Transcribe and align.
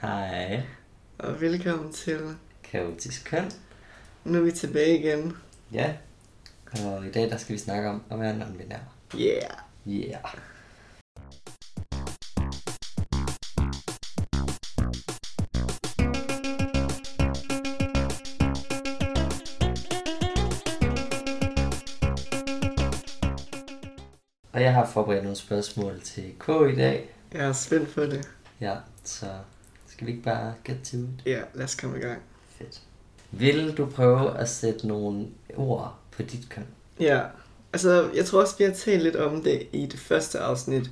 Hej. 0.00 0.62
Og 1.18 1.40
velkommen 1.40 1.92
til. 1.92 2.20
Kaotisk 2.62 3.24
køn. 3.24 3.50
Nu 4.24 4.38
er 4.38 4.42
vi 4.42 4.52
tilbage 4.52 4.98
igen. 4.98 5.36
Ja. 5.72 5.94
Og 6.72 7.06
i 7.06 7.10
dag 7.10 7.30
der 7.30 7.36
skal 7.36 7.52
vi 7.52 7.58
snakke 7.58 7.88
om 7.88 8.02
at 8.10 8.20
være 8.20 8.40
non-binær. 8.40 8.80
Yeah. 9.20 9.50
Yeah. 9.88 10.34
Og 24.52 24.62
jeg 24.62 24.74
har 24.74 24.86
forberedt 24.86 25.22
nogle 25.22 25.36
spørgsmål 25.36 26.00
til 26.00 26.34
K 26.38 26.48
i 26.48 26.76
dag. 26.76 27.10
Jeg 27.32 27.46
er 27.46 27.52
spændt 27.52 27.94
på 27.94 28.00
det. 28.00 28.28
Ja, 28.60 28.76
så 29.04 29.26
skal 30.00 30.06
vi 30.06 30.12
ikke 30.12 30.24
bare 30.24 30.54
get 30.64 30.76
to 30.84 30.96
it? 30.96 31.26
Ja, 31.26 31.40
lad 31.54 31.64
os 31.64 31.74
komme 31.74 31.98
i 31.98 32.00
gang. 32.00 32.22
Fedt. 32.58 32.80
Vil 33.30 33.76
du 33.76 33.86
prøve 33.86 34.38
at 34.38 34.48
sætte 34.48 34.88
nogle 34.88 35.26
ord 35.56 35.98
på 36.10 36.22
dit 36.22 36.48
køn? 36.50 36.66
Ja, 37.00 37.22
altså 37.72 38.10
jeg 38.14 38.24
tror 38.26 38.40
også, 38.40 38.54
vi 38.58 38.64
har 38.64 38.72
talt 38.72 39.02
lidt 39.02 39.16
om 39.16 39.42
det 39.42 39.66
i 39.72 39.86
det 39.86 40.00
første 40.00 40.38
afsnit. 40.38 40.90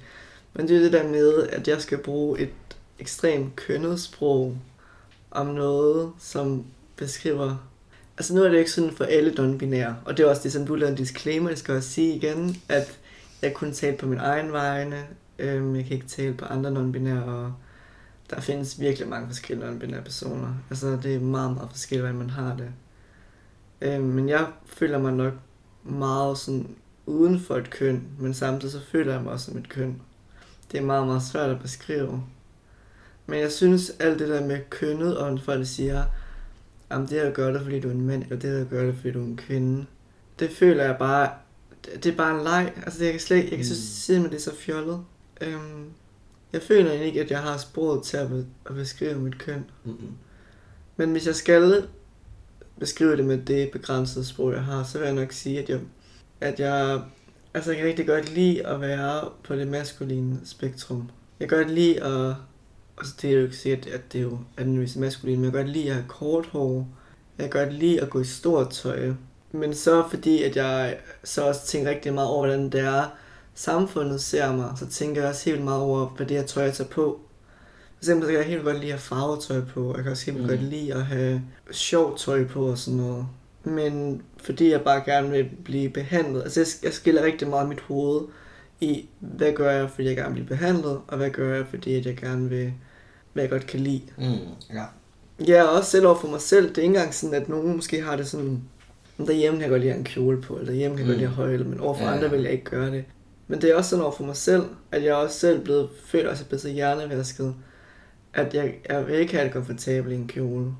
Men 0.54 0.68
det 0.68 0.76
er 0.76 0.80
det 0.80 0.92
der 0.92 1.08
med, 1.08 1.48
at 1.48 1.68
jeg 1.68 1.82
skal 1.82 1.98
bruge 1.98 2.40
et 2.40 2.50
ekstremt 2.98 3.56
kønnet 3.56 4.00
sprog 4.00 4.56
om 5.30 5.46
noget, 5.46 6.12
som 6.18 6.64
beskriver... 6.96 7.68
Altså 8.18 8.34
nu 8.34 8.42
er 8.42 8.48
det 8.48 8.58
ikke 8.58 8.70
sådan 8.70 8.92
for 8.92 9.04
alle 9.04 9.30
non-binære, 9.30 9.94
og 10.04 10.16
det 10.16 10.24
er 10.24 10.28
også 10.30 10.42
det, 10.42 10.52
som 10.52 10.66
du 10.66 10.74
lavede 10.74 10.92
en 10.92 10.98
disclaimer, 10.98 11.48
jeg 11.48 11.58
skal 11.58 11.74
også 11.74 11.90
sige 11.90 12.16
igen, 12.16 12.62
at 12.68 12.98
jeg 13.42 13.54
kun 13.54 13.72
tale 13.72 13.96
på 13.96 14.06
min 14.06 14.18
egen 14.18 14.52
vegne, 14.52 15.06
øhm, 15.38 15.76
jeg 15.76 15.84
kan 15.84 15.94
ikke 15.94 16.08
tale 16.08 16.34
på 16.34 16.44
andre 16.44 16.70
non-binære, 16.70 17.28
og 17.28 17.52
der 18.30 18.40
findes 18.40 18.80
virkelig 18.80 19.08
mange 19.08 19.26
forskellige 19.26 19.68
non-binære 19.68 20.00
personer. 20.02 20.54
Altså 20.70 20.98
det 21.02 21.14
er 21.14 21.20
meget, 21.20 21.54
meget 21.54 21.70
forskelligt, 21.70 22.02
hvordan 22.08 22.18
man 22.26 22.30
har 22.30 22.56
det. 22.56 22.70
Øhm, 23.80 24.04
men 24.04 24.28
jeg 24.28 24.46
føler 24.66 24.98
mig 24.98 25.12
nok 25.12 25.32
meget 25.84 26.38
sådan 26.38 26.68
uden 27.06 27.40
for 27.40 27.56
et 27.56 27.70
køn, 27.70 28.02
men 28.18 28.34
samtidig 28.34 28.72
så 28.72 28.80
føler 28.92 29.12
jeg 29.12 29.22
mig 29.22 29.32
også 29.32 29.46
som 29.46 29.58
et 29.58 29.68
køn. 29.68 30.02
Det 30.72 30.80
er 30.80 30.84
meget, 30.84 31.06
meget 31.06 31.22
svært 31.22 31.50
at 31.50 31.60
beskrive. 31.62 32.22
Men 33.26 33.40
jeg 33.40 33.52
synes, 33.52 33.90
alt 34.00 34.18
det 34.18 34.28
der 34.28 34.46
med 34.46 34.60
kønnet, 34.70 35.16
og 35.18 35.30
når 35.30 35.38
folk 35.44 35.66
siger, 35.66 36.04
om 36.90 37.06
det 37.06 37.20
her 37.20 37.30
gør 37.30 37.52
det, 37.52 37.62
fordi 37.62 37.80
du 37.80 37.88
er 37.88 37.92
en 37.92 38.06
mand, 38.06 38.22
eller 38.22 38.36
det 38.38 38.50
her 38.58 38.64
gør 38.64 38.84
det, 38.86 38.94
fordi 38.94 39.10
du 39.10 39.20
er 39.20 39.24
en 39.24 39.36
kvinde, 39.36 39.86
det 40.38 40.50
føler 40.50 40.84
jeg 40.84 40.96
bare, 40.98 41.30
det 41.94 42.06
er 42.06 42.16
bare 42.16 42.38
en 42.38 42.44
leg. 42.44 42.72
Altså, 42.86 43.04
jeg 43.04 43.12
kan 43.12 43.20
slet 43.20 43.36
jeg 43.36 43.48
kan 43.48 43.58
Mm. 43.58 43.64
synes 43.64 43.78
simpelthen, 43.78 44.32
det 44.32 44.46
er 44.46 44.50
så 44.50 44.56
fjollet. 44.56 45.04
Øhm, 45.40 45.84
jeg 46.52 46.62
føler 46.62 46.90
egentlig 46.90 47.06
ikke, 47.06 47.20
at 47.20 47.30
jeg 47.30 47.42
har 47.42 47.56
sproget 47.56 48.02
til 48.02 48.16
at, 48.16 48.28
be- 48.28 48.46
at 48.66 48.74
beskrive 48.74 49.18
mit 49.18 49.38
køn. 49.38 49.64
Mm-mm. 49.84 50.12
Men 50.96 51.12
hvis 51.12 51.26
jeg 51.26 51.34
skal 51.34 51.86
beskrive 52.80 53.16
det 53.16 53.24
med 53.24 53.38
det 53.38 53.70
begrænsede 53.70 54.24
sprog, 54.24 54.52
jeg 54.52 54.62
har, 54.62 54.84
så 54.84 54.98
vil 54.98 55.04
jeg 55.04 55.14
nok 55.14 55.32
sige, 55.32 55.62
at 55.62 55.68
jeg, 55.68 55.80
at 56.40 56.60
jeg, 56.60 57.02
altså 57.54 57.70
jeg 57.70 57.78
kan 57.78 57.88
rigtig 57.88 58.06
godt 58.06 58.34
lide 58.34 58.66
at 58.66 58.80
være 58.80 59.28
på 59.44 59.56
det 59.56 59.68
maskuline 59.68 60.40
spektrum. 60.44 61.10
Jeg 61.40 61.48
kan 61.48 61.58
godt 61.58 61.70
lide 61.70 62.04
at, 62.04 62.34
altså 62.98 63.14
det 63.22 63.30
er 63.30 63.34
jo 63.34 63.42
ikke 63.42 63.56
sikkert, 63.56 63.86
at 63.86 64.12
det 64.12 64.18
er 64.18 64.22
jo 64.22 64.38
anvendes 64.56 64.96
maskulin, 64.96 65.36
men 65.36 65.44
jeg 65.44 65.52
kan 65.52 65.62
godt 65.62 65.72
lide 65.72 65.88
at 65.88 65.94
have 65.94 66.08
kort 66.08 66.46
hår. 66.46 66.88
Jeg 67.38 67.50
kan 67.50 67.64
godt 67.64 67.74
lide 67.74 68.00
at 68.00 68.10
gå 68.10 68.20
i 68.20 68.24
stort 68.24 68.70
tøj. 68.70 69.12
Men 69.52 69.74
så 69.74 70.04
fordi, 70.10 70.42
at 70.42 70.56
jeg 70.56 70.98
så 71.24 71.46
også 71.46 71.66
tænker 71.66 71.90
rigtig 71.90 72.14
meget 72.14 72.28
over, 72.28 72.46
hvordan 72.46 72.70
det 72.70 72.80
er, 72.80 73.04
samfundet 73.58 74.20
ser 74.20 74.56
mig, 74.56 74.72
så 74.76 74.86
tænker 74.86 75.20
jeg 75.20 75.30
også 75.30 75.50
helt 75.50 75.64
meget 75.64 75.80
over, 75.82 76.06
hvad 76.16 76.26
det 76.26 76.36
her 76.36 76.44
tøj, 76.44 76.64
jeg 76.64 76.74
tager 76.74 76.88
på. 76.90 77.20
For 77.94 78.00
eksempel 78.02 78.26
så 78.26 78.30
kan 78.32 78.40
jeg 78.40 78.48
helt 78.48 78.64
godt 78.64 78.76
lide 78.80 78.92
at 78.92 78.98
have 78.98 79.00
farvetøj 79.00 79.60
på. 79.74 79.92
Jeg 79.96 80.02
kan 80.02 80.12
også 80.12 80.24
helt 80.24 80.36
Mm. 80.38 80.42
mm. 80.42 80.48
godt 80.48 80.62
lide 80.62 80.94
at 80.94 81.02
have 81.04 81.42
sjovt 81.70 82.18
tøj 82.20 82.44
på 82.44 82.66
og 82.66 82.78
sådan 82.78 82.96
noget. 83.00 83.26
Men 83.64 84.22
fordi 84.42 84.70
jeg 84.70 84.80
bare 84.80 85.02
gerne 85.04 85.30
vil 85.30 85.48
blive 85.64 85.90
behandlet. 85.90 86.42
Altså 86.42 86.60
jeg, 86.60 86.66
jeg 86.82 86.92
skiller 86.92 87.22
rigtig 87.24 87.48
meget 87.48 87.68
mit 87.68 87.80
hoved 87.80 88.20
i, 88.80 89.08
hvad 89.20 89.52
gør 89.52 89.70
jeg, 89.70 89.90
fordi 89.90 90.08
jeg 90.08 90.16
gerne 90.16 90.34
vil 90.34 90.44
blive 90.44 90.56
behandlet, 90.58 91.00
og 91.08 91.16
hvad 91.16 91.30
gør 91.30 91.54
jeg, 91.56 91.66
fordi 91.70 92.06
jeg 92.06 92.16
gerne 92.16 92.48
vil, 92.48 92.72
hvad 93.32 93.42
jeg 93.42 93.50
godt 93.50 93.66
kan 93.66 93.80
lide. 93.80 94.02
Mm, 94.18 94.24
ja. 94.74 94.84
Ja, 95.48 95.62
og 95.62 95.70
også 95.76 95.90
selv 95.90 96.06
over 96.06 96.18
for 96.18 96.28
mig 96.28 96.40
selv. 96.40 96.68
Det 96.68 96.78
er 96.78 96.82
ikke 96.82 96.94
engang 96.94 97.14
sådan, 97.14 97.34
at 97.42 97.48
nogen 97.48 97.76
måske 97.76 98.02
har 98.02 98.16
det 98.16 98.26
sådan, 98.28 98.62
"Men 99.16 99.26
derhjemme 99.26 99.56
kan 99.58 99.62
jeg 99.62 99.70
godt 99.70 99.82
lide 99.82 99.94
en 99.94 100.04
kjole 100.04 100.40
på, 100.42 100.54
eller 100.54 100.66
derhjemme 100.66 100.96
kan 100.96 101.06
jeg 101.06 101.10
godt 101.10 101.18
lide 101.18 101.26
at 101.30 101.36
Mm. 101.36 101.36
højle, 101.36 101.64
men 101.64 101.80
overfor 101.80 102.02
ja, 102.04 102.08
ja. 102.10 102.16
andre 102.16 102.30
vil 102.30 102.42
jeg 102.42 102.52
ikke 102.52 102.64
gøre 102.64 102.90
det. 102.90 103.04
Men 103.48 103.62
det 103.62 103.70
er 103.70 103.74
også 103.74 103.90
sådan 103.90 104.02
over 104.04 104.12
for 104.12 104.24
mig 104.24 104.36
selv, 104.36 104.62
at 104.92 105.04
jeg 105.04 105.14
også 105.14 105.38
selv 105.38 105.64
blevet, 105.64 105.88
føler 106.06 106.30
at 106.30 106.36
jeg 106.38 106.44
er 106.44 106.48
blevet 106.48 106.62
så 106.62 106.68
hjernevasket, 106.68 107.54
at 108.34 108.54
jeg, 108.54 108.74
jeg 108.88 109.06
vil 109.06 109.14
ikke 109.14 109.32
have 109.32 109.44
det 109.44 109.52
komfortabelt 109.52 110.12
i 110.12 110.16
en 110.16 110.28
kjole. 110.28 110.72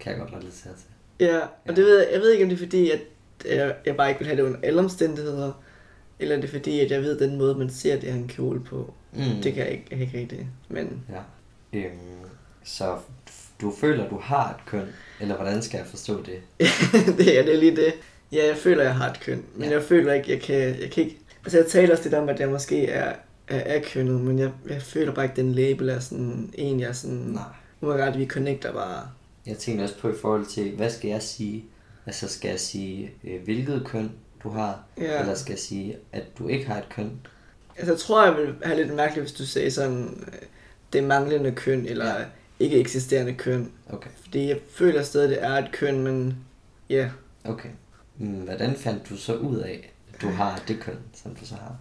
Kan 0.00 0.12
jeg 0.12 0.20
godt 0.20 0.30
relatere 0.30 0.52
til. 0.74 0.86
Ja, 1.26 1.38
og 1.38 1.48
Ja. 1.68 1.72
det 1.74 1.84
ved 1.84 1.98
jeg, 1.98 2.08
jeg 2.12 2.20
ved 2.20 2.30
ikke, 2.32 2.44
om 2.44 2.48
det 2.48 2.56
er 2.56 2.58
fordi, 2.58 2.90
at 2.90 3.00
jeg, 3.44 3.74
jeg 3.86 3.96
bare 3.96 4.08
ikke 4.08 4.18
vil 4.18 4.26
have 4.28 4.36
det 4.36 4.42
under 4.42 4.58
alle 4.62 4.80
omstændigheder, 4.80 5.52
eller 6.18 6.36
er 6.36 6.40
det 6.40 6.50
fordi, 6.50 6.80
at 6.80 6.90
jeg 6.90 7.02
ved 7.02 7.18
den 7.18 7.38
måde, 7.38 7.54
man 7.54 7.70
ser 7.70 7.94
det 8.00 8.08
her 8.12 8.18
en 8.18 8.28
kjole 8.28 8.60
på. 8.60 8.94
Mm. 9.12 9.22
Det 9.42 9.54
kan 9.54 9.64
jeg 9.64 9.72
ikke, 9.72 9.86
jeg 9.90 10.00
ikke 10.00 10.18
rigtig. 10.18 10.48
Men 10.68 11.02
Ja. 11.12 11.78
Øhm, 11.78 11.92
så 12.64 12.96
du 13.60 13.72
føler, 13.80 14.08
du 14.08 14.18
har 14.18 14.50
et 14.50 14.66
køn, 14.66 14.86
eller 15.20 15.36
hvordan 15.36 15.62
skal 15.62 15.78
jeg 15.78 15.86
forstå 15.86 16.22
det? 16.22 16.40
det 17.18 17.38
er 17.38 17.42
det 17.44 17.54
er 17.54 17.58
lige 17.58 17.76
det. 17.76 17.94
Ja, 18.32 18.46
jeg 18.46 18.56
føler, 18.56 18.82
jeg 18.82 18.94
har 18.94 19.10
et 19.10 19.20
køn, 19.20 19.44
men 19.54 19.68
ja. 19.68 19.74
jeg 19.74 19.82
føler 19.82 20.12
ikke, 20.12 20.32
jeg 20.32 20.40
kan, 20.40 20.56
jeg 20.56 20.90
kan 20.90 21.04
ikke... 21.04 21.18
Altså, 21.48 21.58
jeg 21.58 21.66
taler 21.66 21.92
også 21.92 22.02
lidt 22.04 22.14
om, 22.14 22.28
at 22.28 22.40
jeg 22.40 22.48
måske 22.48 22.86
er, 22.86 23.12
er, 23.48 23.58
er 23.76 23.82
kønnet, 23.92 24.20
men 24.20 24.38
jeg, 24.38 24.50
jeg 24.68 24.82
føler 24.82 25.12
bare 25.14 25.24
ikke, 25.24 25.36
den 25.36 25.52
label 25.52 25.88
er 25.88 25.98
sådan 25.98 26.50
en, 26.54 26.80
jeg 26.80 26.96
sådan... 26.96 27.16
Nej. 27.16 27.42
Nu 27.80 27.88
er 27.88 27.96
ret, 28.06 28.18
vi 28.18 28.26
connecter 28.26 28.72
bare. 28.72 29.08
Jeg 29.46 29.58
tænker 29.58 29.82
også 29.82 29.98
på 29.98 30.08
i 30.10 30.14
forhold 30.20 30.46
til, 30.46 30.70
hvad 30.76 30.90
skal 30.90 31.08
jeg 31.10 31.22
sige? 31.22 31.64
Altså 32.06 32.28
skal 32.28 32.48
jeg 32.48 32.60
sige, 32.60 33.10
øh, 33.24 33.42
hvilket 33.44 33.82
køn 33.86 34.10
du 34.42 34.48
har, 34.48 34.84
Ja. 34.98 35.20
eller 35.20 35.34
skal 35.34 35.52
jeg 35.52 35.58
sige, 35.58 35.96
at 36.12 36.22
du 36.38 36.48
ikke 36.48 36.66
har 36.66 36.78
et 36.78 36.88
køn? 36.90 37.10
Altså, 37.76 37.92
jeg 37.92 38.00
tror, 38.00 38.24
jeg 38.24 38.36
vil 38.36 38.54
have 38.62 38.76
lidt 38.82 38.94
mærkeligt, 38.94 39.26
hvis 39.26 39.38
du 39.38 39.46
sagde 39.46 39.70
sådan, 39.70 40.24
øh, 40.32 40.38
det 40.92 41.04
manglende 41.04 41.52
køn, 41.52 41.86
eller 41.86 42.06
Ja. 42.18 42.24
ikke 42.60 42.80
eksisterende 42.80 43.34
køn. 43.34 43.72
Okay, 43.90 44.10
Fordi 44.22 44.48
jeg 44.48 44.58
føler 44.70 45.02
stadig, 45.02 45.28
det 45.30 45.42
er 45.44 45.52
et 45.54 45.68
køn, 45.72 46.02
men 46.02 46.36
ja. 46.90 47.10
okay. 47.44 47.68
Mm, 48.18 48.26
Hvordan 48.28 48.74
fandt 48.76 49.08
du 49.10 49.16
så 49.16 49.34
ud 49.34 49.56
af, 49.56 49.70
at 49.84 49.90
du 50.22 50.28
har 50.28 50.62
det 50.68 50.80
køn, 50.80 50.98
som 51.14 51.34
du 51.34 51.46
så 51.46 51.54
har? 51.54 51.76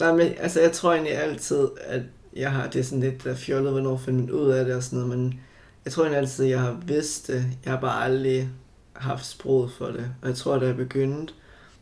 Nej, 0.00 0.12
men 0.12 0.32
altså, 0.38 0.60
jeg 0.60 0.72
tror 0.72 0.92
egentlig 0.92 1.14
altid, 1.14 1.68
at 1.80 2.02
jeg 2.36 2.52
har, 2.52 2.68
det 2.68 2.86
sådan 2.86 3.00
lidt 3.00 3.24
der 3.24 3.34
fjollet, 3.34 3.72
hvornår 3.72 3.96
finder 3.96 4.20
man 4.20 4.30
ud 4.30 4.50
af 4.50 4.64
det 4.64 4.74
og 4.74 4.82
sådan 4.82 4.98
noget, 4.98 5.18
men 5.18 5.40
jeg 5.84 5.92
tror 5.92 6.02
egentlig 6.02 6.18
altid, 6.18 6.44
at 6.44 6.50
jeg 6.50 6.60
har 6.60 6.80
vidst 6.86 7.26
det. 7.26 7.44
Jeg 7.64 7.72
har 7.72 7.80
bare 7.80 8.04
aldrig 8.04 8.48
haft 8.92 9.26
sproget 9.26 9.72
for 9.72 9.86
det. 9.86 10.10
Og 10.22 10.28
jeg 10.28 10.36
tror, 10.36 10.58
da 10.58 10.66
jeg 10.66 10.76
begyndte, 10.76 11.34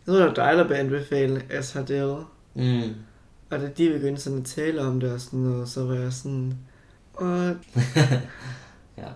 jeg 0.07 0.15
tror, 0.15 0.15
det 0.15 0.27
var 0.27 0.35
dig, 0.35 0.69
der 0.69 0.77
anbefale 0.77 1.43
Ashardel. 1.51 2.17
Mm. 2.55 2.95
Og 3.51 3.61
da 3.61 3.69
de 3.79 3.93
begyndte 3.93 4.23
sådan 4.23 4.39
at 4.39 4.45
tale 4.45 4.81
om 4.81 5.01
det 5.01 5.13
og 5.13 5.21
sådan 5.21 5.41
noget, 5.41 5.69
så 5.69 5.85
var 5.85 5.95
jeg 5.95 6.13
sådan, 6.13 6.59
What? 7.21 7.57
Ja. 8.99 9.09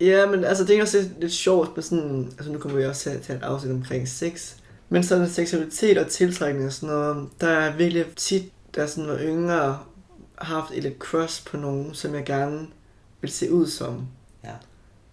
Ja, 0.00 0.30
men 0.30 0.44
altså, 0.44 0.64
det 0.64 0.78
er 0.78 0.82
også 0.82 0.98
lidt, 0.98 1.20
lidt 1.20 1.32
sjovt 1.32 1.76
med 1.76 1.82
sådan, 1.82 2.24
altså 2.24 2.52
nu 2.52 2.58
kommer 2.58 2.78
vi 2.78 2.84
også 2.84 3.02
til 3.02 3.10
at 3.10 3.22
tage 3.22 3.38
et 3.38 3.42
afsnit 3.42 3.72
omkring 3.72 4.08
sex, 4.08 4.56
men 4.92 5.02
sådan 5.02 5.28
seksualitet 5.28 5.98
og 5.98 6.08
tiltrækning 6.08 6.66
og 6.66 6.72
sådan 6.72 6.94
noget, 6.94 7.28
der 7.40 7.48
er 7.48 7.76
virkelig 7.76 8.06
tit, 8.16 8.52
der 8.74 8.86
sådan 8.86 9.10
var 9.10 9.18
yngre, 9.18 9.78
haft 10.38 10.70
et 10.74 10.82
lidt 10.82 10.98
crush 10.98 11.46
på 11.46 11.56
nogen, 11.56 11.94
som 11.94 12.14
jeg 12.14 12.24
gerne 12.24 12.66
vil 13.20 13.30
se 13.30 13.52
ud 13.52 13.66
som. 13.66 14.06
Ja. 14.44 14.52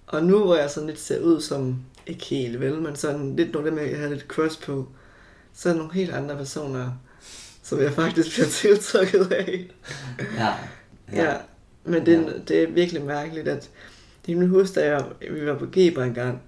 Og 0.07 0.23
nu 0.23 0.43
hvor 0.43 0.55
jeg 0.55 0.69
sådan 0.69 0.87
lidt 0.87 0.99
ser 0.99 1.19
ud 1.19 1.41
som, 1.41 1.81
ikke 2.07 2.25
helt 2.25 2.59
vel, 2.59 2.81
men 2.81 2.95
sådan 2.95 3.35
lidt 3.35 3.53
nogle 3.53 3.67
af 3.67 3.75
dem, 3.75 3.91
jeg 3.91 3.99
har 3.99 4.09
lidt 4.09 4.25
crush 4.27 4.61
på, 4.61 4.87
så 5.53 5.69
er 5.69 5.73
der 5.73 5.79
nogle 5.79 5.93
helt 5.93 6.11
andre 6.11 6.37
personer, 6.37 6.91
som 7.63 7.81
jeg 7.81 7.93
faktisk 7.93 8.33
bliver 8.33 8.47
tiltrukket 8.61 9.31
af. 9.31 9.67
Ja. 10.37 10.53
Ja, 11.13 11.23
ja 11.23 11.37
men 11.83 12.05
det, 12.05 12.25
ja. 12.25 12.31
det 12.47 12.63
er 12.63 12.71
virkelig 12.71 13.03
mærkeligt, 13.03 13.47
at 13.47 13.69
det 14.25 14.31
er 14.31 14.37
min 14.37 14.49
huske, 14.49 14.79
da 14.79 14.85
jeg, 14.85 15.05
vi 15.31 15.45
var 15.45 15.57
på 15.57 15.65
Geber 15.65 16.03
en 16.03 16.13
gang, 16.13 16.41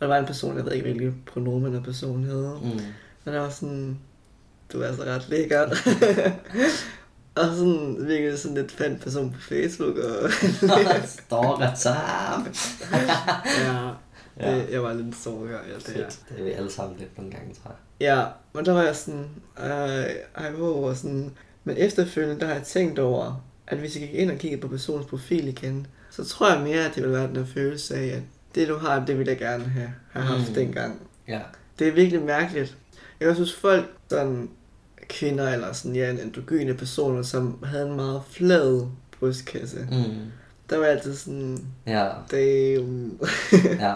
der 0.00 0.06
var 0.06 0.18
en 0.18 0.26
person, 0.26 0.56
jeg 0.56 0.64
ved 0.64 0.72
ikke, 0.72 0.84
hvilken 0.90 1.22
pronomen 1.26 1.74
af 1.74 1.82
personen 1.82 2.24
havde. 2.24 2.58
Mm. 2.62 2.80
Og 3.24 3.32
der 3.32 3.40
var 3.40 3.48
sådan, 3.50 3.98
du 4.72 4.80
er 4.82 4.86
altså 4.86 5.02
ret 5.02 5.28
lækker. 5.28 5.60
og 7.36 7.44
sådan 7.56 7.96
virkelig 8.08 8.38
sådan 8.38 8.56
lidt 8.56 8.72
fandt 8.72 9.00
person 9.02 9.30
på 9.32 9.40
Facebook. 9.40 9.96
Og 9.96 10.30
Stalker 11.16 11.74
time. 11.74 12.54
ja, 13.66 13.90
Ja. 14.40 14.54
det, 14.58 14.70
jeg 14.72 14.82
var 14.82 14.92
lidt 14.92 15.16
stalker. 15.16 15.58
Ja, 15.68 15.74
det. 15.74 15.82
Fedt. 15.82 16.20
Det 16.28 16.40
er 16.40 16.44
vi 16.44 16.50
alle 16.50 16.70
sammen 16.70 16.98
lidt 16.98 17.18
nogle 17.18 17.32
gange, 17.32 17.54
tror 17.62 17.70
jeg. 17.70 17.76
Ja, 18.00 18.24
og 18.52 18.66
der 18.66 18.72
var 18.72 18.82
jeg 18.82 18.96
sådan, 18.96 19.26
ej, 19.56 20.16
ej, 20.36 20.50
hvor, 20.50 20.88
og 20.88 20.96
sådan. 20.96 21.30
Men 21.64 21.76
efterfølgende, 21.76 22.40
der 22.40 22.46
har 22.46 22.54
jeg 22.54 22.62
tænkt 22.62 22.98
over, 22.98 23.44
at 23.66 23.78
hvis 23.78 24.00
jeg 24.00 24.08
gik 24.08 24.16
ind 24.18 24.30
og 24.30 24.38
kiggede 24.38 24.60
på 24.62 24.68
personens 24.68 25.06
profil 25.06 25.48
igen, 25.48 25.86
så 26.10 26.24
tror 26.24 26.52
jeg 26.52 26.60
mere, 26.62 26.84
at 26.84 26.94
det 26.94 27.02
ville 27.02 27.16
være 27.16 27.26
den 27.26 27.34
der 27.34 27.44
følelse 27.46 27.94
af, 27.94 28.06
at 28.06 28.22
det 28.54 28.68
du 28.68 28.76
har, 28.78 29.04
det 29.06 29.18
ville 29.18 29.30
jeg 29.32 29.38
gerne 29.38 29.64
have, 29.64 29.90
have 30.10 30.24
haft 30.26 30.48
Mm. 30.48 30.54
dengang. 30.54 31.00
Ja. 31.28 31.40
Det 31.78 31.88
er 31.88 31.92
virkelig 31.92 32.22
mærkeligt. 32.22 32.76
Jeg 33.20 33.34
huske 33.34 33.60
folk, 33.60 33.90
sådan 34.08 34.48
kvinder 35.08 35.52
eller 35.52 35.72
sådan, 35.72 35.96
ja, 35.96 36.10
en 36.10 36.18
androgyne 36.18 36.74
personer, 36.74 37.22
som 37.22 37.64
havde 37.64 37.88
en 37.88 37.96
meget 37.96 38.22
flad 38.30 38.86
brystkasse. 39.20 39.88
Mm. 39.90 40.14
Der 40.70 40.78
var 40.78 40.84
altid 40.86 41.14
sådan, 41.16 41.58
Ja, 41.86 42.08
damn. 42.32 43.20
ja. 43.80 43.94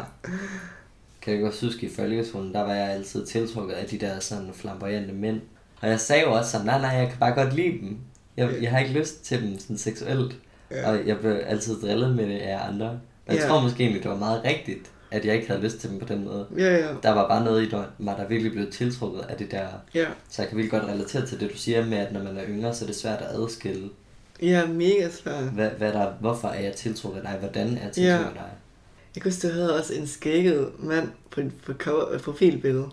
Kan 1.22 1.34
jeg 1.34 1.42
godt 1.42 1.60
huske, 1.60 1.86
i 1.86 1.94
folkeskolen, 1.94 2.54
der 2.54 2.60
var 2.60 2.74
jeg 2.74 2.90
altid 2.90 3.26
tiltrukket 3.26 3.74
af 3.74 3.86
de 3.86 3.98
der 3.98 4.20
sådan 4.20 4.50
flamboyante 4.54 5.12
mænd. 5.14 5.40
Og 5.80 5.88
jeg 5.88 6.00
sagde 6.00 6.22
jo 6.22 6.32
også 6.32 6.50
sådan, 6.50 6.66
nej, 6.66 6.80
nej, 6.80 6.90
jeg 6.90 7.08
kan 7.08 7.18
bare 7.18 7.32
godt 7.34 7.54
lide 7.54 7.78
dem. 7.80 7.96
Jeg, 8.36 8.50
jeg 8.62 8.70
har 8.70 8.78
ikke 8.78 8.92
lyst 9.00 9.24
til 9.24 9.42
dem 9.42 9.58
sådan 9.58 9.78
seksuelt. 9.78 10.36
Ja. 10.70 10.90
Og 10.90 11.06
jeg 11.06 11.18
blev 11.18 11.38
altid 11.46 11.80
drillet 11.80 12.16
med 12.16 12.26
det 12.26 12.38
af 12.38 12.68
andre. 12.68 13.00
Og 13.26 13.34
jeg 13.34 13.42
Ja. 13.42 13.48
tror 13.48 13.60
måske 13.60 13.82
egentlig, 13.82 14.02
det 14.02 14.10
var 14.10 14.16
meget 14.16 14.44
rigtigt, 14.44 14.90
at 15.10 15.24
jeg 15.24 15.34
ikke 15.34 15.46
havde 15.48 15.60
lyst 15.62 15.78
til 15.78 15.90
dem 15.90 15.98
på 15.98 16.04
den 16.04 16.24
måde. 16.24 16.46
Ja, 16.58 16.76
ja. 16.76 16.88
Der 17.02 17.10
var 17.10 17.28
bare 17.28 17.44
noget 17.44 17.62
i 17.62 17.70
der- 17.70 17.84
mig, 17.98 18.14
der 18.18 18.28
virkelig 18.28 18.52
blev 18.52 18.70
tiltrukket 18.72 19.20
af 19.20 19.36
det 19.36 19.50
der. 19.50 19.66
Ja, 19.94 20.06
Så 20.28 20.42
jeg 20.42 20.48
kan 20.48 20.58
virkelig 20.58 20.80
godt 20.80 20.90
relatere 20.92 21.26
til 21.26 21.40
det, 21.40 21.50
du 21.52 21.56
siger 21.56 21.86
med, 21.86 21.98
at 21.98 22.12
når 22.12 22.22
man 22.22 22.36
er 22.38 22.44
yngre, 22.48 22.74
så 22.74 22.84
er 22.84 22.86
det 22.86 22.96
svært 22.96 23.18
at 23.20 23.26
adskille, 23.42 23.90
ja 24.42 24.66
mega 24.66 25.10
svært. 25.10 25.44
hvad, 25.44 25.70
hvad 25.70 25.92
der, 25.92 26.12
hvorfor 26.20 26.48
er 26.48 26.60
jeg 26.60 26.72
tiltrukket 26.74 27.20
af 27.20 27.26
dig, 27.30 27.38
hvordan 27.40 27.66
er 27.76 27.82
jeg 27.84 27.92
tiltrukket 27.92 28.26
af 28.26 28.32
dig. 28.34 28.50
Jeg 29.14 29.22
kan 29.22 29.32
huske, 29.32 29.48
du 29.48 29.52
havde 29.52 29.78
også 29.78 29.94
en 29.94 30.06
skægget 30.06 30.68
mand 30.78 31.10
på 31.66 31.72
cover, 31.72 32.12
øh, 32.12 32.20
profilbillede. 32.20 32.86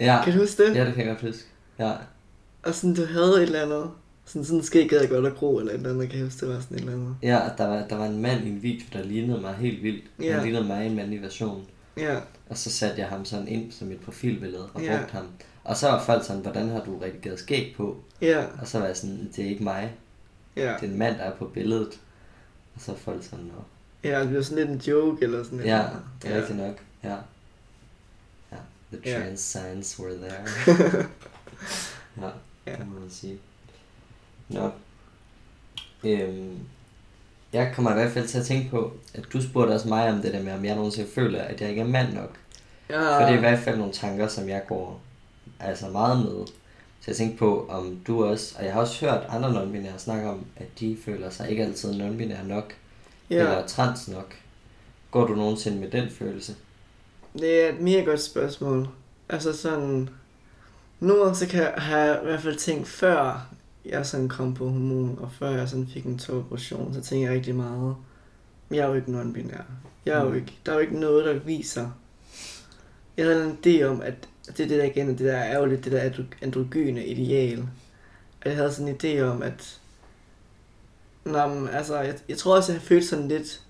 Ja, 0.00 0.20
Kan 0.24 0.32
du 0.32 0.38
huske 0.38 0.64
det? 0.66 0.76
ja, 0.76 0.84
det 0.84 0.94
kan 0.94 1.06
jeg 1.06 1.16
godt 1.16 1.32
huske. 1.32 1.46
Ja, 1.78 1.92
Og 2.62 2.74
sådan, 2.74 2.94
du 2.94 3.04
havde 3.06 3.34
et 3.36 3.42
eller 3.42 3.62
andet. 3.62 3.90
Sådan, 4.26 4.44
sådan 4.44 4.62
skæg 4.62 4.88
gad 4.88 5.00
jeg 5.00 5.08
godt 5.08 5.26
at 5.26 5.34
gro, 5.34 5.58
eller 5.58 5.72
et 5.72 5.76
eller 5.76 5.90
andet. 5.90 6.02
Jeg 6.02 6.10
kan 6.10 6.24
huske, 6.24 6.46
det 6.46 6.54
var 6.54 6.60
sådan 6.60 6.76
et 6.76 6.80
eller 6.80 6.92
andet. 6.92 7.16
ja 7.22 7.40
der, 7.58 7.66
var, 7.66 7.86
der 7.88 7.96
var 7.96 8.06
en 8.06 8.22
mand 8.22 8.44
i 8.44 8.48
en 8.48 8.62
video, 8.62 8.86
der 8.92 9.02
lignede 9.02 9.40
mig 9.40 9.54
helt 9.54 9.82
vildt. 9.82 10.04
Ja. 10.20 10.32
Han 10.34 10.42
lignede 10.42 10.64
mig 10.64 10.84
i 10.84 10.86
en 10.86 10.96
mandlig 10.96 11.22
version. 11.22 11.66
Ja, 11.96 12.18
Og 12.48 12.58
så 12.58 12.70
satte 12.70 13.00
jeg 13.00 13.08
ham 13.08 13.24
sådan 13.24 13.48
ind 13.48 13.72
som 13.72 13.90
et 13.90 14.00
profilbillede 14.00 14.68
og 14.74 14.82
Ja. 14.82 14.96
brugte 14.98 15.12
ham. 15.12 15.26
Og 15.64 15.76
så 15.76 15.86
var 15.88 16.04
folk 16.04 16.24
sådan, 16.24 16.42
hvordan 16.42 16.68
har 16.68 16.84
du 16.84 16.98
redigeret 16.98 17.38
skæg 17.38 17.74
på? 17.76 17.96
ja, 18.20 18.44
Og 18.60 18.68
så 18.68 18.78
var 18.78 18.86
jeg 18.86 18.96
sådan, 18.96 19.30
det 19.36 19.44
er 19.44 19.48
ikke 19.48 19.64
mig. 19.64 19.92
ja. 20.56 20.62
Det 20.80 20.88
er 20.88 20.92
en 20.92 20.98
mand, 20.98 21.16
der 21.18 21.22
er 21.24 21.34
på 21.36 21.44
billedet. 21.46 22.00
Og 22.74 22.80
så 22.80 22.92
er 22.92 22.96
folk 22.96 23.24
sådan, 23.24 23.44
Nå. 23.44 23.62
Ja, 24.10 24.20
det 24.20 24.28
blev 24.28 24.42
sådan 24.44 24.58
lidt 24.58 24.70
en 24.86 24.92
joke, 24.92 25.24
eller 25.24 25.44
sådan 25.44 25.60
et 25.60 25.64
Ja, 25.66 25.84
det 26.22 26.30
er 26.32 26.36
rigtigt 26.36 26.58
nok. 26.58 26.76
Ja. 27.04 27.16
Ja, 28.52 28.56
the 28.92 29.00
Ja. 29.10 29.18
trans 29.24 29.40
signs 29.40 30.00
were 30.00 30.14
there. 30.16 30.44
ja, 32.22 32.30
Ja. 32.66 32.76
det 32.76 32.88
må 32.88 33.00
man 33.00 33.10
sige. 33.10 33.38
Nå. 34.48 34.70
Øhm, 36.04 36.58
jeg 37.52 37.72
kommer 37.74 37.90
i 37.90 37.94
hvert 37.94 38.12
fald 38.12 38.28
til 38.28 38.38
at 38.38 38.46
tænke 38.46 38.70
på, 38.70 38.92
at 39.14 39.24
du 39.32 39.42
spurgte 39.42 39.72
også 39.72 39.88
mig 39.88 40.12
om 40.12 40.22
det 40.22 40.32
der 40.32 40.42
med, 40.42 40.52
om 40.52 40.64
jeg 40.64 40.74
nogensinde 40.74 41.08
føler, 41.14 41.42
at 41.42 41.60
jeg 41.60 41.68
ikke 41.70 41.82
er 41.82 41.86
mand 41.86 42.14
nok. 42.14 42.30
Ja, 42.90 43.18
For 43.18 43.24
det 43.24 43.32
er 43.32 43.36
i 43.36 43.40
hvert 43.40 43.58
fald 43.58 43.78
nogle 43.78 43.92
tanker, 43.92 44.28
som 44.28 44.48
jeg 44.48 44.62
går 44.68 45.00
altså 45.60 45.88
meget 45.88 46.18
med. 46.18 46.46
Så 47.00 47.10
jeg 47.10 47.16
tænkte 47.16 47.38
på, 47.38 47.66
om 47.68 47.98
du 48.06 48.24
også, 48.24 48.54
og 48.58 48.64
jeg 48.64 48.72
har 48.72 48.80
også 48.80 49.06
hørt 49.06 49.26
andre 49.28 49.50
non-binære 49.50 49.98
snakke 49.98 50.28
om, 50.28 50.46
at 50.56 50.66
de 50.80 50.96
føler 51.04 51.30
sig 51.30 51.50
ikke 51.50 51.64
altid 51.64 51.92
non-binære 51.92 52.46
nok, 52.46 52.74
ja. 53.30 53.36
ja. 53.36 53.40
eller 53.40 53.66
trans 53.66 54.08
nok. 54.08 54.34
Går 55.10 55.26
du 55.26 55.34
nogensinde 55.34 55.78
med 55.78 55.90
den 55.90 56.10
følelse? 56.10 56.54
Det 57.32 57.64
er 57.64 57.68
et 57.68 57.80
mega 57.80 58.00
godt 58.00 58.20
spørgsmål. 58.20 58.88
Altså 59.28 59.52
sådan... 59.52 60.08
Nogle 61.00 61.22
gange 61.22 61.36
så 61.36 61.46
kan 61.46 61.62
jeg 61.62 61.74
have 61.76 62.16
i 62.22 62.24
hvert 62.24 62.40
fald 62.40 62.56
tænkt, 62.56 62.88
før 62.88 63.48
jeg 63.84 64.06
sådan 64.06 64.28
kom 64.28 64.54
på 64.54 64.68
hormon, 64.68 65.18
og 65.20 65.32
før 65.32 65.50
jeg 65.50 65.68
sådan 65.68 65.86
fik 65.88 66.04
en 66.04 66.20
operation, 66.30 66.94
så 66.94 67.00
tænker 67.00 67.26
jeg 67.28 67.36
rigtig 67.36 67.54
meget, 67.54 67.96
jeg 68.70 68.78
er 68.78 68.86
jo 68.88 68.94
ikke 68.94 69.20
non-binær. 69.20 69.62
Jeg 70.06 70.18
er 70.18 70.22
jo 70.22 70.28
Mm. 70.28 70.36
ikke, 70.36 70.58
der 70.66 70.72
er 70.72 70.76
jo 70.76 70.80
ikke 70.80 71.00
noget, 71.00 71.24
der 71.24 71.32
viser. 71.38 71.90
Jeg 73.16 73.26
havde 73.26 73.44
en 73.44 73.58
idé 73.66 73.82
om, 73.84 74.00
at 74.00 74.14
det 74.46 74.60
er 74.60 74.68
det 74.68 74.78
der 74.78 74.84
igen, 74.84 75.08
det 75.08 75.18
der 75.18 75.36
er 75.36 75.58
jo 75.58 75.66
lidt 75.66 75.84
det 75.84 75.92
der 75.92 76.10
andro- 76.10 76.36
androgyne 76.42 77.06
ideal. 77.06 77.58
Og 78.42 78.50
jeg 78.50 78.56
havde 78.56 78.72
sådan 78.72 78.88
en 78.88 78.96
idé 79.04 79.20
om, 79.22 79.42
at 79.42 79.80
Nå, 81.24 81.46
men, 81.46 81.68
altså, 81.68 82.00
jeg, 82.00 82.18
jeg 82.28 82.38
tror 82.38 82.56
også, 82.56 82.72
jeg 82.72 82.82
følte 82.82 83.06
sådan 83.06 83.28
lidt... 83.28 83.60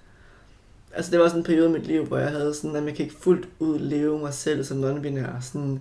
Altså, 0.93 1.11
det 1.11 1.21
var 1.21 1.29
sådan 1.29 1.41
en 1.41 1.45
periode 1.45 1.69
i 1.69 1.73
mit 1.73 1.87
liv, 1.87 2.05
hvor 2.07 2.19
jeg 2.19 2.31
havde 2.31 2.55
sådan, 2.55 2.77
at 2.77 2.85
jeg 2.85 2.95
kan 2.97 3.05
ikke 3.05 3.19
fuldt 3.21 3.49
ud 3.59 3.79
leve 3.79 4.19
mig 4.19 4.35
selv 4.35 4.65
som 4.65 4.85
non-binær. 4.85 5.41
Sådan, 5.41 5.81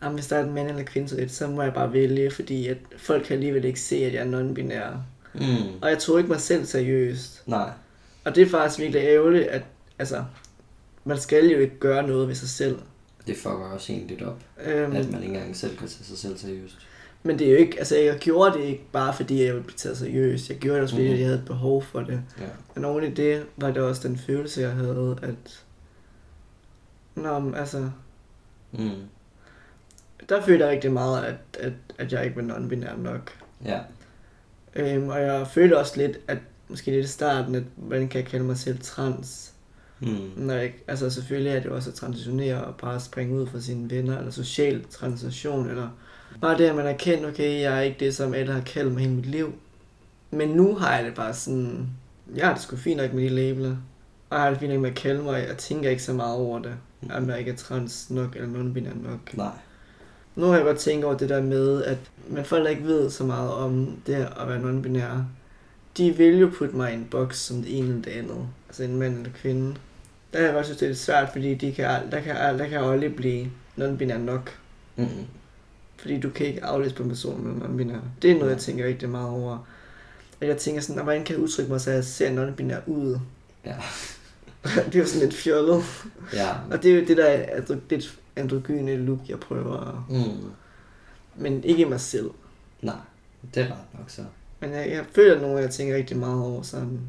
om 0.00 0.14
hvis 0.14 0.26
der 0.26 0.36
er 0.36 0.44
en 0.44 0.54
mand 0.54 0.68
eller 0.68 0.82
kvinde, 0.82 1.08
så, 1.08 1.24
så 1.28 1.46
må 1.46 1.62
jeg 1.62 1.74
bare 1.74 1.92
vælge, 1.92 2.30
fordi 2.30 2.66
at 2.66 2.76
folk 2.96 3.24
kan 3.24 3.34
alligevel 3.34 3.64
ikke 3.64 3.80
se, 3.80 3.96
at 3.96 4.14
jeg 4.14 4.26
er 4.26 4.30
non-binær. 4.40 4.96
Mm. 5.34 5.78
Og 5.82 5.88
jeg 5.90 5.98
tog 5.98 6.18
ikke 6.18 6.30
mig 6.30 6.40
selv 6.40 6.64
seriøst. 6.66 7.42
Nej. 7.46 7.70
Og 8.24 8.34
det 8.34 8.42
er 8.42 8.46
faktisk 8.50 8.78
virkelig 8.80 9.00
ærgerligt, 9.02 9.46
at 9.48 9.62
altså, 9.98 10.24
man 11.04 11.18
skal 11.18 11.46
jo 11.50 11.58
ikke 11.58 11.78
gøre 11.78 12.06
noget 12.06 12.28
ved 12.28 12.34
sig 12.34 12.48
selv. 12.48 12.78
Det 13.26 13.36
fucker 13.36 13.70
også 13.74 13.92
en 13.92 14.06
lidt 14.06 14.22
op, 14.22 14.40
Øhm, 14.64 14.96
at 14.96 15.10
man 15.12 15.22
ikke 15.22 15.34
engang 15.34 15.56
selv 15.56 15.76
kan 15.76 15.88
tage 15.88 16.04
sig 16.04 16.18
selv 16.18 16.38
seriøst. 16.38 16.78
Men 17.22 17.38
det 17.38 17.46
er 17.46 17.50
jo 17.50 17.56
ikke, 17.56 17.78
altså 17.78 17.96
jeg 17.96 18.18
gjorde 18.18 18.58
det 18.58 18.64
ikke 18.64 18.82
bare 18.92 19.14
fordi 19.14 19.44
jeg 19.44 19.52
ville 19.54 19.64
blive 19.66 19.76
taget 19.76 19.98
seriøst. 19.98 20.48
Jeg 20.50 20.58
gjorde 20.58 20.74
det 20.74 20.82
også 20.82 20.94
fordi, 20.94 21.08
Mhm. 21.08 21.16
jeg 21.18 21.26
havde 21.26 21.38
et 21.38 21.46
behov 21.46 21.82
for 21.82 22.00
det. 22.00 22.20
Ja. 22.40 22.44
Men 22.74 22.84
oven 22.84 23.04
i 23.04 23.10
det 23.10 23.44
var 23.56 23.70
det 23.70 23.82
også 23.82 24.08
den 24.08 24.18
følelse, 24.18 24.60
jeg 24.60 24.70
havde, 24.70 25.16
at... 25.22 25.62
Nå, 27.14 27.38
men 27.38 27.54
altså... 27.54 27.90
Mm. 28.72 28.90
Der 30.28 30.42
følte 30.42 30.64
jeg 30.64 30.72
rigtig 30.72 30.92
meget, 30.92 31.24
at, 31.24 31.34
at, 31.60 31.72
at 31.98 32.12
jeg 32.12 32.24
ikke 32.24 32.36
var 32.36 32.42
non-binær 32.42 32.96
nok. 32.96 33.30
Ja. 33.64 33.80
Øhm, 34.76 35.08
og 35.08 35.20
jeg 35.20 35.46
følte 35.46 35.78
også 35.78 35.96
lidt, 35.96 36.18
at 36.28 36.38
måske 36.68 36.90
lidt 36.90 37.04
i 37.04 37.08
starten, 37.08 37.54
at 37.54 37.62
hvordan 37.76 38.08
kan 38.08 38.20
jeg 38.20 38.28
kalde 38.28 38.44
mig 38.44 38.58
selv 38.58 38.78
trans? 38.82 39.52
Mm. 40.00 40.30
Når 40.36 40.54
jeg, 40.54 40.72
altså 40.88 41.10
selvfølgelig 41.10 41.52
er 41.52 41.60
det 41.60 41.70
også 41.70 41.90
at 41.90 41.94
transitionere 41.94 42.64
og 42.64 42.76
bare 42.76 43.00
springe 43.00 43.34
ud 43.40 43.46
fra 43.46 43.60
sine 43.60 43.90
venner, 43.90 44.18
eller 44.18 44.30
social 44.30 44.84
transition, 44.90 45.68
eller 45.68 45.88
bare 46.40 46.58
det, 46.58 46.64
at 46.64 46.74
man 46.74 46.86
er 46.86 46.96
kendt, 46.96 47.26
okay, 47.26 47.60
jeg 47.60 47.76
er 47.76 47.80
ikke 47.80 48.00
det, 48.00 48.14
som 48.14 48.34
alle 48.34 48.52
har 48.52 48.60
kaldt 48.60 48.92
mig 48.92 49.00
hele 49.00 49.14
mit 49.14 49.26
liv. 49.26 49.52
Men 50.30 50.48
nu 50.48 50.74
har 50.74 50.96
jeg 50.96 51.04
det 51.04 51.14
bare 51.14 51.34
sådan, 51.34 51.88
har 52.40 52.52
det 52.52 52.62
sgu 52.62 52.76
fint 52.76 53.00
nok 53.00 53.12
med 53.12 53.22
de 53.22 53.28
labeler. 53.28 53.76
Og 54.30 54.36
jeg 54.36 54.40
har 54.40 54.50
det 54.50 54.58
fint 54.58 54.72
nok 54.72 54.80
med 54.80 54.90
at 54.90 54.96
kalde 54.96 55.22
mig, 55.22 55.46
jeg 55.48 55.56
tænker 55.56 55.90
ikke 55.90 56.02
så 56.02 56.12
meget 56.12 56.36
over 56.36 56.58
det, 56.58 56.74
om 57.10 57.30
jeg 57.30 57.38
ikke 57.38 57.50
er 57.50 57.56
trans 57.56 58.10
nok, 58.10 58.36
eller 58.36 58.48
non-binær 58.48 59.10
nok. 59.10 59.36
Nej. 59.36 59.50
Nu 60.38 60.46
har 60.46 60.54
jeg 60.56 60.64
godt 60.64 60.78
tænkt 60.78 61.04
over 61.04 61.16
det 61.16 61.28
der 61.28 61.42
med, 61.42 61.84
at 61.84 61.98
man 62.28 62.44
folk, 62.44 62.64
der 62.64 62.70
ikke 62.70 62.84
ved 62.84 63.10
så 63.10 63.24
meget 63.24 63.50
om 63.50 63.96
det 64.06 64.14
at 64.14 64.48
være 64.48 64.60
non-binær, 64.60 65.22
de 65.96 66.10
vil 66.16 66.38
jo 66.38 66.50
putte 66.58 66.76
mig 66.76 66.92
i 66.92 66.94
en 66.94 67.08
boks 67.10 67.38
som 67.40 67.62
det 67.62 67.78
ene 67.78 67.88
eller 67.88 68.02
det 68.02 68.10
andet. 68.10 68.48
Altså 68.68 68.82
en 68.82 68.96
mand 68.96 69.16
eller 69.18 69.30
kvinde. 69.42 69.74
Der 70.32 70.38
har 70.38 70.44
jeg 70.46 70.54
godt 70.54 70.66
synes, 70.66 70.78
det 70.78 70.86
er 70.86 70.90
lidt 70.90 70.98
svært, 70.98 71.28
fordi 71.32 71.54
de 71.54 71.72
kan, 71.72 71.84
der, 72.10 72.20
kan, 72.20 72.34
der 72.58 72.68
kan 72.68 72.78
aldrig 72.84 73.16
blive 73.16 73.46
non-binær 73.78 74.18
nok. 74.18 74.50
Mm. 74.96 75.06
Fordi 75.96 76.20
du 76.20 76.30
kan 76.30 76.46
ikke 76.46 76.64
aflæse 76.64 76.94
på 76.94 77.02
en 77.02 77.08
person 77.08 77.46
med 77.46 77.66
non-binær. 77.68 77.98
Det 78.22 78.30
er 78.30 78.38
noget, 78.38 78.50
jeg 78.50 78.58
tænker 78.58 78.86
rigtig 78.86 79.08
meget 79.08 79.28
over. 79.30 79.58
Og 80.40 80.46
jeg 80.46 80.56
tænker 80.56 80.80
sådan, 80.80 80.96
"Nå, 80.96 81.02
hvordan 81.02 81.24
kan 81.24 81.34
jeg 81.36 81.42
udtrykke 81.44 81.72
mig, 81.72 81.80
så 81.80 81.90
jeg 81.90 82.04
ser 82.04 82.30
non-binær 82.30 82.80
ud? 82.86 83.18
Ja. 83.64 83.76
det 84.86 84.94
er 84.94 84.98
jo 84.98 85.06
sådan 85.06 85.28
lidt 85.28 85.34
fjollet. 85.34 85.82
Ja. 86.34 86.48
Og 86.70 86.82
det 86.82 86.90
er 86.90 86.94
jo 87.00 87.04
det 87.06 87.16
der 87.16 87.24
er 87.26 87.60
andro- 87.60 87.80
det 87.90 88.18
androgyne 88.38 88.96
look, 88.96 89.18
jeg 89.28 89.40
prøver. 89.40 90.06
Mm. 90.10 90.50
Men 91.36 91.64
ikke 91.64 91.82
i 91.82 91.88
mig 91.88 92.00
selv. 92.00 92.30
Nej. 92.82 92.94
Det 93.54 93.62
er 93.62 93.66
ret 93.66 93.98
nok 93.98 94.10
så. 94.10 94.24
Men 94.60 94.72
jeg, 94.72 94.90
jeg 94.90 95.04
føler 95.12 95.40
nogle 95.40 95.58
jeg 95.58 95.70
tænker 95.70 95.96
rigtig 95.96 96.16
meget 96.16 96.42
over 96.42 96.62
sådan, 96.62 97.00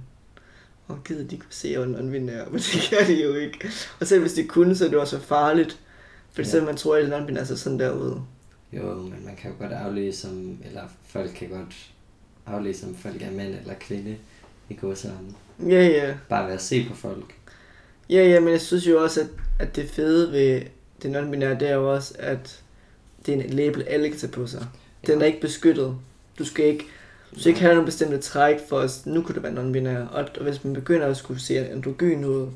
oh, 0.90 0.98
gider 1.06 1.28
de 1.28 1.38
kunne 1.38 1.48
se, 1.50 1.68
jeg 1.68 1.82
er 1.82 2.50
men 2.52 2.60
det 2.60 2.88
kan 2.90 3.08
de 3.08 3.24
jo 3.24 3.34
ikke. 3.34 3.70
Og 4.00 4.08
selv 4.08 4.22
hvis 4.22 4.34
de 4.34 4.48
kunne, 4.48 4.76
så 4.76 4.86
er 4.86 4.90
det 4.90 5.00
også 5.00 5.18
så 5.20 5.24
farligt. 5.24 5.80
For 6.32 6.42
Ja. 6.42 6.48
så 6.48 6.62
man 6.62 6.78
tror, 6.78 6.96
at 6.96 7.10
non-binær 7.10 7.40
er 7.40 7.44
sådan 7.56 7.80
derude. 7.80 8.22
Jo, 8.74 8.96
men 8.96 9.26
man 9.26 9.36
kan 9.36 9.52
jo 9.52 9.58
godt 9.60 9.72
aflæse 9.72 10.20
som, 10.20 10.58
eller 10.66 10.82
folk 11.08 11.32
kan 11.36 11.50
godt 11.50 11.92
aflæse 12.46 12.88
om 12.88 12.96
folk 12.96 13.22
er 13.22 13.32
mand 13.32 13.56
eller 13.56 13.74
kvinde 13.80 14.18
i 14.70 14.74
går 14.74 14.94
sammen. 14.94 15.36
Ja, 15.60 15.88
ja. 15.88 16.18
Bare 16.30 16.46
ved 16.46 16.54
at 16.54 16.62
se 16.62 16.86
på 16.90 16.96
folk. 16.96 17.36
Ja, 18.10 18.24
ja, 18.28 18.40
men 18.40 18.50
jeg 18.50 18.62
synes 18.62 18.88
jo 18.88 19.04
også, 19.04 19.22
at, 19.22 19.28
at 19.60 19.76
det 19.76 19.90
fede 19.90 20.32
ved 20.32 20.62
det 21.04 21.16
non-binære, 21.16 21.60
det 21.60 21.70
er 21.70 21.76
jo 21.76 21.94
også, 21.94 22.14
at 22.20 22.62
det 23.26 23.34
er 23.36 23.44
en 23.44 23.50
label, 23.50 23.84
alle 23.88 24.10
kan 24.10 24.20
tage 24.20 24.32
på 24.32 24.48
sig. 24.48 24.66
Den 25.08 25.22
er 25.22 25.26
ikke 25.26 25.42
beskyttet. 25.42 25.96
Du 26.40 26.46
skal 26.46 26.66
ikke, 26.66 26.86
du 27.36 27.40
skal 27.40 27.50
ikke 27.50 27.62
have 27.62 27.74
nogle 27.74 27.86
bestemte 27.86 28.18
træk 28.18 28.60
for 28.70 28.78
os. 28.78 29.06
Nu 29.06 29.22
kunne 29.22 29.36
det 29.36 29.44
være 29.44 29.54
non-binær. 29.54 30.14
Og, 30.14 30.26
og 30.38 30.44
hvis 30.44 30.64
man 30.64 30.74
begynder 30.74 31.08
at 31.08 31.18
skulle 31.18 31.42
se 31.42 31.70
androgyn 31.72 32.24
ud, 32.26 32.48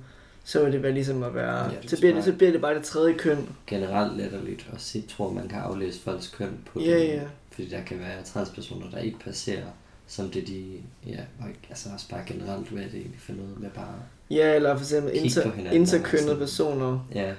så 0.43 0.63
vil 0.63 0.73
det 0.73 0.83
være 0.83 0.91
ligesom 0.91 1.23
at 1.23 1.35
være... 1.35 1.63
Ja, 1.63 1.69
det 1.81 1.89
så, 1.89 1.97
bliver 1.97 2.13
det, 2.15 2.23
så 2.23 2.33
bliver 2.33 2.51
det 2.51 2.61
bare 2.61 2.75
det 2.75 2.83
tredje 2.83 3.13
køn. 3.13 3.49
Generelt 3.67 4.17
letterligt 4.17 4.69
at 4.73 4.81
se, 4.81 5.01
tror 5.01 5.31
man 5.31 5.47
kan 5.47 5.59
aflæse 5.59 5.99
folks 5.99 6.27
køn 6.27 6.57
på 6.73 6.79
Ja, 6.79 6.99
dem. 6.99 7.07
ja. 7.07 7.21
Fordi 7.51 7.69
der 7.69 7.83
kan 7.83 7.99
være 7.99 8.23
transpersoner, 8.25 8.89
der 8.91 8.97
ikke 8.99 9.19
passerer 9.19 9.65
som 10.07 10.29
det 10.29 10.47
de, 10.47 10.65
ja, 11.07 11.19
og 11.39 11.45
altså 11.69 11.89
også 11.93 12.09
bare 12.09 12.21
generelt, 12.27 12.67
hvad 12.69 12.83
det 12.83 12.93
egentlig 12.93 13.19
for 13.19 13.31
noget 13.33 13.59
med 13.59 13.69
bare, 13.69 13.95
Ja, 14.29 14.55
eller 14.55 14.75
for 14.75 14.83
eksempel 14.83 15.11
inter, 15.15 15.71
interkønnede 15.71 16.37
personer. 16.37 17.07
ja, 17.15 17.33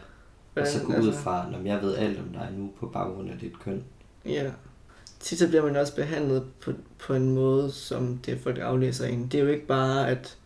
og 0.56 0.62
Hvordan- 0.62 0.73
så 0.80 0.87
gå 0.87 0.92
ud 1.08 1.12
fra, 1.12 1.50
når 1.50 1.58
jeg 1.64 1.82
ved 1.82 1.96
alt 1.96 2.18
om 2.18 2.28
dig 2.32 2.49
nu 2.58 2.70
på 2.80 2.87
baggrund 2.87 3.30
af 3.30 3.38
dit 3.38 3.58
køn. 3.64 3.82
Ja. 4.26 4.50
Tit 5.20 5.38
så 5.38 5.49
bliver 5.49 5.62
man 5.64 5.76
også 5.76 5.96
behandlet 5.96 6.44
på, 6.61 6.73
på 6.99 7.14
en 7.14 7.34
måde, 7.34 7.73
som 7.73 8.18
det 8.26 8.40
folk 8.40 8.58
aflæser 8.58 9.06
en. 9.06 9.26
Det 9.32 9.40
er 9.40 9.44
jo 9.44 9.50
ikke 9.50 9.66
bare, 9.66 10.08
at 10.08 10.37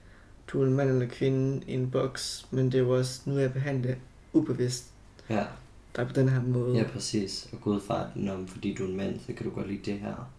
du 0.49 0.63
er 0.63 0.67
en 0.67 0.75
mand 0.75 0.91
eller 0.91 1.07
kvinde 1.07 1.61
i 1.67 1.73
en 1.75 1.91
boks, 1.91 2.47
men 2.51 2.67
det 2.67 2.75
er 2.75 2.79
jo 2.79 2.91
også, 2.97 3.21
nu 3.27 3.37
er 3.37 3.41
jeg 3.41 3.53
behandlet 3.53 3.97
ubevidst 4.33 4.85
Ja, 5.31 5.45
dig 5.97 6.07
på 6.07 6.13
den 6.13 6.29
her 6.29 6.41
måde. 6.43 6.77
ja 6.77 6.85
præcis. 6.93 7.49
Og 7.53 7.61
gå 7.61 7.71
ud 7.71 7.81
fra, 7.81 8.01
at 8.01 8.07
når, 8.15 8.39
fordi 8.47 8.75
du 8.75 8.85
er 8.85 8.89
en 8.89 8.97
mand, 8.97 9.21
så 9.27 9.33
kan 9.33 9.47
du 9.47 9.51
godt 9.55 9.69
lide 9.69 9.91
det 9.93 9.99
her. 10.01 10.31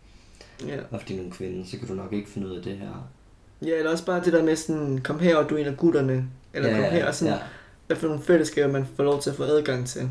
ja. 0.67 0.79
Og 0.91 0.99
fordi 1.01 1.15
du 1.15 1.21
er 1.21 1.25
en 1.25 1.31
kvinde, 1.31 1.67
så 1.69 1.77
kan 1.79 1.88
du 1.88 1.93
nok 1.93 2.13
ikke 2.13 2.29
finde 2.29 2.47
ud 2.47 2.55
af 2.55 2.63
det 2.63 2.77
her. 2.77 3.09
Ja, 3.61 3.77
eller 3.77 3.91
også 3.91 4.05
bare 4.05 4.23
det 4.25 4.33
der 4.33 4.43
med 4.43 4.55
sådan, 4.55 4.97
kom 5.03 5.19
her, 5.19 5.35
og 5.38 5.49
du 5.49 5.55
er 5.55 5.59
en 5.59 5.65
af 5.65 5.77
gutterne. 5.77 6.29
Eller 6.53 6.69
kom 6.75 6.83
her, 6.83 7.07
og 7.07 7.15
sådan, 7.15 7.33
ja. 7.33 7.39
Hvad 7.89 7.98
for 7.98 8.08
nogle 8.08 8.24
fællesskaber 8.24 8.72
man 8.72 8.88
får 8.96 9.03
lov 9.03 9.22
til 9.22 9.29
at 9.29 9.36
få 9.36 9.43
adgang 9.43 9.88
til. 9.88 10.10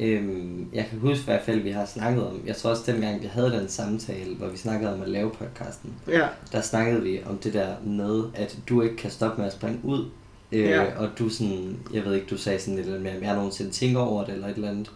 Øhm, 0.00 0.68
jeg 0.74 0.86
kan 0.90 0.98
huske 0.98 1.20
i 1.20 1.24
hvert 1.24 1.42
fald, 1.42 1.60
vi 1.60 1.70
har 1.70 1.86
snakket 1.86 2.26
om, 2.26 2.42
jeg 2.46 2.56
tror 2.56 2.70
også 2.70 2.92
dengang, 2.92 3.22
vi 3.22 3.26
havde 3.26 3.50
den 3.52 3.68
samtale, 3.68 4.34
hvor 4.34 4.46
vi 4.48 4.56
snakkede 4.56 4.92
om 4.94 5.02
at 5.02 5.08
lave 5.08 5.30
podcasten, 5.30 5.94
Ja, 6.08 6.28
der 6.52 6.60
snakkede 6.60 7.02
vi 7.02 7.20
om 7.26 7.38
det 7.38 7.52
der 7.54 7.74
med, 7.86 8.24
at 8.34 8.58
du 8.68 8.82
ikke 8.82 8.96
kan 8.96 9.10
stoppe 9.10 9.40
med 9.40 9.46
at 9.46 9.52
springe 9.52 9.80
ud. 9.84 10.04
Øh, 10.52 10.60
Ja. 10.64 10.96
Og 10.98 11.08
du 11.18 11.28
sådan, 11.28 11.78
jeg 11.92 12.04
ved 12.04 12.14
ikke, 12.14 12.26
du 12.26 12.36
sagde 12.36 12.58
sådan 12.58 12.74
lidt 12.76 12.86
eller 12.86 12.98
andet 12.98 13.12
med, 13.12 13.20
om 13.20 13.26
jeg 13.26 13.34
nogensinde 13.34 13.70
tænker 13.70 14.00
over 14.00 14.24
det 14.24 14.34
eller 14.34 14.48
et 14.48 14.54
eller 14.54 14.70
andet. 14.70 14.90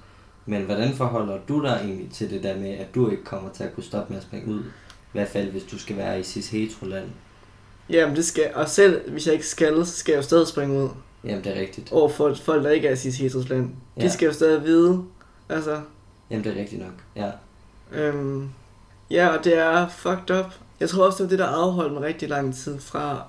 Men 0.47 0.63
hvordan 0.63 0.95
forholder 0.95 1.39
du 1.49 1.63
dig 1.63 1.81
egentlig 1.85 2.11
til 2.13 2.31
det 2.31 2.43
der 2.43 2.57
med, 2.57 2.71
at 2.71 2.95
du 2.95 3.11
ikke 3.11 3.25
kommer 3.25 3.51
til 3.51 3.65
at 3.65 3.75
kunne 3.75 3.85
stoppe 3.85 4.13
med 4.13 4.19
at 4.21 4.27
springe 4.27 4.47
ud? 4.55 4.61
I 4.61 5.13
hvert 5.13 5.29
fald, 5.29 5.51
hvis 5.51 5.63
du 5.63 5.79
skal 5.79 5.97
være 5.97 6.21
i 6.21 6.23
cis 6.23 6.49
heteroland. 6.49 7.07
Jamen 7.91 8.17
det 8.17 8.25
skal, 8.25 8.51
og 8.55 8.69
selv 8.69 9.11
hvis 9.11 9.27
jeg 9.27 9.35
ikke 9.35 9.47
skal, 9.47 9.87
så 9.87 9.93
skal 9.93 10.13
jeg 10.13 10.17
jo 10.19 10.23
stadig 10.23 10.47
springe 10.49 10.83
ud 10.85 10.89
Jamen, 11.25 11.45
det 11.45 11.57
er 11.57 11.61
rigtigt. 11.61 11.93
over 11.93 12.09
for 12.09 12.35
folk, 12.35 12.65
der 12.65 12.71
ikke 12.71 12.89
er 12.89 12.93
i 12.93 12.97
cis 12.97 13.19
heterosland. 13.19 13.69
De 13.97 14.03
Ja. 14.03 14.09
skal 14.09 14.27
jo 14.27 14.33
stadig 14.33 14.63
vide, 14.65 15.03
altså, 15.49 15.81
Jamen, 16.31 16.45
det 16.45 16.57
er 16.57 16.61
rigtigt 16.61 16.83
nok. 16.83 16.93
Ja. 17.17 17.31
øhm, 17.93 18.49
ja, 19.11 19.29
og 19.29 19.45
det 19.45 19.59
er 19.59 19.89
fucked 19.89 20.31
up. 20.39 20.53
Jeg 20.81 20.89
tror 20.89 21.07
også, 21.07 21.17
det 21.17 21.25
var 21.25 21.29
det, 21.29 21.39
der 21.39 21.47
afholdt 21.47 21.93
mig 21.93 22.03
rigtig 22.03 22.29
lang 22.29 22.55
tid 22.55 22.79
fra 22.81 23.23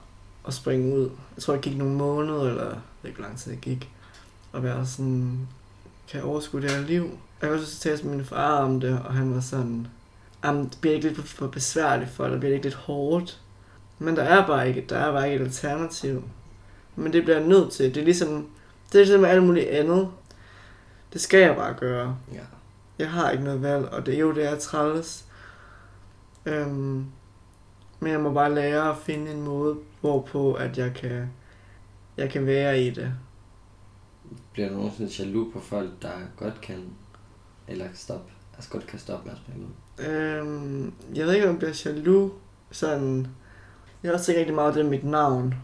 at 0.47 0.53
springe 0.53 0.95
ud. 0.95 1.09
Jeg 1.35 1.43
tror, 1.43 1.53
det 1.53 1.61
gik 1.63 1.77
nogle 1.77 1.93
måneder, 1.93 2.41
eller 2.49 2.63
jeg 2.63 2.77
ved 3.01 3.09
ikke, 3.09 3.19
hvor 3.19 3.27
lang 3.27 3.37
tid 3.39 3.51
det 3.51 3.61
gik, 3.61 3.89
at 4.53 4.63
være 4.63 4.85
sådan, 4.85 5.47
kan 6.09 6.17
jeg 6.19 6.23
overskue 6.29 6.61
det 6.61 6.71
her 6.71 6.81
liv? 6.81 7.09
Jeg 7.41 7.51
var 7.51 7.57
så 7.57 7.79
tale 7.79 7.99
med 8.03 8.15
min 8.15 8.25
far 8.25 8.57
om 8.57 8.79
det, 8.79 8.99
og 9.05 9.13
han 9.13 9.33
var 9.35 9.41
sådan, 9.41 9.87
jamen, 10.43 10.63
det 10.63 10.77
bliver 10.81 10.95
ikke 10.95 11.07
lidt 11.07 11.27
for 11.27 11.47
besværligt 11.47 12.09
for 12.11 12.23
dig, 12.23 12.31
det 12.31 12.39
bliver 12.39 12.53
ikke 12.53 12.65
lidt 12.65 12.75
hårdt. 12.75 13.39
Men 13.99 14.15
der 14.15 14.23
er 14.23 14.47
bare 14.47 14.67
ikke, 14.67 14.85
der 14.89 14.97
er 14.97 15.11
bare 15.11 15.31
ikke 15.31 15.41
et 15.43 15.47
alternativ. 15.47 16.23
Men 16.95 17.13
det 17.13 17.23
bliver 17.23 17.37
jeg 17.37 17.47
nødt 17.47 17.71
til. 17.71 17.95
Det 17.95 18.01
er 18.01 18.05
ligesom, 18.05 18.47
det 18.91 18.95
er 18.95 18.99
ligesom 18.99 19.21
med 19.21 19.29
alt 19.29 19.43
muligt 19.43 19.67
andet. 19.67 20.09
Det 21.13 21.21
skal 21.21 21.39
jeg 21.39 21.55
bare 21.55 21.73
gøre. 21.73 22.17
ja. 22.33 22.39
Jeg 22.99 23.11
har 23.11 23.31
ikke 23.31 23.43
noget 23.43 23.61
valg, 23.61 23.85
og 23.85 24.05
det 24.05 24.15
er 24.15 24.19
jo 24.19 24.33
det 24.33 24.45
er 24.45 24.59
træls. 24.59 25.25
Øhm, 26.45 27.05
men 27.99 28.11
jeg 28.11 28.19
må 28.19 28.33
bare 28.33 28.55
lære 28.55 28.89
at 28.89 28.97
finde 28.97 29.31
en 29.31 29.41
måde, 29.41 29.77
hvorpå 30.01 30.53
at 30.53 30.77
jeg 30.77 30.93
kan, 30.93 31.29
jeg 32.17 32.29
kan 32.29 32.45
være 32.45 32.81
i 32.81 32.89
det. 32.89 33.13
Bliver 34.53 34.69
du 34.69 34.75
nogensinde 34.75 35.11
jaloux 35.19 35.53
på 35.53 35.59
folk, 35.59 35.89
der 36.01 36.11
godt 36.37 36.61
kan, 36.61 36.83
eller 37.67 37.85
stoppe, 37.93 38.31
altså 38.55 38.69
godt 38.69 38.87
kan 38.87 38.99
stoppe 38.99 39.29
med 39.29 39.35
at 39.35 39.61
ud? 39.61 40.05
Øhm, 40.05 40.93
jeg 41.15 41.25
ved 41.25 41.33
ikke, 41.33 41.47
om 41.47 41.51
jeg 41.51 41.59
bliver 41.59 41.81
jaloux. 41.85 42.31
Sådan, 42.71 43.27
jeg 44.03 44.09
har 44.09 44.13
også 44.13 44.25
tænkt 44.25 44.39
rigtig 44.39 44.55
meget 44.55 44.67
over 44.67 44.75
det 44.75 44.85
med 44.85 44.97
mit 44.97 45.11
navn. 45.11 45.55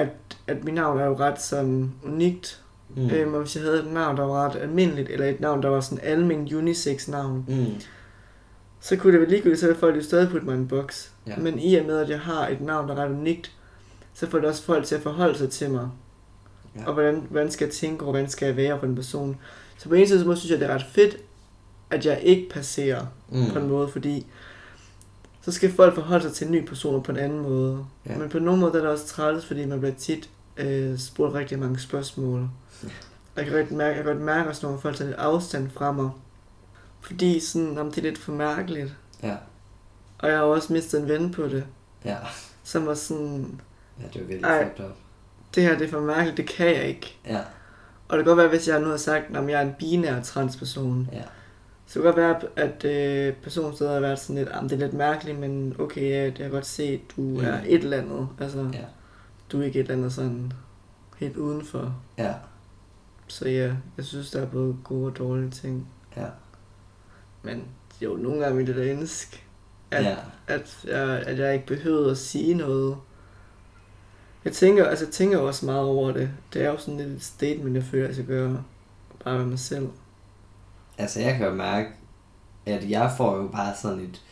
At, 0.00 0.08
at 0.46 0.64
mit 0.64 0.74
navn 0.74 0.98
er 1.00 1.04
jo 1.06 1.16
ret 1.18 1.42
sådan 1.42 1.92
unikt. 2.04 2.62
Mm. 2.96 3.10
Øhm, 3.10 3.34
og 3.34 3.40
hvis 3.40 3.56
jeg 3.56 3.64
havde 3.64 3.78
et 3.78 3.92
navn, 3.92 4.16
der 4.16 4.22
var 4.22 4.48
ret 4.48 4.56
almindeligt, 4.60 5.08
eller 5.10 5.26
et 5.26 5.40
navn, 5.40 5.62
der 5.62 5.68
var 5.68 5.80
sådan 5.80 6.04
almen 6.04 6.54
unisex 6.54 7.08
navn, 7.08 7.44
Mm. 7.48 7.66
så 8.80 8.96
kunne 8.96 9.12
det 9.12 9.20
være 9.20 9.30
ligegyldigt, 9.30 9.60
så 9.60 9.66
ville 9.66 9.80
folk 9.80 9.96
jo 9.96 10.02
stadig 10.02 10.28
putte 10.28 10.46
mig 10.46 10.54
i 10.54 10.58
en 10.58 10.68
boks. 10.68 11.10
Ja. 11.26 11.36
Men 11.36 11.58
i 11.58 11.74
og 11.74 11.86
med, 11.86 11.98
at 11.98 12.08
jeg 12.10 12.20
har 12.20 12.48
et 12.48 12.60
navn, 12.60 12.88
der 12.88 12.94
er 12.94 12.98
ret 13.04 13.10
unikt, 13.10 13.52
så 14.14 14.26
får 14.26 14.38
det 14.38 14.48
også 14.48 14.62
folk 14.62 14.84
til 14.84 14.94
at 14.94 15.00
forholde 15.02 15.38
sig 15.38 15.50
til 15.50 15.70
mig. 15.70 15.88
Ja. 16.76 16.86
Og 16.86 16.92
hvordan, 16.94 17.26
hvordan 17.30 17.50
skal 17.50 17.64
jeg 17.64 17.74
tænke, 17.74 18.04
og 18.04 18.10
hvordan 18.10 18.28
skal 18.30 18.46
jeg 18.46 18.56
være 18.56 18.78
for 18.78 18.86
en 18.86 18.94
person. 18.94 19.36
Så 19.78 19.88
på 19.88 19.94
en 19.94 20.06
side 20.06 20.24
så 20.24 20.34
synes 20.34 20.50
jeg, 20.50 20.60
det 20.60 20.70
er 20.70 20.74
ret 20.74 20.86
fedt, 20.92 21.16
at 21.90 22.06
jeg 22.06 22.20
ikke 22.22 22.48
passerer 22.50 23.06
mm. 23.28 23.50
på 23.52 23.58
en 23.58 23.68
måde, 23.68 23.88
fordi 23.88 24.26
så 25.42 25.52
skal 25.52 25.72
folk 25.72 25.94
forholde 25.94 26.22
sig 26.24 26.32
til 26.32 26.46
en 26.46 26.52
ny 26.52 26.66
person 26.66 27.02
på 27.02 27.12
en 27.12 27.18
anden 27.18 27.40
måde. 27.40 27.86
Ja. 28.06 28.16
Men 28.18 28.28
på 28.28 28.38
nogen 28.38 28.60
måde 28.60 28.72
er 28.72 28.78
det 28.80 28.88
også 28.88 29.06
træls, 29.06 29.46
fordi 29.46 29.64
man 29.66 29.80
bliver 29.80 29.94
tit 29.94 30.30
øh, 30.56 30.98
spurgt 30.98 31.34
rigtig 31.34 31.58
mange 31.58 31.78
spørgsmål. 31.78 32.48
Ja. 32.82 32.88
Jeg 33.36 33.44
kan 33.44 33.54
godt 33.54 33.70
mærke, 33.70 33.96
jeg 33.96 34.04
kan 34.04 34.12
godt 34.14 34.24
mærke 34.24 34.48
også, 34.48 34.66
når 34.66 34.76
folk 34.78 34.96
tager 34.96 35.08
lidt 35.08 35.18
afstand 35.20 35.70
fra 35.70 35.92
mig. 35.92 36.10
Fordi 37.00 37.40
sådan, 37.40 37.78
om 37.78 37.90
det 37.92 37.98
er 37.98 38.02
lidt 38.02 38.18
for 38.18 38.32
mærkeligt. 38.32 38.94
Ja. 39.22 39.36
Og 40.18 40.28
jeg 40.28 40.36
har 40.38 40.44
også 40.44 40.72
mistet 40.72 41.00
en 41.00 41.08
ven 41.08 41.30
på 41.30 41.42
det, 41.42 41.64
Ja. 42.04 42.16
som 42.64 42.86
var 42.86 42.94
sådan, 42.94 43.60
Ja, 44.00 44.04
det 44.14 44.22
er 44.22 44.26
virkelig 44.26 44.50
fucked 44.62 44.84
up. 44.90 44.96
det 45.54 45.62
her 45.62 45.78
det 45.78 45.86
er 45.86 45.90
for 45.90 46.00
mærkeligt, 46.00 46.36
det 46.36 46.48
kan 46.48 46.66
jeg 46.66 46.84
ikke. 46.88 47.16
Ja. 47.26 47.38
Og 48.08 48.18
det 48.18 48.24
kan 48.24 48.30
godt 48.30 48.36
være, 48.38 48.48
hvis 48.48 48.68
jeg 48.68 48.80
nu 48.80 48.88
har 48.88 48.96
sagt, 48.96 49.36
at 49.36 49.48
jeg 49.48 49.52
er 49.52 49.60
en 49.66 49.74
binær 49.78 50.22
transperson. 50.22 51.08
Ja. 51.12 51.22
Så 51.90 51.98
det 51.98 52.02
kan 52.02 52.12
godt 52.14 52.16
være, 52.16 52.64
at 52.66 52.84
øh, 52.84 53.34
personen 53.42 53.74
stadig 53.76 53.92
har 53.92 54.00
været 54.00 54.18
sådan 54.18 54.36
lidt, 54.36 54.48
"Jamen, 54.54 54.70
det 54.70 54.76
er 54.76 54.80
lidt 54.86 54.92
mærkeligt, 54.94 55.38
men 55.38 55.76
okay, 55.78 56.10
ja, 56.10 56.24
det 56.26 56.34
kan 56.34 56.42
jeg 56.42 56.50
godt 56.52 56.66
se, 56.66 56.82
at 56.82 57.16
du 57.16 57.20
Mm. 57.22 57.36
er 57.44 57.58
et 57.66 57.84
eller 57.84 57.96
andet. 57.96 58.28
Altså, 58.40 58.70
Ja. 58.72 58.84
du 59.52 59.60
er 59.60 59.64
ikke 59.64 59.78
et 59.80 59.82
eller 59.84 59.94
andet 59.96 60.12
sådan 60.12 60.52
helt 61.18 61.36
udenfor. 61.36 61.96
Ja. 62.18 62.34
Så 63.26 63.48
ja, 63.48 63.72
jeg 63.96 64.04
synes, 64.04 64.30
der 64.30 64.40
er 64.42 64.46
både 64.46 64.76
gode 64.84 65.06
og 65.06 65.18
dårlige 65.18 65.50
ting. 65.50 65.88
Ja. 66.16 66.26
Men 67.42 67.64
jo, 68.02 68.16
nogle 68.16 68.40
gange 68.40 68.56
ville 68.56 68.74
jeg 68.76 68.84
da 68.86 68.90
ønske, 68.92 69.42
at, 69.90 70.04
Ja. 70.04 70.16
at, 70.46 70.84
jeg, 70.88 71.22
at 71.26 71.38
jeg 71.38 71.54
ikke 71.54 71.66
behøvede 71.66 72.10
at 72.10 72.18
sige 72.18 72.54
noget. 72.54 72.96
Jeg 74.44 74.52
tænker, 74.52 74.84
altså, 74.86 75.04
jeg 75.04 75.12
tænker 75.12 75.38
også 75.38 75.66
meget 75.66 75.82
over 75.84 76.12
det. 76.12 76.30
Det 76.52 76.62
er 76.62 76.70
jo 76.70 76.78
sådan 76.78 76.96
lidt 77.00 77.08
et 77.08 77.22
statement, 77.22 77.76
jeg 77.76 77.84
føler, 77.84 78.04
at 78.04 78.08
jeg 78.08 78.14
skal 78.14 78.26
gøre. 78.26 78.62
Bare 79.24 79.38
med 79.38 79.46
mig 79.46 79.58
selv. 79.58 79.88
Altså, 81.00 81.20
jeg 81.20 81.36
kan 81.36 81.46
jo 81.46 81.54
mærke, 81.54 81.88
at 82.66 82.90
jeg 82.90 83.12
får 83.16 83.36
jo 83.36 83.46
bare 83.48 83.72
sådan 83.82 84.00
et... 84.00 84.22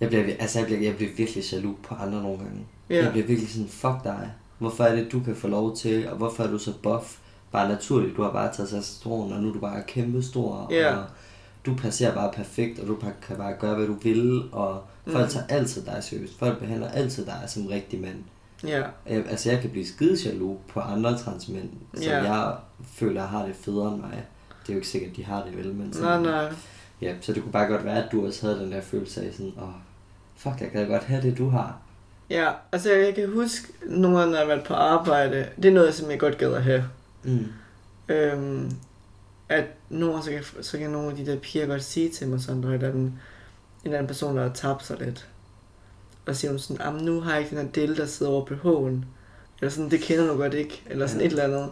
Jeg 0.00 0.08
bliver, 0.08 0.24
altså, 0.38 0.58
jeg 0.58 0.66
bliver, 0.66 0.80
jeg 0.80 0.96
bliver 0.96 1.10
virkelig 1.16 1.44
jaloux 1.52 1.76
på 1.82 1.94
andre 1.94 2.22
nogle 2.22 2.38
gange. 2.38 2.66
Ja. 2.90 3.02
Jeg 3.04 3.12
bliver 3.12 3.26
virkelig 3.26 3.50
sådan, 3.50 3.68
fuck 3.68 4.04
dig. 4.04 4.32
Hvorfor 4.58 4.84
er 4.84 4.94
det, 4.94 5.12
du 5.12 5.20
kan 5.20 5.36
få 5.36 5.48
lov 5.48 5.76
til, 5.76 6.08
og 6.10 6.16
hvorfor 6.16 6.42
er 6.42 6.50
du 6.50 6.58
så 6.58 6.72
buff? 6.82 7.16
Bare 7.52 7.68
naturligt, 7.68 8.16
du 8.16 8.22
har 8.22 8.32
bare 8.32 8.52
taget 8.52 8.68
testosteron, 8.70 9.32
og 9.32 9.40
nu 9.42 9.48
er 9.48 9.52
du 9.52 9.58
bare 9.60 9.82
kæmpe 9.86 10.22
stor, 10.22 10.68
Ja. 10.70 10.96
og 10.96 11.04
du 11.66 11.74
passerer 11.74 12.14
bare 12.14 12.32
perfekt, 12.32 12.78
og 12.78 12.86
du 12.88 12.96
kan 12.96 13.36
bare 13.36 13.52
gøre, 13.60 13.74
hvad 13.74 13.86
du 13.86 13.94
vil, 14.02 14.42
og 14.52 14.82
folk 15.06 15.24
Mhm. 15.24 15.28
tager 15.32 15.46
altid 15.48 15.82
dig 15.84 15.98
seriøst. 16.04 16.38
Folk 16.38 16.58
behandler 16.58 16.88
altid 16.90 17.26
dig 17.26 17.42
som 17.46 17.66
rigtig 17.66 18.00
mand. 18.00 18.16
Ja, 18.64 18.82
Jeg, 19.06 19.24
altså, 19.30 19.50
jeg 19.50 19.60
kan 19.60 19.70
blive 19.70 19.86
skide 19.86 20.16
jaloux 20.28 20.58
på 20.68 20.80
andre 20.80 21.18
transmænd, 21.18 21.68
som 21.94 22.02
Ja. 22.04 22.32
jeg 22.34 22.54
føler 22.94 23.26
har 23.26 23.46
det 23.46 23.56
federe 23.56 23.92
end 23.92 24.00
mig. 24.00 24.24
Det 24.68 24.72
er 24.72 24.76
jo 24.76 24.78
ikke 24.78 24.88
sikkert, 24.88 25.10
at 25.10 25.16
de 25.16 25.24
har 25.24 25.44
det 25.44 25.56
vel, 25.56 25.66
men 25.66 25.86
nej, 25.86 25.92
sådan, 25.92 26.22
nej. 26.22 26.52
Ja, 27.02 27.14
så 27.20 27.32
det 27.32 27.42
kunne 27.42 27.52
bare 27.52 27.66
godt 27.66 27.84
være, 27.84 28.04
at 28.04 28.12
du 28.12 28.26
også 28.26 28.46
havde 28.46 28.60
den 28.60 28.72
der 28.72 28.80
følelse 28.80 29.20
af 29.22 29.32
sådan, 29.32 29.52
åh, 29.56 29.62
oh, 29.68 29.74
fuck, 30.36 30.60
jeg 30.60 30.70
kan 30.70 30.88
godt 30.88 31.04
have 31.04 31.22
det, 31.22 31.38
du 31.38 31.48
har. 31.48 31.78
Ja, 32.30 32.50
altså 32.72 32.92
jeg 32.92 33.14
kan 33.14 33.32
huske, 33.32 33.68
nogle 33.86 34.18
gange, 34.18 34.32
når 34.32 34.38
jeg 34.38 34.48
været 34.48 34.64
på 34.64 34.74
arbejde, 34.74 35.46
det 35.56 35.64
er 35.64 35.72
noget, 35.72 35.94
som 35.94 36.10
jeg 36.10 36.18
godt 36.20 36.38
gad 36.38 36.52
at 36.52 36.62
have. 36.62 36.84
Mm. 37.24 37.46
Øhm, 38.08 38.70
at 39.48 39.64
nogle 39.88 40.22
så 40.22 40.30
kan, 40.30 40.44
så 40.62 40.78
kan 40.78 40.90
nogle 40.90 41.10
af 41.10 41.16
de 41.16 41.26
der 41.26 41.38
piger 41.38 41.66
godt 41.66 41.82
sige 41.84 42.08
til 42.10 42.28
mig 42.28 42.40
sådan, 42.40 42.62
der 42.62 42.88
er 42.88 42.92
en, 42.92 42.96
en 42.98 43.18
eller 43.84 43.98
anden 43.98 44.06
person, 44.08 44.36
der 44.36 44.42
har 44.42 44.52
tabt 44.54 44.86
sig 44.86 44.98
lidt. 45.00 45.28
Og 46.26 46.36
siger 46.36 46.50
hun 46.50 46.58
sådan, 46.58 46.86
"Jamen, 46.86 47.04
nu 47.04 47.20
har 47.20 47.30
jeg 47.32 47.40
ikke 47.40 47.56
den 47.56 47.64
her 47.66 47.72
del, 47.72 47.96
der 47.96 48.06
sidder 48.06 48.32
over 48.32 48.44
BH'en. 48.44 49.04
Eller 49.60 49.70
sådan, 49.70 49.90
det 49.90 50.00
kender 50.00 50.26
du 50.26 50.36
godt 50.36 50.54
ikke. 50.54 50.82
Eller 50.86 51.06
sådan 51.06 51.20
Ja. 51.20 51.26
et 51.26 51.30
eller 51.30 51.44
andet. 51.44 51.70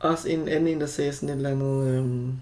Også 0.00 0.28
en 0.28 0.48
anden 0.48 0.68
en, 0.68 0.80
der 0.80 0.86
sagde 0.86 1.12
sådan 1.12 1.28
et 1.28 1.36
eller 1.36 1.50
andet, 1.50 1.94
øhm, 1.98 2.32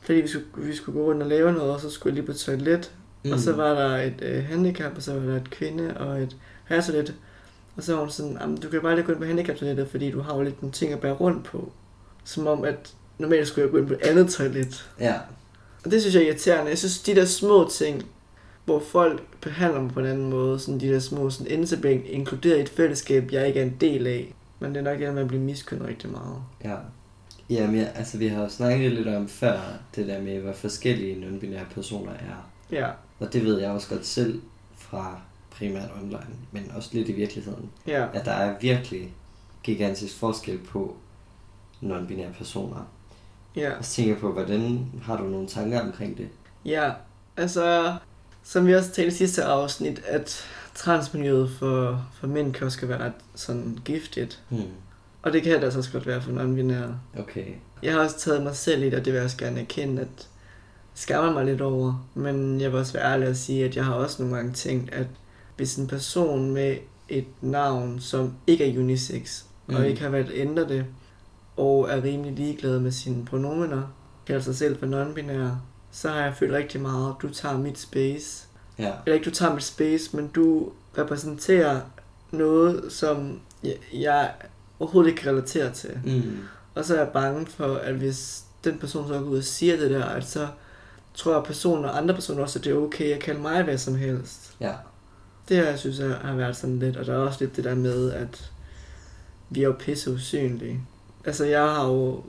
fordi 0.00 0.20
vi 0.20 0.28
skulle, 0.28 0.46
vi 0.56 0.74
skulle 0.76 1.00
gå 1.00 1.06
rundt 1.06 1.22
og 1.22 1.28
lave 1.28 1.52
noget, 1.52 1.70
og 1.72 1.80
så 1.80 1.90
skulle 1.90 2.10
jeg 2.10 2.14
lige 2.24 2.32
på 2.32 2.38
toilet. 2.38 2.92
Mm. 3.24 3.32
Og 3.32 3.38
så 3.38 3.52
var 3.52 3.74
der 3.74 3.96
et 3.96 4.14
øh, 4.22 4.44
handicap, 4.44 4.92
og 4.96 5.02
så 5.02 5.14
var 5.14 5.20
der 5.30 5.36
et 5.36 5.50
kvinde 5.50 5.96
og 5.96 6.20
et 6.22 6.36
herretoilet. 6.68 7.14
Og 7.76 7.82
så 7.82 7.92
var 7.94 8.00
hun 8.00 8.10
sådan, 8.10 8.36
"Jamen, 8.40 8.56
du 8.56 8.68
kan 8.68 8.80
bare 8.80 8.94
lige 8.94 9.04
gå 9.06 9.12
ind 9.12 9.20
på 9.20 9.26
handicaptoilettet, 9.26 9.88
fordi 9.88 10.10
du 10.10 10.20
har 10.20 10.36
jo 10.36 10.42
lidt 10.42 10.62
nogle 10.62 10.72
ting 10.72 10.92
at 10.92 11.00
bære 11.00 11.12
rundt 11.12 11.44
på. 11.44 11.72
Som 12.24 12.46
om, 12.46 12.64
at 12.64 12.94
normalt 13.18 13.48
skulle 13.48 13.62
jeg 13.64 13.70
gå 13.72 13.78
ind 13.78 13.86
på 13.86 13.92
et 13.94 14.02
andet 14.02 14.30
toilet. 14.30 14.90
Ja, 15.00 15.14
Og 15.84 15.90
det 15.90 16.00
synes 16.00 16.14
jeg 16.14 16.22
er 16.22 16.26
irriterende. 16.26 16.70
Jeg 16.70 16.78
synes, 16.78 16.98
de 16.98 17.14
der 17.14 17.24
små 17.24 17.68
ting, 17.72 18.06
hvor 18.64 18.80
folk 18.80 19.22
behandler 19.40 19.80
mig 19.80 19.90
på 19.92 20.00
en 20.00 20.06
anden 20.06 20.30
måde, 20.30 20.58
sådan 20.58 20.80
de 20.80 20.88
der 20.88 20.98
små, 20.98 21.30
sådan 21.30 21.46
jeg 21.84 22.06
inkluderet 22.06 22.58
i 22.58 22.60
et 22.60 22.68
fællesskab, 22.68 23.32
jeg 23.32 23.46
ikke 23.48 23.60
er 23.60 23.64
en 23.64 23.76
del 23.80 24.06
af. 24.06 24.34
Men 24.60 24.70
det 24.74 24.80
er 24.80 24.84
nok 24.84 24.98
det, 24.98 25.14
med 25.14 25.22
at 25.22 25.28
blive 25.28 25.42
miskyndet 25.42 25.88
rigtig 25.88 26.10
meget. 26.10 26.36
ja. 26.64 26.76
Jamen, 27.50 27.76
ja, 27.76 27.84
altså 27.94 28.18
vi 28.18 28.28
har 28.28 28.42
jo 28.42 28.48
snakket 28.48 28.92
lidt 28.92 29.08
om 29.08 29.28
før, 29.28 29.60
det 29.96 30.06
der 30.06 30.22
med, 30.22 30.40
hvor 30.40 30.52
forskellige 30.52 31.14
non-binære 31.26 31.74
personer 31.74 32.12
er. 32.12 32.50
Ja, 32.72 32.88
Og 33.18 33.32
det 33.32 33.44
ved 33.44 33.60
jeg 33.60 33.70
også 33.70 33.88
godt 33.88 34.06
selv 34.06 34.42
fra 34.76 35.20
primært 35.50 35.90
online, 36.02 36.36
men 36.52 36.72
også 36.76 36.90
lidt 36.92 37.08
i 37.08 37.12
virkeligheden. 37.12 37.70
ja. 37.86 38.06
At 38.14 38.24
der 38.24 38.32
er 38.32 38.58
virkelig 38.60 39.12
gigantisk 39.62 40.16
forskel 40.18 40.58
på 40.58 40.96
non-binære 41.82 42.32
personer. 42.38 42.88
Ja. 43.56 43.76
Og 43.78 43.84
så 43.84 43.90
tænker 43.94 44.12
jeg 44.12 44.20
på, 44.20 44.32
hvordan 44.32 44.86
har 45.02 45.16
du 45.16 45.22
nogle 45.24 45.48
tanker 45.48 45.80
omkring 45.80 46.18
det? 46.18 46.28
Ja, 46.64 46.92
altså, 47.36 47.94
som 48.42 48.66
vi 48.66 48.74
også 48.74 48.90
talte 48.90 49.08
i 49.08 49.16
sidste 49.16 49.44
afsnit, 49.44 50.02
at 50.06 50.44
transmiljøet 50.74 51.50
for, 51.50 52.06
for 52.20 52.26
mænd 52.26 52.52
kan 52.52 52.66
også 52.66 52.86
være 52.86 53.04
ret 53.04 53.12
sådan 53.34 53.78
giftigt. 53.84 54.42
Hmm. 54.48 54.62
Og 55.22 55.32
det 55.32 55.42
kan 55.42 55.52
det 55.52 55.64
altså 55.64 55.78
også 55.78 55.92
godt 55.92 56.06
være 56.06 56.22
for 56.22 56.30
non-binære. 56.30 57.20
Okay. 57.20 57.46
Jeg 57.82 57.92
har 57.92 58.00
også 58.00 58.18
taget 58.18 58.42
mig 58.42 58.56
selv 58.56 58.82
i 58.82 58.86
det, 58.86 58.94
og 58.94 59.04
det 59.04 59.12
vil 59.12 59.18
jeg 59.18 59.24
også 59.24 59.36
gerne 59.36 59.60
erkende, 59.60 60.02
at 60.02 60.28
skammer 60.94 61.32
mig 61.32 61.44
lidt 61.44 61.60
over. 61.60 62.08
Men 62.14 62.60
jeg 62.60 62.72
vil 62.72 62.80
også 62.80 62.92
være 62.92 63.12
ærlig 63.12 63.28
og 63.28 63.36
sige, 63.36 63.64
at 63.64 63.76
jeg 63.76 63.84
har 63.84 63.94
også 63.94 64.22
nogle 64.22 64.36
gange 64.36 64.52
tænkt, 64.52 64.94
at 64.94 65.06
hvis 65.56 65.76
en 65.76 65.86
person 65.86 66.50
med 66.50 66.76
et 67.08 67.24
navn, 67.40 68.00
som 68.00 68.34
ikke 68.46 68.74
er 68.74 68.78
unisex, 68.78 69.42
mm. 69.66 69.74
og 69.74 69.80
Mm. 69.80 69.86
ikke 69.86 70.00
har 70.00 70.08
valgt 70.08 70.30
at 70.30 70.38
ændre 70.38 70.68
det, 70.68 70.84
og 71.56 71.88
er 71.90 72.02
rimelig 72.02 72.32
ligeglad 72.32 72.78
med 72.78 72.92
sine 72.92 73.24
pronomener, 73.24 73.82
kalder 74.26 74.42
sig 74.42 74.56
selv 74.56 74.78
for 74.78 74.86
non-binær, 74.86 75.50
så 75.90 76.08
har 76.08 76.20
jeg 76.20 76.34
følt 76.36 76.52
rigtig 76.52 76.80
meget, 76.80 77.14
du 77.22 77.28
tager 77.28 77.58
mit 77.58 77.78
space. 77.78 78.46
Ja. 78.80 78.92
Eller 79.06 79.14
ikke 79.14 79.24
du 79.24 79.34
tager 79.34 79.54
mit 79.54 79.62
space, 79.62 80.16
men 80.16 80.28
du 80.28 80.68
repræsenterer 80.98 81.80
noget, 82.30 82.92
som 82.92 83.40
jeg, 83.62 83.74
jeg 83.92 84.32
overhovedet 84.80 85.10
ikke 85.10 85.22
kan 85.22 85.32
relatere 85.32 85.72
til. 85.72 85.90
Mm. 86.04 86.38
Og 86.74 86.84
så 86.84 86.94
er 86.94 86.98
jeg 86.98 87.08
bange 87.08 87.46
for, 87.46 87.74
at 87.74 87.94
hvis 87.94 88.42
den 88.64 88.78
person 88.78 89.08
så 89.08 89.14
går 89.18 89.20
ud 89.20 89.38
og 89.38 89.44
siger 89.44 89.76
det 89.76 89.90
der, 89.90 90.04
at 90.04 90.24
så 90.24 90.48
tror 91.14 91.32
jeg, 91.32 91.38
at 91.40 91.46
personen 91.46 91.84
og 91.84 91.98
andre 91.98 92.14
personer 92.14 92.42
også, 92.42 92.58
at 92.58 92.64
det 92.64 92.72
er 92.72 92.76
okay 92.76 93.14
at 93.14 93.20
kalde 93.20 93.40
mig 93.40 93.62
hvad 93.62 93.78
som 93.78 93.94
helst. 93.94 94.56
Ja. 94.60 94.72
Det 95.48 95.56
her, 95.56 95.64
jeg 95.66 95.78
synes, 95.78 95.98
jeg 95.98 96.14
har 96.14 96.34
været 96.34 96.56
sådan 96.56 96.78
lidt, 96.78 96.96
og 96.96 97.06
der 97.06 97.12
er 97.14 97.18
også 97.18 97.38
lidt 97.40 97.56
det 97.56 97.64
der 97.64 97.74
med, 97.74 98.12
at 98.12 98.50
vi 99.50 99.60
er 99.60 99.64
jo 99.64 99.74
pisse 99.78 100.12
usynlige. 100.12 100.80
Altså, 101.24 101.44
jeg 101.44 101.62
har 101.62 101.86
jo... 101.86 102.22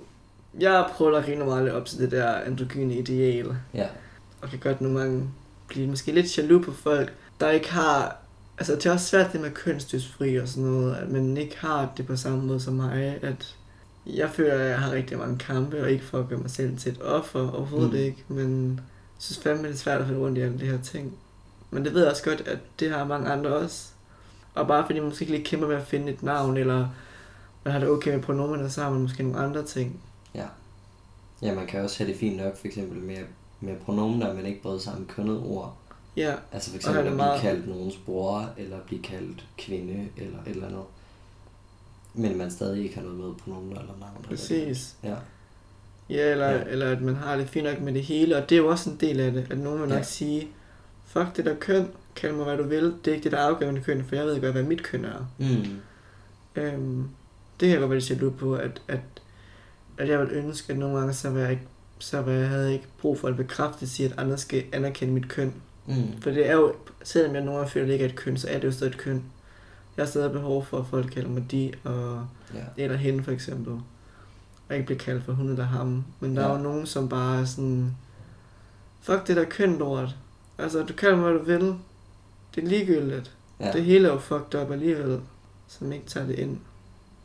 Jeg 0.60 0.72
har 0.72 0.94
prøvet 0.98 1.18
at 1.18 1.26
grine 1.26 1.46
meget 1.46 1.64
lidt 1.64 1.76
op 1.76 1.86
til 1.86 2.00
det 2.00 2.12
der 2.12 2.34
androgyne 2.34 2.96
ideal, 2.96 3.56
Ja. 3.74 3.88
og 4.42 4.50
kan 4.50 4.60
godt 4.60 4.82
nogle 4.82 5.00
gange 5.00 5.30
blive 5.74 5.88
måske 5.88 6.12
lidt 6.12 6.38
jaloux 6.38 6.66
på 6.66 6.72
folk, 6.72 7.14
der 7.40 7.50
ikke 7.50 7.72
har... 7.72 8.18
Altså, 8.58 8.76
det 8.76 8.86
er 8.86 8.92
også 8.92 9.06
svært 9.06 9.34
det 9.34 9.42
med 9.42 9.52
kønsdysfri 9.52 10.36
og 10.36 10.48
sådan 10.48 10.64
noget, 10.64 10.96
at 10.96 11.10
man 11.10 11.38
ikke 11.38 11.58
har 11.58 11.94
det 11.98 12.08
på 12.08 12.16
samme 12.16 12.46
måde 12.46 12.60
som 12.60 12.74
mig, 12.74 13.20
at 13.22 13.56
jeg 14.06 14.30
føler, 14.30 14.54
at 14.54 14.70
jeg 14.70 14.80
har 14.80 14.92
rigtig 14.92 15.18
mange 15.18 15.38
kampe, 15.38 15.82
og 15.84 15.92
ikke 15.92 16.04
for 16.04 16.20
at 16.20 16.28
gøre 16.30 16.40
mig 16.40 16.50
selv 16.52 16.78
til 16.78 16.92
et 16.92 17.02
offer, 17.02 17.52
overhovedet 17.52 17.92
Mm. 17.92 17.98
ikke, 17.98 18.24
men 18.28 18.72
jeg 18.76 18.84
synes 19.20 19.40
fandme, 19.44 19.68
det 19.68 19.74
er 19.74 19.78
svært 19.78 20.02
at 20.02 20.08
finde 20.08 20.20
rundt 20.22 20.38
i 20.38 20.42
alle 20.42 20.60
de 20.60 20.66
her 20.66 20.82
ting. 20.82 21.14
Men 21.72 21.86
det 21.86 21.94
ved 21.94 22.02
jeg 22.02 22.12
også 22.12 22.24
godt, 22.24 22.42
at 22.48 22.60
det 22.80 22.92
har 22.92 23.06
mange 23.06 23.30
andre 23.30 23.50
også. 23.56 23.88
Og 24.54 24.68
bare 24.68 24.86
fordi 24.86 25.00
man 25.00 25.10
måske 25.10 25.24
ikke 25.24 25.34
lige 25.34 25.46
kæmper 25.46 25.68
med 25.68 25.76
at 25.76 25.88
finde 25.88 26.12
et 26.12 26.24
navn, 26.24 26.58
eller 26.58 26.88
man 27.64 27.72
har 27.74 27.80
det 27.80 27.90
okay 27.90 28.14
med 28.16 28.24
pronomener, 28.24 28.70
så 28.70 28.82
har 28.84 28.90
man 28.90 29.02
måske 29.02 29.24
nogle 29.24 29.40
andre 29.40 29.66
ting. 29.66 30.02
Ja. 30.36 30.46
Ja, 31.42 31.56
man 31.56 31.68
kan 31.68 31.82
også 31.82 31.98
have 31.98 32.12
det 32.12 32.20
fint 32.20 32.38
nok, 32.38 32.58
for 32.58 32.68
eksempel 32.68 32.98
med, 33.04 33.18
med 33.62 33.76
pronomener, 33.86 34.34
men 34.34 34.46
ikke 34.46 34.62
bryder 34.62 34.80
sig 34.80 34.94
om 34.94 35.06
kønnet 35.06 35.40
ord. 35.46 35.78
Ja, 36.18 36.34
Altså 36.52 36.70
for 36.70 36.76
eksempel 36.76 37.00
at 37.00 37.06
blive 37.06 37.18
meget- 37.18 37.42
kaldt 37.42 37.68
nogens 37.68 37.96
bror, 38.06 38.50
eller 38.58 38.78
blive 38.88 39.02
kaldt 39.02 39.46
kvinde, 39.58 40.08
eller 40.18 40.38
et 40.48 40.48
eller 40.52 40.68
andet. 40.68 40.82
Men 42.14 42.38
man 42.38 42.52
stadig 42.52 42.84
ikke 42.84 42.96
har 42.96 43.02
noget 43.04 43.18
med 43.20 43.34
pronomener 43.44 43.80
eller 43.80 43.94
navn. 44.00 44.12
eller 44.18 44.30
præcis. 44.30 44.96
Ja. 45.04 45.16
Ja, 46.10 46.32
eller, 46.32 46.50
Ja. 46.50 46.64
eller 46.68 46.92
at 46.92 47.02
man 47.02 47.16
har 47.16 47.36
det 47.38 47.50
fint 47.50 47.66
nok 47.66 47.82
med 47.82 47.94
det 47.94 48.04
hele, 48.04 48.38
og 48.38 48.50
det 48.50 48.56
er 48.56 48.60
jo 48.60 48.68
også 48.68 48.90
en 48.90 48.98
del 49.00 49.20
af 49.20 49.32
det, 49.32 49.48
at 49.52 49.58
nogen 49.58 49.80
vil 49.82 49.90
nok 49.90 49.98
Ja. 49.98 50.04
sige, 50.04 50.48
fuck 51.06 51.36
det 51.38 51.46
der 51.46 51.56
køn, 51.56 51.88
kald 52.16 52.34
mig 52.34 52.44
hvad 52.46 52.58
du 52.58 52.64
vil, 52.64 52.84
det 53.06 53.12
er 53.12 53.16
ikke 53.16 53.24
det 53.24 53.32
der 53.32 53.38
afgør 53.38 53.72
mit 53.72 53.84
køn, 53.84 54.06
for 54.06 54.16
jeg 54.16 54.26
ved 54.26 54.42
godt, 54.42 54.52
hvad 54.52 54.64
mit 54.64 54.84
køn 54.84 55.06
er. 55.06 55.26
Mm. 55.38 55.66
Øhm, 56.56 57.10
det 57.60 57.68
kan 57.68 57.70
jeg 57.70 57.80
godt 57.80 57.92
være 57.92 58.02
jaloux 58.10 58.34
på, 58.40 58.56
at, 58.56 58.82
at, 58.88 59.00
at 59.98 60.10
jeg 60.10 60.20
vil 60.20 60.28
ønske, 60.32 60.74
at 60.74 60.80
nogle 60.80 60.98
gange, 60.98 61.14
så, 61.14 61.30
var 61.30 61.40
jeg 61.40 61.52
ikke, 61.52 61.64
så 62.02 62.22
var 62.22 62.32
jeg 62.32 62.50
havde 62.50 62.74
ikke 62.74 62.88
brug 63.02 63.20
for 63.20 63.28
at 63.28 63.38
bekræfte 63.38 63.88
sige, 63.88 64.10
at 64.10 64.16
andre 64.18 64.38
skal 64.38 64.64
anerkende 64.72 65.14
mit 65.14 65.30
køn. 65.30 65.54
Mm. 65.88 66.22
For 66.22 66.30
det 66.32 66.50
er 66.50 66.54
jo, 66.54 66.76
selvom 67.04 67.36
jeg 67.36 67.44
nogle 67.44 67.58
gange 67.60 67.72
føler, 67.72 67.84
at 67.84 67.88
det 67.88 67.94
ikke 67.94 68.06
er 68.06 68.10
et 68.10 68.16
køn, 68.16 68.38
så 68.38 68.48
er 68.50 68.60
det 68.60 68.64
jo 68.68 68.72
stadig 68.72 68.92
et 68.92 68.98
køn. 68.98 69.24
Jeg 69.98 70.06
har 70.06 70.10
stadig 70.10 70.32
behov 70.32 70.66
for, 70.66 70.78
at 70.80 70.86
folk 70.86 71.12
kalder 71.12 71.30
mig 71.30 71.52
de, 71.52 71.72
og 71.84 72.28
Ja. 72.54 72.60
eller 72.84 72.98
hende 72.98 73.24
for 73.24 73.32
eksempel. 73.32 73.74
Og 74.70 74.76
ikke 74.76 74.86
blive 74.86 75.00
kaldt 75.00 75.24
for 75.24 75.34
hun 75.34 75.50
eller 75.50 75.64
ham. 75.66 76.04
Men 76.20 76.36
der 76.36 76.42
Ja. 76.42 76.48
er 76.50 76.58
jo 76.58 76.64
nogen, 76.64 76.86
som 76.86 77.10
bare 77.10 77.42
er 77.42 77.46
sådan, 77.46 77.96
fuck 79.02 79.28
det 79.28 79.36
der 79.36 79.44
køn 79.46 79.78
lort. 79.78 80.16
Altså, 80.58 80.84
du 80.84 80.94
kalder 80.94 81.18
mig, 81.18 81.32
hvad 81.32 81.40
du 81.40 81.46
vil. 81.46 81.76
Det 82.56 82.64
er 82.64 82.68
ligegyldigt. 82.68 83.32
Ja. 83.60 83.72
Det 83.72 83.84
hele 83.84 84.08
er 84.08 84.12
jo 84.14 84.20
fucked 84.20 84.62
up 84.62 84.72
alligevel, 84.72 85.20
som 85.68 85.92
ikke 85.92 86.06
tager 86.06 86.26
det 86.28 86.40
ind. 86.40 86.58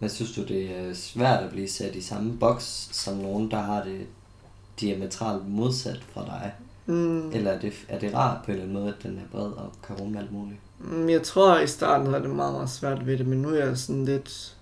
Men 0.00 0.10
synes 0.10 0.32
du, 0.34 0.42
det 0.44 0.76
er 0.78 0.94
svært 0.94 1.44
at 1.44 1.50
blive 1.50 1.68
sat 1.68 1.94
i 1.94 2.00
samme 2.02 2.38
boks 2.38 2.88
som 2.92 3.16
nogen, 3.16 3.50
der 3.50 3.60
har 3.60 3.82
det 3.84 4.06
diametralt 4.80 5.48
modsat 5.48 6.00
fra 6.12 6.24
dig? 6.24 6.52
Mm. 6.86 7.30
Eller 7.32 7.50
er 7.50 7.58
det, 7.60 7.72
er 7.88 7.98
det 7.98 8.14
rart 8.14 8.38
på 8.44 8.50
en 8.50 8.52
eller 8.52 8.62
anden 8.64 8.78
måde, 8.82 8.88
at 8.98 9.02
den 9.02 9.18
er 9.18 9.28
bred 9.32 9.46
og 9.50 9.72
kan 9.86 9.96
rumme 9.96 10.18
alt 10.18 10.32
muligt? 10.32 10.60
Mm, 10.80 11.08
Jeg 11.08 11.22
tror, 11.22 11.58
i 11.58 11.66
starten 11.66 12.06
havde 12.06 12.22
det 12.22 12.30
meget, 12.30 12.52
meget 12.54 12.70
svært 12.70 13.06
ved 13.06 13.18
det, 13.18 13.26
men 13.26 13.42
nu 13.42 13.48
er 13.48 13.64
jeg 13.64 13.78
sådan 13.78 14.04
lidt... 14.04 14.56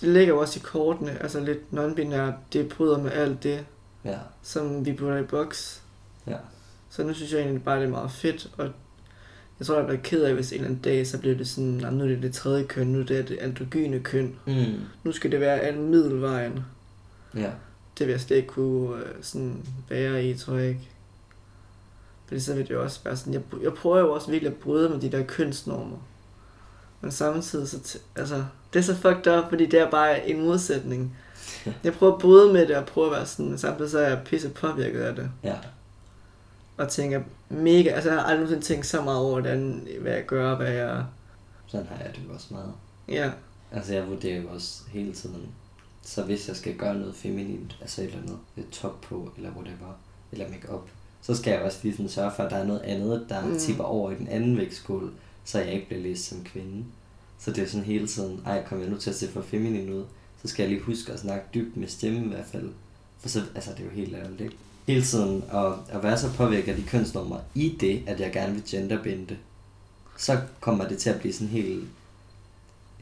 Det 0.00 0.08
ligger 0.08 0.34
jo 0.34 0.40
også 0.40 0.58
i 0.58 0.62
kortene, 0.64 1.22
altså 1.22 1.40
lidt 1.40 1.58
non-binært. 1.72 2.32
Det 2.52 2.68
bryder 2.68 2.98
med 2.98 3.12
alt 3.12 3.42
det, 3.42 3.64
Ja. 4.04 4.18
som 4.42 4.86
vi 4.86 4.92
putter 4.92 5.16
i 5.18 5.22
boks. 5.22 5.82
Ja. 6.26 6.36
Så 6.90 7.02
nu 7.04 7.14
synes 7.14 7.32
jeg 7.32 7.40
egentlig 7.40 7.62
bare, 7.64 7.78
det 7.78 7.84
er 7.86 7.90
meget 7.90 8.10
fedt, 8.10 8.50
og 8.58 8.64
jeg 9.58 9.66
tror, 9.66 9.76
jeg 9.76 9.86
bliver 9.86 10.00
ked 10.02 10.22
af, 10.22 10.34
hvis 10.34 10.50
en 10.52 10.54
eller 10.56 10.68
anden 10.68 10.82
dag, 10.82 11.06
så 11.06 11.18
bliver 11.18 11.36
det 11.36 11.48
sådan, 11.48 11.70
"Nå, 11.70 11.90
nu 11.90 12.04
er 12.04 12.08
det 12.08 12.22
det 12.22 12.34
tredje 12.34 12.64
køn, 12.64 12.86
nu 12.86 13.00
er 13.00 13.04
det 13.04 13.28
det 13.28 13.38
androgyne 13.38 14.00
køn. 14.00 14.34
Mm. 14.46 14.80
Nu 15.04 15.12
skal 15.12 15.32
det 15.32 15.40
være 15.40 15.58
al 15.60 15.78
middelvejen. 15.80 16.64
Ja. 17.36 17.50
Det 17.98 18.06
vil 18.06 18.12
jeg 18.12 18.20
slet 18.20 18.36
ikke 18.36 18.48
kunne 18.48 18.96
øh, 18.96 19.14
sådan 19.22 19.66
være 19.88 20.24
i, 20.24 20.34
tror 20.34 20.54
jeg 20.54 20.68
ikke. 20.68 20.88
Fordi 22.26 22.40
så 22.40 22.54
vil 22.54 22.68
det 22.68 22.74
jo 22.74 22.82
også 22.82 23.00
være 23.04 23.16
sådan, 23.16 23.32
jeg, 23.32 23.42
jeg 23.62 23.74
prøver 23.74 23.98
jo 23.98 24.12
også 24.12 24.30
virkelig 24.30 24.52
at 24.52 24.58
bryde 24.58 24.88
med 24.88 25.00
de 25.00 25.12
der 25.12 25.24
kønsnormer. 25.24 25.96
Men 27.00 27.12
samtidig, 27.12 27.68
så, 27.68 27.98
altså, 28.16 28.44
det 28.72 28.78
er 28.78 28.82
så 28.82 28.94
fucked 28.94 29.38
up, 29.38 29.48
fordi 29.48 29.66
det 29.66 29.80
er 29.80 29.90
bare 29.90 30.28
en 30.28 30.42
modsætning. 30.42 31.16
Jeg 31.84 31.92
prøver 31.92 32.14
at 32.14 32.20
bryde 32.20 32.52
med 32.52 32.66
det, 32.66 32.76
og 32.76 32.86
prøver 32.86 33.06
at 33.06 33.16
være 33.16 33.26
sådan, 33.26 33.48
men 33.48 33.58
samtidig 33.58 33.90
så 33.90 33.98
er 33.98 34.08
jeg 34.08 34.22
pisse 34.24 34.48
påvirket 34.48 35.00
af 35.00 35.14
det. 35.14 35.30
Ja. 35.42 35.56
Og 36.76 36.88
tænker 36.88 37.22
mega, 37.48 37.88
altså 37.88 38.10
jeg 38.10 38.18
har 38.18 38.24
aldrig 38.24 38.38
nogensinde 38.38 38.74
tænkt 38.74 38.86
så 38.86 39.02
meget 39.02 39.18
over, 39.18 39.40
hvordan, 39.40 39.88
hvad 40.00 40.12
jeg 40.12 40.26
gør, 40.26 40.56
hvad 40.56 40.72
jeg... 40.72 41.04
Sådan 41.66 41.86
har 41.86 42.04
jeg 42.04 42.14
det 42.14 42.20
jo 42.28 42.34
også 42.34 42.46
meget. 42.50 42.72
Ja, 43.08 43.30
Altså 43.74 43.94
jeg 43.94 44.08
vurderer 44.08 44.40
jo 44.40 44.48
også 44.48 44.82
hele 44.88 45.12
tiden, 45.12 45.48
så 46.04 46.22
hvis 46.22 46.48
jeg 46.48 46.56
skal 46.56 46.76
gøre 46.76 46.94
noget 46.94 47.14
feminint, 47.14 47.76
altså 47.80 48.00
et 48.02 48.06
eller 48.06 48.18
andet, 48.22 48.38
et 48.56 48.68
top 48.72 49.00
på, 49.00 49.30
eller 49.36 49.50
whatever, 49.50 49.92
eller 50.32 50.48
makeup, 50.48 50.88
så 51.22 51.34
skal 51.34 51.50
jeg 51.50 51.62
også 51.62 51.78
lige 51.82 51.92
sådan 51.92 52.08
sørge 52.08 52.32
for, 52.36 52.42
at 52.42 52.50
der 52.50 52.56
er 52.56 52.66
noget 52.66 52.80
andet, 52.80 53.26
der 53.28 53.46
Mm. 53.46 53.58
tipper 53.58 53.84
over 53.84 54.10
i 54.10 54.14
den 54.14 54.28
anden 54.28 54.56
vægtskål, 54.56 55.12
så 55.44 55.58
jeg 55.58 55.72
ikke 55.72 55.86
bliver 55.86 56.02
læst 56.02 56.24
som 56.28 56.44
kvinde. 56.44 56.84
Så 57.38 57.50
det 57.52 57.64
er 57.64 57.68
sådan 57.68 57.84
hele 57.84 58.06
tiden, 58.06 58.40
ej, 58.46 58.64
kommer 58.66 58.84
jeg 58.84 58.92
nu 58.92 58.98
til 59.00 59.10
at 59.10 59.16
se 59.16 59.28
for 59.28 59.42
feminin 59.42 59.90
ud, 59.92 60.04
så 60.42 60.48
skal 60.48 60.62
jeg 60.62 60.70
lige 60.70 60.82
huske 60.82 61.12
at 61.12 61.20
snakke 61.20 61.46
dybt 61.54 61.76
med 61.76 61.88
stemme 61.88 62.24
i 62.24 62.28
hvert 62.28 62.46
fald. 62.52 62.70
For 63.20 63.28
så, 63.28 63.42
altså 63.54 63.70
det 63.70 63.80
er 63.80 63.84
jo 63.84 63.90
helt 63.90 64.14
ærligt, 64.14 64.40
ikke? 64.40 64.56
Hele 64.86 65.02
tiden 65.04 65.44
at, 65.52 65.72
at 65.88 66.02
være 66.02 66.18
så 66.18 66.32
påvirket 66.32 66.68
af 66.72 66.76
de 66.76 66.82
kønsnumre 66.82 67.40
i 67.54 67.76
det, 67.80 68.02
at 68.06 68.20
jeg 68.20 68.32
gerne 68.32 68.54
vil 68.54 68.62
genderbinde, 68.66 69.36
så 70.18 70.38
kommer 70.60 70.88
det 70.88 70.98
til 70.98 71.10
at 71.10 71.20
blive 71.20 71.32
sådan 71.32 71.48
helt 71.48 71.84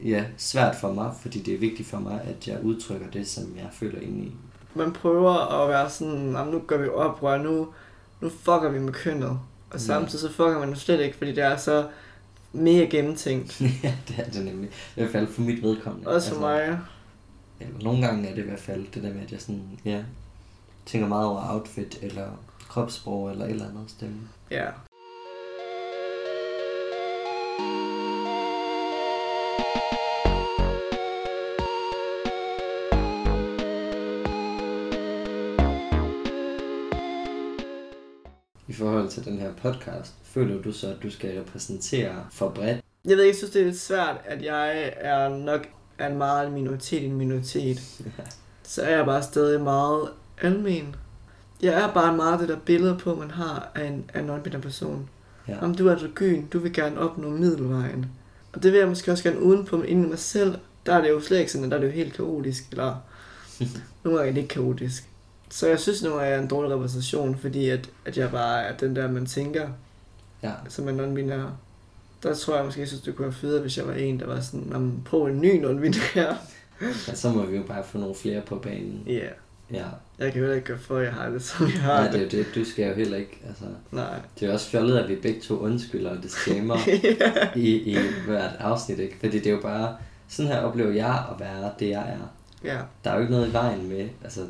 ja, 0.03 0.25
svært 0.37 0.75
for 0.75 0.93
mig, 0.93 1.11
fordi 1.21 1.39
det 1.39 1.53
er 1.53 1.57
vigtigt 1.57 1.89
for 1.89 1.99
mig, 1.99 2.21
at 2.23 2.47
jeg 2.47 2.63
udtrykker 2.63 3.07
det, 3.09 3.27
som 3.27 3.43
jeg 3.57 3.69
føler 3.73 3.99
inde 4.01 4.25
i. 4.25 4.31
man 4.75 4.93
prøver 4.93 5.61
at 5.63 5.69
være 5.69 5.89
sådan, 5.89 6.31
"Jamen, 6.31 6.53
nu 6.53 6.59
gør 6.67 6.77
vi 6.77 6.87
oprør, 6.87 7.37
nu, 7.37 7.67
nu 8.21 8.29
fucker 8.29 8.69
vi 8.69 8.79
med 8.79 8.93
kønnet. 8.93 9.39
Og 9.69 9.79
samtidig 9.79 10.19
så 10.19 10.27
fucker 10.31 10.59
man 10.59 10.69
jo 10.69 10.75
slet 10.75 10.99
ikke, 10.99 11.17
fordi 11.17 11.31
det 11.31 11.43
er 11.43 11.57
så 11.57 11.87
mega 12.53 12.85
gennemtænkt. 12.85 13.61
ja, 13.83 13.93
det 14.07 14.19
er 14.19 14.29
det 14.29 14.45
nemlig. 14.45 14.69
I 14.69 14.99
hvert 15.01 15.11
fald 15.11 15.27
for 15.27 15.41
mit 15.41 15.63
vedkommende. 15.63 16.07
Også 16.07 16.33
for 16.33 16.39
mig. 16.39 16.79
Eller 17.59 17.83
nogle 17.83 18.07
gange 18.07 18.29
er 18.29 18.35
det 18.35 18.43
i 18.43 18.47
hvert 18.47 18.59
fald 18.59 18.85
det 18.93 19.03
der 19.03 19.13
med, 19.13 19.21
at 19.23 19.31
jeg 19.31 19.41
sådan, 19.41 19.63
ja, 19.85 20.03
tænker 20.85 21.07
meget 21.07 21.27
over 21.27 21.53
outfit, 21.53 21.99
eller 22.01 22.27
kropssprog, 22.69 23.31
eller 23.31 23.45
et 23.45 23.51
eller 23.51 23.69
andet 23.69 23.83
stemme. 23.87 24.15
Ja. 24.51 24.67
Til 39.13 39.25
den 39.25 39.39
her 39.39 39.53
podcast, 39.61 40.13
føler 40.23 40.61
du 40.61 40.71
så, 40.71 40.87
at 40.87 41.03
du 41.03 41.11
skal 41.11 41.39
repræsentere 41.39 42.25
for 42.31 42.49
bredt? 42.49 42.81
Jeg 43.05 43.17
ved 43.17 43.23
ikke, 43.23 43.29
jeg 43.29 43.35
synes, 43.35 43.51
det 43.51 43.61
er 43.61 43.65
lidt 43.65 43.79
svært, 43.79 44.15
at 44.25 44.43
jeg 44.43 44.93
er 44.97 45.29
nok 45.29 45.67
er 45.97 46.07
en 46.07 46.17
meget 46.17 46.51
minoritet 46.51 47.01
i 47.01 47.05
en 47.05 47.17
minoritet. 47.17 48.01
Så 48.63 48.81
er 48.81 48.95
jeg 48.95 49.05
bare 49.05 49.23
stadig 49.23 49.61
meget 49.61 50.09
almen. 50.41 50.95
Jeg 51.61 51.73
er 51.73 51.93
bare 51.93 52.15
meget 52.15 52.39
det 52.39 52.49
der 52.49 52.57
billede 52.65 52.97
på, 52.97 53.15
man 53.15 53.31
har 53.31 53.71
af 53.75 53.85
en, 53.87 54.09
af 54.13 54.19
en 54.19 54.25
non 54.25 54.41
person. 54.61 55.09
Ja. 55.47 55.61
Om 55.61 55.75
du 55.75 55.87
er 55.87 55.91
androgyn, 55.91 56.45
du 56.47 56.59
vil 56.59 56.73
gerne 56.73 56.99
opnå 56.99 57.29
middelvejen. 57.29 58.05
Og 58.53 58.63
det 58.63 58.71
vil 58.71 58.79
jeg 58.79 58.87
måske 58.87 59.11
også 59.11 59.23
gerne 59.23 59.41
udenpå, 59.41 59.77
men 59.77 59.85
inden 59.85 60.05
i 60.05 60.09
mig 60.09 60.19
selv, 60.19 60.57
der 60.85 60.95
er 60.95 61.01
det 61.01 61.09
jo 61.09 61.21
slet 61.21 61.39
ikke 61.39 61.51
sådan, 61.51 61.69
der 61.69 61.75
er 61.75 61.81
det 61.81 61.87
jo 61.87 61.93
helt 61.93 62.13
kaotisk, 62.13 62.63
eller 62.71 62.95
nogle 64.03 64.19
gange 64.19 64.29
er 64.29 64.33
det 64.33 64.41
ikke 64.41 64.53
kaotisk. 64.53 65.09
Så 65.53 65.67
jeg 65.67 65.79
synes 65.79 66.03
nu, 66.03 66.17
at 66.17 66.27
jeg 66.27 66.35
er 66.35 66.41
en 66.41 66.47
dårlig 66.47 66.71
repræsentation, 66.75 67.37
fordi 67.37 67.69
at, 67.69 67.89
at 68.05 68.17
jeg 68.17 68.31
bare 68.31 68.63
er 68.63 68.77
den 68.77 68.95
der, 68.95 69.11
man 69.11 69.25
tænker, 69.25 69.67
Ja, 70.43 70.51
som 70.69 70.87
er 70.87 70.91
non-binær. 70.91 71.49
Der 72.23 72.35
tror 72.35 72.55
jeg 72.55 72.65
måske, 72.65 72.79
jeg 72.79 72.87
synes, 72.87 73.03
det 73.03 73.15
kunne 73.15 73.25
være 73.25 73.33
federe, 73.33 73.61
hvis 73.61 73.77
jeg 73.77 73.87
var 73.87 73.93
en, 73.93 74.19
der 74.19 74.25
var 74.25 74.39
sådan, 74.41 74.67
"Nå, 74.71 74.79
men 74.79 75.01
prøv 75.05 75.25
en 75.25 75.41
ny 75.41 75.65
non-binær. 75.65 76.33
ja, 77.07 77.15
så 77.15 77.29
må 77.29 77.45
vi 77.45 77.57
jo 77.57 77.63
bare 77.63 77.83
få 77.83 77.97
nogle 77.97 78.15
flere 78.15 78.41
på 78.41 78.55
banen. 78.55 79.03
Ja, 79.07 79.27
Ja, 79.71 79.85
Jeg 80.19 80.31
kan 80.31 80.41
heller 80.41 80.55
ikke 80.55 80.67
gøre 80.67 80.77
for, 80.77 80.97
at 80.97 81.03
jeg 81.05 81.13
har 81.13 81.29
det, 81.29 81.43
som 81.43 81.65
jeg 81.65 81.81
har 81.81 82.01
Nej, 82.01 82.11
det 82.11 82.19
er 82.19 82.23
jo 82.23 82.29
det. 82.29 82.45
Du 82.55 82.65
skal 82.65 82.87
jo 82.89 82.93
heller 82.95 83.17
ikke, 83.17 83.41
altså... 83.47 83.63
Nej. 83.91 84.19
Det 84.35 84.43
er 84.43 84.47
jo 84.47 84.53
også 84.53 84.69
fjollet, 84.69 84.97
at 84.97 85.09
vi 85.09 85.15
begge 85.15 85.41
to 85.41 85.59
undskylder 85.59 86.09
og 86.17 86.23
disclaimer 86.23 86.77
ja. 87.19 87.49
i, 87.55 87.75
i 87.93 87.97
hvert 88.27 88.51
afsnit, 88.59 88.99
ikke? 88.99 89.17
Fordi 89.19 89.37
det 89.39 89.47
er 89.47 89.51
jo 89.51 89.61
bare... 89.61 89.95
Sådan 90.27 90.51
her 90.51 90.59
oplever 90.61 90.91
jeg 90.91 91.23
at 91.33 91.39
være 91.39 91.71
det, 91.79 91.89
jeg 91.89 92.01
er. 92.09 92.27
ja. 92.73 92.77
Der 93.03 93.09
er 93.11 93.15
jo 93.15 93.21
ikke 93.21 93.33
noget 93.33 93.49
i 93.49 93.53
vejen 93.53 93.89
med... 93.89 94.09
Altså, 94.23 94.41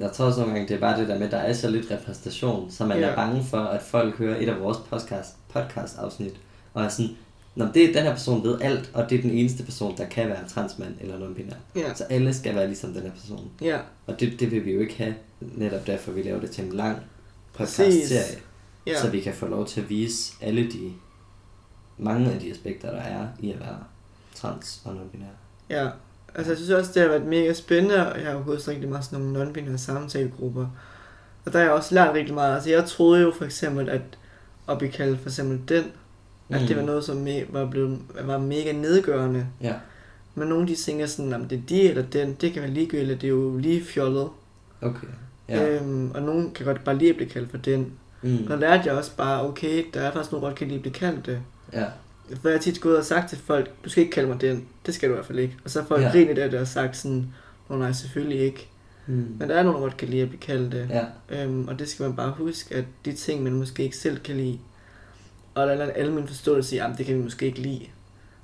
jeg 0.00 0.12
tror 0.12 0.24
også 0.26 0.40
nogle 0.40 0.54
gange, 0.54 0.68
det 0.68 0.74
er 0.76 0.80
bare 0.80 1.00
det 1.00 1.08
der 1.08 1.18
med, 1.18 1.26
at 1.26 1.32
der 1.32 1.38
er 1.38 1.52
så 1.52 1.70
lidt 1.70 1.90
repræsentation, 1.90 2.70
så 2.70 2.86
man 2.86 2.98
Ja. 2.98 3.06
er 3.06 3.14
bange 3.16 3.44
for, 3.44 3.58
at 3.58 3.82
folk 3.82 4.18
hører 4.18 4.36
et 4.40 4.48
af 4.48 4.60
vores 4.60 4.78
podcast, 4.90 5.36
podcast 5.48 5.98
afsnit, 5.98 6.32
og 6.74 6.84
er 6.84 6.88
sådan, 6.88 7.10
Nå, 7.54 7.66
det 7.74 7.84
er 7.84 7.92
den 7.92 8.02
her 8.02 8.10
person 8.12 8.44
ved 8.44 8.60
alt, 8.60 8.90
og 8.94 9.10
det 9.10 9.18
er 9.18 9.22
den 9.22 9.30
eneste 9.30 9.62
person, 9.64 9.96
der 9.96 10.06
kan 10.06 10.28
være 10.28 10.48
transmand 10.48 10.94
eller 11.00 11.18
non-binær. 11.18 11.54
Ja. 11.80 11.94
Så 11.94 12.04
alle 12.04 12.34
skal 12.34 12.54
være 12.54 12.66
ligesom 12.66 12.92
den 12.92 13.02
her 13.02 13.10
person. 13.10 13.50
Ja. 13.62 13.78
Og 14.06 14.20
det, 14.20 14.40
det 14.40 14.50
vil 14.50 14.64
vi 14.64 14.72
jo 14.72 14.80
ikke 14.80 14.94
have. 14.98 15.14
Netop 15.40 15.86
derfor, 15.86 16.12
vi 16.12 16.22
laver 16.22 16.40
det 16.40 16.50
til 16.50 16.64
en 16.64 16.72
lang 16.72 16.98
podcast-serie. 17.52 18.38
Ja. 18.86 19.00
Så 19.00 19.10
vi 19.10 19.20
kan 19.20 19.34
få 19.34 19.46
lov 19.46 19.66
til 19.66 19.80
at 19.80 19.88
vise 19.90 20.32
alle 20.40 20.62
de, 20.70 20.92
mange 21.98 22.32
af 22.32 22.40
de 22.40 22.50
aspekter, 22.50 22.90
der 22.90 23.00
er 23.00 23.26
i 23.40 23.50
at 23.52 23.60
være 23.60 23.78
trans 24.34 24.82
og 24.84 24.92
non-binær. 24.92 25.74
Ja, 25.74 25.88
altså 26.34 26.50
jeg 26.52 26.56
synes 26.58 26.70
også, 26.70 26.90
det 26.94 27.02
har 27.02 27.08
været 27.08 27.26
mega 27.26 27.52
spændende, 27.52 28.12
og 28.12 28.18
jeg 28.20 28.26
har 28.26 28.32
jo 28.38 28.42
gået 28.46 28.68
rigtig 28.68 28.88
meget 28.88 29.04
sådan 29.04 29.24
nogle 29.24 29.50
non-binære 29.50 29.76
samtalegrupper. 29.76 30.66
Og 31.44 31.52
der 31.52 31.58
har 31.58 31.64
jeg 31.64 31.72
også 31.74 31.94
lært 31.94 32.14
rigtig 32.14 32.34
meget. 32.34 32.54
Altså 32.54 32.70
jeg 32.70 32.84
troede 32.84 33.22
jo 33.22 33.32
for 33.38 33.44
eksempel, 33.44 33.88
at 33.88 34.00
at 34.68 34.78
blive 34.78 34.92
kaldt 34.92 35.20
for 35.20 35.28
eksempel 35.28 35.60
den, 35.68 35.84
at 36.50 36.68
det 36.68 36.76
var 36.76 36.82
noget, 36.82 37.04
som 37.04 37.26
me- 37.26 37.52
var, 37.52 37.66
blevet, 37.70 37.98
var 38.24 38.38
mega 38.38 38.72
nedgørende. 38.72 39.46
Ja, 39.60 39.74
Men 40.34 40.48
nogle 40.48 40.62
af 40.62 40.66
de 40.68 40.74
tænker 40.74 41.06
sådan, 41.06 41.32
om 41.32 41.44
det 41.44 41.58
er 41.58 41.62
de 41.68 41.82
eller 41.90 42.02
den, 42.02 42.36
det 42.40 42.52
kan 42.52 42.62
være 42.62 42.70
ligegyldigt, 42.70 43.20
det 43.20 43.26
er 43.26 43.30
jo 43.32 43.56
lige 43.58 43.84
fjollet. 43.84 44.28
okay. 44.82 45.06
Ja. 45.48 45.68
Øhm, 45.68 46.10
og 46.14 46.22
nogen 46.22 46.50
kan 46.50 46.66
godt 46.66 46.84
bare 46.84 46.98
lige 46.98 47.14
blive 47.14 47.28
kaldt 47.28 47.50
for 47.50 47.56
den. 47.58 47.92
Mm. 48.22 48.38
Og 48.44 48.48
der 48.50 48.56
lærte 48.56 48.82
jeg 48.86 48.94
også 48.94 49.10
bare, 49.16 49.48
okay, 49.48 49.84
der 49.94 50.00
er 50.00 50.12
faktisk 50.12 50.32
nogen, 50.32 50.42
der 50.42 50.48
godt 50.50 50.58
kan 50.58 50.68
lige 50.68 50.80
blive 50.80 50.92
kaldt 50.94 51.26
det. 51.26 51.38
Ja, 51.72 51.84
For 52.42 52.48
jeg 52.48 52.58
har 52.58 52.62
tit 52.62 52.80
gået 52.80 52.98
og 52.98 53.04
sagt 53.04 53.28
til 53.28 53.38
folk, 53.38 53.70
du 53.84 53.90
skal 53.90 54.02
ikke 54.02 54.12
kalde 54.14 54.28
mig 54.28 54.40
den. 54.40 54.68
Det 54.86 54.94
skal 54.94 55.08
du 55.08 55.14
i 55.14 55.16
hvert 55.16 55.26
fald 55.26 55.38
ikke. 55.38 55.56
Og 55.64 55.70
så 55.70 55.80
har 55.80 55.86
folk 55.88 56.02
Ja. 56.02 56.10
grinet 56.10 56.38
af 56.38 56.50
det 56.50 56.60
og 56.60 56.66
sagt 56.68 56.96
sådan, 56.96 57.26
Nå 57.68 57.76
nej, 57.76 57.92
selvfølgelig 57.92 58.40
ikke. 58.40 58.68
mm. 59.06 59.36
Men 59.38 59.48
der 59.48 59.54
er 59.54 59.62
nogen, 59.62 59.76
der 59.76 59.82
godt 59.82 59.96
kan 59.96 60.08
lide 60.08 60.22
at 60.22 60.28
blive 60.28 60.40
kaldt 60.40 60.72
det. 60.72 60.88
ja, 60.90 61.04
Øhm, 61.42 61.68
og 61.68 61.78
det 61.78 61.88
skal 61.88 62.06
man 62.06 62.16
bare 62.16 62.30
huske, 62.30 62.74
at 62.74 62.84
de 63.04 63.12
ting, 63.12 63.42
man 63.42 63.52
måske 63.52 63.82
ikke 63.82 63.96
selv 63.96 64.18
kan 64.18 64.36
lide, 64.36 64.58
og 65.54 65.66
der 65.66 65.72
er 65.74 65.84
en 65.84 65.90
almen 65.96 66.28
forståelse 66.28 66.76
i, 66.76 66.78
at 66.78 66.90
det 66.98 67.06
kan 67.06 67.16
vi 67.18 67.22
måske 67.22 67.46
ikke 67.46 67.60
lide. 67.60 67.86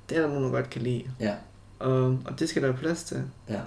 Det 0.08 0.16
er 0.16 0.20
der 0.22 0.28
nogen, 0.28 0.44
der 0.44 0.50
godt 0.50 0.70
kan 0.70 0.82
lide. 0.82 1.04
ja, 1.20 1.34
Og, 1.78 2.04
og 2.24 2.38
det 2.38 2.48
skal 2.48 2.62
der 2.62 2.68
være 2.68 2.78
plads 2.78 3.04
til. 3.04 3.22
ja. 3.50 3.60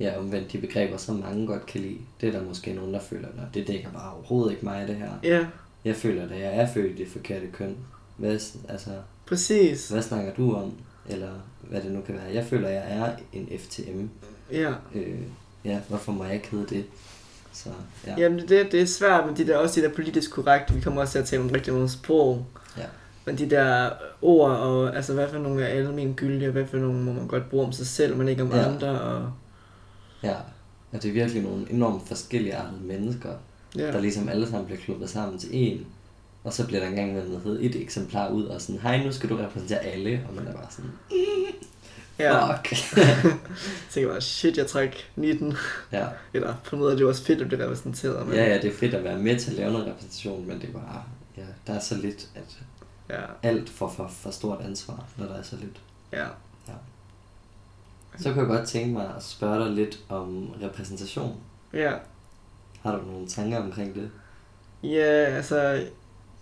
Ja, 0.00 0.18
omvendt 0.18 0.52
de 0.52 0.58
begreber, 0.58 0.96
som 0.96 1.16
mange 1.16 1.46
godt 1.46 1.66
kan 1.66 1.80
lide. 1.80 1.98
Det 2.20 2.28
er 2.28 2.32
der 2.32 2.42
måske 2.44 2.72
nogen, 2.72 2.94
der 2.94 3.00
føler, 3.00 3.28
at 3.28 3.54
det 3.54 3.66
dækker 3.68 3.90
bare 3.90 4.12
overhovedet 4.12 4.52
ikke 4.52 4.64
mig, 4.64 4.88
det 4.88 4.96
her. 4.96 5.10
Ja, 5.22 5.46
Jeg 5.84 5.96
føler, 5.96 6.22
at 6.24 6.30
jeg 6.40 6.56
er 6.56 6.66
født 6.66 6.92
i 6.98 7.02
det 7.04 7.08
forkerte 7.12 7.46
køn. 7.52 7.76
Hvad, 8.16 8.30
altså, 8.68 8.90
præcis. 9.26 9.88
hvad 9.88 10.02
snakker 10.02 10.34
du 10.34 10.54
om? 10.54 10.72
Eller 11.08 11.30
hvad 11.60 11.80
det 11.80 11.92
nu 11.92 12.00
kan 12.00 12.14
være. 12.14 12.34
Jeg 12.34 12.44
føler, 12.46 12.68
at 12.68 12.74
jeg 12.74 12.84
er 12.88 13.10
en 13.32 13.48
FTM. 13.58 14.06
Ja. 14.52 14.72
Øh, 14.94 15.18
ja, 15.64 15.80
hvorfor 15.88 16.12
må 16.12 16.24
jeg 16.24 16.34
ikke 16.34 16.48
hedde 16.50 16.74
det? 16.74 16.84
Så, 17.52 17.68
ja. 18.06 18.14
Jamen 18.18 18.38
det, 18.48 18.72
det 18.72 18.80
er 18.82 18.86
svært 18.86 19.26
med 19.26 19.34
de 19.36 19.46
der, 19.46 19.56
også 19.56 19.80
de 19.80 19.86
der 19.86 19.92
politisk 19.94 20.30
korrekte. 20.30 20.74
Vi 20.74 20.80
kommer 20.80 21.00
også 21.00 21.12
til 21.12 21.18
at 21.18 21.24
tale 21.24 21.42
om 21.42 21.48
rigtig 21.50 21.72
meget 21.74 21.90
sprog. 21.90 22.46
Ja. 22.78 22.82
Men 23.24 23.38
de 23.38 23.50
der 23.50 23.90
ord, 24.22 24.50
og 24.50 24.96
altså 24.96 25.12
hvad 25.14 25.28
for 25.28 25.38
nogle 25.38 25.62
er 25.64 25.66
almen 25.66 26.14
gyldige, 26.14 26.48
og 26.48 26.52
hvad 26.52 26.66
for 26.66 26.76
nogle 26.76 27.02
må 27.02 27.12
man 27.12 27.26
godt 27.26 27.50
bruge 27.50 27.66
om 27.66 27.72
sig 27.72 27.86
selv, 27.86 28.16
men 28.16 28.28
ikke 28.28 28.42
om 28.42 28.50
Ja. 28.52 28.68
andre. 28.72 29.00
Og, 29.00 29.32
ja. 30.22 30.34
Og 30.92 31.02
det 31.02 31.08
er 31.08 31.12
virkelig 31.12 31.42
nogle 31.42 31.70
enormt 31.70 32.08
forskellige 32.08 32.56
mennesker, 32.82 33.30
ja. 33.76 33.86
der 33.92 34.00
ligesom 34.00 34.28
alle 34.28 34.46
sammen 34.50 34.66
bliver 34.66 34.80
klubbet 34.80 35.10
sammen 35.10 35.38
til 35.38 35.48
en. 35.52 35.86
Og 36.44 36.52
så 36.52 36.66
bliver 36.66 36.80
der 36.80 36.88
engang 36.88 37.14
med 37.14 37.28
noget 37.28 37.64
et 37.64 37.82
eksemplar 37.82 38.28
ud, 38.28 38.44
og 38.44 38.60
sådan, 38.60 38.80
hej, 38.80 39.04
nu 39.04 39.12
skal 39.12 39.28
du 39.28 39.36
repræsentere 39.36 39.78
alle, 39.78 40.26
og 40.28 40.34
man 40.34 40.46
er 40.46 40.52
bare 40.52 40.66
sådan, 40.70 40.90
ja. 42.18 42.56
fuck. 42.56 42.72
Jeg 43.96 44.08
bare, 44.08 44.20
shit, 44.20 44.56
jeg 44.56 44.66
træk 44.66 45.10
19. 45.16 45.56
ja. 45.92 46.06
Eller 46.34 46.54
på 46.64 46.76
måde 46.76 46.92
er 46.92 46.96
det 46.96 47.02
jo 47.02 47.08
også 47.08 47.24
fedt 47.24 47.40
at 47.40 47.48
blive 47.48 47.64
repræsenteret. 47.64 48.26
Men, 48.26 48.36
ja, 48.36 48.44
ja, 48.44 48.54
det 48.54 48.64
er 48.64 48.74
fedt 48.74 48.94
at 48.94 49.04
være 49.04 49.18
med 49.18 49.38
til 49.38 49.50
at 49.50 49.56
lave 49.56 49.72
noget 49.72 49.86
repræsentation, 49.86 50.46
men 50.46 50.60
det 50.60 50.68
er 50.68 50.72
bare, 50.72 51.04
ja, 51.36 51.42
der 51.66 51.72
er 51.72 51.80
så 51.80 51.94
lidt, 51.96 52.28
at 52.34 52.58
ja. 53.10 53.22
alt 53.42 53.70
får 53.70 53.88
for, 53.88 54.08
for 54.08 54.30
stort 54.30 54.60
ansvar, 54.64 55.08
når 55.16 55.26
der 55.26 55.34
er 55.34 55.42
så 55.42 55.56
lidt. 55.56 55.80
ja. 56.12 56.26
Så 58.18 58.32
kunne 58.32 58.40
jeg 58.40 58.48
godt 58.48 58.68
tænke 58.68 58.92
mig 58.92 59.14
at 59.16 59.22
spørge 59.22 59.64
dig 59.64 59.72
lidt 59.72 60.00
om 60.08 60.50
repræsentation. 60.62 61.36
Ja. 61.72 61.92
Har 62.82 62.96
du 62.96 63.02
nogle 63.06 63.28
tanker 63.28 63.58
omkring 63.62 63.94
det? 63.94 64.10
Ja, 64.82 65.24
altså, 65.36 65.86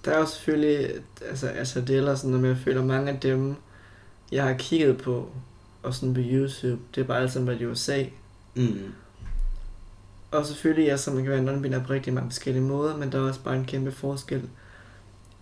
der 0.04 0.12
er 0.12 0.18
jo 0.18 0.26
selvfølgelig, 0.26 0.90
altså, 1.28 1.48
altså 1.48 1.80
det 1.80 1.98
er 1.98 2.14
sådan 2.14 2.30
noget 2.30 2.42
med, 2.42 2.50
jeg 2.50 2.58
føler 2.58 2.84
mange 2.84 3.12
af 3.12 3.20
dem, 3.20 3.54
jeg 4.32 4.44
har 4.44 4.54
kigget 4.54 4.98
på, 4.98 5.30
og 5.82 5.94
sådan 5.94 6.14
på 6.14 6.20
YouTube, 6.24 6.82
det 6.94 7.00
er 7.00 7.04
bare 7.04 7.20
alt 7.20 7.32
sammen 7.32 7.48
været 7.48 7.60
i 7.60 7.66
USA. 7.66 8.04
Mm. 8.54 8.92
Og 10.30 10.46
selvfølgelig, 10.46 10.98
så 10.98 11.10
man 11.10 11.24
kan 11.24 11.32
være 11.32 11.44
non-binær 11.44 11.86
på 11.86 11.92
rigtig 11.92 12.12
mange 12.12 12.30
forskellige 12.30 12.64
måder, 12.64 12.96
men 12.96 13.12
der 13.12 13.18
er 13.18 13.28
også 13.28 13.40
bare 13.40 13.56
en 13.56 13.64
kæmpe 13.64 13.92
forskel 13.92 14.48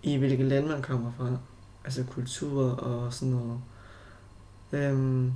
i, 0.03 0.15
hvilke 0.15 0.43
lande 0.43 0.67
man 0.67 0.81
kommer 0.81 1.11
fra. 1.17 1.37
Altså 1.85 2.03
kultur 2.03 2.63
og 2.63 3.13
sådan 3.13 3.33
noget. 3.33 3.59
Øhm, 4.71 5.33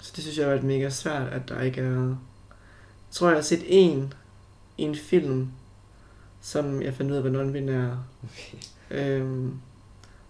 så 0.00 0.12
det 0.16 0.24
synes 0.24 0.38
jeg 0.38 0.46
har 0.46 0.52
været 0.52 0.64
mega 0.64 0.90
svært, 0.90 1.28
at 1.28 1.48
der 1.48 1.60
ikke 1.60 1.80
er... 1.80 2.06
Jeg 2.06 3.18
tror, 3.18 3.28
jeg 3.28 3.36
har 3.36 3.42
set 3.42 3.64
en 3.66 4.14
i 4.78 4.82
en 4.82 4.96
film, 4.96 5.50
som 6.46 6.82
jeg 6.82 6.94
fandt 6.94 7.10
ud 7.12 7.16
af 7.16 7.24
var 7.24 7.30
non-binær 7.30 7.94
Okay. 8.24 8.58
øhm, 8.90 9.54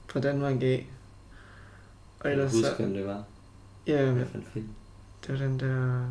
fra 0.08 0.20
Danmark 0.20 0.62
af. 0.62 0.86
Og 2.20 2.30
ellers 2.32 2.52
huske, 2.52 2.66
så... 2.68 2.74
hvem 2.76 2.94
det 2.94 3.06
var? 3.06 3.24
Ja, 3.86 4.10
Hvad 4.12 4.26
for 4.26 4.38
en 4.38 4.46
film? 4.52 4.68
det 5.26 5.32
var 5.40 5.46
den 5.46 5.60
der 5.60 6.04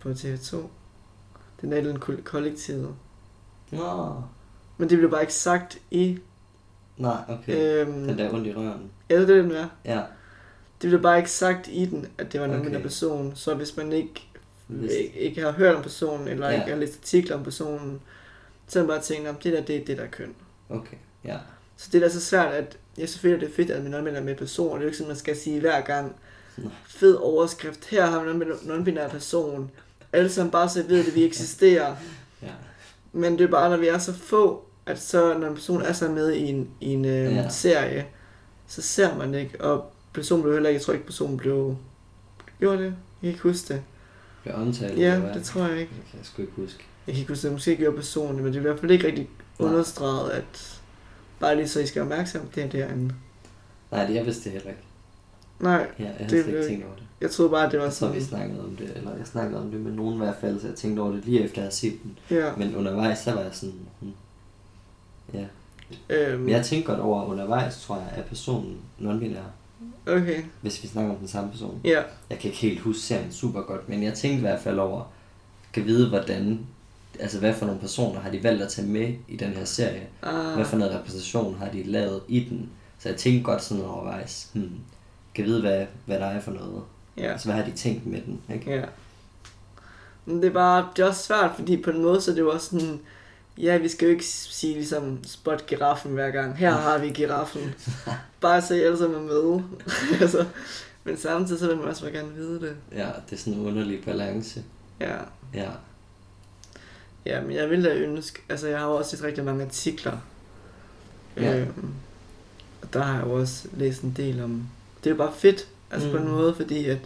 på 0.00 0.08
TV2. 0.10 0.56
Den 1.60 1.72
er 1.72 1.80
den 1.80 1.98
kollektivet. 2.24 2.94
Nå. 3.70 4.14
Men 4.78 4.90
det 4.90 4.98
blev 4.98 5.10
bare 5.10 5.20
ikke 5.20 5.34
sagt 5.34 5.78
i... 5.90 6.18
Nej, 6.96 7.16
okay. 7.28 7.82
Øhm, 7.86 7.92
Den 8.06 8.18
der 8.18 8.32
ondt 8.34 8.46
i 8.46 8.54
røven. 8.54 8.90
Ja, 9.10 9.14
det 9.20 9.22
er 9.30 9.34
det, 9.34 9.44
den 9.44 9.52
er. 9.52 9.68
Ja. 9.84 10.02
Det 10.82 10.90
blev 10.90 11.02
bare 11.02 11.18
ikke 11.18 11.30
sagt 11.30 11.68
i 11.72 11.86
den, 11.86 12.06
at 12.18 12.32
det 12.32 12.40
var 12.40 12.46
en 12.46 12.54
Okay. 12.54 12.68
okay. 12.70 12.82
person. 12.82 13.32
Så 13.36 13.54
hvis 13.54 13.76
man 13.76 13.92
ikke, 13.92 14.28
Hvis- 14.66 14.92
ikke, 15.14 15.40
har 15.42 15.52
hørt 15.52 15.74
om 15.74 15.82
personen, 15.82 16.28
eller 16.28 16.48
ja. 16.48 16.60
ikke 16.60 16.70
har 16.72 16.78
læst 16.78 16.98
artikler 17.02 17.36
om 17.36 17.44
personen, 17.44 18.00
så 18.72 18.78
man 18.78 18.88
bare 18.88 19.00
tænkt, 19.00 19.28
at 19.28 19.34
det 19.44 19.52
der, 19.52 19.60
det 19.62 19.76
er 19.76 19.84
det, 19.84 19.96
der 19.96 20.02
er 20.04 20.08
køn. 20.08 20.34
Okay. 20.68 20.96
Ja. 21.24 21.38
Så 21.76 21.88
det 21.92 22.02
er 22.02 22.08
da 22.08 22.12
så 22.12 22.20
svært, 22.20 22.54
at 22.54 22.78
jeg 22.98 23.08
selvfølgelig 23.08 23.44
er 23.44 23.48
det 23.48 23.56
fedt, 23.56 23.70
at 23.70 23.82
man 23.82 23.90
non 24.04 24.24
med 24.24 24.36
person. 24.36 24.70
Det 24.70 24.76
er 24.76 24.80
jo 24.80 24.86
ikke 24.86 24.96
sådan, 24.96 25.08
man 25.08 25.16
skal 25.16 25.36
sige 25.36 25.60
hver 25.60 25.80
gang, 25.80 26.14
fed 26.86 27.14
overskrift, 27.14 27.84
her 27.84 28.06
har 28.06 28.24
man 28.24 28.42
en 28.42 28.52
non-binær 28.52 29.08
person. 29.08 29.70
Alle 30.12 30.30
sammen 30.30 30.50
bare 30.50 30.68
så 30.68 30.82
ved, 30.82 31.06
at 31.08 31.14
vi 31.14 31.24
eksisterer. 31.24 31.96
Ja. 32.42 32.48
Men 33.12 33.38
det 33.38 33.44
er 33.44 33.48
bare, 33.48 33.70
når 33.70 33.76
vi 33.76 33.88
er 33.88 33.98
så 33.98 34.12
få, 34.12 34.64
at 34.86 35.00
så, 35.00 35.38
når 35.38 35.48
en 35.48 35.54
person 35.54 35.82
er 35.82 35.92
så 35.92 36.08
med 36.08 36.32
i 36.32 36.42
en, 36.48 36.70
i 36.80 36.86
en 36.92 37.04
øh, 37.04 37.34
Ja. 37.34 37.48
serie, 37.48 38.06
så 38.66 38.82
ser 38.82 39.16
man 39.16 39.34
ikke. 39.34 39.60
Og 39.60 39.92
personen 40.12 40.42
blev 40.42 40.52
heller 40.54 40.68
ikke, 40.68 40.78
jeg 40.78 40.84
tror 40.84 40.92
ikke, 40.94 41.06
personen 41.06 41.36
blev... 41.36 41.76
Gjorde 42.58 42.78
det? 42.78 42.84
Jeg 42.84 42.94
kan 43.20 43.28
ikke 43.28 43.40
huske 43.42 43.74
det. 43.74 43.82
Bliver 44.42 44.56
omtalt. 44.56 44.98
Ja, 44.98 45.18
hvad? 45.18 45.34
det 45.34 45.44
tror 45.44 45.66
jeg 45.66 45.80
ikke. 45.80 45.92
Det 45.96 46.04
kan 46.10 46.18
jeg 46.18 46.26
sgu 46.26 46.42
ikke 46.42 46.54
huske. 46.56 46.84
Jeg 47.06 47.14
kan 47.14 47.20
ikke 47.20 47.32
huske 47.32 47.42
det. 47.46 47.52
Måske 47.52 47.76
gjorde 47.76 47.96
personen, 47.96 48.36
men 48.36 48.46
det 48.46 48.54
er 48.54 48.58
i 48.58 48.62
hvert 48.62 48.80
fald 48.80 48.90
ikke 48.90 49.06
rigtig 49.06 49.28
Nej. 49.58 49.68
understreget, 49.68 50.30
at 50.30 50.80
bare 51.40 51.56
lige 51.56 51.68
så 51.68 51.80
I 51.80 51.86
skal 51.86 52.00
være 52.00 52.10
opmærksom, 52.12 52.40
det 52.54 52.64
er 52.64 52.68
derinde. 52.68 53.14
Nej, 53.92 54.06
det 54.06 54.14
jeg 54.14 54.26
vidste 54.26 54.44
det 54.44 54.52
heller 54.52 54.68
ikke. 54.68 54.82
Nej, 55.60 55.86
Ja, 55.98 56.04
jeg 56.04 56.30
Det 56.30 56.38
ikke 56.38 56.48
ikke- 56.50 56.66
tænkt 56.68 56.84
over 56.84 56.94
det. 56.94 57.02
jeg 57.20 57.30
troede 57.30 57.50
bare, 57.50 57.66
at 57.66 57.72
det 57.72 57.78
var 57.78 57.84
Jeg 57.84 57.94
tror, 57.94 58.08
vi 58.08 58.20
sådan... 58.20 58.28
snakkede 58.38 58.64
om 58.64 58.76
det, 58.76 58.92
eller 58.96 59.16
jeg 59.16 59.26
snakkede 59.26 59.60
om 59.60 59.70
det 59.70 59.80
med 59.80 59.92
nogen 59.92 60.14
i 60.14 60.18
hvert 60.18 60.36
fald, 60.40 60.60
så 60.60 60.66
jeg 60.66 60.76
tænkte 60.76 61.00
over 61.00 61.12
det 61.12 61.24
lige 61.24 61.40
efter, 61.44 61.56
jeg 61.56 61.64
havde 61.64 61.74
set 61.74 61.98
den. 62.02 62.18
Ja. 62.30 62.50
Men 62.56 62.76
undervejs, 62.76 63.18
så 63.18 63.32
var 63.32 63.40
jeg 63.40 63.50
sådan... 63.52 63.74
Hmm. 64.00 64.12
Ja. 65.34 65.44
Øhm, 66.10 66.40
Men 66.40 66.48
jeg 66.50 66.64
tænkte 66.64 66.90
godt 66.92 67.00
over 67.00 67.24
undervejs, 67.24 67.80
tror 67.82 67.96
jeg, 67.96 68.08
at 68.16 68.24
personen 68.24 68.76
non-binær, 69.00 69.42
Okay. 70.06 70.42
hvis 70.60 70.82
vi 70.82 70.88
snakker 70.88 71.10
om 71.12 71.16
den 71.18 71.28
samme 71.28 71.50
person. 71.50 71.80
Ja. 71.84 72.02
Jeg 72.30 72.38
kan 72.38 72.48
ikke 72.50 72.58
helt 72.62 72.80
huske 72.80 73.00
serien 73.02 73.32
super 73.32 73.62
godt, 73.62 73.88
men 73.88 74.02
jeg 74.02 74.14
tænkte 74.14 74.38
i 74.38 74.40
hvert 74.40 74.60
fald 74.60 74.78
over, 74.78 75.12
kan 75.72 75.84
vide, 75.84 76.08
hvordan, 76.08 76.60
altså 77.20 77.38
hvad 77.38 77.54
for 77.54 77.66
nogle 77.66 77.80
personer 77.80 78.20
har 78.20 78.30
de 78.30 78.42
valgt 78.42 78.62
at 78.62 78.68
tage 78.68 78.86
med 78.88 79.14
i 79.28 79.36
den 79.36 79.48
her 79.52 79.64
serie? 79.64 80.06
Ah, 80.22 80.54
Hvad 80.54 80.64
for 80.64 80.76
noget 80.76 80.94
repræsentation 80.94 81.56
har 81.58 81.68
de 81.70 81.82
lavet 81.82 82.20
i 82.28 82.40
den? 82.50 82.70
Så 82.98 83.08
jeg 83.08 83.18
tænkte 83.18 83.44
godt 83.44 83.62
sådan 83.62 83.84
overvejs, 83.84 84.48
hmm, 84.52 84.70
kan 85.34 85.44
vide, 85.44 85.60
hvad, 85.60 85.86
hvad 86.06 86.18
der 86.18 86.26
er 86.26 86.40
for 86.40 86.50
noget. 86.52 86.82
ja. 87.16 87.32
Altså, 87.32 87.46
hvad 87.48 87.56
har 87.56 87.64
de 87.64 87.76
tænkt 87.76 88.06
med 88.06 88.20
den, 88.26 88.40
ikke? 88.54 88.70
Ja. 88.70 88.84
Men 90.24 90.36
det 90.42 90.48
er 90.48 90.52
bare, 90.52 90.88
det 90.96 91.02
er 91.02 91.06
også 91.08 91.22
svært, 91.22 91.50
fordi 91.56 91.82
på 91.82 91.90
en 91.90 92.02
måde, 92.02 92.20
så 92.20 92.32
det 92.32 92.42
også 92.42 92.66
sådan, 92.70 93.00
ja, 93.58 93.76
vi 93.78 93.88
skal 93.88 94.06
jo 94.06 94.12
ikke 94.12 94.26
sige 94.26 94.74
ligesom, 94.74 95.18
spot 95.24 95.66
giraffen 95.66 96.12
hver 96.12 96.30
gang. 96.30 96.56
Her 96.56 96.70
har 96.70 96.98
vi 96.98 97.08
giraffen. 97.08 97.74
bare 98.40 98.62
alle 98.70 98.98
sammen 98.98 99.18
er 99.18 99.22
med. 99.22 99.62
altså, 100.20 100.46
men 101.04 101.16
samtidig 101.16 101.60
så 101.60 101.66
vil 101.66 101.76
man 101.76 101.88
også 101.88 102.02
bare 102.02 102.12
gerne 102.12 102.34
vide 102.34 102.60
det. 102.60 102.76
Ja, 102.92 103.06
det 103.30 103.36
er 103.36 103.40
sådan 103.40 103.52
en 103.60 103.66
underlig 103.66 104.04
balance. 104.04 104.62
Ja. 105.00 105.16
Ja. 105.54 105.68
Ja, 107.26 107.40
men 107.40 107.52
jeg 107.52 107.70
ville 107.70 107.90
da 107.90 107.94
ønske, 107.94 108.42
altså 108.48 108.68
jeg 108.68 108.78
har 108.78 108.86
jo 108.86 108.94
også 108.94 109.12
læst 109.16 109.24
rigtig 109.24 109.44
mange 109.44 109.64
artikler. 109.64 110.18
Ja. 111.36 111.58
Øhm, 111.60 111.94
og 112.82 112.92
der 112.92 113.02
har 113.02 113.14
jeg 113.18 113.26
jo 113.26 113.32
også 113.32 113.68
læst 113.76 114.02
en 114.02 114.12
del 114.16 114.42
om, 114.42 114.68
det 115.04 115.06
er 115.10 115.14
jo 115.14 115.16
bare 115.18 115.32
fedt, 115.36 115.68
altså 115.90 116.08
mm. 116.08 116.12
på 116.14 116.18
en 116.18 116.24
Mm. 116.28 116.30
måde, 116.34 116.54
fordi 116.54 116.84
at, 116.88 116.98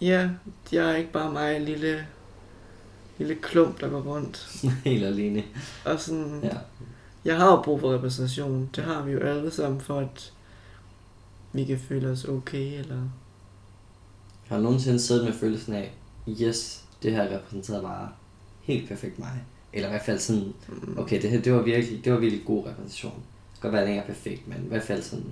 ja, 0.00 0.30
jeg 0.72 0.90
er 0.90 0.96
ikke 0.96 1.12
bare 1.12 1.32
mig, 1.32 1.56
en 1.56 1.62
lille, 1.64 2.06
lille 3.18 3.34
klump, 3.34 3.80
der 3.80 3.88
går 3.88 4.00
rundt. 4.00 4.48
Helt 4.84 5.04
alene. 5.04 5.44
Og 5.84 6.00
sådan, 6.00 6.40
Ja. 6.42 6.56
jeg 7.24 7.36
har 7.36 7.50
jo 7.50 7.62
brug 7.62 7.80
for 7.80 7.94
repræsentation, 7.94 8.70
det 8.76 8.84
har 8.84 9.02
vi 9.02 9.12
jo 9.12 9.20
alle 9.20 9.50
sammen, 9.50 9.80
for 9.80 9.98
at 10.00 10.32
vi 11.52 11.64
kan 11.64 11.78
føle 11.88 12.08
os 12.10 12.24
okay, 12.24 12.78
eller... 12.78 12.96
Har 14.48 14.56
du 14.56 14.62
nogensinde 14.62 15.00
siddet 15.00 15.24
med 15.24 15.32
følelsen 15.32 15.74
af, 15.74 15.94
yes, 16.28 16.84
det 17.02 17.12
her 17.12 17.36
repræsenterer 17.36 17.82
bare 17.82 18.08
helt 18.66 18.88
perfekt 18.88 19.18
mig. 19.18 19.42
Eller 19.72 19.88
i 19.88 19.90
hvert 19.90 20.02
fald 20.04 20.18
sådan, 20.18 20.52
Mm, 20.68 20.98
okay, 20.98 21.22
det 21.22 21.30
her, 21.30 21.40
det 21.40 21.52
var 21.52 21.62
virkelig, 21.62 22.04
det 22.04 22.12
var 22.12 22.18
virkelig 22.18 22.44
god 22.46 22.66
repræsentation. 22.66 23.12
Det 23.52 23.60
kan 23.60 23.70
godt 23.70 23.72
være, 23.72 23.82
at 23.82 23.86
det 23.88 23.92
ikke 23.94 24.02
er 24.02 24.06
perfekt, 24.06 24.48
men 24.48 24.56
i 24.64 24.68
hvert 24.68 24.82
fald 24.82 25.02
sådan, 25.02 25.24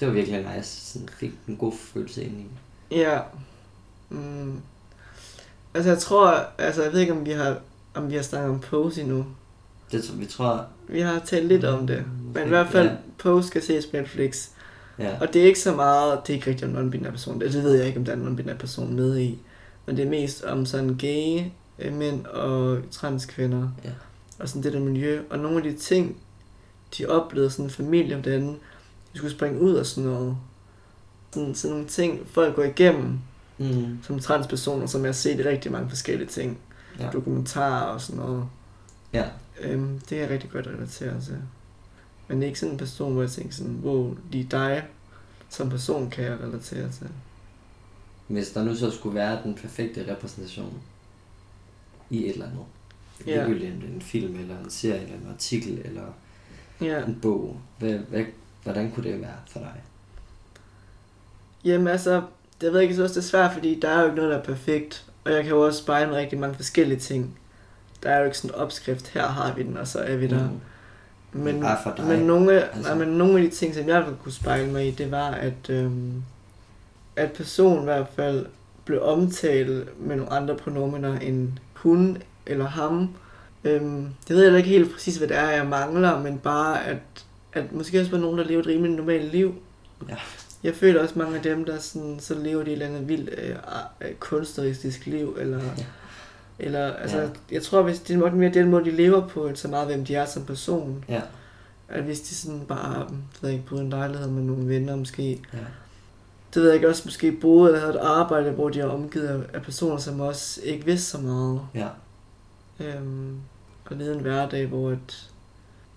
det 0.00 0.08
var 0.08 0.14
virkelig 0.14 0.46
nice. 0.56 0.92
Sådan 0.92 1.08
fik 1.08 1.32
en 1.48 1.56
god 1.56 1.72
følelse 1.72 2.24
ind 2.24 2.32
i. 2.40 2.46
Ja. 2.94 3.20
Mm. 4.10 4.60
Altså 5.74 5.90
jeg 5.90 5.98
tror, 5.98 6.44
altså 6.58 6.82
jeg 6.82 6.92
ved 6.92 7.00
ikke 7.00 7.12
om 7.12 7.26
vi 7.26 7.30
har, 7.30 7.58
om 7.94 8.10
vi 8.10 8.14
har 8.14 8.22
snakket 8.22 8.50
om 8.50 8.60
Pose 8.60 9.00
endnu. 9.00 9.26
Det 9.92 10.04
tror 10.04 10.14
vi 10.16 10.26
tror, 10.26 10.66
Vi 10.88 11.00
har 11.00 11.18
talt 11.18 11.46
lidt 11.48 11.64
om 11.64 11.86
det. 11.86 12.04
Men 12.34 12.44
i 12.44 12.48
hvert 12.48 12.68
fald, 12.68 12.88
ja. 12.88 12.94
Pose 13.18 13.48
skal 13.48 13.62
ses 13.62 13.86
på 13.86 13.96
Netflix. 13.96 14.48
ja. 14.98 15.18
Og 15.20 15.32
det 15.32 15.42
er 15.42 15.46
ikke 15.46 15.60
så 15.60 15.74
meget, 15.74 16.20
det 16.26 16.32
er 16.32 16.34
ikke 16.36 16.50
rigtig 16.50 16.68
om 16.68 16.76
non-binær 16.76 17.10
person. 17.10 17.40
Det, 17.40 17.52
det 17.52 17.62
ved 17.64 17.74
jeg 17.74 17.86
ikke, 17.86 17.98
om 17.98 18.04
der 18.04 18.12
er 18.12 18.16
en 18.16 18.22
non-binær 18.38 18.54
person 18.56 18.94
med 18.94 19.18
i. 19.18 19.38
Men 19.86 19.96
det 19.96 20.04
er 20.04 20.10
mest 20.10 20.44
om 20.44 20.66
sådan 20.66 20.94
gay 20.98 21.42
øh, 21.78 21.92
mænd 21.92 22.26
og 22.26 22.78
transkvinder. 22.90 23.68
Ja. 23.84 23.90
Og 24.38 24.48
sådan 24.48 24.62
det 24.62 24.72
der 24.72 24.80
miljø. 24.80 25.22
Og 25.30 25.38
nogle 25.38 25.56
af 25.56 25.62
de 25.62 25.76
ting, 25.76 26.16
de 26.98 27.06
oplevede 27.06 27.50
sådan 27.50 27.64
en 27.64 27.70
familie, 27.70 28.14
hvordan 28.14 28.42
de 29.12 29.18
skulle 29.18 29.34
springe 29.34 29.60
ud 29.60 29.74
og 29.74 29.86
sådan 29.86 30.10
noget. 30.10 30.36
Sådan, 31.30 31.54
sådan 31.54 31.74
nogle 31.76 31.88
ting, 31.88 32.26
folk 32.28 32.56
går 32.56 32.62
igennem 32.64 33.18
Mm. 33.58 33.98
som 34.02 34.18
transpersoner, 34.18 34.86
som 34.86 35.00
jeg 35.00 35.08
har 35.08 35.12
set 35.12 35.40
i 35.40 35.42
rigtig 35.44 35.72
mange 35.72 35.88
forskellige 35.88 36.28
ting. 36.28 36.58
Ja. 36.98 37.10
Dokumentarer 37.10 37.82
og 37.82 38.00
sådan 38.00 38.20
noget. 38.20 38.44
ja. 39.12 39.24
Øhm, 39.60 40.00
det 40.00 40.16
er 40.18 40.20
jeg 40.22 40.30
rigtig 40.30 40.50
godt 40.50 40.66
relateret 40.66 41.22
til. 41.24 41.38
Men 42.28 42.36
det 42.36 42.44
er 42.44 42.48
ikke 42.48 42.60
sådan 42.60 42.72
en 42.72 42.78
person, 42.78 43.12
hvor 43.12 43.22
jeg 43.22 43.30
tænker 43.30 43.52
sådan, 43.54 43.72
hvor 43.72 44.14
lige 44.30 44.48
dig 44.50 44.84
som 45.48 45.70
person 45.70 46.10
kan 46.10 46.24
jeg 46.24 46.38
relatere 46.40 46.90
til. 46.90 47.08
Hvis 48.28 48.48
der 48.50 48.64
nu 48.64 48.74
så 48.74 48.90
skulle 48.90 49.14
være 49.14 49.42
den 49.44 49.54
perfekte 49.54 50.12
repræsentation 50.12 50.72
i 52.10 52.24
et 52.26 52.32
eller 52.32 52.46
andet. 52.46 52.60
Ja. 53.26 53.34
Ligegyldigt 53.36 53.74
om 53.74 53.80
det 53.80 53.90
er 53.90 53.94
en 53.94 54.02
film, 54.02 54.36
eller 54.40 54.58
en 54.64 54.70
serie, 54.70 55.00
eller 55.02 55.14
en 55.14 55.28
artikel, 55.32 55.80
eller 55.84 56.02
Ja. 56.80 57.04
en 57.04 57.18
bog. 57.22 57.60
Hvad, 57.78 57.94
hvad, 57.94 58.24
hvordan 58.62 58.90
kunne 58.90 59.10
det 59.10 59.20
være 59.20 59.30
for 59.46 59.58
dig? 59.58 59.74
Jamen 61.64 61.86
altså, 61.88 62.22
jeg 62.62 62.72
ved 62.72 62.80
ikke, 62.80 62.90
jeg 62.90 62.96
synes 62.96 63.10
også, 63.10 63.20
det 63.20 63.26
er 63.26 63.30
svært, 63.30 63.52
fordi 63.52 63.80
der 63.80 63.88
er 63.88 63.98
jo 64.00 64.04
ikke 64.04 64.16
noget, 64.16 64.30
der 64.32 64.38
er 64.38 64.44
perfekt. 64.44 65.04
Og 65.24 65.32
jeg 65.32 65.42
kan 65.42 65.52
jo 65.52 65.66
også 65.66 65.78
spejle 65.82 66.10
med 66.10 66.16
rigtig 66.16 66.38
mange 66.38 66.54
forskellige 66.56 66.98
ting. 66.98 67.38
Der 68.02 68.10
er 68.10 68.18
jo 68.18 68.24
ikke 68.24 68.38
sådan 68.38 68.50
en 68.50 68.60
opskrift, 68.60 69.08
her 69.08 69.26
har 69.26 69.54
vi 69.54 69.62
den, 69.62 69.76
og 69.76 69.88
så 69.88 69.98
er 69.98 70.16
vi 70.16 70.26
der. 70.26 70.48
Mm. 70.50 71.40
Men, 71.40 71.60
Bare 71.60 71.78
for 71.82 71.94
dig, 71.96 72.04
men, 72.06 72.18
nogle, 72.20 72.74
altså. 72.74 72.94
men 72.94 73.08
nogle 73.08 73.38
af 73.38 73.50
de 73.50 73.56
ting, 73.56 73.74
som 73.74 73.88
jeg 73.88 74.06
kunne 74.22 74.32
spejle 74.32 74.72
mig 74.72 74.88
i, 74.88 74.90
det 74.90 75.10
var, 75.10 75.30
at, 75.30 75.70
øhm, 75.70 76.22
at 77.16 77.32
personen 77.32 77.80
i 77.80 77.84
hvert 77.84 78.06
fald 78.16 78.46
blev 78.84 79.02
omtalt 79.02 80.00
med 80.00 80.16
nogle 80.16 80.32
andre 80.32 80.56
pronomener 80.56 81.18
end 81.18 81.52
hun 81.76 82.18
eller 82.46 82.66
ham. 82.66 83.08
Øhm, 83.64 84.06
det 84.28 84.36
ved 84.36 84.42
jeg 84.42 84.52
da 84.52 84.56
ikke 84.56 84.68
helt 84.68 84.92
præcis, 84.92 85.16
hvad 85.16 85.28
det 85.28 85.36
er, 85.36 85.50
jeg 85.50 85.66
mangler, 85.66 86.22
men 86.22 86.38
bare, 86.38 86.84
at, 86.86 86.96
at 87.52 87.72
måske 87.72 88.00
også 88.00 88.10
var 88.10 88.18
nogen, 88.18 88.38
der 88.38 88.44
lever 88.44 88.60
et 88.60 88.66
rimelig 88.66 88.96
normalt 88.96 89.32
liv. 89.32 89.54
Ja. 90.08 90.16
Jeg 90.62 90.74
føler 90.74 91.02
også 91.02 91.18
mange 91.18 91.36
af 91.36 91.42
dem, 91.42 91.64
der 91.64 91.78
sådan, 91.78 92.16
så 92.20 92.34
lever 92.34 92.62
de 92.62 92.68
et 92.70 92.72
eller 92.72 92.86
andet 92.86 93.08
vildt 93.08 93.30
øh, 93.42 93.56
øh, 94.00 94.14
kunstneristisk 94.20 95.06
liv, 95.06 95.36
eller... 95.40 95.58
Ja. 95.78 95.84
Eller, 96.58 96.92
altså, 96.92 97.18
Ja. 97.20 97.28
jeg 97.52 97.62
tror, 97.62 97.82
hvis 97.82 97.98
det 98.00 98.16
er 98.16 98.30
mere 98.30 98.50
den 98.54 98.70
måde, 98.70 98.84
de 98.84 98.90
lever 98.90 99.28
på, 99.28 99.46
end 99.46 99.56
så 99.56 99.68
meget, 99.68 99.86
hvem 99.86 100.04
de 100.04 100.14
er 100.14 100.26
som 100.26 100.44
person. 100.44 101.04
Ja. 101.08 101.20
At 101.88 102.02
hvis 102.02 102.20
de 102.20 102.34
sådan 102.34 102.60
bare, 102.68 103.08
ved 103.40 103.50
jeg 103.50 103.52
ikke, 103.52 103.76
i 103.76 103.78
en 103.78 103.90
lejlighed 103.90 104.28
med 104.28 104.42
nogle 104.42 104.68
venner 104.68 104.96
måske, 104.96 105.40
ja. 105.52 105.58
Det 106.56 106.62
ved 106.62 106.70
jeg 106.70 106.74
ikke, 106.74 106.88
også 106.88 107.02
måske 107.04 107.32
boede 107.32 107.68
eller 107.68 107.80
havde 107.80 107.94
et 107.94 108.00
arbejde, 108.00 108.50
hvor 108.50 108.68
de 108.68 108.80
er 108.80 108.86
omgivet 108.86 109.46
af, 109.54 109.62
personer, 109.62 109.96
som 109.96 110.20
også 110.20 110.60
ikke 110.64 110.84
vidste 110.84 111.06
så 111.10 111.18
meget. 111.18 111.60
Ja. 111.74 111.88
Øhm, 112.80 113.40
og 113.84 113.96
levede 113.96 114.14
en 114.14 114.20
hverdag, 114.20 114.66
hvor 114.66 114.90
at 114.90 115.30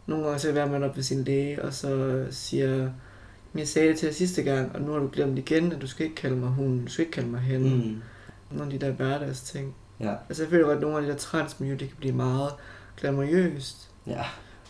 nogle 0.06 0.26
gange 0.26 0.39
så 0.39 0.52
være 0.52 0.69
man 0.69 0.84
op 0.84 0.95
ved 0.95 1.04
sin 1.04 1.24
læge, 1.24 1.62
og 1.62 1.74
så 1.74 2.26
siger, 2.32 2.78
"Men 3.54 3.60
jeg 3.60 3.67
sagde 3.67 3.89
det 3.89 3.98
til 3.98 4.08
dig 4.08 4.15
sidste 4.15 4.43
gang, 4.43 4.76
og 4.76 4.82
nu 4.82 4.91
har 4.91 5.00
du 5.00 5.10
glemt 5.13 5.38
igen, 5.38 5.72
at 5.72 5.82
du 5.82 5.88
skal 5.88 6.04
ikke 6.04 6.15
kalde 6.15 6.36
mig 6.36 6.50
hun, 6.50 6.86
du 6.86 6.91
skal 6.91 7.06
ikke 7.06 7.13
kalde 7.13 7.30
mig 7.30 7.39
hende. 7.39 7.69
Mm. 7.76 8.02
Nogle 8.58 8.74
af 8.74 8.80
de 8.80 8.86
der 8.86 8.91
hverdags 8.91 9.41
ting. 9.41 9.76
Ja. 10.00 10.13
Altså 10.30 10.43
jeg 10.43 10.50
føler 10.50 10.65
godt, 10.65 10.76
at 10.76 10.82
nogle 10.82 10.98
af 10.98 11.04
de 11.04 11.10
der 11.10 11.17
transmiljø, 11.17 11.72
det 11.76 11.88
kan 11.88 11.98
blive 11.98 12.13
meget 12.13 12.52
glamourøst. 12.98 13.89
Ja. 14.08 14.22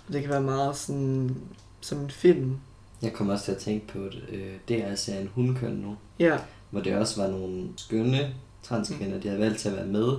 Og 0.08 0.14
det 0.14 0.22
kan 0.22 0.30
være 0.30 0.42
meget 0.42 0.76
sådan, 0.76 1.36
som 1.82 2.00
en 2.00 2.10
film. 2.10 2.58
Jeg 3.02 3.14
kommer 3.14 3.34
også 3.34 3.46
til 3.46 3.52
at 3.52 3.58
tænke 3.58 3.88
på, 3.88 4.00
at 4.00 4.16
øh, 4.30 4.54
det 4.68 4.84
er 4.84 4.96
serien 4.96 5.30
Hundkøn 5.36 5.72
nu, 5.72 5.96
Ja, 6.20 6.38
hvor 6.70 6.82
det 6.82 6.96
også 6.96 7.22
var 7.22 7.30
nogle 7.30 7.68
skønne 7.78 8.34
transkvinder, 8.64 9.20
de 9.20 9.28
havde 9.28 9.42
valgt 9.42 9.60
til 9.60 9.70
at 9.70 9.76
være 9.76 9.86
med, 9.86 10.14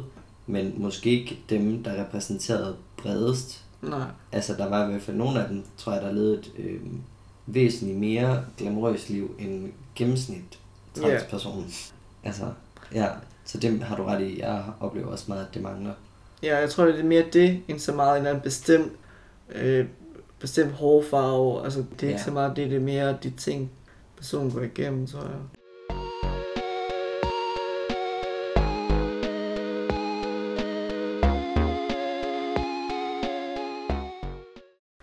men 0.46 0.74
måske 0.76 1.10
ikke 1.10 1.38
dem, 1.50 1.82
der 1.82 2.00
repræsenterede 2.04 2.76
bredest. 2.96 3.64
nej. 3.82 4.06
Altså, 4.32 4.54
der 4.54 4.68
var 4.68 4.84
i 4.86 4.90
hvert 4.90 5.02
fald 5.02 5.16
nogle 5.16 5.42
af 5.42 5.48
dem, 5.48 5.64
tror 5.76 5.92
jeg, 5.92 6.02
der 6.02 6.12
levede 6.12 6.38
et 6.38 6.52
øh, 6.58 6.80
væsentligt 7.46 7.98
mere 7.98 8.44
glamourøst 8.56 9.10
liv 9.10 9.34
end 9.38 9.72
gennemsnit 9.94 10.58
transperson. 10.94 11.66
Altså, 12.24 12.44
ja, 12.94 13.06
så 13.44 13.58
det 13.58 13.82
har 13.82 13.96
du 13.96 14.04
ret 14.04 14.20
i. 14.22 14.40
Jeg 14.40 14.64
oplever 14.80 15.06
også 15.06 15.24
meget, 15.28 15.46
at 15.46 15.54
det 15.54 15.62
mangler. 15.62 15.92
Ja, 16.42 16.58
jeg 16.58 16.70
tror, 16.70 16.84
det 16.84 17.00
er 17.00 17.04
mere 17.04 17.24
det, 17.32 17.62
end 17.68 17.78
så 17.78 17.92
meget 17.92 18.10
en 18.10 18.16
eller 18.16 18.30
anden 18.30 18.42
bestemt, 18.42 18.92
øh, 19.52 19.86
bestemt 20.40 20.72
hårfarve. 20.72 21.64
Altså, 21.64 21.79
det 21.81 22.03
er 22.03 22.07
ikke 22.09 22.18
Ja. 22.20 22.24
så 22.24 22.31
meget 22.31 22.57
det, 22.57 22.70
det 22.70 22.76
er 22.76 22.81
mere 22.81 23.18
de 23.22 23.31
ting, 23.31 23.70
personen 24.16 24.50
går 24.50 24.61
igennem, 24.61 25.07
tror 25.07 25.20
jeg. 25.20 25.38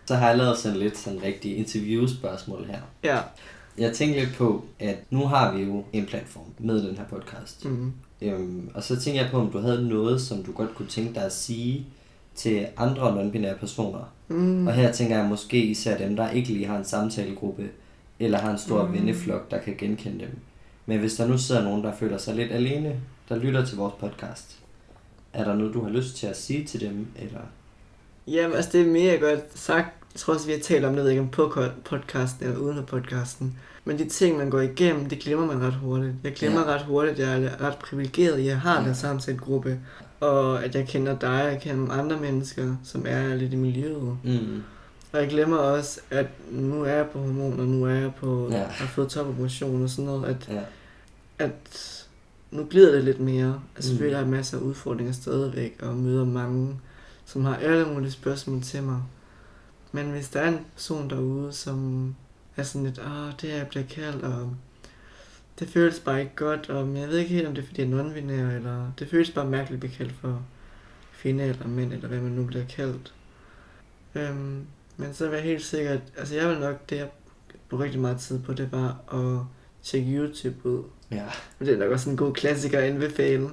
Så 0.08 0.16
har 0.16 0.28
jeg 0.30 0.38
lavet 0.38 0.58
sådan 0.58 0.78
lidt 0.78 0.98
sådan 0.98 1.24
rigtige 1.24 1.56
interviewspørgsmål 1.56 2.66
her. 2.66 2.82
Ja. 3.04 3.20
Jeg 3.78 3.94
tænkte 3.94 4.20
lidt 4.20 4.36
på, 4.38 4.66
at 4.80 4.96
nu 5.10 5.26
har 5.28 5.54
vi 5.54 5.64
jo 5.64 5.84
en 5.94 6.06
platform 6.06 6.44
med 6.60 6.88
den 6.88 6.98
her 6.98 7.06
podcast. 7.06 7.66
Mm. 7.66 7.94
Øhm, 8.22 8.70
og 8.74 8.84
så 8.84 9.00
tænker 9.00 9.22
jeg 9.22 9.32
på, 9.32 9.40
om 9.40 9.52
du 9.52 9.60
havde 9.60 9.88
noget, 9.90 10.22
som 10.22 10.44
du 10.44 10.52
godt 10.52 10.76
kunne 10.76 10.88
tænke 10.88 11.14
dig 11.14 11.24
at 11.24 11.34
sige 11.34 11.86
til 12.38 12.68
andre 12.78 13.22
non-binære 13.22 13.58
personer. 13.60 14.14
Mm. 14.28 14.68
Og 14.68 14.74
her 14.74 14.92
tænker 14.92 15.18
jeg 15.18 15.26
måske 15.30 15.58
især 15.66 15.98
dem, 15.98 16.16
der 16.16 16.30
ikke 16.30 16.50
lige 16.50 16.66
har 16.66 16.78
en 16.78 16.86
samtalegruppe, 16.86 17.70
eller 18.20 18.38
har 18.38 18.52
en 18.52 18.58
stor 18.58 18.86
Mm. 18.86 18.94
venneflok, 18.94 19.52
der 19.52 19.58
kan 19.58 19.76
genkende 19.78 20.20
dem. 20.20 20.38
Men 20.86 21.00
hvis 21.00 21.14
der 21.16 21.28
nu 21.28 21.38
sidder 21.38 21.64
nogen, 21.64 21.84
der 21.84 21.94
føler 22.00 22.18
sig 22.18 22.36
lidt 22.36 22.52
alene, 22.52 22.96
der 23.30 23.36
lytter 23.36 23.66
til 23.66 23.78
vores 23.78 23.94
podcast, 24.00 24.60
er 25.34 25.44
der 25.44 25.56
noget, 25.56 25.74
du 25.74 25.82
har 25.84 25.90
lyst 25.90 26.16
til 26.18 26.28
at 26.28 26.38
sige 26.38 26.64
til 26.66 26.82
dem? 26.82 27.08
Eller? 27.20 27.40
Jamen, 28.28 28.56
altså, 28.56 28.72
det 28.74 28.82
er 28.82 28.92
mere 28.92 29.18
godt 29.18 29.40
sagt. 29.60 29.88
Jeg 30.14 30.20
tror 30.20 30.34
også, 30.34 30.46
vi 30.48 30.52
har 30.54 30.60
talt 30.60 30.86
om 30.86 30.94
det, 30.96 31.02
jeg 31.04 31.10
ikke 31.12 31.22
om 31.22 31.30
på 31.30 31.54
podcasten 31.86 32.46
eller 32.46 32.58
uden 32.60 32.76
for 32.78 32.84
podcasten. 32.84 33.56
Men 33.86 33.98
de 34.00 34.10
ting, 34.10 34.38
man 34.38 34.50
går 34.50 34.60
igennem, 34.60 35.06
det 35.06 35.20
glemmer 35.20 35.46
man 35.46 35.62
ret 35.62 35.74
hurtigt. 35.74 36.14
Jeg 36.24 36.34
glemmer 36.34 36.60
Ja. 36.62 36.66
ret 36.76 36.82
hurtigt, 36.82 37.20
jeg 37.20 37.44
er 37.44 37.62
ret 37.62 37.78
privilegeret, 37.78 38.46
jeg 38.46 38.60
har 38.60 38.82
Ja. 38.82 38.88
den 38.88 38.96
samtalegruppe. 38.96 39.80
Og 40.20 40.64
at 40.64 40.76
jeg 40.76 40.88
kender 40.88 41.20
dig, 41.20 41.50
jeg 41.52 41.60
kender 41.62 41.92
andre 41.94 42.18
mennesker, 42.20 42.76
som 42.84 43.06
er 43.08 43.36
lidt 43.36 43.54
i 43.54 43.56
miljøet. 43.56 44.18
Mm. 44.24 44.64
Og 45.12 45.20
jeg 45.20 45.30
glemmer 45.30 45.58
også, 45.58 46.00
at 46.12 46.28
nu 46.52 46.84
er 46.84 46.94
jeg 46.94 47.06
på 47.14 47.20
hormoner, 47.20 47.66
nu 47.66 47.86
er 47.86 47.90
jeg 47.94 48.12
på, 48.16 48.50
Ja. 48.52 48.64
har 48.64 48.88
fået 48.88 49.10
topoperation 49.10 49.84
og 49.84 49.90
sådan 49.90 50.06
noget, 50.06 50.26
at, 50.26 50.50
Ja. 50.50 50.62
at 51.40 52.04
nu 52.52 52.68
glider 52.70 52.92
det 52.92 53.04
lidt 53.04 53.20
mere. 53.20 53.62
Altså 53.76 53.90
Mm. 53.90 53.94
selvfølgelig 53.94 54.18
har 54.18 54.24
jeg 54.24 54.32
masser 54.32 54.58
af 54.58 54.62
udfordringer 54.62 55.14
stadigvæk, 55.14 55.76
og 55.82 55.96
møder 55.96 56.26
mange, 56.26 56.76
som 57.26 57.46
har 57.46 57.56
alle 57.56 57.86
mulige 57.86 58.12
spørgsmål 58.12 58.62
til 58.62 58.84
mig. 58.84 59.02
Men 59.92 60.12
hvis 60.12 60.30
der 60.30 60.40
er 60.40 60.48
en 60.48 60.60
person 60.76 61.10
derude, 61.10 61.54
som 61.54 62.16
er 62.56 62.64
sådan 62.64 62.86
lidt, 62.86 63.00
åh, 63.00 63.32
det 63.42 63.50
her 63.50 63.66
bliver 63.66 63.86
kaldt, 63.86 64.24
og 64.24 64.50
det 65.60 65.70
føles 65.70 66.00
bare 66.00 66.20
ikke 66.20 66.36
godt, 66.36 66.70
og 66.70 66.96
jeg 66.98 67.08
ved 67.08 67.18
ikke 67.18 67.34
helt, 67.34 67.48
om 67.48 67.56
det 67.56 67.62
er, 67.64 67.66
fordi 67.68 67.82
jeg 67.82 67.90
er 67.92 68.04
non-binær, 68.04 68.56
eller 68.56 68.92
det 69.00 69.10
føles 69.10 69.32
bare 69.32 69.46
mærkeligt 69.46 69.74
at 69.84 69.90
blive 69.90 69.98
kaldt 69.98 70.14
for 70.22 70.42
kvinde 71.22 71.44
eller 71.44 71.68
mænd, 71.68 71.94
eller 71.94 72.08
hvad 72.08 72.20
man 72.20 72.32
nu 72.32 72.44
bliver 72.44 72.66
kaldt. 72.76 73.14
Øhm, 74.16 74.62
men 74.98 75.14
så 75.14 75.28
vil 75.28 75.36
jeg 75.36 75.44
helt 75.44 75.64
sikkert, 75.66 76.00
altså 76.18 76.36
jeg 76.36 76.50
vil 76.50 76.60
nok, 76.60 76.90
det 76.90 76.96
jeg 76.98 77.08
brugte 77.70 77.84
rigtig 77.86 78.02
meget 78.02 78.20
tid 78.20 78.40
på, 78.40 78.54
det 78.54 78.72
var 78.72 78.98
at 79.14 79.46
tjekke 79.84 80.12
YouTube 80.18 80.70
ud. 80.70 80.84
Ja. 81.12 81.24
Men 81.60 81.68
det 81.68 81.74
er 81.76 81.80
nok 81.80 81.92
også 81.92 82.10
en 82.10 82.18
god 82.18 82.34
klassiker 82.34 82.78
at 82.80 82.84
anbefale. 82.84 83.50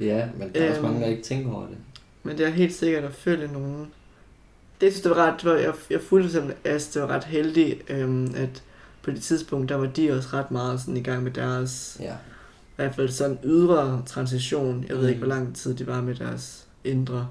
ja, 0.00 0.28
men 0.38 0.50
der 0.54 0.60
er 0.64 0.68
også 0.68 0.80
Øhm. 0.80 0.88
mange, 0.88 1.00
der 1.00 1.06
ikke 1.10 1.22
tænker 1.22 1.52
over 1.54 1.66
det. 1.66 1.76
Men 2.22 2.38
det 2.38 2.46
er 2.46 2.50
helt 2.50 2.74
sikkert 2.74 3.04
at 3.04 3.14
følge 3.14 3.52
nogen. 3.52 3.86
Det 4.80 4.92
synes 4.92 5.04
jeg 5.06 5.10
var 5.16 5.16
ret, 5.32 5.42
det 5.42 5.50
var, 5.50 5.56
jeg, 5.56 5.74
jeg 5.90 6.00
fulgte 6.00 6.30
simpelthen 6.30 6.72
As, 6.74 6.88
det 6.88 7.02
var 7.02 7.08
ret 7.08 7.24
heldig, 7.24 7.80
øhm, 7.88 8.34
at 8.36 8.62
på 9.02 9.10
det 9.10 9.22
tidspunkt, 9.22 9.68
der 9.68 9.74
var 9.74 9.86
de 9.86 10.12
også 10.12 10.28
ret 10.32 10.50
meget 10.50 10.80
sådan 10.80 10.96
i 10.96 11.02
gang 11.02 11.22
med 11.22 11.30
deres, 11.30 11.96
Ja. 12.00 12.12
i 12.12 12.76
hvert 12.76 12.94
fald 12.94 13.08
sådan 13.08 13.38
ydre 13.44 14.02
transition. 14.06 14.84
Jeg 14.88 14.96
ved 14.96 15.02
Mm. 15.02 15.08
ikke, 15.08 15.18
hvor 15.18 15.28
lang 15.28 15.56
tid 15.56 15.74
de 15.74 15.86
var 15.86 16.00
med 16.02 16.14
deres 16.14 16.66
indre. 16.84 17.28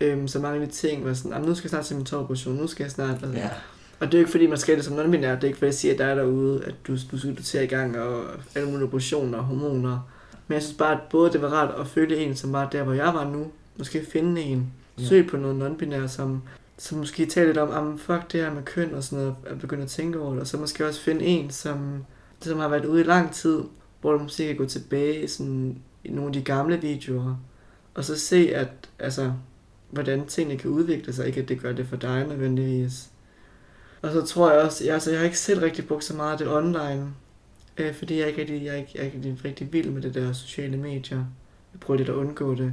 Øhm, 0.00 0.28
så 0.28 0.38
mange 0.38 0.60
af 0.62 0.66
de 0.68 0.72
ting 0.72 1.04
var 1.04 1.12
sådan, 1.14 1.30
"Jamen, 1.32 1.48
nu 1.48 1.54
skal 1.54 1.64
jeg 1.66 1.70
snart 1.70 1.84
til 1.84 1.96
min 1.96 2.04
topoperation, 2.04 2.54
nu 2.54 2.66
skal 2.66 2.84
jeg 2.84 2.90
snart... 2.90 3.10
Altså. 3.22 3.38
Ja. 3.40 3.50
Og 4.00 4.06
det 4.06 4.14
er 4.14 4.18
jo 4.18 4.22
ikke 4.22 4.30
fordi, 4.30 4.46
man 4.46 4.58
skal 4.58 4.76
det 4.76 4.84
som 4.84 4.98
non-binær, 4.98 5.34
det 5.34 5.42
er 5.42 5.44
ikke 5.44 5.58
fordi, 5.58 5.66
jeg 5.66 5.74
siger, 5.74 5.92
at 5.94 5.98
der 5.98 6.04
er 6.06 6.14
derude, 6.14 6.64
at 6.64 6.74
du, 6.86 6.96
du 7.12 7.18
skal 7.18 7.36
til 7.36 7.62
i 7.62 7.66
gang, 7.66 7.98
og 7.98 8.24
alle 8.54 8.68
mulige 8.70 8.86
operationer 8.86 9.38
og 9.38 9.44
hormoner. 9.44 10.08
Men 10.48 10.54
jeg 10.54 10.62
synes 10.62 10.78
bare, 10.78 10.92
at 10.92 10.98
både 11.10 11.32
det 11.32 11.42
var 11.42 11.48
rart 11.48 11.74
at 11.80 11.86
føle 11.86 12.16
en, 12.16 12.36
som 12.36 12.52
var 12.52 12.68
der, 12.68 12.82
hvor 12.82 12.92
jeg 12.92 13.14
var 13.14 13.30
nu. 13.30 13.46
Måske 13.78 14.06
finde 14.12 14.40
en. 14.42 14.72
Ja. 14.98 15.04
Søg 15.04 15.26
på 15.26 15.36
noget 15.36 15.62
non-binær, 15.62 16.06
som, 16.06 16.42
som 16.78 16.98
måske 16.98 17.26
taler 17.26 17.46
lidt 17.46 17.58
om, 17.58 17.70
om 17.70 17.98
fuck 17.98 18.32
det 18.32 18.40
her 18.40 18.54
med 18.54 18.62
køn 18.62 18.94
og 18.94 19.04
sådan 19.04 19.24
noget, 19.24 19.36
at 19.46 19.58
begynde 19.58 19.82
at 19.82 19.88
tænke 19.88 20.20
over 20.20 20.32
det. 20.32 20.40
Og 20.40 20.46
så 20.46 20.56
måske 20.56 20.86
også 20.86 21.00
finde 21.00 21.24
en, 21.24 21.50
som, 21.50 22.04
som 22.40 22.58
har 22.58 22.68
været 22.68 22.84
ude 22.84 23.00
i 23.00 23.04
lang 23.04 23.32
tid, 23.32 23.62
hvor 24.00 24.12
du 24.12 24.18
måske 24.18 24.46
kan 24.46 24.56
gå 24.56 24.66
tilbage 24.66 25.28
sådan, 25.28 25.78
i 26.04 26.10
nogle 26.10 26.26
af 26.26 26.32
de 26.32 26.42
gamle 26.42 26.80
videoer, 26.80 27.36
og 27.94 28.04
så 28.04 28.18
se, 28.18 28.54
at, 28.54 28.68
altså, 28.98 29.32
hvordan 29.90 30.26
tingene 30.26 30.58
kan 30.58 30.70
udvikle 30.70 31.12
sig, 31.12 31.26
ikke 31.26 31.40
at 31.40 31.48
det 31.48 31.60
gør 31.60 31.72
det 31.72 31.86
for 31.86 31.96
dig 31.96 32.26
nødvendigvis. 32.26 33.10
Og 34.02 34.12
så 34.12 34.22
tror 34.22 34.50
jeg 34.50 34.60
også, 34.60 34.84
jeg, 34.84 34.94
altså, 34.94 35.10
jeg 35.10 35.20
har 35.20 35.24
ikke 35.24 35.38
selv 35.38 35.60
rigtig 35.60 35.86
brugt 35.86 36.04
så 36.04 36.14
meget 36.14 36.32
af 36.32 36.38
det 36.38 36.48
online, 36.48 37.14
øh, 37.76 37.94
fordi 37.94 38.14
jeg 38.14 38.22
er 38.22 38.26
ikke 38.26 38.40
rigtig, 38.40 38.64
jeg 38.64 38.72
er 38.72 38.78
ikke, 38.78 38.90
jeg 38.94 39.00
er 39.00 39.04
ikke 39.04 39.16
rigtig, 39.16 39.44
rigtig 39.44 39.72
vild 39.72 39.90
med 39.90 40.02
det 40.02 40.14
der 40.14 40.32
sociale 40.32 40.76
medier. 40.76 41.24
Jeg 41.72 41.80
prøver 41.80 41.98
lidt 41.98 42.08
at 42.08 42.14
undgå 42.14 42.54
det. 42.54 42.72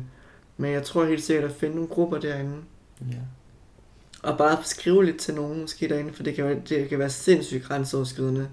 Men 0.58 0.72
jeg 0.72 0.84
tror 0.84 1.06
helt 1.06 1.24
sikkert 1.24 1.50
at 1.50 1.56
finde 1.56 1.76
nogle 1.76 1.90
grupper 1.90 2.18
derinde, 2.18 2.56
ja 3.02 3.18
og 4.22 4.38
bare 4.38 4.58
skrive 4.64 5.06
lidt 5.06 5.18
til 5.18 5.34
nogen 5.34 5.62
måske 5.62 5.90
derinde, 5.90 6.14
for 6.14 6.24
det 6.24 6.36
kan, 6.36 6.46
være, 6.46 6.62
det 6.70 6.90
kan 6.90 7.00
være 7.00 7.10
sindssygt 7.10 7.64
grænseoverskridende. 7.64 8.50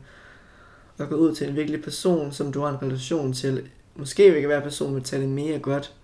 Og 0.98 1.08
gå 1.08 1.14
ud 1.14 1.34
til 1.34 1.48
en 1.48 1.56
virkelig 1.56 1.82
person, 1.82 2.32
som 2.32 2.52
du 2.52 2.60
har 2.60 2.68
en 2.68 2.82
relation 2.82 3.32
til. 3.32 3.68
Måske 3.96 4.30
vil 4.32 4.48
være, 4.48 4.56
at 4.56 4.62
personen 4.62 4.94
vil 4.94 5.04
tage 5.04 5.22
det 5.22 5.28
mere 5.28 5.58
godt, 5.58 5.94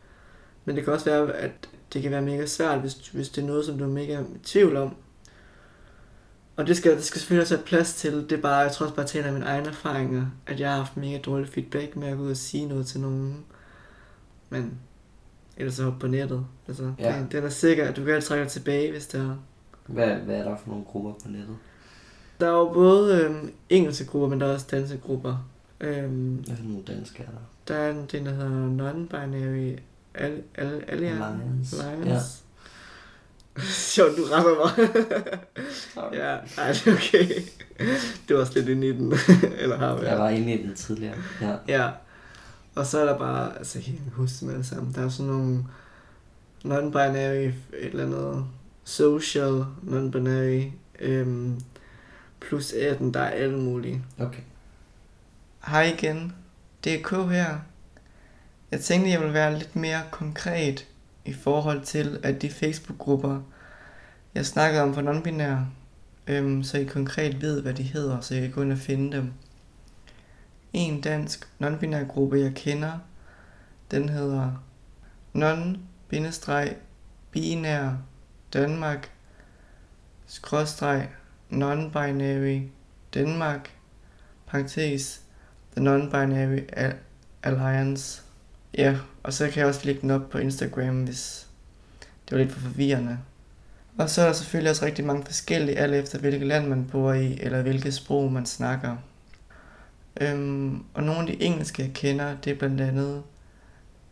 men 0.65 0.77
det 0.77 0.85
kan 0.85 0.93
også 0.93 1.05
være, 1.05 1.33
at 1.37 1.53
det 1.93 2.03
kan 2.03 2.11
være 2.11 2.23
mega 2.23 2.47
svært, 2.47 2.81
hvis, 2.81 2.95
hvis 2.95 3.29
det 3.29 3.43
er 3.43 3.47
noget, 3.47 3.65
som 3.65 3.79
du 3.79 3.85
er 3.85 3.89
mega 3.89 4.21
i 4.21 4.25
tvivl 4.45 4.77
om. 4.77 4.97
Og 6.57 6.67
det 6.67 6.77
skal, 6.77 6.97
det 6.97 7.05
skal 7.05 7.21
selvfølgelig 7.21 7.43
også 7.43 7.57
have 7.57 7.65
plads 7.65 7.95
til. 7.95 8.13
Det 8.13 8.33
er 8.33 8.43
bare, 8.43 8.57
jeg 8.57 8.73
tror 8.73 8.87
også 8.87 8.97
bare, 8.97 9.07
taler 9.07 9.27
af 9.27 9.33
mine 9.33 9.45
egne 9.47 9.69
erfaringer, 9.69 10.27
at 10.47 10.61
jeg 10.61 10.71
har 10.71 10.77
haft 10.77 10.97
mega 10.97 11.19
dårlig 11.19 11.49
feedback 11.49 11.97
med 11.97 12.09
at 12.09 12.17
gå 12.17 12.23
ud 12.23 12.31
og 12.31 12.37
sige 12.37 12.67
noget 12.67 12.87
til 12.87 13.01
nogen. 13.01 13.45
Men 14.51 14.79
ellers 15.57 15.75
så 15.75 15.93
på 16.01 16.07
nettet. 16.07 16.47
Altså, 16.69 16.93
Ja. 16.99 17.13
ja. 17.13 17.19
den, 17.19 17.29
den 17.33 17.45
er 17.45 17.49
sikker, 17.49 17.89
at 17.89 17.97
du 17.97 18.05
kan 18.05 18.15
altid 18.15 18.29
trække 18.29 18.45
dig 18.45 18.53
tilbage, 18.53 18.91
hvis 18.91 19.07
det 19.07 19.21
er. 19.21 19.37
Hvad, 19.87 20.09
hvad 20.15 20.35
er 20.37 20.45
der 20.45 20.57
for 20.57 20.69
nogle 20.71 20.85
grupper 20.85 21.13
på 21.13 21.29
nettet? 21.29 21.57
Der 22.41 22.47
er 22.47 22.51
jo 22.53 22.71
både 22.75 23.21
øhm, 23.23 23.53
engelske 23.71 24.05
grupper, 24.07 24.29
men 24.29 24.41
der 24.41 24.47
er 24.47 24.53
også 24.55 24.67
danske 24.71 24.99
grupper. 24.99 25.49
Øhm, 25.81 26.35
Hvad 26.35 26.57
for 26.57 26.65
nogle 26.65 26.83
danske 26.87 27.23
er 27.23 27.27
der? 27.27 27.39
der 27.69 27.75
er 27.81 27.91
en, 27.91 28.07
den, 28.13 28.27
der 28.27 28.33
hedder 28.35 28.69
Non-Binary 28.93 29.81
Al- 30.15 30.43
Al- 30.55 30.85
Alliance. 30.89 31.25
Alliance. 31.25 31.85
Alliance. 31.85 32.27
Sjovt, 33.95 34.17
du 34.17 34.23
retter 34.33 34.55
mig. 34.55 34.89
Ja, 36.15 36.37
ej, 36.63 36.73
det 36.73 36.87
er 36.87 36.93
okay. 36.95 37.29
Det 38.29 38.37
var 38.37 38.41
også 38.41 38.53
lidt 38.55 38.69
inde 38.69 38.87
i 38.89 38.93
den. 38.93 39.13
Eller 39.63 39.77
har 39.79 39.95
været. 39.95 40.07
Jeg 40.11 40.19
var 40.19 40.29
inde 40.29 40.53
i 40.55 40.63
den 40.67 40.75
tidligere. 40.75 41.15
Ja. 41.41 41.57
Ja. 41.69 41.91
Og 42.75 42.87
så 42.87 42.99
er 42.99 43.05
der 43.05 43.19
bare, 43.19 43.59
altså 43.59 43.79
jeg 43.79 43.85
kan 43.85 43.93
ikke 43.95 44.05
huske 44.13 44.41
dem 44.41 44.51
alle 44.51 44.65
sammen. 44.65 44.93
Der 44.95 45.05
er 45.05 45.09
sådan 45.09 45.33
nogle 45.33 45.65
non-binary, 46.65 47.19
et 47.19 47.55
eller 47.73 48.05
andet 48.07 48.45
social, 48.85 49.65
non-binary, 49.83 50.73
øhm, 50.99 51.61
plus 52.41 52.73
18, 52.73 53.15
der 53.15 53.21
er 53.21 53.31
alle 53.31 53.59
mulige. 53.59 54.03
Okay. 54.19 54.43
Hej 55.67 55.83
igen, 55.83 56.33
det 56.85 56.95
er 56.95 57.03
K 57.03 57.31
her. 57.31 57.59
Jeg 58.71 58.81
tænkte, 58.81 59.11
jeg 59.11 59.21
ville 59.21 59.35
være 59.35 59.59
lidt 59.59 59.77
mere 59.77 60.03
konkret 60.11 60.89
i 61.25 61.33
forhold 61.33 61.83
til, 61.83 62.21
at 62.23 62.43
de 62.43 62.51
Facebook-grupper, 62.51 63.41
jeg 64.35 64.47
snakkede 64.47 64.83
om 64.83 64.95
for 64.95 65.03
non-binær, 65.03 65.57
øhm, 66.27 66.63
så 66.63 66.79
I 66.79 66.85
konkret 66.85 67.43
ved, 67.43 67.63
hvad 67.63 67.75
de 67.75 67.83
hedder, 67.83 68.21
så 68.21 68.35
I 68.35 68.41
kan 68.41 68.51
gå 68.51 68.63
ind 68.63 68.73
og 68.73 68.79
finde 68.79 69.17
dem. 69.17 69.33
En 70.73 71.01
dansk 71.01 71.49
non-binær 71.63 72.05
gruppe, 72.05 72.39
jeg 72.39 72.55
kender, 72.55 72.99
den 73.91 74.09
hedder 74.09 74.63
non-binær 75.35 76.31
Danmark 78.55 79.11
skråstreg 80.27 81.09
non-binary 81.51 82.61
Danmark 83.15 83.71
parentes 84.47 85.21
The 85.77 85.85
Non-Binary 85.85 86.61
Alliance. 87.43 88.23
Ja, 88.79 88.97
og 89.23 89.33
så 89.33 89.49
kan 89.49 89.59
jeg 89.59 89.67
også 89.67 89.81
lægge 89.85 90.01
den 90.01 90.11
op 90.11 90.31
på 90.31 90.39
Instagram, 90.39 91.05
hvis 91.05 91.47
det 92.01 92.33
var 92.33 92.39
lidt 92.39 92.53
for 92.53 92.61
forvirrende. 92.61 93.19
Og 93.99 94.11
så 94.11 94.23
er 94.23 94.27
der 94.27 94.33
selvfølgelig 94.33 94.71
også 94.71 94.85
rigtig 94.85 95.05
mange 95.05 95.25
forskellige, 95.25 95.79
alt 95.79 95.95
efter 95.95 96.19
hvilket 96.19 96.47
land 96.47 96.69
man 96.69 96.85
bor 96.85 97.13
i, 97.13 97.39
eller 97.41 97.63
hvilket 97.63 97.95
sprog 97.95 98.33
man 98.33 98.47
snakker. 98.47 98.97
Øhm, 100.21 100.85
og 100.95 101.03
nogle 101.03 101.21
af 101.21 101.27
de 101.27 101.43
engelske, 101.43 101.83
jeg 101.83 101.93
kender, 101.93 102.37
det 102.37 102.53
er 102.53 102.59
blandt 102.59 102.81
andet 102.81 103.23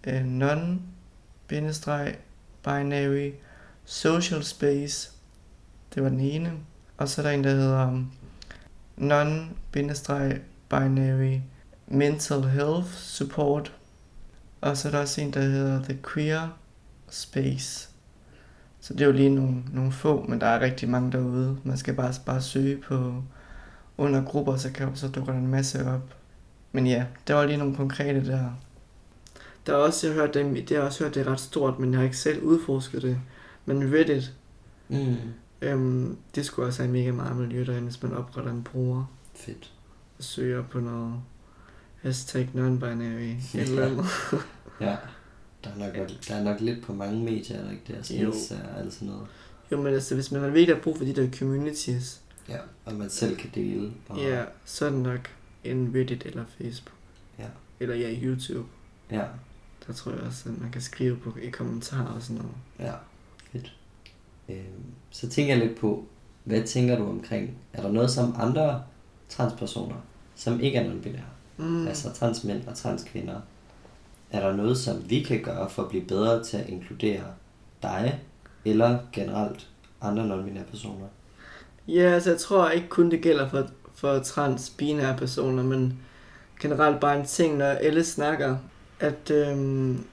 øh, 0.04 0.40
non-binary 0.40 3.32
social 3.84 4.44
space. 4.44 5.10
Det 5.94 6.02
var 6.02 6.08
den 6.08 6.20
ene. 6.20 6.52
Og 6.96 7.08
så 7.08 7.20
er 7.20 7.26
der 7.26 7.32
en, 7.32 7.44
der 7.44 7.50
hedder 7.50 7.88
um, 7.88 8.12
non-binary 8.98 11.40
mental 11.86 12.42
health 12.42 12.92
support. 12.92 13.72
Og 14.60 14.76
så 14.76 14.88
er 14.88 14.92
der 14.92 15.00
også 15.00 15.20
en, 15.20 15.32
der 15.32 15.40
hedder 15.40 15.82
The 15.82 15.98
Queer 16.14 16.48
Space. 17.10 17.88
Så 18.80 18.94
det 18.94 19.00
er 19.00 19.06
jo 19.06 19.12
lige 19.12 19.30
nogle, 19.30 19.62
nogle 19.72 19.92
få, 19.92 20.24
men 20.28 20.40
der 20.40 20.46
er 20.46 20.60
rigtig 20.60 20.88
mange 20.88 21.12
derude. 21.12 21.58
Man 21.64 21.76
skal 21.76 21.94
bare, 21.94 22.14
bare 22.26 22.42
søge 22.42 22.76
på 22.76 23.22
under 23.98 24.24
grupper, 24.24 24.56
så, 24.56 24.72
kan, 24.72 24.96
så 24.96 25.08
dukker 25.08 25.32
der 25.32 25.38
en 25.38 25.46
masse 25.46 25.86
op. 25.86 26.14
Men 26.72 26.86
ja, 26.86 27.04
der 27.28 27.34
var 27.34 27.46
lige 27.46 27.56
nogle 27.56 27.76
konkrete 27.76 28.26
der. 28.26 28.50
Der 29.66 29.72
er 29.72 29.76
også, 29.76 30.06
jeg 30.06 30.16
har 30.16 30.22
hørt, 30.22 30.34
det, 30.34 30.68
det 30.68 30.76
har 30.76 30.84
også 30.84 31.04
hørt, 31.04 31.14
det 31.14 31.26
er 31.26 31.32
ret 31.32 31.40
stort, 31.40 31.78
men 31.78 31.90
jeg 31.90 31.98
har 31.98 32.04
ikke 32.04 32.16
selv 32.16 32.42
udforsket 32.42 33.02
det. 33.02 33.18
Men 33.66 33.92
Reddit, 33.94 34.32
Mm. 34.88 35.16
øhm, 35.62 36.16
det 36.34 36.46
skulle 36.46 36.68
også 36.68 36.82
have 36.82 36.92
mega 36.92 37.12
meget 37.12 37.36
miljø 37.36 37.64
derinde, 37.66 37.82
hvis 37.82 38.02
man 38.02 38.12
opretter 38.14 38.50
en 38.52 38.62
bruger 38.62 39.04
Fedt. 39.34 39.72
og 40.18 40.24
søger 40.24 40.62
på 40.62 40.80
noget 40.80 41.14
hashtag 42.02 42.48
non-binary 42.54 43.58
eller 43.58 43.86
andet. 43.86 44.04
Ja. 44.80 44.96
Der 45.64 45.70
er, 45.70 45.76
nok, 45.78 46.08
der 46.28 46.34
er 46.34 46.42
nok 46.44 46.60
lidt 46.60 46.82
på 46.84 46.94
mange 46.94 47.24
medier, 47.24 47.56
er 47.58 47.64
der 47.64 47.70
ikke 47.70 47.82
det? 47.88 47.94
Altså, 47.94 48.14
Jo. 48.16 48.28
Og 48.30 48.78
alt 48.80 48.92
sådan 48.92 49.08
noget. 49.08 49.26
Jo, 49.72 49.82
men 49.82 49.94
altså, 49.94 50.14
hvis 50.14 50.32
man 50.32 50.42
virkelig 50.54 50.76
har 50.76 50.82
brug 50.82 50.96
for 50.98 51.04
de 51.04 51.12
der 51.14 51.30
communities, 51.38 52.20
Ja. 52.48 52.58
Og 52.84 52.94
man 52.94 53.10
selv 53.10 53.36
kan 53.36 53.50
dele. 53.54 53.92
Og, 54.08 54.18
ja, 54.18 54.44
så 54.64 54.86
er 54.86 54.90
det 54.90 54.98
nok 54.98 55.30
en 55.64 55.92
Reddit 55.94 56.26
eller 56.26 56.44
Facebook. 56.58 56.94
Ja. 57.38 57.46
Eller 57.80 57.94
ja, 57.94 58.14
YouTube. 58.22 58.68
Ja. 59.10 59.24
Der 59.86 59.92
tror 59.92 60.12
jeg 60.12 60.20
også, 60.20 60.48
at 60.48 60.60
man 60.60 60.70
kan 60.70 60.80
skrive 60.80 61.16
på 61.16 61.36
i 61.42 61.50
kommentarer 61.50 62.06
og 62.14 62.22
sådan 62.22 62.36
noget. 62.36 62.52
Ja. 62.78 62.92
Øhm, 64.48 64.84
så 65.10 65.28
tænker 65.28 65.54
jeg 65.54 65.66
lidt 65.66 65.78
på, 65.78 66.04
hvad 66.44 66.62
tænker 66.62 66.98
du 66.98 67.08
omkring, 67.08 67.58
er 67.72 67.82
der 67.82 67.92
noget 67.92 68.10
som 68.10 68.34
andre 68.38 68.82
transpersoner, 69.28 69.96
som 70.34 70.60
ikke 70.60 70.78
er 70.78 70.90
non-binære, 70.90 71.64
mm. 71.64 71.86
altså 71.86 72.12
transmænd 72.12 72.66
og 72.66 72.76
transkvinder, 72.76 73.40
er 74.30 74.40
der 74.40 74.56
noget, 74.56 74.78
som 74.78 75.10
vi 75.10 75.22
kan 75.22 75.42
gøre 75.42 75.70
for 75.70 75.82
at 75.82 75.88
blive 75.88 76.04
bedre 76.04 76.44
til 76.44 76.56
at 76.56 76.68
inkludere 76.68 77.24
dig, 77.82 78.20
eller 78.64 78.98
generelt 79.12 79.68
andre 80.00 80.28
non-binære 80.28 80.70
personer? 80.70 81.06
Ja, 81.88 82.10
altså 82.10 82.30
jeg 82.30 82.38
tror 82.38 82.70
ikke 82.70 82.88
kun 82.88 83.10
det 83.10 83.20
gælder 83.20 83.48
for, 83.48 83.68
for 83.94 84.18
trans-binære 84.18 85.16
personer, 85.16 85.62
men 85.62 85.98
generelt 86.60 87.00
bare 87.00 87.20
en 87.20 87.26
ting, 87.26 87.56
når 87.56 87.64
alle 87.64 88.04
snakker, 88.04 88.56
at, 89.00 89.30
øhm, 89.30 90.04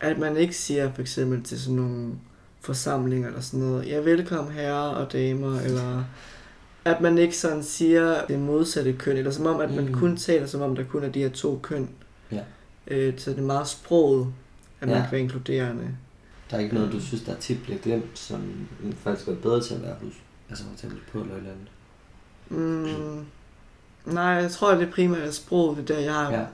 at 0.00 0.18
man 0.18 0.36
ikke 0.36 0.56
siger 0.56 0.92
for 0.92 1.00
eksempel 1.00 1.42
til 1.42 1.60
sådan 1.60 1.76
nogle 1.76 2.12
forsamlinger 2.66 3.28
eller 3.28 3.40
sådan 3.40 3.60
noget, 3.60 3.86
ja, 3.88 3.98
velkommen 3.98 4.52
herrer 4.52 4.88
og 4.94 5.12
damer, 5.12 5.60
eller 5.60 6.04
at 6.84 7.00
man 7.00 7.18
ikke 7.18 7.36
sådan 7.36 7.62
siger 7.62 8.26
det 8.26 8.38
modsatte 8.38 8.92
køn, 8.92 9.16
eller 9.16 9.30
som 9.30 9.46
om, 9.46 9.60
at 9.60 9.74
man 9.74 9.86
Mm. 9.86 9.94
kun 9.94 10.16
taler 10.16 10.46
som 10.46 10.60
om, 10.60 10.76
der 10.76 10.84
kun 10.84 11.04
er 11.04 11.08
de 11.08 11.18
her 11.22 11.28
to 11.28 11.58
køn. 11.62 11.88
Ja. 12.32 12.40
Øh, 12.86 13.18
så 13.18 13.30
det 13.30 13.38
er 13.38 13.42
meget 13.42 13.68
sproget, 13.68 14.26
at 14.80 14.88
man 14.88 14.96
Ja. 14.96 15.02
kan 15.02 15.12
være 15.12 15.20
inkluderende. 15.20 15.96
Der 16.50 16.56
er 16.56 16.60
ikke 16.60 16.74
noget, 16.74 16.92
du 16.92 17.00
synes, 17.00 17.22
der 17.22 17.34
tit 17.34 17.62
bliver 17.62 17.78
glemt, 17.78 18.18
som 18.18 18.66
skal 19.02 19.16
være 19.26 19.36
bedre 19.36 19.62
til 19.62 19.74
at 19.74 19.82
være 19.82 19.94
hos? 20.02 20.12
Altså 20.50 20.64
for 20.64 20.72
eksempel 20.72 20.98
på 21.12 21.18
eller 21.20 21.36
eller 21.36 21.50
andet. 21.50 21.68
Mm, 22.48 23.24
nej, 24.14 24.24
jeg 24.24 24.50
tror, 24.50 24.70
at 24.72 24.78
det 24.80 24.90
primært 24.90 25.22
er 25.22 25.30
sproget, 25.30 25.76
det 25.76 25.90
er 25.90 25.94
der, 25.94 26.02
jeg 26.02 26.12
har 26.14 26.32
ja. 26.32 26.44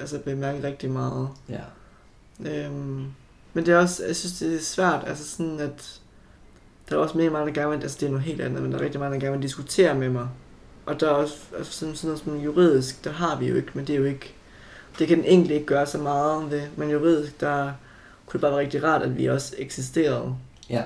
altså, 0.00 0.18
bemærket 0.18 0.64
rigtig 0.64 0.90
meget. 0.90 1.28
Ja. 1.48 1.60
Øhm, 2.66 3.04
Men 3.54 3.66
det 3.66 3.74
er 3.74 3.78
også, 3.78 4.06
jeg 4.06 4.16
synes, 4.16 4.38
det 4.38 4.54
er 4.54 4.60
svært, 4.60 5.04
altså 5.06 5.28
sådan, 5.28 5.60
at 5.60 6.00
der 6.88 6.96
er 6.96 7.00
også 7.00 7.18
mere 7.18 7.30
mange, 7.30 7.46
der 7.54 7.60
gerne 7.60 7.70
vil, 7.76 7.82
altså 7.82 7.96
det 8.00 8.06
er 8.06 8.10
noget 8.10 8.24
helt 8.24 8.40
andet, 8.40 8.62
men 8.62 8.72
der 8.72 8.78
er 8.78 8.82
rigtig 8.82 9.00
mange, 9.00 9.14
der 9.14 9.20
gerne 9.26 9.36
vil 9.38 9.42
diskutere 9.42 9.94
med 9.94 10.08
mig. 10.08 10.28
Og 10.86 11.00
der 11.00 11.06
er 11.06 11.10
også 11.12 11.34
altså 11.58 11.72
sådan, 11.72 11.96
sådan 11.96 12.08
noget 12.08 12.22
som 12.24 12.36
juridisk, 12.36 13.04
der 13.04 13.10
har 13.12 13.38
vi 13.38 13.46
jo 13.48 13.54
ikke, 13.56 13.68
men 13.74 13.86
det 13.86 13.94
er 13.94 13.98
jo 13.98 14.04
ikke, 14.04 14.32
det 14.98 15.08
kan 15.08 15.16
den 15.18 15.24
enkelte 15.26 15.54
ikke 15.54 15.66
gøre 15.66 15.86
så 15.86 15.98
meget 15.98 16.50
ved, 16.50 16.62
men 16.76 16.90
juridisk, 16.90 17.40
der 17.40 17.72
kunne 18.26 18.38
det 18.38 18.40
bare 18.40 18.50
være 18.50 18.60
rigtig 18.60 18.84
rart, 18.84 19.02
at 19.02 19.18
vi 19.18 19.26
også 19.26 19.54
eksisterede. 19.58 20.34
Ja. 20.70 20.82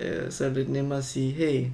Øh, 0.00 0.30
så 0.32 0.44
er 0.44 0.48
det 0.48 0.56
lidt 0.56 0.68
nemmere 0.68 0.98
at 0.98 1.04
sige, 1.04 1.32
hey, 1.32 1.66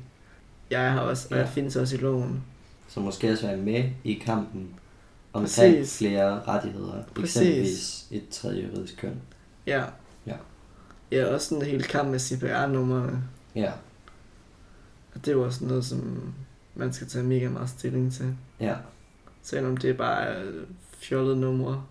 jeg 0.71 0.85
er 0.87 0.91
her 0.93 1.01
også, 1.01 1.27
og 1.31 1.37
Ja. 1.37 1.43
jeg 1.43 1.49
findes 1.53 1.77
også 1.77 1.97
i 1.97 1.99
loven. 1.99 2.45
Så 2.89 3.01
måske 3.01 3.33
også 3.33 3.47
være 3.47 3.57
med 3.57 3.85
i 4.05 4.15
kampen 4.15 4.69
omkring 5.33 5.77
Præcis. 5.77 5.99
flere 5.99 6.43
rettigheder. 6.49 7.03
Præcis. 7.15 7.37
Eksempelvis 7.37 8.05
et 8.11 8.29
tredje 8.31 8.63
juridisk 8.63 8.97
køn. 8.97 9.15
Ja. 9.67 9.83
Ja. 11.21 11.25
Også 11.27 11.49
sådan 11.49 11.65
hele 11.65 11.83
kamp 11.83 12.09
med 12.11 12.19
CPR-numrene. 12.19 13.23
Ja. 13.57 13.73
Og 15.15 15.21
det 15.21 15.29
er 15.29 15.33
jo 15.33 15.45
også 15.45 15.65
noget, 15.65 15.85
som 15.85 16.33
man 16.75 16.93
skal 16.93 17.07
tage 17.09 17.25
mega 17.25 17.49
meget 17.49 17.69
stilling 17.71 18.13
til. 18.13 18.35
Ja. 18.61 18.75
Selvom 19.43 19.77
det 19.77 19.97
bare 19.97 20.23
er 20.25 20.45
fjollede 20.99 21.37
numre. 21.41 21.85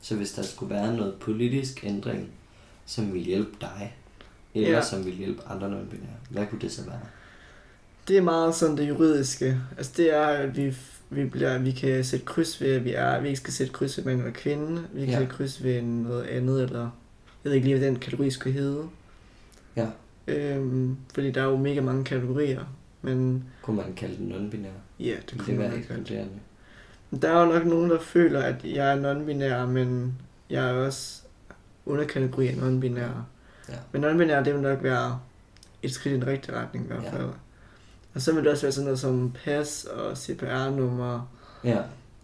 Så 0.00 0.16
hvis 0.16 0.32
der 0.32 0.42
skulle 0.42 0.74
være 0.74 0.96
noget 0.96 1.14
politisk 1.20 1.84
ændring, 1.84 2.30
som 2.86 3.12
vil 3.12 3.22
hjælpe 3.22 3.50
dig, 3.60 3.96
eller 4.54 4.70
Ja. 4.70 4.82
som 4.82 5.04
vil 5.04 5.12
hjælpe 5.14 5.42
andre 5.48 5.68
non-binære, 5.68 6.30
hvad 6.30 6.46
kunne 6.46 6.60
det 6.60 6.72
så 6.72 6.84
være? 6.84 7.00
Det 8.08 8.16
er 8.18 8.22
meget 8.22 8.54
sådan 8.54 8.76
det 8.76 8.88
juridiske. 8.88 9.60
Altså 9.76 9.92
det 9.96 10.14
er, 10.14 10.26
at 10.26 10.56
vi, 10.56 10.74
vi, 11.10 11.24
bliver, 11.24 11.58
vi 11.58 11.70
kan 11.70 12.04
sætte 12.04 12.24
kryds 12.26 12.60
ved, 12.60 12.68
at 12.68 12.84
vi, 12.84 12.92
er, 12.92 13.20
vi 13.20 13.28
ikke 13.28 13.40
skal 13.40 13.52
sætte 13.52 13.72
kryds 13.72 13.96
ved 13.98 14.04
mand 14.04 14.18
eller 14.18 14.32
kvinde. 14.32 14.82
Vi 14.92 15.00
kan 15.00 15.08
Ja. 15.08 15.18
sætte 15.18 15.32
kryds 15.32 15.62
ved 15.64 15.82
noget 15.82 16.24
andet, 16.24 16.62
eller 16.62 16.90
jeg 17.46 17.50
ved 17.50 17.54
ikke 17.56 17.66
lige, 17.68 17.78
hvad 17.78 17.88
den 17.88 17.96
kategori 17.98 18.30
skulle 18.30 18.58
hedde. 18.58 18.82
Ja. 19.76 19.86
Øhm, 20.28 20.96
fordi 21.14 21.30
der 21.30 21.40
er 21.42 21.44
jo 21.44 21.56
mega 21.56 21.80
mange 21.80 22.04
kategorier. 22.04 22.64
Men 23.02 23.44
Kunne 23.62 23.76
man 23.76 23.94
kalde 23.96 24.16
den 24.16 24.32
non-binære? 24.32 25.04
ja, 25.04 25.10
det 25.10 25.30
Det 25.30 25.38
kunne 25.38 25.44
kunne 25.56 25.58
man 25.68 25.84
godt. 25.88 27.22
Der 27.22 27.28
er 27.30 27.40
jo 27.46 27.52
nok 27.52 27.64
nogen, 27.66 27.90
der 27.90 28.00
føler, 28.00 28.40
at 28.42 28.64
jeg 28.64 28.92
er 28.92 28.96
non-binær, 29.14 29.66
men 29.66 30.18
jeg 30.50 30.70
er 30.70 30.72
også 30.74 31.22
underkategori 31.86 32.48
af 32.48 32.54
non-binær. 32.54 33.10
Ja. 33.68 33.74
Men 33.92 34.04
non-binær, 34.04 34.42
det 34.44 34.54
vil 34.54 34.62
nok 34.62 34.82
være 34.82 35.20
et 35.82 35.92
skridt 35.92 36.12
i 36.16 36.20
den 36.20 36.26
rigtige 36.26 36.56
retning 36.56 36.84
i 36.84 36.88
hvert 36.88 37.02
Ja. 37.04 37.10
fald. 37.12 37.28
Og 38.14 38.22
så 38.22 38.34
vil 38.34 38.44
det 38.44 38.52
også 38.52 38.62
være 38.62 38.72
sådan 38.72 38.84
noget 38.84 38.98
som 38.98 39.32
pas 39.44 39.84
og 39.84 40.16
CPR-nummer, 40.16 41.30
Ja. 41.64 41.78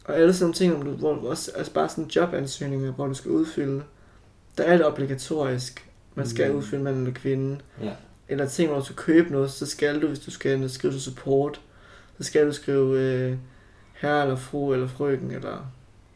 og 0.04 0.16
alle 0.16 0.34
sådan 0.34 0.44
nogle 0.44 0.54
ting, 0.84 0.98
hvor 0.98 1.14
du 1.14 1.28
også, 1.28 1.50
altså 1.56 1.72
bare 1.72 1.88
sådan 1.88 2.04
jobansøgninger, 2.16 2.92
hvor 2.92 3.06
du 3.06 3.14
skal 3.14 3.30
udfylde. 3.30 3.82
Der 4.58 4.64
er 4.64 4.76
det 4.76 4.86
obligatorisk. 4.86 5.88
Man 6.14 6.28
skal 6.28 6.50
Mm. 6.50 6.56
udfylde 6.58 6.82
mand 6.82 6.96
eller 6.96 7.12
kvinde. 7.14 7.58
Ja. 7.82 7.92
Eller 8.28 8.46
ting, 8.48 8.68
hvor 8.70 8.78
du 8.78 8.84
skal 8.84 8.96
købe 8.96 9.32
noget, 9.32 9.50
så 9.50 9.66
skal 9.66 10.02
du, 10.02 10.06
hvis 10.06 10.18
du 10.18 10.30
skal 10.30 10.70
skrive 10.70 11.00
support, 11.00 11.60
så 12.18 12.24
skal 12.24 12.46
du 12.46 12.52
skrive 12.52 13.00
øh, 13.00 13.36
herre 13.94 14.22
eller 14.22 14.36
fru 14.36 14.72
eller 14.72 14.88
frøken. 14.88 15.30
Eller... 15.30 15.72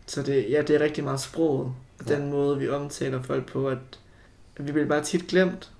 Så 0.07 0.22
det, 0.22 0.47
ja, 0.51 0.62
det 0.62 0.76
er 0.76 0.80
rigtig 0.80 1.05
meget 1.05 1.20
sproget. 1.20 1.72
Og 1.99 2.05
Ja. 2.09 2.14
den 2.14 2.30
måde, 2.30 2.59
vi 2.59 2.68
omtaler 2.68 3.22
folk 3.22 3.53
på, 3.53 3.68
at, 3.68 3.78
at 4.57 4.66
vi 4.66 4.72
bliver 4.72 4.89
bare 4.89 5.03
tit 5.05 5.26
glemt. 5.26 5.70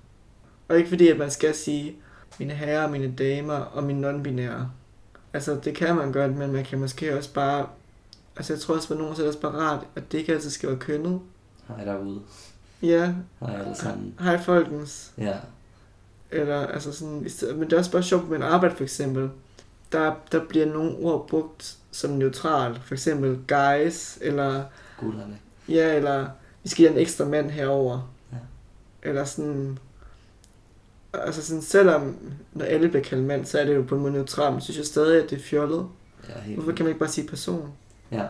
Og 0.67 0.77
ikke 0.77 0.89
fordi, 0.89 1.07
at 1.07 1.17
man 1.17 1.31
skal 1.31 1.53
sige 1.55 1.95
mine 2.39 2.53
herrer, 2.53 2.89
mine 2.89 3.13
damer 3.17 3.53
og 3.53 3.83
mine 3.83 4.09
non-binære. 4.11 4.65
Altså, 5.33 5.59
det 5.63 5.75
kan 5.75 5.95
man 5.95 6.11
godt, 6.11 6.35
men 6.37 6.51
man 6.51 6.63
kan 6.65 6.79
måske 6.79 7.17
også 7.17 7.33
bare... 7.33 7.67
Altså, 8.35 8.53
jeg 8.53 8.59
tror 8.59 8.75
også, 8.75 8.93
at 8.93 8.97
nogen 8.99 9.13
er 9.13 9.17
det 9.17 9.27
også 9.27 9.39
bare 9.41 9.51
rart, 9.51 9.85
at 9.95 10.11
det 10.11 10.17
ikke 10.17 10.33
altid 10.33 10.49
skal 10.49 10.69
være 10.69 10.77
kønnet. 10.79 11.19
Hej 11.67 11.83
derude. 11.83 12.21
Ja, 12.81 13.13
Hej 13.39 13.59
alle 13.59 13.75
sammen. 13.75 14.13
hej 14.19 14.41
folkens. 14.43 15.11
Ja. 15.17 15.35
Eller, 16.31 16.67
altså 16.67 16.91
sådan, 16.91 17.27
men 17.55 17.61
det 17.61 17.73
er 17.73 17.77
også 17.77 17.91
bare 17.91 18.03
sjovt 18.03 18.29
med 18.29 18.37
en 18.37 18.43
arbejde 18.43 18.75
for 18.75 18.83
eksempel. 18.83 19.29
Der, 19.91 20.15
der 20.31 20.45
bliver 20.45 20.65
nogle 20.65 20.95
ord 20.97 21.27
brugt 21.27 21.77
som 21.91 22.09
neutralt. 22.09 22.81
For 22.83 22.93
eksempel 22.93 23.39
guys, 23.47 24.17
eller 24.21 24.63
Gutterne. 24.99 25.37
ja, 25.69 25.95
eller 25.95 26.27
vi 26.63 26.69
skal 26.69 26.85
have 26.87 26.95
en 26.95 27.01
ekstra 27.01 27.25
mand 27.25 27.49
herover. 27.49 28.13
Ja. 28.31 28.37
Eller 29.09 29.23
sådan, 29.25 29.77
altså 31.13 31.45
sådan, 31.45 31.61
selvom 31.61 32.15
når 32.53 32.65
alle 32.65 32.89
bliver 32.89 33.03
kaldt 33.03 33.23
mand, 33.23 33.45
så 33.45 33.59
er 33.59 33.65
det 33.65 33.75
jo 33.75 33.81
på 33.81 33.95
en 33.95 34.01
måde 34.01 34.13
neutralt, 34.13 34.53
men 34.53 34.61
synes 34.61 34.77
jeg 34.77 34.85
stadig, 34.85 35.23
at 35.23 35.29
det 35.29 35.37
er 35.39 35.43
fjollet. 35.43 35.87
Ja, 36.29 36.39
helt 36.41 36.57
Hvorfor 36.57 36.71
kan 36.71 36.83
man 36.85 36.89
ikke 36.89 36.99
bare 36.99 37.09
sige 37.09 37.27
person? 37.27 37.71
Ja. 38.11 38.23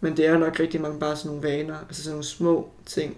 Men 0.00 0.16
det 0.16 0.26
er 0.26 0.32
jo 0.32 0.38
nok 0.38 0.60
rigtig 0.60 0.80
mange 0.80 1.00
bare 1.00 1.16
sådan 1.16 1.36
nogle 1.36 1.48
vaner, 1.48 1.76
altså 1.88 2.02
sådan 2.02 2.12
nogle 2.14 2.24
små 2.24 2.70
ting, 2.86 3.16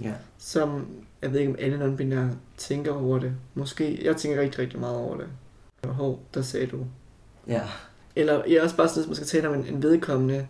Ja. 0.00 0.12
som, 0.38 0.86
jeg 1.22 1.32
ved 1.32 1.40
ikke 1.40 1.52
om 1.52 1.58
alle 1.58 1.86
non-binære 1.86 2.34
tænker 2.56 2.92
over 2.92 3.18
det. 3.18 3.32
Måske, 3.54 4.04
jeg 4.04 4.16
tænker 4.16 4.40
rigtig, 4.40 4.58
rigtig 4.58 4.80
meget 4.80 4.96
over 4.96 5.16
det. 5.16 5.28
Hov, 5.84 6.20
der 6.34 6.42
sagde 6.42 6.66
du. 6.66 6.86
Ja. 7.46 7.62
Eller 8.16 8.44
jeg 8.44 8.54
er 8.54 8.62
også 8.62 8.76
bare 8.76 8.88
sådan, 8.88 9.02
at 9.02 9.08
man 9.08 9.14
skal 9.14 9.26
tale 9.26 9.48
om 9.48 9.54
en, 9.54 9.66
en 9.66 9.82
vedkommende, 9.82 10.48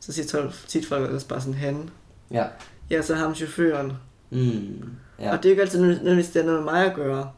så 0.00 0.12
siger 0.12 0.52
tit, 0.66 0.86
folk 0.86 1.10
også 1.10 1.28
bare 1.28 1.40
sådan 1.40 1.54
han. 1.54 1.90
Ja. 2.30 2.46
Ja, 2.90 3.02
så 3.02 3.14
ham 3.14 3.34
chaufføren. 3.34 3.92
Mm. 4.30 4.84
Ja. 5.18 5.32
Og 5.32 5.36
det 5.36 5.44
er 5.44 5.48
jo 5.48 5.50
ikke 5.50 5.62
altid 5.62 5.80
nødvendigvis, 5.80 6.30
det 6.30 6.42
har 6.42 6.50
noget 6.50 6.64
med 6.64 6.72
mig 6.72 6.86
at 6.86 6.96
gøre. 6.96 7.30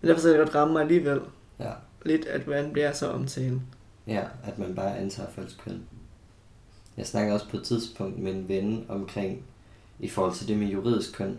Men 0.00 0.08
derfor 0.08 0.20
så 0.20 0.28
kan 0.28 0.38
det 0.38 0.46
godt 0.46 0.54
ramme 0.54 0.72
mig 0.72 0.82
alligevel. 0.82 1.20
Ja. 1.58 1.72
Lidt, 2.04 2.26
at 2.26 2.40
hvordan 2.40 2.72
bliver 2.72 2.92
så 2.92 3.08
omtalt. 3.10 3.60
Ja, 4.06 4.22
at 4.44 4.58
man 4.58 4.74
bare 4.74 4.98
antager 4.98 5.28
folks 5.30 5.58
køn. 5.64 5.82
Jeg 6.96 7.06
snakkede 7.06 7.34
også 7.34 7.48
på 7.48 7.56
et 7.56 7.62
tidspunkt 7.62 8.18
med 8.18 8.32
en 8.32 8.48
ven 8.48 8.86
omkring, 8.88 9.42
i 10.00 10.08
forhold 10.08 10.34
til 10.34 10.48
det 10.48 10.58
med 10.58 10.66
juridisk 10.66 11.12
køn, 11.12 11.38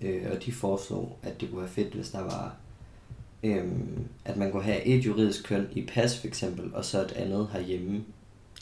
øh, 0.00 0.22
og 0.32 0.44
de 0.44 0.52
foreslog, 0.52 1.18
at 1.22 1.40
det 1.40 1.50
kunne 1.50 1.60
være 1.60 1.70
fedt, 1.70 1.94
hvis 1.94 2.08
der 2.10 2.20
var, 2.20 2.56
øh, 3.42 3.64
at 4.24 4.36
man 4.36 4.50
kunne 4.52 4.62
have 4.62 4.82
et 4.84 5.06
juridisk 5.06 5.44
køn 5.44 5.66
i 5.72 5.86
pas 5.94 6.18
for 6.18 6.26
eksempel, 6.26 6.74
og 6.74 6.84
så 6.84 7.00
et 7.02 7.12
andet 7.12 7.48
herhjemme. 7.52 8.04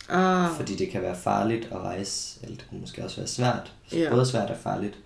Ah, 0.08 0.50
Fordi 0.50 0.76
det 0.76 0.88
kan 0.90 1.02
være 1.02 1.16
farligt 1.16 1.64
at 1.72 1.78
rejse, 1.78 2.38
eller 2.42 2.56
det 2.56 2.66
kunne 2.68 2.80
måske 2.80 3.04
også 3.04 3.16
være 3.16 3.26
svært, 3.26 3.72
Ja. 3.92 4.10
både 4.10 4.26
svært 4.26 4.50
og 4.50 4.56
farligt 4.56 4.98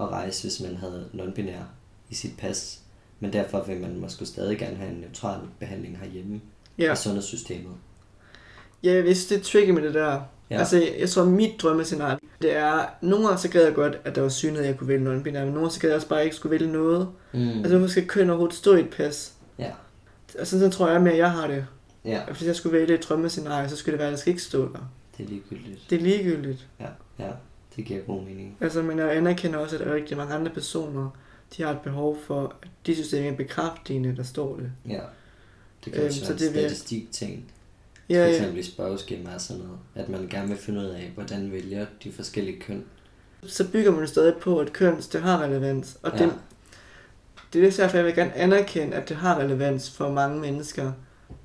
at 0.00 0.08
rejse, 0.08 0.42
hvis 0.42 0.60
man 0.60 0.76
havde 0.76 1.08
non-binær 1.14 1.62
i 2.10 2.14
sit 2.14 2.36
pas. 2.38 2.80
Men 3.20 3.32
derfor 3.32 3.62
vil 3.64 3.80
man 3.80 4.00
måske 4.00 4.26
stadig 4.26 4.58
gerne 4.58 4.76
have 4.76 4.90
en 4.90 4.96
neutral 5.00 5.40
behandling 5.58 5.98
herhjemme 5.98 6.40
ja. 6.78 6.92
i 6.92 6.96
sundhedssystemet. 6.96 7.72
Ja, 8.84 8.92
jeg 8.94 9.04
vidste, 9.04 9.34
det 9.34 9.40
er 9.40 9.44
tricky 9.44 9.70
med 9.70 9.82
det 9.82 9.94
der. 9.94 10.20
Ja. 10.50 10.58
Altså, 10.58 10.76
jeg, 10.76 10.94
jeg 10.98 11.08
tror, 11.10 11.24
mit 11.24 11.50
drømmescenarie, 11.62 12.18
det 12.42 12.56
er, 12.56 12.84
nogle 13.02 13.26
gange 13.26 13.40
så 13.40 13.48
gad 13.48 13.64
jeg 13.64 13.74
godt, 13.74 13.98
at 14.04 14.14
der 14.14 14.22
var 14.22 14.28
synlighed, 14.28 14.66
jeg 14.66 14.76
kunne 14.78 14.88
vælge 14.88 15.04
non-binær, 15.06 15.24
men 15.24 15.32
nogle 15.32 15.54
gange 15.54 15.70
så 15.70 15.80
gad 15.80 15.88
jeg 15.90 15.96
også 15.96 16.08
bare 16.08 16.24
ikke 16.24 16.36
skulle 16.36 16.50
vælge 16.50 16.72
noget. 16.72 17.08
Mm. 17.32 17.48
Altså, 17.48 17.76
hvorfor 17.78 17.90
skal 17.90 18.06
køn 18.06 18.30
overhovedet 18.30 18.56
stå 18.56 18.74
i 18.74 18.80
et 18.80 18.90
pas? 18.90 19.32
Ja. 19.58 19.70
Altså, 20.38 20.58
sådan 20.58 20.70
tror 20.72 20.88
jeg 20.88 21.02
mere, 21.02 21.12
at 21.12 21.18
jeg 21.18 21.30
har 21.30 21.46
det. 21.46 21.66
Ja, 22.04 22.20
Hvis 22.24 22.42
jeg 22.46 22.56
skulle 22.56 22.78
vælge 22.78 22.94
et 22.94 23.02
drømmescenarie, 23.08 23.68
så 23.68 23.76
skulle 23.76 23.92
det 23.92 23.98
være, 23.98 24.08
at 24.08 24.12
der 24.12 24.18
skal 24.18 24.30
ikke 24.30 24.42
stå 24.42 24.62
der. 24.72 24.90
det 25.18 25.24
er 25.24 25.28
ligegyldigt. 25.28 25.80
Det 25.90 25.98
er 25.98 26.02
ligegyldigt. 26.02 26.66
Ja, 26.80 26.86
ja, 27.18 27.30
det 27.76 27.84
giver 27.84 28.00
god 28.00 28.22
mening. 28.22 28.56
Altså, 28.60 28.82
men 28.82 28.98
jeg 28.98 29.16
anerkender 29.16 29.58
også, 29.58 29.76
at 29.76 29.80
der 29.84 29.90
er 29.90 29.94
rigtig 29.94 30.16
mange 30.16 30.34
andre 30.34 30.50
personer, 30.52 31.10
de 31.56 31.62
har 31.62 31.70
et 31.70 31.80
behov 31.80 32.18
for, 32.26 32.54
at 32.62 32.68
de 32.86 32.94
synes, 32.94 33.08
det 33.08 33.18
er 33.18 33.22
mere 33.22 33.36
bekræftende, 33.36 34.16
der 34.16 34.22
står 34.22 34.56
det. 34.56 34.72
Ja. 34.88 35.00
Det 35.84 35.92
kan 35.92 36.02
Øhm, 36.02 36.06
også 36.06 36.20
så 36.20 36.24
være 36.26 36.32
en 36.32 36.38
det 36.38 36.54
vil- 36.54 36.62
statistik-ting. 36.70 37.44
Ja, 38.12 38.24
For 38.24 38.30
eksempel 38.30 38.58
i 38.58 38.62
spørgeskemaer 38.62 39.34
og 39.34 39.40
sådan 39.40 39.62
noget. 39.62 39.78
At 39.94 40.08
man 40.08 40.26
gerne 40.30 40.48
vil 40.48 40.56
finde 40.56 40.80
ud 40.80 40.84
af, 40.86 41.12
hvordan 41.14 41.52
vælger 41.52 41.86
de 42.04 42.12
forskellige 42.12 42.60
køn. 42.60 42.84
Så 43.46 43.68
bygger 43.70 43.90
man 43.90 44.08
stadig 44.08 44.34
på, 44.40 44.58
at 44.58 44.72
køn, 44.72 44.96
det 45.12 45.22
har 45.22 45.42
relevans. 45.42 45.98
Og 46.02 46.12
Ja. 46.18 46.24
det, 46.24 46.32
det 47.52 47.58
er 47.58 47.62
lidt 47.62 47.76
derfor, 47.76 47.96
jeg 47.96 48.06
vil 48.06 48.14
gerne 48.14 48.34
anerkende, 48.36 48.96
at 48.96 49.08
det 49.08 49.16
har 49.16 49.38
relevans 49.38 49.90
for 49.90 50.10
mange 50.12 50.40
mennesker. 50.40 50.92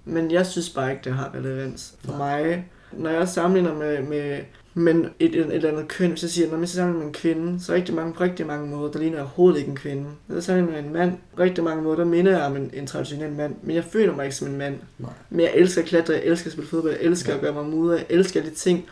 Men 0.06 0.32
jeg 0.32 0.46
synes 0.46 0.70
bare 0.70 0.92
ikke, 0.92 1.04
det 1.04 1.14
har 1.14 1.32
relevans 1.36 1.94
for 2.06 2.12
Nej. 2.18 2.44
mig. 2.44 2.70
Når 2.92 3.10
jeg 3.10 3.28
sammenligner 3.28 3.74
med, 3.74 4.02
med 4.02 4.40
men 4.78 5.06
et, 5.20 5.36
et, 5.36 5.36
et 5.36 5.54
eller 5.54 5.70
andet 5.70 5.88
køn, 5.88 6.10
hvis 6.10 6.22
jeg 6.24 6.30
siger, 6.30 6.52
når 6.52 6.58
jeg 6.58 6.70
sammenligner 6.70 7.06
med 7.06 7.08
en 7.08 7.14
kvinde, 7.14 7.64
så 7.64 7.72
er 7.72 7.76
rigtig 7.76 7.96
mange, 7.96 8.14
på 8.14 8.24
rigtig 8.24 8.46
mange 8.46 8.68
måder, 8.70 8.92
der 8.92 9.00
ligner 9.00 9.16
jeg 9.18 9.24
overhovedet 9.24 9.60
ikke 9.60 9.70
en 9.70 9.76
kvinde. 9.78 10.06
Når 10.28 10.36
jeg 10.36 10.44
sammenligner 10.44 10.82
med 10.82 10.88
en 10.90 10.94
mand, 10.94 11.18
på 11.36 11.42
rigtig 11.42 11.64
mange 11.64 11.84
måder, 11.84 11.96
der 11.98 12.06
minder 12.06 12.32
jeg 12.32 12.42
om 12.42 12.56
en, 12.56 12.70
en 12.74 12.88
traditionel 12.88 13.32
mand. 13.32 13.56
Men 13.64 13.76
jeg 13.76 13.84
føler 13.84 14.16
mig 14.16 14.26
ikke 14.26 14.36
som 14.36 14.48
en 14.48 14.58
mand. 14.58 14.80
Nej. 15.00 15.10
Men 15.30 15.40
jeg 15.40 15.52
elsker 15.56 15.82
at 15.82 15.88
klatre, 15.88 16.14
jeg 16.14 16.24
elsker 16.24 16.48
at 16.48 16.52
spille 16.54 16.70
fodbold, 16.70 16.94
jeg 16.94 17.02
elsker 17.02 17.32
Ja. 17.32 17.36
at 17.38 17.42
gøre 17.42 17.54
mig 17.54 17.66
mudder, 17.66 17.96
jeg 17.96 18.06
elsker 18.10 18.42
de 18.44 18.50
ting, 18.50 18.86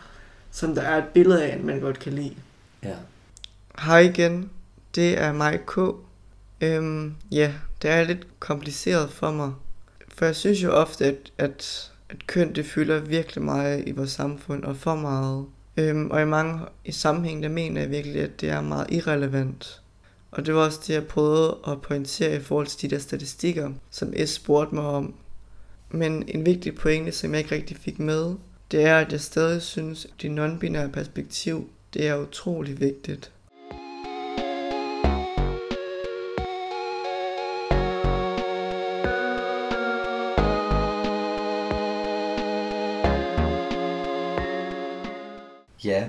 som 0.50 0.74
der 0.74 0.82
er 0.82 0.98
et 0.98 1.04
billede 1.14 1.44
af, 1.44 1.60
man 1.60 1.80
godt 1.80 1.98
kan 1.98 2.12
lide. 2.12 2.34
Ja. 2.82 2.94
Hej 3.78 3.98
igen, 4.00 4.50
det 4.94 5.18
er 5.18 5.32
mig 5.32 5.60
K. 5.66 5.78
Øhm, 6.60 7.14
ja, 7.32 7.52
det 7.82 7.90
er 7.90 8.04
lidt 8.04 8.26
kompliceret 8.40 9.10
for 9.10 9.30
mig. 9.30 9.52
For 10.14 10.24
jeg 10.24 10.36
synes 10.36 10.62
jo 10.62 10.70
ofte, 10.72 11.04
at, 11.04 11.32
at, 11.38 11.90
at 12.08 12.26
køn 12.26 12.54
det 12.54 12.66
fylder 12.66 13.00
virkelig 13.00 13.44
meget 13.44 13.84
i 13.86 13.90
vores 13.90 14.10
samfund, 14.10 14.64
og 14.64 14.76
for 14.76 14.94
meget. 14.94 15.44
Øhm, 15.76 16.10
og 16.10 16.22
i 16.22 16.24
mange 16.24 16.60
i 16.84 16.92
sammenhæng, 16.92 17.42
der 17.42 17.48
mener 17.48 17.80
jeg 17.80 17.90
virkelig, 17.90 18.22
at 18.22 18.40
det 18.40 18.48
er 18.48 18.60
meget 18.60 18.86
irrelevant. 18.90 19.82
Og 20.30 20.46
det 20.46 20.54
var 20.54 20.60
også 20.64 20.80
det, 20.86 20.94
jeg 20.94 21.06
prøvede 21.06 21.58
at 21.68 21.82
pointere 21.82 22.36
i 22.36 22.40
forhold 22.40 22.66
til 22.66 22.90
de 22.90 22.94
der 22.94 23.00
statistikker, 23.00 23.70
som 23.90 24.14
S 24.26 24.30
spurgte 24.30 24.74
mig 24.74 24.84
om. 24.84 25.14
Men 25.90 26.24
en 26.28 26.46
vigtig 26.46 26.74
pointe, 26.74 27.12
som 27.12 27.30
jeg 27.30 27.38
ikke 27.38 27.54
rigtig 27.54 27.76
fik 27.76 27.98
med, 27.98 28.34
det 28.70 28.84
er, 28.84 28.98
at 28.98 29.12
jeg 29.12 29.20
stadig 29.20 29.62
synes, 29.62 30.04
at 30.04 30.10
det 30.22 30.38
non-binære 30.38 30.90
perspektiv, 30.90 31.70
det 31.94 32.06
er 32.06 32.16
utrolig 32.16 32.80
vigtigt. 32.80 33.32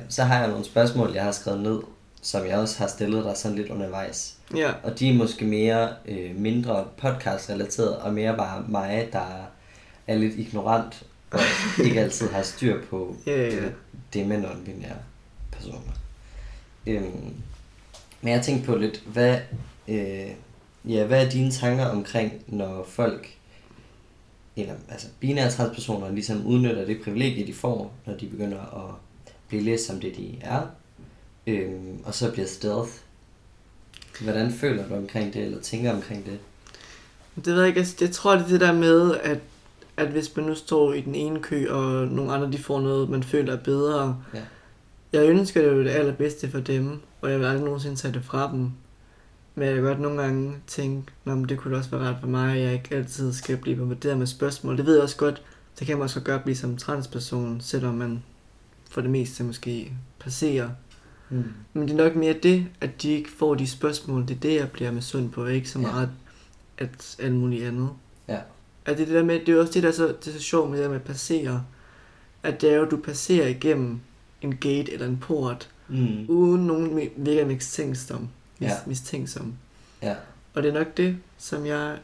Så 0.09 0.23
har 0.23 0.39
jeg 0.39 0.49
nogle 0.49 0.65
spørgsmål, 0.65 1.11
jeg 1.13 1.23
har 1.23 1.31
skrevet 1.31 1.61
ned, 1.61 1.79
som 2.21 2.45
jeg 2.45 2.57
også 2.57 2.79
har 2.79 2.87
stillet 2.87 3.25
dig 3.25 3.37
sådan 3.37 3.57
lidt 3.57 3.69
undervejs. 3.69 4.37
Ja, 4.55 4.71
Og 4.83 4.99
de 4.99 5.09
er 5.09 5.13
måske 5.13 5.45
mere 5.45 5.89
øh, 6.05 6.35
mindre 6.35 6.85
podcast-relateret, 6.97 7.97
og 7.97 8.13
mere 8.13 8.37
bare 8.37 8.65
mig, 8.67 9.09
der 9.13 9.49
er 10.07 10.15
lidt 10.15 10.35
ignorant, 10.35 11.05
og 11.31 11.39
ikke 11.85 12.01
altid 12.01 12.29
har 12.29 12.41
styr 12.41 12.81
på 12.89 13.15
Ja, 13.27 13.49
ja, 13.49 13.69
det 14.13 14.27
med 14.27 14.43
non-binære 14.43 14.97
personer. 15.51 15.93
Øhm, 16.87 17.33
men 18.21 18.33
jeg 18.33 18.41
tænkte 18.41 18.65
på 18.65 18.75
lidt, 18.75 19.03
hvad, 19.05 19.37
øh, 19.87 20.27
ja, 20.85 21.05
hvad 21.05 21.25
er 21.25 21.29
dine 21.29 21.51
tanker 21.51 21.85
omkring, 21.85 22.33
når 22.47 22.85
folk, 22.89 23.33
eller 24.55 24.73
altså 24.89 25.07
binære 25.19 25.51
transpersoner, 25.51 26.11
ligesom 26.11 26.45
udnytter 26.45 26.85
det 26.85 27.01
privilegie, 27.03 27.47
de 27.47 27.53
får, 27.53 27.93
når 28.05 28.13
de 28.13 28.27
begynder 28.27 28.59
at 28.59 28.95
læst 29.51 29.85
som 29.85 29.99
det, 29.99 30.15
de 30.17 30.37
er, 30.41 30.61
øhm, 31.47 31.99
og 32.03 32.13
så 32.13 32.31
bliver 32.31 32.47
stealth. 32.47 32.91
Hvordan 34.21 34.51
føler 34.51 34.87
du 34.87 34.95
omkring 34.95 35.33
det, 35.33 35.43
eller 35.43 35.61
tænker 35.61 35.93
omkring 35.93 36.25
det? 36.25 36.39
Det 37.35 37.45
ved 37.45 37.59
jeg 37.59 37.67
ikke, 37.67 37.79
altså, 37.79 37.95
jeg 38.01 38.11
tror 38.11 38.35
det 38.35 38.43
er 38.43 38.47
det 38.47 38.61
der 38.61 38.73
med, 38.73 39.15
at, 39.15 39.39
at 39.97 40.07
hvis 40.07 40.35
man 40.35 40.45
nu 40.45 40.55
står 40.55 40.93
i 40.93 41.01
den 41.01 41.15
ene 41.15 41.39
kø, 41.39 41.67
og 41.69 42.07
nogle 42.07 42.33
andre 42.33 42.51
de 42.51 42.57
får 42.57 42.81
noget, 42.81 43.09
man 43.09 43.23
føler 43.23 43.53
er 43.53 43.57
bedre. 43.63 44.17
Ja. 44.33 44.41
Jeg 45.13 45.29
ønsker 45.29 45.61
det 45.61 45.71
jo 45.71 45.83
det 45.83 45.89
allerbedste 45.89 46.51
for 46.51 46.59
dem, 46.59 46.99
og 47.21 47.31
jeg 47.31 47.39
vil 47.39 47.45
aldrig 47.45 47.65
nogensinde 47.65 47.95
tage 47.95 48.13
det 48.13 48.25
fra 48.25 48.51
dem. 48.51 48.71
Men 49.55 49.67
jeg 49.67 49.75
kan 49.75 49.83
godt 49.83 49.99
nogle 49.99 50.21
gange 50.21 50.55
tænke, 50.67 51.11
men 51.23 51.49
det 51.49 51.57
kunne 51.57 51.77
også 51.77 51.89
være 51.89 52.01
rart 52.01 52.15
for 52.19 52.27
mig, 52.27 52.55
at 52.55 52.63
jeg 52.63 52.73
ikke 52.73 52.95
altid 52.95 53.33
skal 53.33 53.57
blive 53.57 53.75
bombarderet 53.75 54.17
med 54.17 54.27
spørgsmål. 54.27 54.77
Det 54.77 54.85
ved 54.85 54.93
jeg 54.93 55.03
også 55.03 55.17
godt, 55.17 55.41
det 55.79 55.87
kan 55.87 55.97
man 55.97 56.03
også 56.03 56.19
godt 56.19 56.43
blive 56.43 56.55
som 56.55 56.77
transperson, 56.77 57.61
selvom 57.61 57.93
man 57.93 58.23
for 58.89 59.01
det 59.01 59.09
meste 59.09 59.43
måske 59.43 59.93
passerer. 60.19 60.69
Mm. 61.29 61.43
Men 61.73 61.87
det 61.87 61.93
er 61.99 62.03
nok 62.03 62.15
mere 62.15 62.33
det, 62.33 62.65
at 62.81 63.01
de 63.01 63.09
ikke 63.11 63.31
får 63.31 63.55
de 63.55 63.67
spørgsmål. 63.67 64.21
Det 64.27 64.35
er 64.35 64.39
det, 64.39 64.55
jeg 64.55 64.71
bliver 64.71 64.91
med 64.91 65.01
sund 65.01 65.29
på, 65.31 65.45
ikke 65.45 65.69
så 65.69 65.79
Ja. 65.79 65.87
meget 65.91 66.09
at 66.77 67.15
alt 67.19 67.33
muligt 67.33 67.65
andet. 67.67 67.89
Ja. 68.27 68.39
At 68.85 68.97
det, 68.97 69.07
det, 69.07 69.15
der 69.15 69.23
med, 69.23 69.39
det 69.45 69.49
er 69.55 69.59
også 69.59 69.73
det, 69.73 69.83
der 69.83 69.89
er 69.89 69.93
så, 69.93 70.07
det 70.07 70.27
er 70.27 70.31
så 70.31 70.39
sjovt 70.39 70.69
med 70.69 70.77
det 70.77 70.83
der 70.83 70.89
med 70.89 70.99
at 70.99 71.03
passere. 71.03 71.63
At 72.43 72.61
det 72.61 72.71
er 72.71 72.75
jo, 72.75 72.85
at 72.85 72.91
du 72.91 72.97
passerer 72.97 73.47
igennem 73.47 73.99
en 74.41 74.55
gate 74.57 74.93
eller 74.93 75.07
en 75.07 75.17
port, 75.17 75.69
Mm. 75.89 76.25
uden 76.29 76.67
nogen 76.67 76.99
virker 77.17 77.45
mistænksom. 77.45 78.19
Mis, 78.59 78.69
Ja. 78.69 78.73
mistænksom. 78.85 79.53
Ja. 80.01 80.15
Og 80.53 80.63
det 80.63 80.69
er 80.69 80.73
nok 80.73 80.97
det, 80.97 81.17
som 81.37 81.65
jeg 81.65 81.97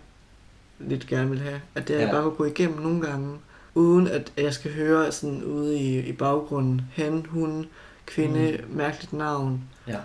lidt 0.79 1.07
gerne 1.07 1.29
vil 1.29 1.39
have. 1.39 1.61
At 1.75 1.87
det 1.87 1.93
er, 1.93 1.97
at 1.97 2.01
jeg 2.01 2.07
Ja. 2.07 2.13
bare 2.13 2.23
må 2.23 2.29
gå 2.35 2.45
igennem 2.45 2.79
nogle 2.81 3.01
gange, 3.01 3.37
uden 3.75 4.07
at 4.07 4.31
jeg 4.37 4.53
skal 4.53 4.73
høre 4.73 5.11
sådan 5.11 5.43
ude 5.43 5.77
i, 5.79 5.99
i 5.99 6.11
baggrunden, 6.11 6.81
han, 6.95 7.25
hun, 7.29 7.65
kvinde, 8.05 8.59
mm. 8.69 8.75
mærkeligt 8.77 9.13
navn. 9.13 9.61
Ja, 9.87 9.97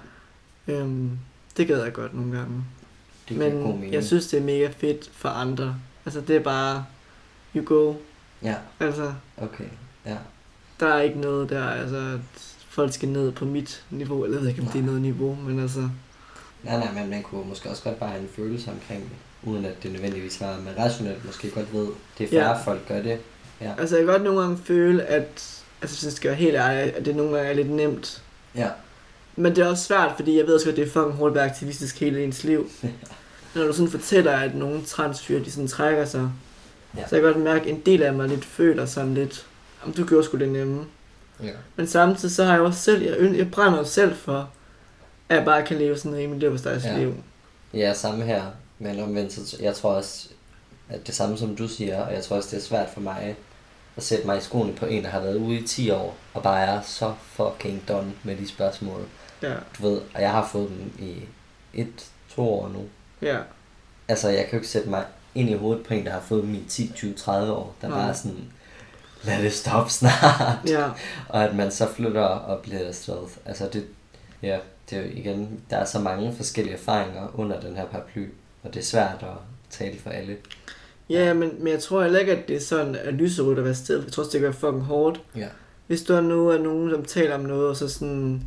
Øhm, 0.68 1.10
det 1.56 1.66
gad 1.66 1.82
jeg 1.82 1.92
godt 1.92 2.14
nogle 2.14 2.36
gange. 2.38 2.64
det 3.28 3.36
giver 3.36 3.50
god 3.50 3.60
Men 3.60 3.74
mening. 3.74 3.92
jeg 3.94 4.04
synes, 4.04 4.26
det 4.26 4.38
er 4.38 4.42
mega 4.44 4.68
fedt 4.78 5.10
for 5.12 5.28
andre. 5.28 5.76
Altså, 6.06 6.20
det 6.20 6.36
er 6.36 6.40
bare, 6.40 6.84
you 7.56 7.64
go. 7.64 7.94
Ja, 8.42 8.54
Altså, 8.80 9.12
okay. 9.36 9.64
Ja. 10.06 10.16
der 10.80 10.86
er 10.86 11.00
ikke 11.00 11.20
noget 11.20 11.50
der, 11.50 11.68
altså, 11.68 11.96
at 11.96 12.20
folk 12.68 12.92
skal 12.92 13.08
ned 13.08 13.32
på 13.32 13.44
mit 13.44 13.84
niveau. 13.90 14.24
Eller 14.24 14.36
jeg 14.36 14.42
ved 14.42 14.48
ikke, 14.48 14.62
om 14.62 14.68
det 14.68 14.78
er 14.78 14.82
noget 14.84 15.00
niveau, 15.02 15.34
men 15.34 15.60
altså, 15.60 15.88
Nej, 16.62 16.78
nej, 16.78 16.92
men 16.92 17.10
man 17.10 17.22
kunne 17.22 17.48
måske 17.48 17.70
også 17.70 17.82
godt 17.82 17.98
bare 17.98 18.10
have 18.10 18.22
en 18.22 18.28
følelse 18.36 18.70
omkring 18.70 19.02
det, 19.02 19.48
uden 19.50 19.64
at 19.64 19.82
det 19.82 19.92
nødvendigvis 19.92 20.40
var, 20.40 20.56
men 20.60 20.78
rationelt 20.78 21.24
måske 21.24 21.50
godt 21.50 21.72
ved, 21.72 21.88
det 22.18 22.24
er 22.24 22.30
færre, 22.30 22.56
ja. 22.56 22.62
folk 22.64 22.88
gør 22.88 23.02
det. 23.02 23.18
Ja. 23.60 23.72
altså, 23.78 23.96
jeg 23.96 24.04
kan 24.04 24.12
godt 24.12 24.22
nogle 24.24 24.40
gange 24.40 24.58
føle, 24.64 25.02
at, 25.02 25.22
altså, 25.82 25.96
hvis 25.96 26.04
jeg 26.04 26.12
skal 26.12 26.28
være 26.28 26.38
helt 26.38 26.56
ærlig, 26.56 26.94
at 26.96 27.04
det 27.04 27.16
nogle 27.16 27.36
gange 27.36 27.50
er 27.50 27.54
lidt 27.54 27.70
nemt. 27.70 28.22
Ja. 28.54 28.68
Men 29.36 29.56
det 29.56 29.64
er 29.64 29.68
også 29.68 29.84
svært, 29.84 30.12
fordi 30.16 30.38
jeg 30.38 30.46
ved 30.46 30.54
også 30.54 30.66
godt, 30.66 30.76
det 30.76 30.82
er 30.86 30.90
fucking 30.90 31.12
hårdt 31.14 31.30
at 31.30 31.34
være 31.34 31.44
aktivistisk 31.50 32.00
hele 32.00 32.24
ens 32.24 32.44
liv. 32.44 32.70
Når 33.54 33.64
du 33.66 33.72
sådan 33.72 33.90
fortæller, 33.90 34.32
at 34.32 34.54
nogle 34.54 34.84
transfyre, 34.84 35.44
de 35.44 35.50
sådan 35.50 35.68
trækker 35.68 36.04
sig, 36.04 36.30
Ja. 36.96 37.08
så 37.08 37.16
jeg 37.16 37.22
kan 37.22 37.32
godt 37.32 37.44
mærke, 37.44 37.60
at 37.64 37.70
en 37.70 37.80
del 37.80 38.02
af 38.02 38.12
mig 38.14 38.28
lidt 38.28 38.44
føler 38.44 38.86
sådan 38.86 39.14
lidt, 39.14 39.46
om 39.84 39.92
du 39.92 40.06
gjorde 40.06 40.24
sgu 40.24 40.38
det 40.38 40.48
nemme. 40.48 40.84
ja. 41.42 41.50
Men 41.76 41.86
samtidig 41.86 42.34
så 42.34 42.44
har 42.44 42.52
jeg 42.52 42.60
også 42.62 42.80
selv, 42.80 43.02
jeg, 43.02 43.36
jeg 43.38 43.50
brænder 43.50 43.78
jo 43.78 43.84
selv 43.84 44.14
for, 44.16 44.50
at 45.28 45.36
jeg 45.36 45.44
bare 45.44 45.62
kan 45.66 45.78
leve 45.78 45.96
sådan 45.98 46.12
en 46.12 46.18
rimelig 46.18 46.40
leverpostejsliv. 46.40 46.92
Ja. 46.92 46.98
liv. 46.98 47.14
Ja, 47.74 47.94
samme 47.94 48.24
her. 48.24 48.42
Men 48.78 49.00
omvendt, 49.00 49.32
så 49.32 49.56
jeg 49.60 49.74
tror 49.74 49.90
også, 49.92 50.28
at 50.88 51.06
det 51.06 51.14
samme 51.14 51.38
som 51.38 51.56
du 51.56 51.68
siger, 51.68 52.02
og 52.02 52.14
jeg 52.14 52.24
tror 52.24 52.36
også, 52.36 52.48
det 52.56 52.56
er 52.62 52.66
svært 52.66 52.88
for 52.94 53.00
mig 53.00 53.36
at 53.98 54.04
sætte 54.04 54.26
mig 54.26 54.38
i 54.38 54.40
skoene 54.40 54.72
på 54.72 54.86
en, 54.86 55.02
der 55.04 55.10
har 55.10 55.20
været 55.20 55.36
ude 55.36 55.56
i 55.58 55.66
10 55.66 55.90
år, 55.90 56.16
og 56.34 56.42
bare 56.42 56.60
er 56.66 56.80
så 56.82 57.14
fucking 57.22 57.88
done 57.88 58.12
med 58.22 58.36
de 58.36 58.48
spørgsmål. 58.48 59.04
Ja, 59.42 59.54
Du 59.78 59.88
ved, 59.88 60.00
og 60.14 60.22
jeg 60.22 60.30
har 60.30 60.48
fået 60.52 60.68
dem 60.68 60.92
i 60.98 61.14
et, 61.74 62.06
to 62.34 62.54
år 62.54 62.68
nu. 62.68 62.84
ja, 63.22 63.38
Altså, 64.08 64.28
jeg 64.28 64.44
kan 64.44 64.52
jo 64.52 64.56
ikke 64.56 64.68
sætte 64.68 64.88
mig 64.90 65.04
ind 65.34 65.50
i 65.50 65.54
hovedet 65.54 65.86
på 65.86 65.94
en, 65.94 66.04
der 66.06 66.12
har 66.12 66.20
fået 66.20 66.42
dem 66.42 66.54
i 66.54 66.64
10, 66.68 66.92
20, 66.96 67.14
30 67.14 67.52
år. 67.52 67.74
Der 67.82 67.88
Nej. 67.88 67.98
bare 67.98 68.08
er 68.08 68.12
sådan, 68.12 68.44
lad 69.22 69.42
det 69.42 69.52
stoppe 69.52 69.90
snart. 69.92 70.58
ja, 70.68 70.88
Og 71.28 71.44
at 71.44 71.54
man 71.54 71.70
så 71.70 71.88
flytter 71.92 72.22
og 72.22 72.62
bliver 72.62 72.92
stealth. 72.92 73.32
Altså 73.44 73.68
det, 73.72 73.86
ja, 74.42 74.58
det 74.90 74.98
er 74.98 75.02
jo 75.02 75.08
igen, 75.12 75.60
der 75.70 75.76
er 75.76 75.84
så 75.84 75.98
mange 75.98 76.34
forskellige 76.36 76.74
erfaringer 76.74 77.28
under 77.34 77.60
den 77.60 77.76
her 77.76 77.86
paraply, 77.86 78.26
og 78.62 78.74
det 78.74 78.80
er 78.80 78.84
svært 78.84 79.22
at 79.22 79.28
tale 79.70 79.98
for 80.00 80.10
alle. 80.10 80.36
Ja 81.10 81.34
men, 81.34 81.50
men 81.58 81.68
jeg 81.72 81.80
tror 81.82 82.02
heller 82.02 82.18
ikke, 82.18 82.32
at 82.32 82.48
det 82.48 82.56
er 82.56 82.60
sådan, 82.60 82.96
at 82.96 83.14
lyserødt 83.14 83.58
at 83.58 83.64
være 83.64 83.74
sted. 83.74 84.02
Jeg 84.02 84.12
tror 84.12 84.22
også, 84.22 84.32
det 84.32 84.40
kan 84.40 84.46
være 84.48 84.52
fucking 84.60 84.82
hårdt. 84.84 85.20
Ja. 85.36 85.48
Hvis 85.86 86.02
du 86.02 86.14
er 86.14 86.20
nu 86.20 86.48
er 86.48 86.58
nogen, 86.58 86.90
som 86.90 87.04
taler 87.04 87.34
om 87.34 87.40
noget, 87.40 87.68
og 87.68 87.76
så 87.76 87.88
sådan... 87.88 88.42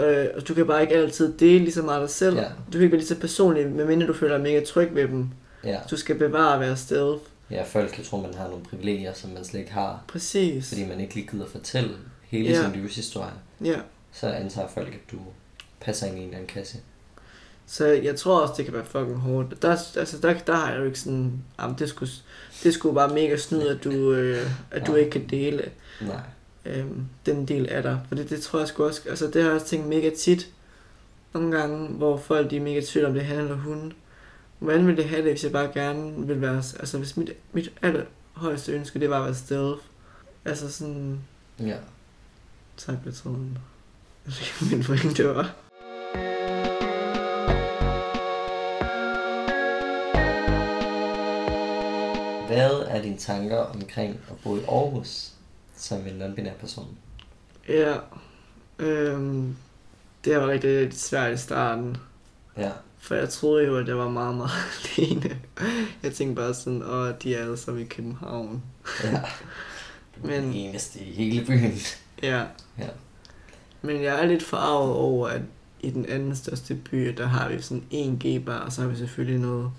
Øh, 0.00 0.26
og 0.36 0.48
du 0.48 0.54
kan 0.54 0.66
bare 0.66 0.82
ikke 0.82 0.94
altid 0.94 1.32
dele 1.38 1.58
lige 1.58 1.72
så 1.72 1.82
meget 1.82 2.00
af 2.00 2.06
dig 2.06 2.10
selv. 2.14 2.36
Ja. 2.36 2.42
Du 2.66 2.72
kan 2.72 2.80
ikke 2.80 2.92
være 2.92 2.98
lige 3.00 3.08
så 3.08 3.20
personlig, 3.20 3.66
medmindre 3.70 4.06
du 4.06 4.12
føler 4.12 4.34
dig 4.34 4.42
mega 4.42 4.64
tryg 4.64 4.94
ved 4.94 5.08
dem. 5.08 5.28
Ja. 5.64 5.78
Du 5.90 5.96
skal 5.96 6.18
bevare 6.18 6.54
at 6.54 6.60
være 6.60 6.76
stealth. 6.76 7.22
ja, 7.50 7.62
folk 7.62 7.90
kan 7.90 8.04
tro, 8.04 8.16
man 8.20 8.34
har 8.34 8.48
nogle 8.48 8.64
privilegier, 8.64 9.12
som 9.12 9.30
man 9.30 9.44
slet 9.44 9.60
ikke 9.60 9.72
har, 9.72 10.04
Præcis. 10.08 10.68
fordi 10.68 10.86
man 10.88 11.00
ikke 11.00 11.14
lige 11.14 11.28
gider 11.32 11.46
fortælle 11.46 11.90
hele 12.28 12.48
Ja. 12.48 12.62
sin 12.62 12.72
livshistorie. 12.80 13.32
Ja. 13.64 13.76
Så 14.12 14.26
antager 14.26 14.68
folk, 14.68 14.88
at 14.88 15.12
du 15.12 15.16
passer 15.80 16.06
ind 16.06 16.16
i 16.16 16.18
en 16.18 16.24
eller 16.24 16.36
anden 16.36 16.48
kasse. 16.54 16.78
Så 17.70 17.86
jeg 17.86 18.16
tror 18.16 18.40
også, 18.40 18.54
det 18.56 18.64
kan 18.64 18.74
være 18.74 18.84
fucking 18.84 19.18
hårdt. 19.18 19.62
Der, 19.62 19.70
altså, 19.96 20.18
der, 20.22 20.38
der 20.38 20.54
har 20.54 20.70
jeg 20.70 20.80
jo 20.80 20.84
ikke 20.84 20.98
sådan... 20.98 21.32
Jamen, 21.60 21.76
det 21.78 21.88
skulle, 21.88 22.12
det 22.62 22.74
skulle 22.74 22.94
bare 22.94 23.14
mega 23.14 23.36
snyd, 23.36 23.68
at 23.68 23.84
du, 23.84 24.12
øh, 24.12 24.50
at 24.70 24.86
du 24.86 24.94
ikke 24.94 25.10
kan 25.10 25.28
dele 25.28 25.70
Nej. 26.00 26.20
øh, 26.64 26.84
den 27.26 27.48
del 27.48 27.68
af 27.68 27.82
dig. 27.82 28.00
For 28.08 28.14
det, 28.14 28.30
det 28.30 28.42
tror 28.42 28.58
jeg 28.58 28.68
sgu 28.68 28.84
også... 28.84 29.00
Altså, 29.08 29.26
det 29.26 29.42
har 29.42 29.48
jeg 29.48 29.54
også 29.54 29.66
tænkt 29.66 29.86
mega 29.86 30.10
tit. 30.18 30.48
Nogle 31.34 31.58
gange, 31.58 31.88
hvor 31.88 32.16
folk 32.16 32.50
de 32.50 32.56
er 32.56 32.60
mega 32.60 32.80
tvivl 32.86 33.06
om 33.06 33.12
det 33.12 33.22
er 33.22 33.26
han 33.26 33.38
eller 33.38 33.56
hun. 33.56 33.92
Hvordan 34.58 34.86
ville 34.86 35.02
det 35.02 35.10
have 35.10 35.22
det, 35.22 35.32
hvis 35.32 35.44
jeg 35.44 35.52
bare 35.52 35.70
gerne 35.74 36.26
vil 36.26 36.40
være... 36.40 36.56
Altså, 36.56 36.98
hvis 36.98 37.16
mit, 37.16 37.32
mit 37.52 37.72
allerhøjeste 37.82 38.72
ønske, 38.72 39.00
det 39.00 39.10
var 39.10 39.18
at 39.18 39.24
være 39.24 39.34
stealth. 39.34 39.80
Altså 40.44 40.72
sådan... 40.72 41.20
Ja. 41.60 41.76
Tak. 42.76 42.96
Jeg 43.04 43.12
hvad 44.58 44.76
min 44.76 44.84
pointe 44.84 45.28
var. 45.28 45.54
Hvad 52.50 52.70
er 52.88 53.02
dine 53.02 53.16
tanker 53.16 53.56
omkring 53.58 54.20
at 54.30 54.36
bo 54.44 54.56
i 54.56 54.60
Aarhus 54.60 55.30
som 55.76 55.98
en 56.06 56.22
non-binær 56.22 56.54
person? 56.60 56.96
Ja. 57.68 57.94
Øhm, 58.78 59.56
det 60.24 60.36
var 60.36 60.46
rigtig, 60.46 60.80
rigtig 60.80 61.00
svært 61.00 61.34
i 61.34 61.36
starten. 61.36 61.96
Ja. 62.56 62.70
For 62.98 63.14
jeg 63.14 63.28
troede 63.28 63.66
jo, 63.66 63.76
at 63.78 63.88
jeg 63.88 63.98
var 63.98 64.08
meget, 64.08 64.34
meget 64.34 64.50
alene. 64.98 65.36
Jeg 66.02 66.14
tænkte 66.14 66.42
bare 66.42 66.54
sådan, 66.54 66.82
åh, 66.82 67.12
de 67.22 67.34
er 67.34 67.42
alle 67.42 67.56
sammen 67.56 67.82
i 67.82 67.86
København. 67.86 68.62
Ja. 69.04 69.10
Men- 70.22 70.30
Men... 70.44 70.52
eneste 70.54 71.00
i 71.00 71.12
hele 71.12 71.46
byen. 71.46 71.72
Ja. 72.22 72.44
Ja. 72.78 72.88
Men 73.82 74.02
jeg 74.02 74.22
er 74.22 74.26
lidt 74.26 74.42
forarvet 74.42 74.92
over, 74.94 75.28
at 75.28 75.42
i 75.80 75.90
den 75.90 76.06
anden 76.06 76.36
største 76.36 76.74
by, 76.74 77.08
der 77.16 77.26
har 77.26 77.48
vi 77.48 77.62
sådan 77.62 77.84
en 77.90 78.18
G-bar, 78.24 78.58
og 78.58 78.72
så 78.72 78.80
har 78.82 78.88
vi 78.88 78.96
selvfølgelig 78.96 79.40
noget 79.40 79.70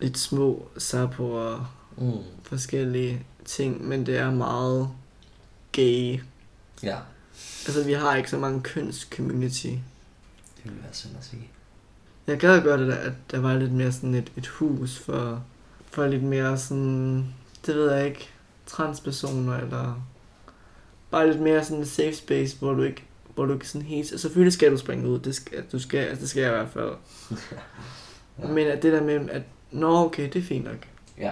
lidt 0.00 0.18
små 0.18 0.68
Sapo 0.78 1.32
og 1.32 1.66
Mm. 1.98 2.12
forskellige 2.42 3.26
ting, 3.44 3.88
men 3.88 4.06
det 4.06 4.16
er 4.18 4.30
meget 4.30 4.88
gay. 5.72 6.20
Ja. 6.82 6.96
Altså, 7.66 7.84
vi 7.84 7.92
har 7.92 8.16
ikke 8.16 8.30
så 8.30 8.38
mange 8.38 8.62
køns-community. 8.62 9.66
Det 9.66 10.64
ville 10.64 10.82
være 10.82 10.94
synd 10.94 11.12
at 11.18 11.24
sige. 11.24 11.48
Jeg 12.26 12.38
gad 12.38 12.62
godt, 12.62 12.80
at 12.80 12.86
der, 12.86 12.94
at 12.96 13.12
der 13.30 13.38
var 13.38 13.54
lidt 13.54 13.72
mere 13.72 13.92
sådan 13.92 14.14
et, 14.14 14.32
et 14.36 14.46
hus 14.46 14.98
for, 14.98 15.44
for 15.90 16.06
lidt 16.06 16.22
mere 16.22 16.58
sådan, 16.58 17.26
det 17.66 17.74
ved 17.74 17.92
jeg 17.92 18.06
ikke, 18.06 18.28
transpersoner, 18.66 19.56
eller 19.56 20.06
bare 21.10 21.26
lidt 21.30 21.40
mere 21.40 21.64
sådan 21.64 21.78
en 21.78 21.86
safe 21.86 22.14
space, 22.14 22.58
hvor 22.58 22.72
du 22.74 22.82
ikke, 22.82 23.04
hvor 23.34 23.46
du 23.46 23.54
ikke 23.54 23.68
sådan 23.68 23.86
helt, 23.86 24.20
selvfølgelig 24.20 24.52
skal 24.52 24.72
du 24.72 24.76
springe 24.76 25.08
ud, 25.08 25.18
det 25.18 25.34
skal, 25.34 25.64
du 25.72 25.78
skal, 25.78 25.98
altså 25.98 26.20
det 26.20 26.30
skal 26.30 26.40
jeg 26.40 26.50
i 26.52 26.54
hvert 26.54 26.68
fald. 26.68 26.92
Ja. 28.42 28.46
Men 28.46 28.66
at 28.66 28.82
det 28.82 28.92
der 28.92 29.02
med, 29.02 29.30
at, 29.30 29.42
nå 29.70 30.04
okay, 30.04 30.22
det 30.32 30.36
er 30.36 30.42
fint 30.42 30.64
nok, 30.64 30.86
Ja. 31.18 31.30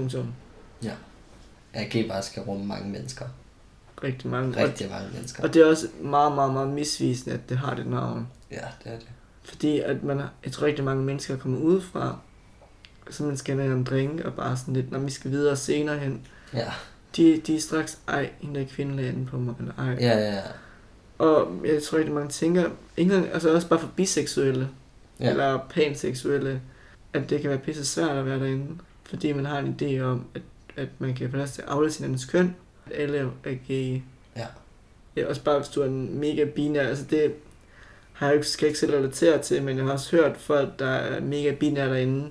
Punktum. 0.00 0.32
Kan 1.90 2.08
bare 2.08 2.22
skal 2.22 2.42
rumme 2.42 2.66
mange 2.66 2.90
mennesker. 2.90 3.24
rigtig 4.04 4.30
mange. 4.30 4.64
Rigtig 4.64 4.90
mange 4.90 5.08
mennesker. 5.14 5.42
Og, 5.42 5.54
det 5.54 5.62
er 5.62 5.66
også 5.66 5.86
meget, 6.00 6.34
meget, 6.34 6.52
meget 6.52 6.68
misvisende, 6.68 7.34
at 7.34 7.48
det 7.48 7.58
har 7.58 7.74
det 7.74 7.86
navn. 7.86 8.28
Ja, 8.50 8.56
det 8.84 8.92
er 8.92 8.98
det. 8.98 9.06
Fordi 9.44 9.80
at 9.80 10.02
man, 10.02 10.20
jeg 10.44 10.52
tror 10.52 10.66
rigtig 10.66 10.84
mange 10.84 11.04
mennesker 11.04 11.36
kommer 11.36 11.58
udefra, 11.58 12.18
så 13.10 13.22
man 13.24 13.36
skal 13.36 13.56
have 13.60 13.72
en 13.72 13.84
drink, 13.84 14.20
og 14.20 14.34
bare 14.34 14.56
sådan 14.56 14.74
lidt, 14.74 14.90
når 14.90 14.98
vi 14.98 15.10
skal 15.10 15.30
videre 15.30 15.56
senere 15.56 15.98
hen, 15.98 16.26
Ja, 16.54 16.72
de, 17.16 17.40
de 17.46 17.56
er 17.56 17.60
straks, 17.60 17.98
ej, 18.08 18.30
hende 18.40 18.60
der 18.60 18.66
kvinde 18.66 18.96
lagde 18.96 19.26
på 19.30 19.38
mig, 19.38 19.54
eller 19.58 19.72
ej. 19.78 19.84
ja, 20.00 20.18
ja. 20.18 20.34
ja. 20.34 20.42
Og 21.18 21.52
jeg 21.64 21.82
tror 21.82 21.98
rigtig 21.98 22.14
mange 22.14 22.28
tænker, 22.30 22.62
ikke 22.96 23.14
engang, 23.14 23.32
altså 23.34 23.54
også 23.54 23.68
bare 23.68 23.78
for 23.78 23.90
biseksuelle, 23.96 24.68
Ja. 25.20 25.24
ja. 25.24 25.30
eller 25.30 25.58
panseksuelle, 25.70 26.60
at 27.12 27.30
det 27.30 27.40
kan 27.40 27.50
være 27.50 27.58
pisse 27.58 27.84
svært 27.86 28.16
at 28.16 28.26
være 28.26 28.40
derinde, 28.40 28.66
fordi 29.08 29.32
man 29.32 29.46
har 29.46 29.58
en 29.58 29.76
idé 29.80 30.00
om, 30.00 30.26
at, 30.34 30.42
at 30.76 30.88
man 30.98 31.14
kan 31.14 31.30
få 31.30 31.46
til 31.46 31.62
at 31.62 31.68
aflæse 31.68 31.98
hinandens 31.98 32.24
køn, 32.24 32.56
at 32.86 32.92
alle 33.02 33.30
er 33.44 33.54
gay. 33.68 34.00
Ja. 34.36 34.46
Ja, 35.16 35.28
også 35.28 35.42
bare 35.42 35.58
hvis 35.58 35.68
du 35.68 35.80
er 35.80 35.86
en 35.86 36.18
mega 36.18 36.44
binær, 36.44 36.88
altså 36.88 37.04
det 37.10 37.34
har 38.12 38.26
jeg 38.26 38.34
ikke, 38.34 38.46
skal 38.46 38.66
jeg 38.66 38.70
ikke 38.70 38.80
selv 38.80 38.94
relatere 38.94 39.42
til, 39.42 39.62
men 39.62 39.76
jeg 39.76 39.84
har 39.84 39.92
også 39.92 40.16
hørt 40.16 40.36
folk, 40.36 40.78
der 40.78 40.90
er 40.90 41.20
mega 41.20 41.54
binær 41.54 41.88
derinde, 41.88 42.30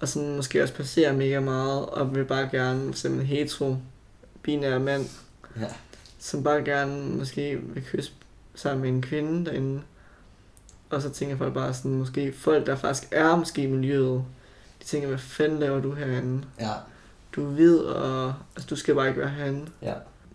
og 0.00 0.08
sådan 0.08 0.36
måske 0.36 0.62
også 0.62 0.74
passerer 0.74 1.12
mega 1.12 1.40
meget, 1.40 1.86
og 1.86 2.14
vil 2.14 2.24
bare 2.24 2.48
gerne, 2.52 2.94
som 2.94 3.14
en 3.14 3.26
hetero, 3.26 3.76
binær 4.42 4.78
mand, 4.78 5.06
ja. 5.60 5.66
som 6.18 6.42
bare 6.42 6.64
gerne 6.64 7.10
måske 7.10 7.60
vil 7.62 7.84
kysse 7.84 8.12
sammen 8.54 8.82
med 8.82 8.90
en 8.90 9.02
kvinde 9.02 9.50
derinde. 9.50 9.82
Og 10.90 11.02
så 11.02 11.10
tænker 11.10 11.36
folk 11.36 11.54
bare 11.54 11.74
sådan, 11.74 11.98
måske 11.98 12.32
folk, 12.32 12.66
der 12.66 12.76
faktisk 12.76 13.08
er 13.10 13.36
måske 13.36 13.62
i 13.62 13.66
miljøet, 13.66 14.24
tænker, 14.88 15.08
hvad 15.08 15.18
fanden 15.18 15.58
laver 15.58 15.80
du 15.80 15.92
herinde? 15.94 16.44
Ja, 16.60 16.72
Du 17.36 17.46
er 17.46 17.50
hvid, 17.50 17.78
og 17.78 18.34
altså, 18.56 18.66
du 18.70 18.76
skal 18.76 18.94
bare 18.94 19.08
ikke 19.08 19.20
være 19.20 19.30
herinde. 19.30 19.66
ja. 19.82 19.94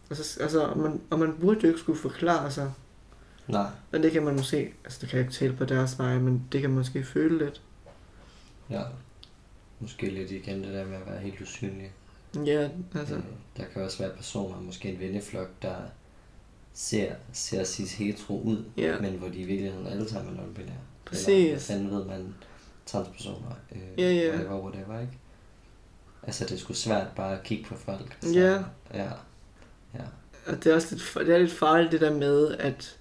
Og, 0.10 0.16
så, 0.18 0.40
altså, 0.44 0.66
og, 0.66 0.78
man, 0.78 1.02
og 1.10 1.20
man 1.20 1.34
burde 1.42 1.60
jo 1.64 1.68
ikke 1.68 1.80
skulle 1.80 2.00
forklare 2.00 2.52
sig. 2.52 2.72
Nej, 3.48 3.68
Men 3.92 4.04
det 4.04 4.12
kan 4.12 4.24
man 4.24 4.36
måske, 4.36 4.74
altså 4.84 4.98
det 5.02 5.10
kan 5.10 5.18
jeg 5.18 5.26
ikke 5.28 5.38
tale 5.38 5.54
på 5.54 5.66
deres 5.66 6.00
vej, 6.00 6.18
men 6.20 6.44
det 6.52 6.62
kan 6.62 6.70
man 6.70 6.78
måske 6.78 7.04
føle 7.04 7.38
lidt. 7.46 7.62
ja. 8.70 8.82
Måske 9.80 10.10
lidt 10.10 10.32
igen 10.32 10.64
det 10.64 10.74
der 10.74 10.86
med 10.86 10.96
at 10.96 11.06
være 11.08 11.20
helt 11.20 11.42
usynlig. 11.42 11.92
Ja, 12.46 12.70
altså, 12.96 13.16
Øh, 13.16 13.22
Der 13.58 13.64
kan 13.74 13.82
også 13.82 13.98
være 14.04 14.12
personer, 14.16 14.62
måske 14.62 14.90
en 14.94 15.00
venneflok, 15.00 15.48
der 15.62 15.76
ser, 16.74 17.14
ser 17.34 17.64
sig 17.64 17.86
hetero 17.90 18.42
ud, 18.42 18.64
ja, 18.78 19.00
men 19.00 19.14
hvor 19.14 19.28
de 19.28 19.36
i 19.36 19.44
virkeligheden 19.44 19.88
alle 19.88 20.10
sammen 20.10 20.36
er 20.36 20.42
non-binære. 20.42 20.72
Præcis. 21.06 21.28
Eller 21.30 21.50
hvad 21.52 21.60
fanden 21.60 21.92
ved 21.92 22.06
man, 22.06 22.34
transpersoner, 22.94 23.52
øh, 23.72 23.82
Ja, 23.98 24.12
ja. 24.12 24.30
whatever, 24.30 24.60
whatever, 24.62 25.00
ikke? 25.00 25.14
Altså, 26.24 26.46
det 26.46 26.52
er 26.52 26.58
sgu 26.58 26.74
svært 26.74 27.08
bare 27.16 27.38
at 27.38 27.44
kigge 27.44 27.64
på 27.66 27.76
folk. 27.76 28.18
Ja. 28.34 28.64
Ja, 28.94 29.10
ja, 29.94 30.02
og 30.48 30.64
det 30.64 30.66
er 30.72 30.76
også 30.76 30.88
lidt, 30.96 31.28
det 31.28 31.36
er 31.36 31.40
lidt 31.40 31.54
farligt 31.54 31.92
det 31.92 32.02
der 32.02 32.14
med, 32.14 32.52
at, 32.58 32.98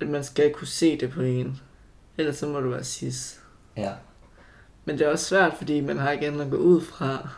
at 0.00 0.08
man 0.08 0.24
skal 0.24 0.52
kunne 0.54 0.66
se 0.68 0.98
det 1.00 1.10
på 1.10 1.20
en. 1.22 1.60
Ellers 2.18 2.36
så 2.36 2.48
må 2.48 2.60
du 2.60 2.68
være 2.70 2.84
cis. 2.84 3.40
ja. 3.76 3.92
Men 4.84 4.98
det 4.98 5.06
er 5.06 5.10
også 5.10 5.24
svært, 5.24 5.54
fordi 5.58 5.80
man 5.80 5.98
har 5.98 6.10
ikke 6.10 6.26
andet 6.26 6.40
at 6.44 6.50
gå 6.50 6.56
ud 6.56 6.80
fra. 6.80 7.28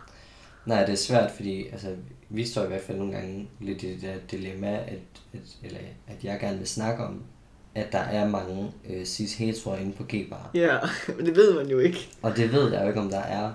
Nej, 0.67 0.85
det 0.85 0.93
er 0.93 0.97
svært, 0.97 1.31
fordi 1.31 1.69
altså, 1.69 1.97
vi 2.29 2.47
står 2.47 2.65
i 2.65 2.67
hvert 2.67 2.83
fald 2.83 2.99
nogle 2.99 3.13
gange 3.13 3.49
lidt 3.61 3.83
i 3.83 3.93
det 3.93 4.03
der 4.03 4.15
dilemma, 4.31 4.69
at, 4.77 4.99
at, 5.33 5.41
eller, 5.63 5.81
at 6.07 6.25
jeg 6.25 6.41
gerne 6.41 6.59
vil 6.59 6.69
snakke 6.69 7.05
om, 7.05 7.23
at 7.75 7.93
der 7.93 7.99
er 7.99 8.29
mange 8.29 8.73
øh, 8.91 9.05
cis-heteroer 9.05 9.77
inde 9.77 9.93
på 9.93 10.03
G-bar. 10.09 10.51
Ja, 10.55 10.79
men 11.17 11.27
det 11.27 11.37
ved 11.37 11.55
man 11.55 11.67
jo 11.69 11.79
ikke. 11.79 12.09
Og 12.23 12.37
det 12.37 12.53
ved 12.53 12.73
jeg 12.73 12.83
jo 12.83 12.89
ikke, 12.89 13.01
om 13.01 13.11
der 13.11 13.21
er. 13.21 13.53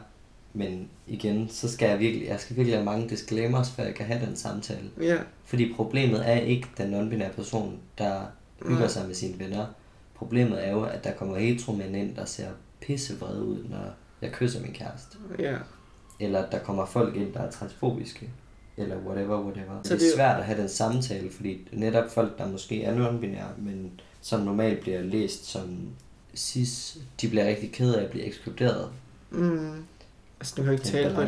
Men 0.53 0.89
igen, 1.07 1.49
så 1.49 1.71
skal 1.71 1.89
jeg 1.89 1.99
virkelig, 1.99 2.27
jeg 2.27 2.39
skal 2.39 2.55
virkelig 2.55 2.77
have 2.77 2.85
mange 2.85 3.09
disclaimers, 3.09 3.71
for 3.71 3.81
jeg 3.81 3.95
kan 3.95 4.05
have 4.05 4.25
den 4.25 4.35
samtale. 4.35 4.89
Ja, 5.01 5.17
Fordi 5.45 5.73
problemet 5.73 6.29
er 6.29 6.35
ikke 6.39 6.67
den 6.77 6.93
non-binære 6.93 7.31
person, 7.35 7.79
der 7.97 8.21
hygger 8.63 8.79
Nej. 8.79 8.87
sig 8.87 9.07
med 9.07 9.15
sine 9.15 9.39
venner. 9.39 9.65
Problemet 10.15 10.67
er 10.67 10.71
jo, 10.71 10.83
at 10.83 11.03
der 11.03 11.13
kommer 11.13 11.37
heteromænd 11.37 11.95
ind, 11.95 12.15
der 12.15 12.25
ser 12.25 12.47
pissevrede 12.81 13.43
ud, 13.43 13.63
når 13.69 13.93
jeg 14.21 14.31
kysser 14.31 14.61
min 14.61 14.73
kæreste. 14.73 15.17
ja. 15.39 15.55
Eller 16.19 16.43
at 16.43 16.51
der 16.51 16.59
kommer 16.59 16.85
folk 16.85 17.15
ind, 17.15 17.33
der 17.33 17.39
er 17.39 17.51
transfobiske. 17.51 18.29
Eller 18.77 18.97
whatever, 18.97 19.41
whatever. 19.43 19.79
Så 19.83 19.93
det 19.93 20.03
er 20.11 20.15
svært 20.15 20.39
at 20.39 20.45
have 20.45 20.61
den 20.61 20.69
samtale, 20.69 21.29
fordi 21.31 21.67
netop 21.71 22.11
folk, 22.11 22.37
der 22.37 22.47
måske 22.51 22.83
er 22.83 22.95
non-binære, 22.95 23.61
men 23.61 23.91
som 24.21 24.39
normalt 24.41 24.79
bliver 24.81 25.01
læst 25.01 25.45
som 25.45 25.77
cis, 26.35 26.97
de 27.21 27.27
bliver 27.27 27.47
rigtig 27.47 27.71
ked 27.71 27.93
af 27.93 28.03
at 28.03 28.09
blive 28.09 28.23
ekskluderet. 28.25 28.89
Mm. 29.29 29.71
Altså, 30.39 30.53
nu 30.57 30.63
kan 30.63 30.65
jeg 30.65 30.73
ikke 30.73 30.85
tale 30.85 31.15
på, 31.15 31.21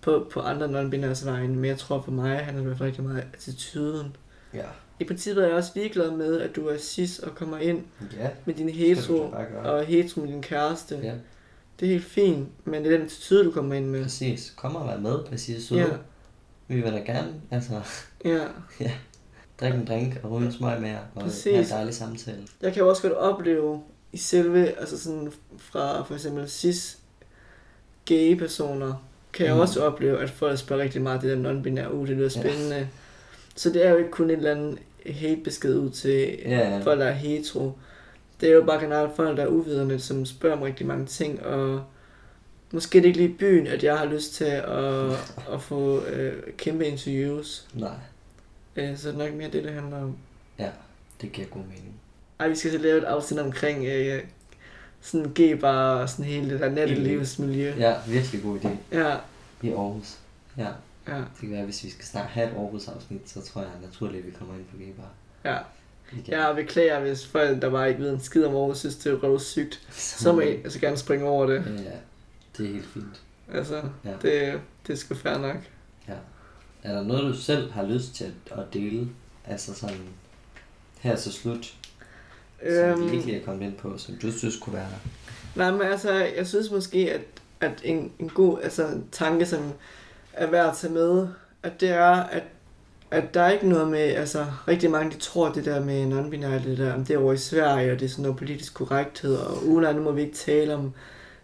på, 0.00 0.26
på 0.32 0.40
andre 0.40 0.66
non-binæres 0.66 1.26
vegne, 1.26 1.54
men 1.54 1.64
jeg 1.64 1.78
tror 1.78 2.02
for 2.02 2.10
mig 2.10 2.38
handler 2.38 2.52
det 2.54 2.62
i 2.62 2.66
hvert 2.66 2.78
fald 2.78 2.86
rigtig 2.88 3.04
meget 3.04 3.22
om 3.22 3.28
attituden. 3.34 4.16
Ja. 4.54 4.64
I 5.00 5.04
princippet 5.04 5.44
er 5.44 5.48
jeg 5.48 5.56
også 5.56 5.70
ligeglad 5.74 6.10
med, 6.10 6.40
at 6.40 6.56
du 6.56 6.66
er 6.68 6.78
cis 6.78 7.18
og 7.18 7.34
kommer 7.34 7.58
ind 7.58 7.82
Ja, 8.16 8.28
med 8.44 8.54
din 8.54 8.66
du 8.66 8.72
hetero, 8.72 9.34
og 9.64 9.84
hetero 9.84 10.20
med 10.20 10.28
din 10.28 10.42
kæreste. 10.42 11.00
Ja, 11.02 11.14
Det 11.80 11.86
er 11.86 11.90
helt 11.92 12.04
fint, 12.04 12.48
men 12.66 12.84
det 12.84 12.92
er 12.92 12.96
den 12.96 13.06
attitude, 13.06 13.44
du 13.44 13.50
kommer 13.50 13.74
ind 13.74 13.86
med. 13.86 14.02
præcis. 14.02 14.52
Kom 14.56 14.76
og 14.76 14.88
vær 14.88 14.98
med, 14.98 15.18
præcis. 15.24 15.64
Så 15.64 15.74
Ja, 15.74 15.86
vi 16.68 16.74
vil 16.80 16.92
da 16.92 16.98
gerne, 16.98 17.34
altså, 17.50 17.72
ja. 18.24 18.38
drikke 19.60 19.78
en 19.78 19.86
drink 19.86 20.20
og 20.22 20.30
ryge 20.32 20.46
en 20.46 20.52
smøg 20.52 20.80
med 20.80 20.88
jer, 20.88 20.98
og 21.14 21.22
Præcis. 21.22 21.44
have 21.44 21.58
en 21.64 21.68
dejlig 21.70 21.94
samtale. 21.94 22.38
Jeg 22.62 22.72
kan 22.72 22.82
jo 22.82 22.88
også 22.88 23.02
godt 23.02 23.12
opleve 23.12 23.82
i 24.12 24.16
selve, 24.16 24.66
altså 24.80 24.98
sådan 25.02 25.32
fra 25.58 26.02
for 26.02 26.14
eksempel 26.14 26.48
cis 26.50 26.98
gay 28.04 28.38
personer, 28.38 29.04
kan 29.32 29.46
jeg 29.46 29.54
Mm. 29.54 29.60
også 29.60 29.84
opleve, 29.84 30.22
at 30.22 30.30
folk 30.30 30.58
spørger 30.58 30.82
rigtig 30.82 31.02
meget 31.02 31.22
det 31.22 31.36
der 31.38 31.52
non-binære, 31.52 31.92
uh, 31.92 32.08
det 32.08 32.16
lyder 32.16 32.30
Ja. 32.36 32.40
spændende. 32.40 32.76
Ja. 32.76 32.86
Så 33.56 33.70
det 33.70 33.86
er 33.86 33.90
jo 33.90 33.96
ikke 33.96 34.10
kun 34.10 34.30
en 34.30 34.36
eller 34.36 34.50
anden 34.50 34.78
hate-besked 35.06 35.78
ud 35.78 35.90
til 35.90 36.38
Ja, 36.44 36.58
ja. 36.70 36.78
folk, 36.78 37.00
der 37.00 37.06
er 37.06 37.12
hetero. 37.12 37.72
Det 38.40 38.48
er 38.48 38.52
jo 38.54 38.64
bare 38.64 38.80
generelt 38.80 39.16
folk, 39.16 39.36
der 39.36 39.42
er 39.42 39.46
uvidende, 39.48 40.00
som 40.00 40.26
spørger 40.26 40.56
om 40.56 40.62
rigtig 40.62 40.86
mange 40.86 41.06
ting, 41.06 41.42
og 41.46 41.82
måske 42.74 42.98
er 42.98 43.02
det 43.02 43.08
ikke 43.08 43.18
lige 43.20 43.34
byen, 43.38 43.66
at 43.66 43.84
jeg 43.84 43.98
har 43.98 44.04
lyst 44.04 44.34
til 44.34 44.44
at, 44.44 45.10
at 45.52 45.62
få 45.62 46.04
øh, 46.04 46.42
kæmpe 46.56 46.86
interviews. 46.86 47.66
Nej, 47.74 47.90
Øh, 48.76 48.96
så 48.98 49.08
det 49.08 49.14
er 49.14 49.18
nok 49.18 49.34
mere 49.34 49.50
det, 49.50 49.64
det 49.64 49.72
handler 49.72 50.02
om. 50.02 50.16
det 51.20 51.32
giver 51.32 51.46
god 51.46 51.60
mening. 51.60 51.94
Ej, 52.40 52.48
vi 52.48 52.54
skal 52.56 52.70
så 52.72 52.78
lave 52.78 52.98
et 52.98 53.04
afsnit 53.04 53.40
omkring 53.40 53.86
øh, 53.86 54.22
sådan 55.00 55.32
G-bar 55.40 55.94
og 56.00 56.08
sådan 56.08 56.24
hele 56.24 56.50
det 56.50 56.60
der 56.60 56.70
nattelivsmiljø. 56.70 57.74
Ja, 57.78 57.94
virkelig 58.08 58.42
god 58.42 58.58
idé. 58.58 58.68
Ja, 58.92 59.16
I 59.62 59.68
Aarhus. 59.70 60.18
Ja, 60.58 60.68
ja, 61.08 61.16
det 61.16 61.40
kan 61.40 61.50
være, 61.50 61.64
hvis 61.64 61.84
vi 61.84 61.90
skal 61.90 62.04
snart 62.04 62.26
have 62.26 62.46
et 62.48 62.52
Aarhus-afsnit, 62.56 63.20
så 63.30 63.42
tror 63.42 63.60
jeg 63.60 63.70
naturligt, 63.82 64.20
at 64.20 64.26
vi 64.26 64.32
kommer 64.38 64.54
ind 64.54 64.64
på 64.64 64.76
G-bar. 64.76 65.50
ja. 65.50 65.58
Igen. 66.12 66.32
Jeg 66.32 66.52
beklager, 66.56 67.00
hvis 67.00 67.26
folk, 67.26 67.62
der 67.62 67.70
bare 67.70 67.88
ikke 67.88 68.02
ved 68.02 68.10
en 68.10 68.20
skid 68.20 68.44
om 68.44 68.56
Aarhus, 68.56 68.78
synes, 68.78 68.96
det 68.96 69.12
er 69.12 69.16
røv 69.16 69.40
sygt. 69.40 69.80
Så 70.20 70.32
må 70.32 70.40
I 70.40 70.46
altså 70.64 70.80
gerne 70.80 70.96
springe 70.96 71.24
over 71.26 71.46
det. 71.46 71.64
Ja, 71.84 71.90
det 72.58 72.66
er 72.66 72.72
helt 72.72 72.86
fint. 72.86 73.20
Altså, 73.52 73.82
Ja. 74.04 74.10
det, 74.22 74.60
det 74.86 74.98
sgu 74.98 75.14
fair 75.14 75.38
nok. 75.38 75.56
ja. 76.08 76.14
Er 76.82 76.94
der 76.94 77.02
noget, 77.02 77.22
du 77.22 77.32
selv 77.38 77.72
har 77.72 77.82
lyst 77.86 78.14
til 78.14 78.24
at, 78.24 78.58
at 78.58 78.64
dele? 78.74 79.08
Altså 79.46 79.74
sådan, 79.74 79.96
her 81.00 81.16
til 81.16 81.32
slut, 81.32 81.74
som 82.70 83.00
vi 83.10 83.14
ikke 83.14 83.26
lige 83.26 83.40
er 83.40 83.44
kommet 83.44 83.66
ind 83.66 83.74
på, 83.76 83.98
som 83.98 84.14
du 84.22 84.32
synes 84.32 84.56
kunne 84.56 84.74
være... 84.74 84.88
Nej, 85.56 85.70
men 85.70 85.82
altså, 85.82 86.12
jeg 86.12 86.46
synes 86.46 86.70
måske, 86.70 87.12
at, 87.12 87.20
at 87.60 87.80
en, 87.84 88.12
en 88.18 88.28
god 88.28 88.58
altså, 88.62 88.86
en 88.86 89.04
tanke, 89.12 89.46
som 89.46 89.72
er 90.32 90.46
værd 90.50 90.68
at 90.70 90.76
tage 90.76 90.92
med, 90.92 91.28
at 91.62 91.80
det 91.80 91.88
er, 91.90 92.10
at, 92.10 92.42
at 93.10 93.34
der 93.34 93.40
er 93.42 93.50
ikke 93.50 93.68
noget 93.68 93.88
med, 93.88 93.98
altså 94.00 94.46
rigtig 94.68 94.90
mange, 94.90 95.10
de 95.10 95.18
tror 95.20 95.52
det 95.52 95.64
der 95.64 95.84
med 95.84 96.12
non-binary, 96.12 96.68
det 96.68 96.78
der, 96.78 96.94
om 96.94 97.04
det 97.04 97.14
er 97.14 97.18
over 97.18 97.32
i 97.32 97.36
Sverige, 97.38 97.92
og 97.92 98.00
det 98.00 98.04
er 98.06 98.10
sådan 98.10 98.22
noget 98.22 98.38
politisk 98.38 98.74
korrekthed, 98.74 99.36
og 99.36 99.62
nej, 99.66 99.92
nu 99.92 100.02
må 100.02 100.12
vi 100.12 100.20
ikke 100.22 100.34
tale 100.36 100.74
om, 100.74 100.92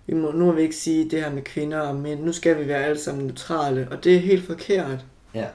vi 0.06 0.14
må, 0.14 0.32
nu 0.32 0.44
må 0.44 0.52
vi 0.52 0.62
ikke 0.62 0.76
sige 0.76 1.10
det 1.10 1.22
her 1.22 1.30
med 1.30 1.42
kvinder 1.42 1.80
og 1.80 1.96
mænd, 1.96 2.20
nu 2.20 2.32
skal 2.32 2.58
vi 2.58 2.68
være 2.68 2.84
alle 2.84 3.00
sammen 3.00 3.26
neutrale, 3.26 3.88
og 3.90 4.04
det 4.04 4.14
er 4.14 4.20
helt 4.20 4.46
forkert. 4.46 5.04
Ja, 5.34 5.46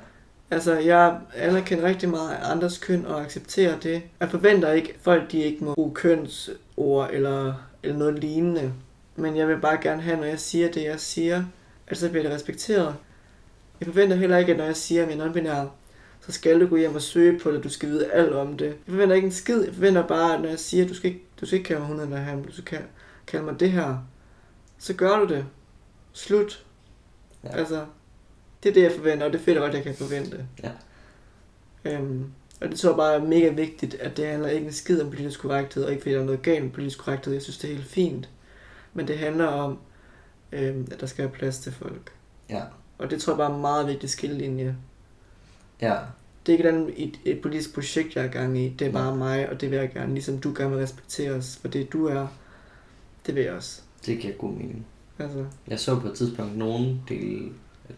Altså, 0.51 0.79
jeg 0.79 1.19
anerkender 1.35 1.87
rigtig 1.87 2.09
meget 2.09 2.31
af 2.31 2.51
andres 2.51 2.77
køn 2.77 3.05
og 3.05 3.21
accepterer 3.21 3.79
det. 3.79 4.01
Jeg 4.19 4.29
forventer 4.29 4.71
ikke, 4.71 4.89
at 4.89 4.95
folk 5.01 5.31
de 5.31 5.39
ikke 5.39 5.63
må 5.63 5.73
bruge 5.73 5.93
kønsord 5.93 7.09
eller, 7.13 7.53
eller 7.83 7.97
noget 7.97 8.19
lignende. 8.19 8.73
Men 9.15 9.37
jeg 9.37 9.47
vil 9.47 9.57
bare 9.57 9.77
gerne 9.81 10.01
have, 10.01 10.17
når 10.17 10.23
jeg 10.23 10.39
siger 10.39 10.71
det, 10.71 10.83
jeg 10.83 10.99
siger, 10.99 11.43
at 11.87 11.97
så 11.97 12.09
bliver 12.09 12.23
det 12.23 12.31
respekteret. 12.31 12.95
Jeg 13.79 13.85
forventer 13.85 14.15
heller 14.15 14.37
ikke, 14.37 14.51
at 14.51 14.57
når 14.57 14.65
jeg 14.65 14.75
siger, 14.75 15.03
at 15.05 15.09
jeg 15.09 15.17
er 15.17 15.25
non-binær, 15.25 15.67
så 16.21 16.31
skal 16.31 16.61
du 16.61 16.67
gå 16.67 16.75
hjem 16.75 16.95
og 16.95 17.01
søge 17.01 17.39
på 17.39 17.51
det, 17.51 17.63
du 17.63 17.69
skal 17.69 17.89
vide 17.89 18.11
alt 18.11 18.33
om 18.33 18.57
det. 18.57 18.65
Jeg 18.65 18.75
forventer 18.87 19.15
ikke 19.15 19.25
en 19.25 19.31
skid. 19.31 19.63
Jeg 19.63 19.73
forventer 19.73 20.07
bare, 20.07 20.33
at 20.33 20.41
når 20.41 20.49
jeg 20.49 20.59
siger, 20.59 20.83
at 20.83 20.89
du 20.89 20.95
skal 20.95 21.09
ikke, 21.11 21.23
du 21.41 21.45
skal 21.45 21.57
ikke 21.57 21.67
kalde 21.67 21.79
mig 21.79 21.89
hun 21.89 21.99
eller 21.99 22.17
ham, 22.17 22.43
du 22.43 22.51
skal 22.51 22.79
kalde 23.27 23.45
mig 23.45 23.59
det 23.59 23.71
her, 23.71 23.97
så 24.77 24.93
gør 24.93 25.19
du 25.19 25.27
det. 25.27 25.45
Slut. 26.13 26.65
Ja. 27.43 27.49
Ja. 27.49 27.57
Altså, 27.57 27.85
det 28.63 28.69
er 28.69 28.73
det, 28.73 28.83
jeg 28.83 28.91
forventer, 28.91 29.25
og 29.25 29.33
det 29.33 29.41
føler 29.41 29.61
jeg 29.61 29.71
godt, 29.71 29.85
jeg 29.85 29.95
kan 29.95 30.05
forvente. 30.07 30.45
Ja. 30.63 30.71
Øhm, 31.85 32.31
og 32.61 32.69
det 32.69 32.79
tror 32.79 32.89
jeg 32.89 32.97
bare 32.97 33.15
er 33.15 33.19
mega 33.23 33.49
vigtigt, 33.49 33.93
at 33.95 34.17
det 34.17 34.27
handler 34.27 34.49
ikke 34.49 34.65
en 34.67 34.73
skid 34.73 35.01
om 35.01 35.09
politisk 35.09 35.39
korrekthed, 35.41 35.83
og 35.83 35.91
ikke 35.91 36.01
fordi 36.01 36.15
der 36.15 36.21
er 36.21 36.25
noget 36.25 36.41
galt 36.41 36.63
med 36.63 36.71
politisk 36.71 36.99
korrekthed. 36.99 37.33
Jeg 37.33 37.41
synes, 37.41 37.57
det 37.57 37.69
er 37.71 37.75
helt 37.75 37.87
fint. 37.87 38.29
Men 38.93 39.07
det 39.07 39.17
handler 39.17 39.45
om, 39.45 39.79
øhm, 40.51 40.87
at 40.91 40.99
der 40.99 41.05
skal 41.07 41.23
være 41.25 41.33
plads 41.33 41.59
til 41.59 41.71
folk. 41.71 42.11
ja, 42.49 42.61
Og 42.97 43.09
det 43.09 43.21
tror 43.21 43.33
jeg 43.33 43.37
bare 43.37 43.51
er 43.51 43.55
en 43.55 43.61
meget 43.61 43.87
vigtig 43.87 44.09
skillelinje. 44.09 44.75
ja. 45.81 45.97
det 46.45 46.53
er 46.53 46.57
ikke 46.57 46.69
et, 46.69 46.73
andet- 46.73 46.93
et, 47.03 47.19
et 47.25 47.41
politisk 47.41 47.73
projekt, 47.73 48.15
jeg 48.15 48.25
er 48.25 48.31
gang 48.31 48.57
i. 48.59 48.69
Det 48.69 48.87
er 48.87 48.91
bare 48.91 49.15
mig, 49.15 49.49
og 49.49 49.61
det 49.61 49.71
vil 49.71 49.79
jeg 49.79 49.91
gerne, 49.93 50.13
ligesom 50.13 50.37
du 50.39 50.53
gerne 50.57 50.69
vil 50.71 50.79
respektere 50.79 51.31
os 51.31 51.57
for 51.61 51.67
det, 51.67 51.93
du 51.93 52.05
er. 52.07 52.27
Det 53.25 53.35
vil 53.35 53.43
jeg 53.43 53.53
også. 53.53 53.81
Det 54.05 54.19
giver 54.19 54.33
god 54.33 54.51
mening. 54.51 54.85
Altså, 55.19 55.45
Jeg 55.67 55.79
så 55.79 55.99
på 55.99 56.07
et 56.07 56.17
tidspunkt 56.17 56.57
nogen 56.57 57.01
dele 57.09 57.51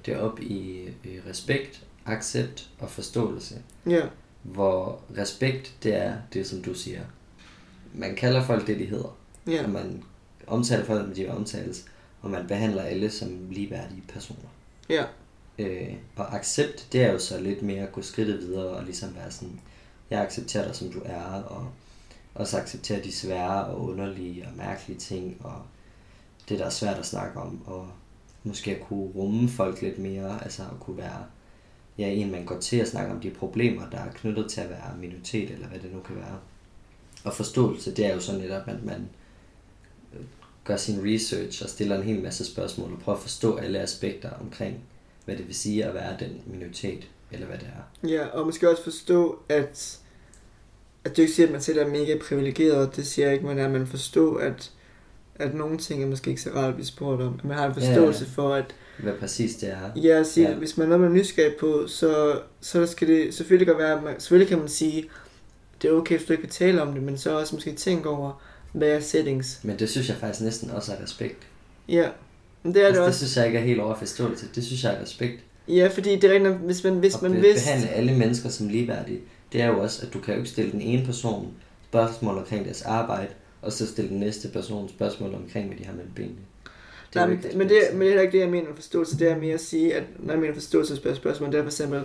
det 0.05 0.17
op 0.17 0.39
i, 0.39 0.87
i 1.03 1.19
respekt, 1.29 1.83
accept 2.05 2.69
og 2.79 2.89
forståelse. 2.89 3.55
ja, 3.89 4.01
Hvor 4.43 5.01
respekt, 5.17 5.75
det 5.83 5.95
er 5.95 6.13
det, 6.33 6.47
som 6.47 6.61
du 6.61 6.73
siger. 6.73 7.01
Man 7.93 8.15
kalder 8.15 8.43
folk 8.43 8.67
det, 8.67 8.79
de 8.79 8.85
hedder. 8.85 9.17
ja, 9.47 9.63
Og 9.63 9.69
man 9.69 10.03
omtaler 10.47 10.85
folk, 10.85 11.07
med 11.07 11.15
de 11.15 11.21
vil 11.21 11.31
omtales. 11.31 11.85
Og 12.21 12.31
man 12.31 12.47
behandler 12.47 12.81
alle 12.83 13.09
som 13.11 13.47
ligeværdige 13.51 14.03
personer. 14.07 14.49
ja, 14.89 15.03
Øh, 15.59 15.93
og 16.15 16.35
accept, 16.35 16.87
det 16.91 17.03
er 17.03 17.11
jo 17.11 17.19
så 17.19 17.39
lidt 17.39 17.61
mere 17.61 17.81
at 17.83 17.91
gå 17.91 18.01
skridtet 18.01 18.39
videre 18.39 18.67
og 18.69 18.83
ligesom 18.83 19.15
være 19.15 19.31
sådan, 19.31 19.59
jeg 20.09 20.21
accepterer 20.21 20.65
dig, 20.65 20.75
som 20.75 20.89
du 20.91 21.01
er, 21.05 21.23
og 21.23 21.67
også 22.35 22.57
acceptere 22.57 23.03
de 23.03 23.11
svære 23.11 23.65
og 23.65 23.81
underlige 23.89 24.45
og 24.47 24.57
mærkelige 24.57 24.99
ting, 24.99 25.37
og 25.43 25.61
det, 26.49 26.59
der 26.59 26.65
er 26.65 26.69
svært 26.69 26.97
at 26.97 27.05
snakke 27.05 27.39
om, 27.39 27.61
og 27.65 27.87
måske 28.43 28.75
at 28.75 28.87
kunne 28.87 29.11
rumme 29.15 29.49
folk 29.49 29.81
lidt 29.81 29.99
mere, 29.99 30.43
altså 30.43 30.61
at 30.61 30.79
kunne 30.79 30.97
være 30.97 31.25
ja, 31.97 32.07
en, 32.07 32.31
man 32.31 32.45
går 32.45 32.59
til 32.59 32.77
at 32.77 32.87
snakke 32.87 33.11
om 33.13 33.19
de 33.19 33.29
problemer, 33.29 33.89
der 33.89 33.97
er 33.97 34.11
knyttet 34.11 34.49
til 34.49 34.61
at 34.61 34.69
være 34.69 34.97
minoritet, 34.99 35.51
eller 35.51 35.67
hvad 35.67 35.79
det 35.79 35.93
nu 35.93 35.99
kan 35.99 36.15
være. 36.15 36.39
Og 37.23 37.33
forståelse, 37.33 37.91
det 37.95 38.05
er 38.05 38.13
jo 38.13 38.19
så 38.19 38.37
netop, 38.37 38.67
at 38.67 38.83
man 38.83 39.09
øh, 40.13 40.25
gør 40.63 40.75
sin 40.75 41.13
research 41.13 41.63
og 41.63 41.69
stiller 41.69 41.97
en 41.97 42.03
hel 42.03 42.21
masse 42.23 42.45
spørgsmål 42.45 42.93
og 42.93 42.99
prøver 42.99 43.15
at 43.17 43.21
forstå 43.21 43.55
alle 43.55 43.79
aspekter 43.79 44.29
omkring, 44.29 44.79
hvad 45.25 45.37
det 45.37 45.47
vil 45.47 45.55
sige 45.55 45.85
at 45.85 45.93
være 45.93 46.17
den 46.19 46.41
minoritet, 46.45 47.07
eller 47.31 47.47
hvad 47.47 47.57
det 47.57 47.67
er. 47.67 48.07
ja, 48.07 48.25
og 48.25 48.45
måske 48.45 48.69
også 48.69 48.83
forstå, 48.83 49.39
at, 49.49 49.99
at 51.03 51.17
du 51.17 51.21
ikke 51.21 51.33
siger, 51.33 51.47
at 51.47 51.51
man 51.51 51.61
selv 51.61 51.79
er 51.79 51.87
mega 51.87 52.17
privilegeret. 52.27 52.95
Det 52.95 53.07
siger 53.07 53.25
jeg 53.25 53.33
ikke, 53.33 53.45
man 53.45 53.59
er, 53.59 53.69
men 53.69 53.87
forstå, 53.87 54.35
at, 54.35 54.71
at 55.39 55.53
nogle 55.55 55.77
ting 55.77 56.03
er 56.03 56.07
måske 56.07 56.29
ikke 56.29 56.41
så 56.41 56.49
rart 56.55 56.67
at 56.69 56.73
blive 56.75 56.85
spurgt 56.87 57.21
om. 57.21 57.33
At 57.39 57.45
man 57.45 57.57
har 57.57 57.67
en 57.67 57.73
forståelse 57.73 58.25
Ja. 58.25 58.41
for, 58.41 58.53
at 58.53 58.65
Hvad 58.97 59.13
præcis 59.13 59.55
det 59.55 59.69
er. 59.69 60.01
Ja, 60.03 60.23
sige, 60.23 60.49
Ja. 60.49 60.55
hvis 60.55 60.77
man 60.77 60.85
er 60.85 60.89
noget, 60.89 61.01
man 61.01 61.11
er 61.11 61.15
nysgerrig 61.15 61.55
på, 61.59 61.87
så, 61.87 62.39
så 62.61 62.85
skal 62.85 63.07
det 63.07 63.33
selvfølgelig 63.33 63.67
godt 63.67 63.77
være, 63.77 63.97
at 63.97 64.03
man, 64.03 64.13
selvfølgelig 64.19 64.49
kan 64.49 64.59
man 64.59 64.67
sige, 64.67 65.05
det 65.81 65.87
er 65.89 65.93
okay, 65.93 66.17
hvis 66.17 66.27
du 66.27 66.33
ikke 66.33 66.43
vil 66.43 66.51
tale 66.51 66.81
om 66.81 66.93
det, 66.93 67.03
men 67.03 67.17
så 67.17 67.39
også 67.39 67.55
måske 67.55 67.73
tænke 67.73 68.09
over, 68.09 68.41
hvad 68.73 68.87
er 68.89 68.99
settings. 68.99 69.59
Men 69.63 69.79
det 69.79 69.89
synes 69.89 70.09
jeg 70.09 70.17
faktisk 70.17 70.43
næsten 70.43 70.71
også 70.71 70.91
er 70.93 71.03
respekt. 71.03 71.37
Ja, 71.89 72.09
men 72.63 72.73
det 72.73 72.81
er 72.81 72.85
altså, 72.87 73.01
det 73.01 73.05
det 73.05 73.07
også. 73.07 73.17
synes 73.19 73.37
jeg 73.37 73.45
ikke 73.45 73.59
er 73.59 73.63
helt 73.63 73.79
over 73.79 73.95
forståelse. 73.95 74.45
Det 74.55 74.65
synes 74.65 74.83
jeg 74.83 74.93
er 74.93 75.01
respekt. 75.01 75.39
Ja, 75.67 75.87
fordi 75.93 76.15
det 76.15 76.23
er 76.23 76.33
rigtigt, 76.33 76.53
hvis 76.55 76.83
man, 76.83 76.93
hvis 76.93 77.15
at 77.15 77.21
man 77.21 77.41
vidste... 77.41 77.65
behandle 77.65 77.89
alle 77.89 78.13
mennesker 78.17 78.49
som 78.49 78.67
ligeværdige. 78.67 79.19
Det 79.53 79.61
er 79.61 79.67
jo 79.67 79.79
også, 79.79 80.05
at 80.07 80.13
du 80.13 80.19
kan 80.19 80.33
jo 80.33 80.37
ikke 80.39 80.49
stille 80.49 80.71
den 80.71 80.81
ene 80.81 81.05
person 81.05 81.47
spørgsmål 81.89 82.37
omkring 82.37 82.65
deres 82.65 82.81
arbejde, 82.81 83.27
og 83.67 83.73
så 83.73 83.87
stille 83.87 84.09
den 84.09 84.19
næste 84.19 84.47
person 84.47 84.89
spørgsmål 84.89 85.33
omkring, 85.33 85.67
hvad 85.67 85.77
de 85.77 85.85
har 85.85 85.93
mellem 85.93 86.11
benene. 86.15 86.35
Det 87.13 87.19
er 87.21 87.25
Nej, 87.25 87.35
men, 87.35 87.43
det, 87.43 87.55
men 87.57 87.69
det 87.69 88.15
er 88.15 88.21
ikke 88.21 88.31
det, 88.31 88.39
jeg 88.39 88.49
mener 88.49 88.67
med 88.67 88.75
forståelse. 88.75 89.19
Det 89.19 89.31
er 89.31 89.37
mere 89.37 89.53
at 89.53 89.59
sige, 89.61 89.95
at 89.95 90.03
når 90.19 90.33
jeg 90.33 90.41
mener 90.41 90.53
forståelsesspørgsmål, 90.53 91.51
det 91.51 91.57
er 91.57 91.61
for 91.63 91.69
eksempel, 91.69 92.01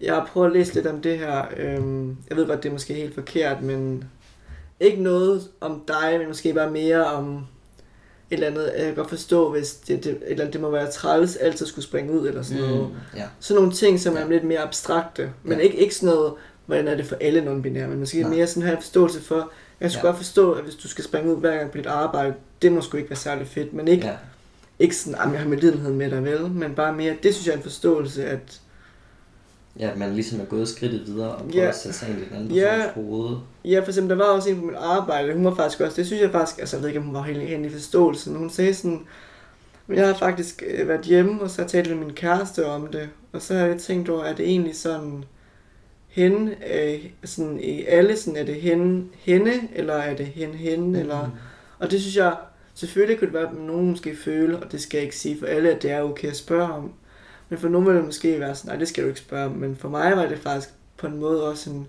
jeg 0.00 0.14
har 0.14 0.26
prøvet 0.32 0.46
at 0.46 0.52
læse 0.52 0.74
lidt 0.74 0.86
om 0.86 1.00
det 1.00 1.18
her, 1.18 1.44
øhm, 1.56 2.16
jeg 2.28 2.36
ved 2.36 2.46
godt, 2.46 2.62
det 2.62 2.68
er 2.68 2.72
måske 2.72 2.94
helt 2.94 3.14
forkert, 3.14 3.62
men 3.62 4.04
ikke 4.80 5.02
noget 5.02 5.48
om 5.60 5.82
dig, 5.88 6.14
men 6.18 6.28
måske 6.28 6.52
bare 6.54 6.70
mere 6.70 7.04
om 7.04 7.34
et 7.36 7.42
eller 8.30 8.46
andet. 8.46 8.72
Jeg 8.76 8.86
kan 8.86 8.94
godt 8.94 9.08
forstå, 9.08 9.50
hvis 9.50 9.74
det, 9.74 10.04
det, 10.04 10.18
eller 10.26 10.50
det 10.50 10.60
må 10.60 10.70
være 10.70 10.90
træls, 10.90 11.36
altid 11.36 11.66
skulle 11.66 11.84
springe 11.84 12.12
ud, 12.12 12.28
eller 12.28 12.42
sådan 12.42 12.62
noget. 12.62 12.80
Mm, 12.88 12.94
ja. 13.16 13.24
Sådan 13.40 13.62
nogle 13.62 13.72
ting, 13.76 14.00
som 14.00 14.16
er 14.16 14.20
Ja. 14.20 14.28
lidt 14.28 14.44
mere 14.44 14.58
abstrakte, 14.60 15.30
men 15.42 15.58
Ja. 15.58 15.64
ikke, 15.64 15.76
ikke 15.76 15.94
sådan 15.94 16.14
noget, 16.14 16.32
hvordan 16.66 16.88
er 16.88 16.94
det 16.96 17.06
for 17.06 17.16
alle 17.20 17.40
non-binære, 17.40 17.86
men 17.86 17.98
måske 17.98 18.20
Nej. 18.20 18.30
mere 18.30 18.46
sådan 18.46 18.68
en 18.70 18.76
forståelse 18.76 19.20
for, 19.20 19.50
jeg 19.80 19.90
skulle 19.90 20.06
Ja. 20.06 20.08
godt 20.08 20.16
forstå, 20.16 20.52
at 20.52 20.64
hvis 20.64 20.74
du 20.74 20.88
skal 20.88 21.04
springe 21.04 21.34
ud 21.34 21.40
hver 21.40 21.56
gang 21.58 21.70
på 21.70 21.76
dit 21.78 21.86
arbejde, 21.86 22.34
det 22.62 22.72
må 22.72 22.80
sgu 22.80 22.96
ikke 22.96 23.10
være 23.10 23.16
særlig 23.16 23.46
fedt, 23.46 23.72
men 23.72 23.88
ikke 23.88 24.06
ja. 24.06 24.12
ikke 24.78 24.96
sådan, 24.96 25.20
at 25.20 25.32
jeg 25.32 25.40
har 25.40 25.48
medlidenhed 25.48 25.92
med 25.92 26.10
dig, 26.10 26.24
vel? 26.24 26.50
Men 26.50 26.74
bare 26.74 26.92
mere, 26.92 27.16
det 27.22 27.34
synes 27.34 27.46
jeg 27.46 27.52
er 27.52 27.56
en 27.56 27.62
forståelse, 27.62 28.24
at 28.24 28.60
Ja, 29.78 29.90
at 29.90 29.98
man 29.98 30.14
ligesom 30.14 30.40
er 30.40 30.44
gået 30.44 30.68
skridtet 30.68 31.06
videre 31.06 31.30
og 31.34 31.38
prøver 31.38 31.62
Ja. 31.62 31.68
at 31.68 31.76
sætte 31.76 31.98
sig 31.98 32.08
ind 32.08 32.18
i 32.18 32.24
den 32.24 32.36
anden 32.36 32.50
Ja. 32.50 32.90
hoved. 32.94 33.36
Ja, 33.64 33.80
for 33.80 33.86
eksempel, 33.88 34.10
der 34.18 34.24
var 34.24 34.30
også 34.32 34.50
en 34.50 34.60
på 34.60 34.66
mit 34.66 34.74
arbejde, 34.74 35.32
hun 35.34 35.44
var 35.44 35.54
faktisk 35.54 35.80
også, 35.80 35.96
det 35.96 36.06
synes 36.06 36.22
jeg 36.22 36.30
faktisk, 36.30 36.58
altså 36.58 36.76
jeg 36.76 36.82
ved 36.82 36.88
ikke, 36.88 37.00
om 37.00 37.06
hun 37.06 37.14
var 37.14 37.22
helt 37.22 37.40
hen 37.42 37.64
i 37.64 37.68
forståelsen, 37.70 38.36
hun 38.36 38.50
sagde 38.50 38.74
sådan, 38.74 39.00
men 39.86 39.98
jeg 39.98 40.06
har 40.06 40.14
faktisk 40.14 40.62
øh, 40.66 40.88
været 40.88 41.00
hjemme, 41.04 41.42
og 41.42 41.50
så 41.50 41.56
har 41.56 41.62
jeg 41.64 41.70
talt 41.70 41.88
med 41.96 42.04
min 42.06 42.14
kæreste 42.14 42.66
om 42.66 42.86
det, 42.86 43.08
og 43.32 43.42
så 43.42 43.54
har 43.54 43.66
jeg 43.66 43.78
tænkt 43.80 44.08
over, 44.08 44.24
er 44.24 44.34
det 44.34 44.46
egentlig 44.48 44.76
sådan, 44.76 45.24
hende, 46.12 46.54
øh, 46.74 47.10
sådan 47.24 47.60
i 47.60 47.84
alle, 47.84 48.16
sådan 48.16 48.36
er 48.36 48.44
det 48.44 48.54
hende, 48.54 49.06
hende, 49.18 49.52
eller 49.74 49.94
er 49.94 50.16
det 50.16 50.26
hende, 50.26 50.54
hende, 50.56 50.88
mm. 50.88 50.94
eller, 50.94 51.30
og 51.78 51.90
det 51.90 52.00
synes 52.00 52.16
jeg, 52.16 52.36
selvfølgelig 52.74 53.18
kunne 53.18 53.26
det 53.26 53.34
være, 53.34 53.48
at 53.48 53.54
nogen 53.54 53.90
måske 53.90 54.16
føle, 54.16 54.58
og 54.58 54.72
det 54.72 54.80
skal 54.80 54.98
jeg 54.98 55.04
ikke 55.04 55.16
sige 55.16 55.38
for 55.38 55.46
alle, 55.46 55.70
at 55.74 55.82
det 55.82 55.90
er 55.90 56.02
okay 56.02 56.28
at 56.28 56.36
spørge 56.36 56.72
om, 56.72 56.92
men 57.48 57.58
for 57.58 57.68
nogen 57.68 57.86
vil 57.86 57.96
det 57.96 58.04
måske 58.04 58.40
være 58.40 58.54
sådan, 58.54 58.68
nej, 58.68 58.78
det 58.78 58.88
skal 58.88 59.04
du 59.04 59.08
ikke 59.08 59.20
spørge 59.20 59.44
om, 59.46 59.52
men 59.52 59.76
for 59.76 59.88
mig 59.88 60.16
var 60.16 60.26
det 60.26 60.38
faktisk 60.38 60.68
på 60.96 61.06
en 61.06 61.18
måde 61.20 61.48
også 61.48 61.70
en, 61.70 61.86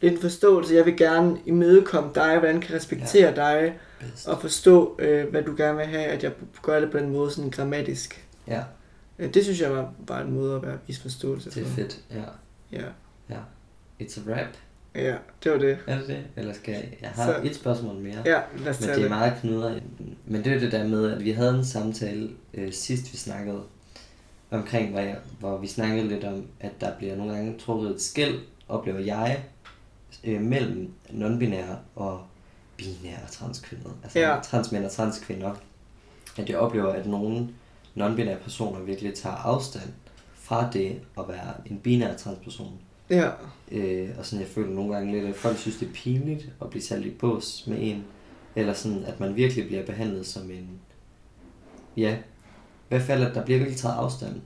lidt 0.00 0.12
en 0.12 0.18
forståelse. 0.20 0.74
Jeg 0.74 0.86
vil 0.86 0.96
gerne 0.96 1.36
imødekomme 1.46 2.10
dig, 2.14 2.38
hvordan 2.38 2.60
kan 2.60 2.70
jeg 2.70 2.76
respektere 2.76 3.28
ja. 3.28 3.34
dig, 3.34 3.78
Bedst. 4.00 4.28
og 4.28 4.40
forstå, 4.40 4.96
øh, 4.98 5.28
hvad 5.30 5.42
du 5.42 5.54
gerne 5.56 5.76
vil 5.76 5.86
have, 5.86 6.04
at 6.04 6.22
jeg 6.22 6.32
gør 6.62 6.80
det 6.80 6.90
på 6.90 6.98
den 6.98 7.10
måde, 7.10 7.30
sådan 7.30 7.50
grammatisk. 7.50 8.26
Ja, 8.48 8.62
Øh, 9.18 9.34
Det 9.34 9.44
synes 9.44 9.60
jeg 9.60 9.72
var 9.72 9.92
bare 10.06 10.22
en 10.22 10.32
måde 10.32 10.56
at 10.56 10.62
være 10.62 10.78
vise 10.86 11.00
forståelse 11.00 11.50
det 11.50 11.62
er 11.62 11.66
fedt. 11.66 12.00
Ja. 12.10 12.22
Ja. 12.72 12.84
It's 14.00 14.20
a 14.30 14.32
rap. 14.34 14.54
ja, 14.94 15.16
det 15.44 15.52
var 15.52 15.58
det. 15.58 15.78
Er 15.86 15.98
det 15.98 16.08
det? 16.08 16.24
Eller 16.36 16.52
skal 16.54 16.74
jeg? 16.74 16.96
Jeg 17.00 17.10
har 17.10 17.26
Så- 17.32 17.40
et 17.44 17.54
spørgsmål 17.56 17.94
mere. 17.96 18.22
Ja, 18.24 18.40
lad 18.58 18.68
os 18.68 18.80
Men 18.80 18.88
det 18.88 18.96
er 18.96 19.00
det. 19.00 19.10
meget 19.10 19.34
den. 19.42 20.16
Men 20.26 20.44
det 20.44 20.52
er 20.52 20.58
det 20.58 20.72
der 20.72 20.88
med, 20.88 21.12
at 21.12 21.24
vi 21.24 21.30
havde 21.30 21.54
en 21.58 21.64
samtale 21.64 22.30
øh, 22.54 22.72
sidst, 22.72 23.12
vi 23.12 23.16
snakkede 23.18 23.62
omkring, 24.50 24.90
hvor, 24.90 25.00
jeg, 25.00 25.16
hvor 25.38 25.56
vi 25.58 25.66
snakkede 25.66 26.08
lidt 26.08 26.24
om, 26.24 26.46
at 26.60 26.72
der 26.80 26.96
bliver 26.98 27.16
nogle 27.16 27.32
gange 27.34 27.58
trukket 27.58 27.90
et 27.90 28.02
skæld, 28.02 28.38
oplever 28.68 28.98
jeg, 28.98 29.44
øh, 30.24 30.40
mellem 30.40 30.92
non-binære 31.08 31.76
og 31.96 32.20
binære 32.76 33.18
og 33.24 33.30
transkønnede. 33.30 33.90
Altså 34.02 34.18
Ja. 34.18 34.38
transmænd 34.42 34.84
og 34.84 34.90
transkvinder. 34.90 35.54
At 36.38 36.48
jeg 36.50 36.58
oplever, 36.58 36.92
at 36.92 37.06
nogle 37.06 37.48
non-binære 37.98 38.42
personer 38.42 38.80
virkelig 38.80 39.14
tager 39.14 39.36
afstand 39.36 39.90
fra 40.34 40.70
det 40.72 41.00
at 41.18 41.24
være 41.28 41.54
en 41.66 41.78
binær 41.78 42.16
transperson. 42.16 42.78
Ja, 43.10 43.30
Øh, 43.72 44.08
og 44.18 44.26
sådan, 44.26 44.40
jeg 44.40 44.48
føler 44.48 44.70
nogle 44.70 44.94
gange 44.94 45.12
lidt, 45.12 45.24
at 45.24 45.34
folk 45.34 45.58
synes, 45.58 45.76
det 45.76 45.88
er 45.88 45.92
pinligt 45.92 46.48
at 46.62 46.70
blive 46.70 46.82
sat 46.82 47.04
i 47.04 47.10
bås 47.10 47.64
med 47.66 47.76
en. 47.80 48.04
Eller 48.56 48.72
sådan, 48.72 49.04
at 49.04 49.20
man 49.20 49.36
virkelig 49.36 49.66
bliver 49.66 49.86
behandlet 49.86 50.26
som 50.26 50.50
en... 50.50 50.68
Ja, 51.96 52.14
i 52.14 52.88
hvert 52.88 53.02
fald, 53.02 53.22
at 53.22 53.34
der 53.34 53.44
bliver 53.44 53.58
virkelig 53.58 53.78
taget 53.78 53.94
afstand. 53.94 54.40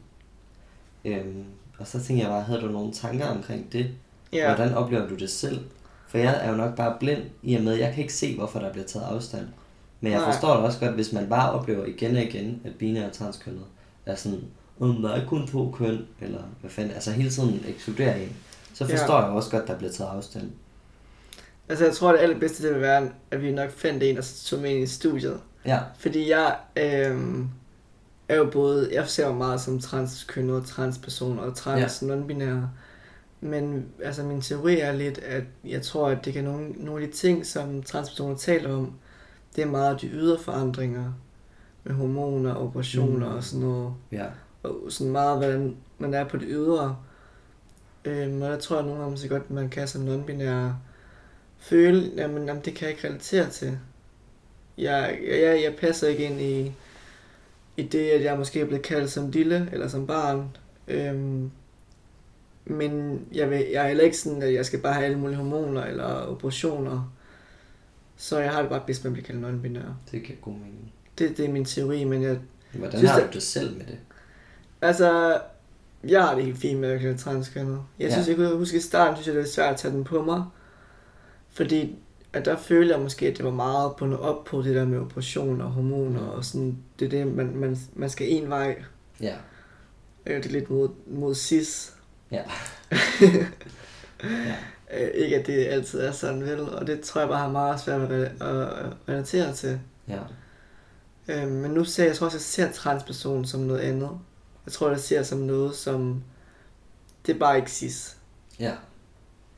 Øhm, 1.04 1.44
og 1.78 1.86
så 1.86 2.00
tænker 2.00 2.22
jeg 2.22 2.30
bare, 2.30 2.42
havde 2.42 2.60
du 2.60 2.68
nogle 2.68 2.92
tanker 2.92 3.26
omkring 3.26 3.72
det? 3.72 3.90
ja. 4.32 4.54
Hvordan 4.54 4.74
oplever 4.74 5.08
du 5.08 5.14
det 5.14 5.30
selv? 5.30 5.60
For 6.08 6.18
jeg 6.18 6.38
er 6.46 6.50
jo 6.50 6.56
nok 6.56 6.76
bare 6.76 6.96
blind 7.00 7.22
i 7.42 7.54
og 7.54 7.62
med, 7.62 7.74
jeg 7.74 7.92
kan 7.94 8.02
ikke 8.02 8.14
se, 8.14 8.36
hvorfor 8.36 8.58
der 8.58 8.72
bliver 8.72 8.86
taget 8.86 9.04
afstand. 9.04 9.46
Men 10.00 10.12
jeg 10.12 10.20
Nej. 10.20 10.32
forstår 10.32 10.54
det 10.54 10.64
også 10.64 10.80
godt, 10.80 10.94
hvis 10.94 11.12
man 11.12 11.28
bare 11.28 11.52
oplever 11.52 11.86
igen 11.86 12.16
og 12.16 12.22
igen, 12.22 12.60
at 12.64 12.74
binære 12.74 13.06
og 13.06 13.12
transkønnet 13.12 13.64
er 14.06 14.14
sådan, 14.14 14.40
om 14.80 15.02
der 15.02 15.10
er 15.10 15.26
kun 15.26 15.46
to 15.46 15.74
køn, 15.78 16.06
eller 16.20 16.42
hvad 16.60 16.70
fanden, 16.70 16.92
altså 16.92 17.10
hele 17.10 17.30
tiden 17.30 17.64
ekskluderer 17.68 18.16
en. 18.16 18.36
Så 18.74 18.84
Ja. 18.84 18.92
forstår 18.94 19.20
jeg 19.20 19.28
jo 19.30 19.36
også 19.36 19.50
godt, 19.50 19.62
at 19.62 19.68
der 19.68 19.78
bliver 19.78 19.92
taget 19.92 20.10
afstand. 20.10 20.50
Altså, 21.68 21.84
jeg 21.84 21.94
tror, 21.94 22.12
det 22.12 22.18
allerbedste 22.18 22.62
det 22.66 22.72
vil 22.74 22.80
være, 22.82 23.08
at 23.30 23.42
vi 23.42 23.52
nok 23.52 23.70
fandt 23.70 24.02
en, 24.02 24.16
der 24.16 24.22
tog 24.44 24.60
med 24.60 24.70
ind 24.70 24.82
i 24.82 24.86
studiet. 24.86 25.40
Ja, 25.66 25.78
Fordi 25.98 26.30
jeg 26.30 26.56
øhm, 26.76 27.48
er 28.28 28.36
jo 28.36 28.50
både, 28.52 28.90
jeg 28.92 29.08
ser 29.08 29.26
jo 29.26 29.32
meget 29.32 29.60
som 29.60 29.80
transkønnet 29.80 30.56
og 30.56 30.66
transpersoner 30.66 31.42
og 31.42 31.56
trans 31.56 32.02
ja. 32.02 32.06
non-binære. 32.14 32.66
Men 33.40 33.86
altså 34.04 34.22
min 34.22 34.40
teori 34.40 34.80
er 34.80 34.92
lidt, 34.92 35.18
at 35.18 35.44
jeg 35.64 35.82
tror, 35.82 36.08
at 36.08 36.24
det 36.24 36.32
kan 36.32 36.44
nogle, 36.44 36.68
nogle 36.70 37.02
af 37.04 37.10
de 37.10 37.16
ting, 37.16 37.46
som 37.46 37.82
transpersoner 37.82 38.36
taler 38.36 38.74
om, 38.76 38.92
det 39.56 39.62
er 39.62 39.68
meget 39.68 40.00
de 40.00 40.08
ydre 40.08 40.38
forandringer 40.38 41.12
med 41.84 41.94
hormoner, 41.94 42.54
operationer 42.54 43.28
mm. 43.28 43.36
og 43.36 43.44
sådan 43.44 43.66
noget. 43.66 43.92
ja, 44.12 44.26
Og 44.62 44.74
sådan 44.88 45.12
meget, 45.12 45.38
hvordan 45.38 45.76
man 45.98 46.14
er 46.14 46.24
på 46.24 46.36
det 46.36 46.46
ydre. 46.50 46.96
Øhm, 48.04 48.42
og 48.42 48.50
der 48.50 48.58
tror 48.58 48.76
jeg 48.76 48.86
nogle 48.86 49.02
gange 49.02 49.18
så 49.18 49.28
godt, 49.28 49.50
man 49.50 49.68
kan 49.68 49.88
som 49.88 50.08
non-binære 50.08 50.72
føle, 51.58 52.12
jamen, 52.16 52.46
jamen 52.46 52.64
det 52.64 52.74
kan 52.74 52.88
jeg 52.88 52.96
ikke 52.96 53.08
relatere 53.08 53.50
til. 53.50 53.78
Jeg, 54.78 55.18
jeg, 55.28 55.62
jeg 55.62 55.74
passer 55.80 56.08
ikke 56.08 56.24
ind 56.24 56.40
i, 56.40 56.72
i 57.76 57.82
det, 57.82 58.10
at 58.10 58.24
jeg 58.24 58.38
måske 58.38 58.60
er 58.60 58.64
blevet 58.64 58.82
kaldt 58.84 59.10
som 59.10 59.30
lille 59.30 59.68
eller 59.72 59.88
som 59.88 60.06
barn. 60.06 60.56
Øhm, 60.88 61.50
men 62.64 63.20
jeg, 63.32 63.50
vil, 63.50 63.66
jeg 63.72 63.84
er 63.84 63.88
heller 63.88 64.04
ikke 64.04 64.16
sådan, 64.16 64.42
at 64.42 64.54
jeg 64.54 64.66
skal 64.66 64.80
bare 64.80 64.94
have 64.94 65.04
alle 65.04 65.18
mulige 65.18 65.36
hormoner 65.36 65.84
eller 65.84 66.04
operationer. 66.04 67.12
Så 68.16 68.38
jeg 68.38 68.52
har 68.52 68.60
det 68.60 68.70
bare 68.70 68.82
bedst 68.86 69.04
med 69.04 69.10
at 69.10 69.12
blive 69.12 69.24
kaldt 69.24 69.44
non-binær. 69.44 70.10
det 70.10 70.22
giver 70.22 70.38
god 70.40 70.52
mening. 70.52 70.92
Det, 71.18 71.36
det 71.36 71.44
er 71.44 71.48
min 71.48 71.64
teori, 71.64 72.04
men 72.04 72.22
jeg, 72.22 72.38
Hvordan 72.72 72.98
Synes 72.98 73.10
har 73.10 73.20
du 73.20 73.32
det 73.32 73.42
selv 73.42 73.76
med 73.76 73.86
det? 73.86 73.98
Altså, 74.80 75.40
jeg 76.08 76.22
har 76.22 76.34
det 76.34 76.44
helt 76.44 76.58
fint 76.58 76.80
med 76.80 76.90
at 76.90 77.02
være 77.04 77.16
transkønnet. 77.16 77.82
Jeg 77.98 78.06
Ja. 78.08 78.12
synes, 78.12 78.28
jeg 78.28 78.36
kunne 78.36 78.56
huske 78.56 78.76
i 78.76 78.80
starten, 78.80 79.14
synes 79.16 79.26
jeg, 79.26 79.34
det 79.34 79.40
var 79.42 79.48
svært 79.48 79.72
at 79.74 79.80
tage 79.80 79.94
den 79.94 80.04
på 80.04 80.22
mig. 80.22 80.44
Fordi 81.52 81.98
at 82.32 82.44
der 82.44 82.56
følte 82.56 82.92
jeg 82.94 83.02
måske, 83.02 83.26
at 83.28 83.36
det 83.36 83.44
var 83.44 83.50
meget 83.50 83.92
bundet 83.96 84.18
op 84.20 84.44
på 84.44 84.62
det 84.62 84.74
der 84.74 84.84
med 84.84 84.98
operationer 84.98 85.64
og 85.64 85.70
hormoner 85.70 86.20
og 86.20 86.44
sådan. 86.44 86.78
Det 86.98 87.04
er 87.06 87.10
det, 87.10 87.26
man, 87.26 87.56
man, 87.56 87.76
man 87.94 88.10
skal 88.10 88.32
en 88.32 88.48
vej. 88.50 88.82
Ja. 89.20 89.34
Øh, 90.26 90.36
Det 90.36 90.46
er 90.46 90.50
lidt 90.50 90.70
mod, 90.70 90.88
mod 91.06 91.34
cis. 91.34 91.94
Ja. 92.30 92.42
ja. 93.20 93.28
Øh, 95.00 95.08
ikke 95.14 95.36
at 95.38 95.46
det 95.46 95.66
altid 95.66 96.00
er 96.00 96.12
sådan, 96.12 96.42
vel? 96.42 96.60
Og 96.60 96.86
det 96.86 97.00
tror 97.00 97.20
jeg 97.20 97.28
bare 97.28 97.38
har 97.38 97.50
meget 97.50 97.80
svært 97.80 98.08
ved 98.10 98.22
at 98.24 98.32
at 98.40 98.92
relatere 99.08 99.52
til. 99.52 99.80
Ja. 100.08 100.18
Øh, 101.28 101.48
men 101.50 101.70
nu 101.70 101.84
ser 101.84 102.02
jeg, 102.02 102.08
jeg 102.08 102.16
tror 102.16 102.24
også, 102.26 102.36
jeg 102.36 102.42
ser 102.42 102.72
transperson 102.72 103.44
som 103.44 103.60
noget 103.60 103.80
andet. 103.80 104.10
Jeg 104.66 104.72
tror, 104.72 104.88
jeg 104.90 105.00
ser 105.00 105.22
som 105.22 105.38
noget, 105.38 105.74
som... 105.74 106.22
Det 107.26 107.38
bare 107.38 107.56
ikke 107.56 107.70
cis. 107.70 108.16
Ja. 108.60 108.72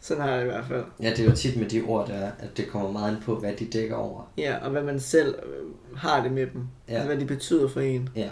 Sådan 0.01 0.23
har 0.23 0.31
jeg 0.31 0.39
det 0.39 0.45
i 0.47 0.51
hvert 0.53 0.67
fald. 0.67 0.85
Ja, 1.03 1.11
det 1.11 1.19
er 1.21 1.25
jo 1.25 1.37
tit 1.37 1.57
med 1.57 1.69
de 1.69 1.83
ord, 1.83 2.07
der 2.09 2.15
er, 2.15 2.33
at 2.39 2.57
det 2.57 2.69
kommer 2.69 2.91
meget 2.93 3.15
ind 3.15 3.23
på, 3.23 3.39
hvad 3.39 3.53
de 3.57 3.67
dækker 3.67 3.97
over. 3.97 4.33
Ja, 4.39 4.59
og 4.65 4.71
hvad 4.71 4.83
man 4.83 5.01
selv 5.01 5.35
øh, 5.47 5.97
har 5.99 6.23
det 6.23 6.33
med 6.33 6.47
dem. 6.47 6.67
Ja. 6.89 6.93
Ja. 6.93 6.99
Altså, 6.99 7.07
hvad 7.15 7.21
de 7.21 7.27
betyder 7.35 7.69
for 7.69 7.81
en. 7.81 8.09
Ja. 8.17 8.31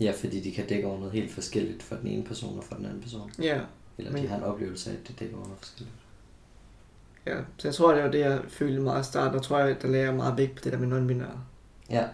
Ja, 0.00 0.12
fordi 0.20 0.40
de 0.40 0.52
kan 0.52 0.66
dække 0.66 0.86
over 0.86 0.98
noget 0.98 1.12
helt 1.12 1.32
forskelligt 1.32 1.82
for 1.82 1.96
den 1.96 2.06
ene 2.06 2.24
person 2.24 2.58
og 2.58 2.64
for 2.64 2.74
den 2.74 2.86
anden 2.86 3.00
person. 3.00 3.30
Ja, 3.42 3.60
Eller 3.98 4.12
Men- 4.12 4.22
de 4.22 4.28
har 4.28 4.36
en 4.36 4.42
oplevelse 4.42 4.90
af, 4.90 4.94
at 4.94 5.08
det 5.08 5.20
dækker 5.20 5.36
over 5.36 5.44
noget 5.46 5.58
forskelligt. 5.58 5.96
ja. 7.26 7.36
Så 7.56 7.68
jeg 7.68 7.74
tror, 7.74 7.94
det 7.94 8.02
var 8.04 8.10
det, 8.10 8.18
jeg 8.20 8.40
følte 8.48 8.80
meget 8.80 9.02
i 9.02 9.06
starten. 9.06 9.34
Der 9.34 9.42
tror 9.42 9.58
jeg, 9.58 9.82
der 9.82 9.88
lagde 9.88 10.04
jeg 10.06 10.14
meget 10.14 10.36
vægt 10.36 10.54
på 10.56 10.60
det 10.64 10.72
der 10.72 10.78
med 10.78 10.88
non-binære. 11.00 11.38
Ja. 11.90 12.04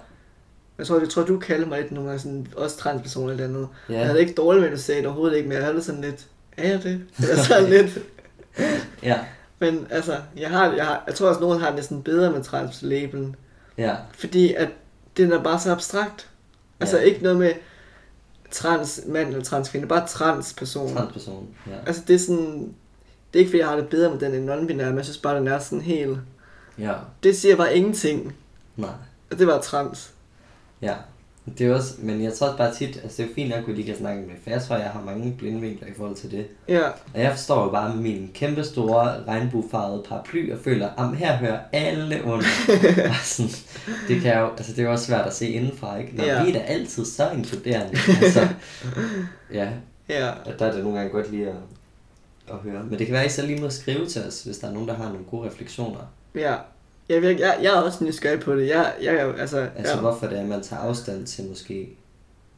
Jeg 0.80 0.86
tror, 0.86 0.98
jeg 1.00 1.08
tror, 1.08 1.22
du 1.22 1.38
kalder 1.38 1.66
mig 1.66 1.80
lidt 1.80 1.92
nogle 1.92 2.08
gange 2.08 2.22
sådan, 2.22 2.46
også 2.56 2.76
transperson 2.76 3.30
eller 3.30 3.44
andet. 3.44 3.68
Ja. 3.88 3.94
Jeg 3.94 4.00
havde 4.04 4.14
det 4.14 4.20
ikke 4.20 4.34
dårligt 4.34 4.60
med, 4.62 4.70
at 4.70 4.76
du 4.76 4.82
sagde 4.82 5.00
det 5.00 5.06
overhovedet 5.06 5.36
ikke, 5.36 5.48
men 5.48 5.56
jeg 5.56 5.64
havde 5.64 5.76
det 5.76 5.84
sådan 5.84 6.00
lidt, 6.00 6.26
er 6.56 6.68
jeg 6.70 6.82
det? 6.82 7.00
Eller 7.30 7.42
sådan 7.42 7.70
lidt. 7.70 7.98
Ja. 9.02 9.18
Men 9.58 9.86
altså, 9.90 10.16
jeg, 10.36 10.50
har, 10.50 10.72
jeg, 10.72 10.84
har, 10.86 11.04
jeg 11.06 11.14
tror 11.14 11.28
også, 11.28 11.38
at 11.38 11.42
nogen 11.42 11.60
har 11.60 11.76
det 11.76 11.84
sådan 11.84 12.02
bedre 12.02 12.32
med 12.32 12.42
translabelen. 12.44 13.36
Ja. 13.78 13.96
Fordi 14.18 14.54
at 14.54 14.68
den 15.16 15.32
er 15.32 15.42
bare 15.42 15.60
så 15.60 15.72
abstrakt. 15.72 16.28
Altså 16.80 16.96
Ja. 16.96 17.02
ikke 17.02 17.22
noget 17.22 17.38
med 17.38 17.52
trans 18.50 19.00
mand 19.06 19.28
eller 19.28 19.44
trans 19.44 19.68
kvinde, 19.68 19.86
bare 19.86 20.06
trans 20.06 20.52
person. 20.58 20.96
Transperson. 20.96 21.48
Ja. 21.66 21.72
Altså 21.86 22.02
det 22.08 22.14
er 22.14 22.18
sådan, 22.18 22.74
det 23.32 23.38
er 23.38 23.38
ikke 23.38 23.50
fordi 23.50 23.58
jeg 23.60 23.68
har 23.68 23.76
det 23.76 23.88
bedre 23.88 24.10
med 24.10 24.18
den 24.18 24.34
end 24.34 24.50
non-binær, 24.50 24.84
men 24.88 24.96
jeg 24.96 25.04
synes 25.04 25.18
bare, 25.18 25.36
den 25.36 25.48
er 25.48 25.58
sådan 25.58 25.80
helt, 25.80 26.18
Ja. 26.78 26.92
det 27.22 27.36
siger 27.36 27.56
bare 27.56 27.76
ingenting. 27.76 28.36
Nej. 28.76 28.90
Og 29.30 29.38
det 29.38 29.46
var 29.46 29.60
trans. 29.60 30.10
Ja. 30.82 30.94
Det 31.58 31.66
er 31.66 31.74
også, 31.74 31.94
men 31.98 32.22
jeg 32.22 32.32
tror 32.32 32.46
også 32.46 32.58
bare 32.58 32.74
tit, 32.74 33.00
altså 33.02 33.16
det 33.16 33.22
er 33.22 33.28
jo 33.28 33.34
fint 33.34 33.50
nok, 33.50 33.58
at 33.58 33.66
vi 33.66 33.72
lige 33.72 33.86
kan 33.86 33.96
snakke 33.96 34.22
med, 34.22 34.60
for 34.60 34.74
jeg 34.74 34.90
har 34.90 35.02
mange 35.04 35.34
blindvinkler 35.38 35.88
i 35.88 35.92
forhold 35.96 36.16
til 36.16 36.30
det. 36.30 36.46
Ja, 36.68 36.88
Og 37.14 37.20
jeg 37.20 37.30
forstår 37.30 37.64
jo 37.64 37.70
bare 37.70 37.96
min 37.96 38.30
kæmpe 38.34 38.64
store 38.64 39.24
regnbuefarvede 39.28 40.02
paraply 40.08 40.52
og 40.52 40.58
føler, 40.58 40.88
at 40.98 41.16
her 41.16 41.36
hører 41.36 41.60
alle 41.72 42.24
under. 42.24 42.46
Sådan, 43.22 43.50
det 44.08 44.22
kan 44.22 44.38
jo, 44.38 44.48
altså 44.48 44.72
det 44.72 44.78
er 44.78 44.82
jo 44.82 44.92
også 44.92 45.06
svært 45.06 45.26
at 45.26 45.34
se 45.34 45.48
indenfra, 45.48 45.96
ikke? 45.98 46.16
Når 46.16 46.24
ja. 46.24 46.44
vi 46.44 46.48
er 46.50 46.52
da 46.52 46.58
altid 46.58 47.04
så 47.04 47.30
inkluderende. 47.30 47.98
Altså, 48.22 48.48
ja, 49.52 49.68
ja, 50.08 50.30
og 50.30 50.58
der 50.58 50.66
er 50.66 50.72
det 50.72 50.82
nogle 50.82 50.98
gange 50.98 51.12
godt 51.12 51.30
lige 51.30 51.48
at, 51.48 51.54
at 52.50 52.56
høre. 52.56 52.84
Men 52.84 52.98
det 52.98 53.06
kan 53.06 53.12
være, 53.12 53.24
at 53.24 53.30
I 53.30 53.34
så 53.34 53.46
lige 53.46 53.60
må 53.60 53.70
skrive 53.70 54.06
til 54.06 54.22
os, 54.22 54.42
hvis 54.42 54.58
der 54.58 54.68
er 54.68 54.72
nogen, 54.72 54.88
der 54.88 54.94
har 54.94 55.04
nogle 55.04 55.24
gode 55.30 55.48
refleksioner. 55.48 56.00
ja. 56.34 56.54
Jeg, 57.10 57.22
jeg, 57.22 57.38
jeg, 57.40 57.58
jeg 57.62 57.68
er 57.68 57.80
også 57.80 58.04
nysgerrig 58.04 58.40
på 58.40 58.54
det. 58.56 58.68
Jeg, 58.68 58.92
jeg 59.02 59.34
altså, 59.38 59.68
Altså, 59.76 59.94
ja. 59.94 60.00
hvorfor 60.00 60.26
det 60.26 60.36
er, 60.38 60.42
at 60.42 60.48
man 60.48 60.62
tager 60.62 60.82
afstand 60.82 61.26
til 61.26 61.44
måske 61.48 61.96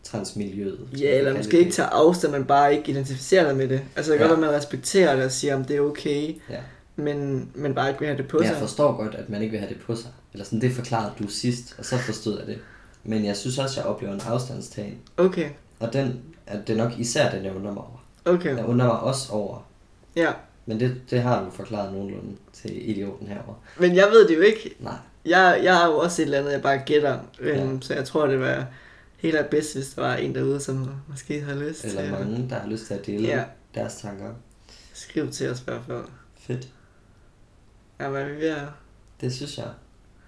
transmiljøet. 0.03 0.89
Ja, 0.99 1.09
man 1.11 1.19
eller 1.19 1.37
måske 1.37 1.59
ikke 1.59 1.69
det. 1.69 1.75
tage 1.75 1.89
afstand, 1.89 2.33
men 2.33 2.45
bare 2.45 2.75
ikke 2.77 2.91
identificere 2.91 3.49
dig 3.49 3.57
med 3.57 3.69
det. 3.69 3.81
Altså, 3.97 4.13
det 4.13 4.19
kan 4.19 4.27
Ja. 4.27 4.33
godt 4.35 4.45
at 4.45 4.51
man 4.51 4.57
respekterer 4.59 5.17
det 5.17 5.25
og 5.25 5.33
siger, 5.33 5.55
om 5.55 5.65
det 5.65 5.77
er 5.77 5.81
okay, 5.81 6.35
Ja. 6.51 6.57
men, 6.97 7.49
men 7.55 7.75
bare 7.75 7.89
ikke 7.89 8.01
vil 8.01 8.09
have 8.09 8.19
det 8.19 8.29
på 8.29 8.37
Men 8.39 8.47
sig. 8.47 8.53
jeg 8.53 8.61
forstår 8.61 8.97
godt, 8.97 9.15
at 9.15 9.29
man 9.31 9.43
ikke 9.43 9.51
vil 9.51 9.61
have 9.61 9.75
det 9.75 9.81
på 9.87 9.95
sig. 9.97 10.11
Eller 10.33 10.45
sådan, 10.45 10.61
det 10.61 10.73
forklarede 10.73 11.13
du 11.19 11.29
sidst, 11.29 11.75
og 11.79 11.85
så 11.85 11.99
forstod 11.99 12.39
jeg 12.39 12.47
det. 12.47 12.59
Men 13.05 13.25
jeg 13.25 13.37
synes 13.37 13.59
også, 13.59 13.81
at 13.81 13.85
jeg 13.85 13.93
oplever 13.95 14.15
en 14.15 14.21
afstandstagen. 14.27 14.99
Okay, 15.17 15.49
Og 15.81 15.93
den, 15.93 16.21
at 16.47 16.59
det 16.67 16.73
er 16.73 16.85
nok 16.85 16.93
især 16.99 17.31
den, 17.31 17.45
jeg 17.45 17.55
undrer 17.57 17.73
mig 17.73 17.83
over. 17.83 18.05
okay. 18.25 18.57
Jeg 18.57 18.65
undrer 18.67 18.87
mig 18.87 19.01
også 19.01 19.33
over. 19.33 19.67
Ja, 20.17 20.31
Men 20.67 20.81
det, 20.81 21.01
det 21.11 21.23
har 21.23 21.45
du 21.45 21.51
forklaret 21.51 21.93
nogenlunde 21.93 22.37
til 22.53 22.91
idioten 22.91 23.27
herovre. 23.27 23.55
men 23.79 23.97
jeg 23.97 24.09
ved 24.11 24.29
det 24.29 24.37
jo 24.37 24.41
ikke. 24.41 24.75
Nej. 24.81 24.95
Jeg, 25.25 25.61
jeg 25.63 25.77
har 25.77 25.87
jo 25.87 25.99
også 25.99 26.23
et 26.23 26.27
eller 26.27 26.39
andet, 26.39 26.53
jeg 26.53 26.63
bare 26.63 26.79
gætter. 26.87 27.19
Ja. 27.43 27.49
Ja. 27.65 27.69
Så 27.81 27.95
jeg 27.95 28.05
tror, 28.05 28.27
det 28.27 28.41
var 28.41 28.67
helt 29.17 29.37
af 29.37 29.47
bedst, 29.47 29.75
hvis 29.75 29.89
der 29.89 30.03
var 30.03 30.15
en 30.17 30.35
derude, 30.35 30.61
som 30.61 30.89
måske 31.09 31.41
har 31.41 31.55
lyst 31.55 31.85
Eller 31.85 32.03
til 32.03 32.11
mange, 32.13 32.47
der 32.51 32.59
har 32.59 32.69
lyst 32.69 32.87
til 32.87 32.95
at 32.95 33.07
dele 33.07 33.29
Ja. 33.29 33.45
deres 33.75 33.95
tanker. 33.95 34.35
skrive 34.95 35.31
til 35.31 35.51
os 35.51 35.61
i 35.61 35.65
hvert 35.65 35.81
fald. 35.87 36.05
Fedt. 36.41 36.69
Ja, 38.01 38.09
men 38.11 38.27
vi 38.27 38.33
er 38.33 38.39
ved 38.39 38.49
at 38.49 38.63
Det 39.21 39.33
synes 39.35 39.59
jeg. 39.59 39.69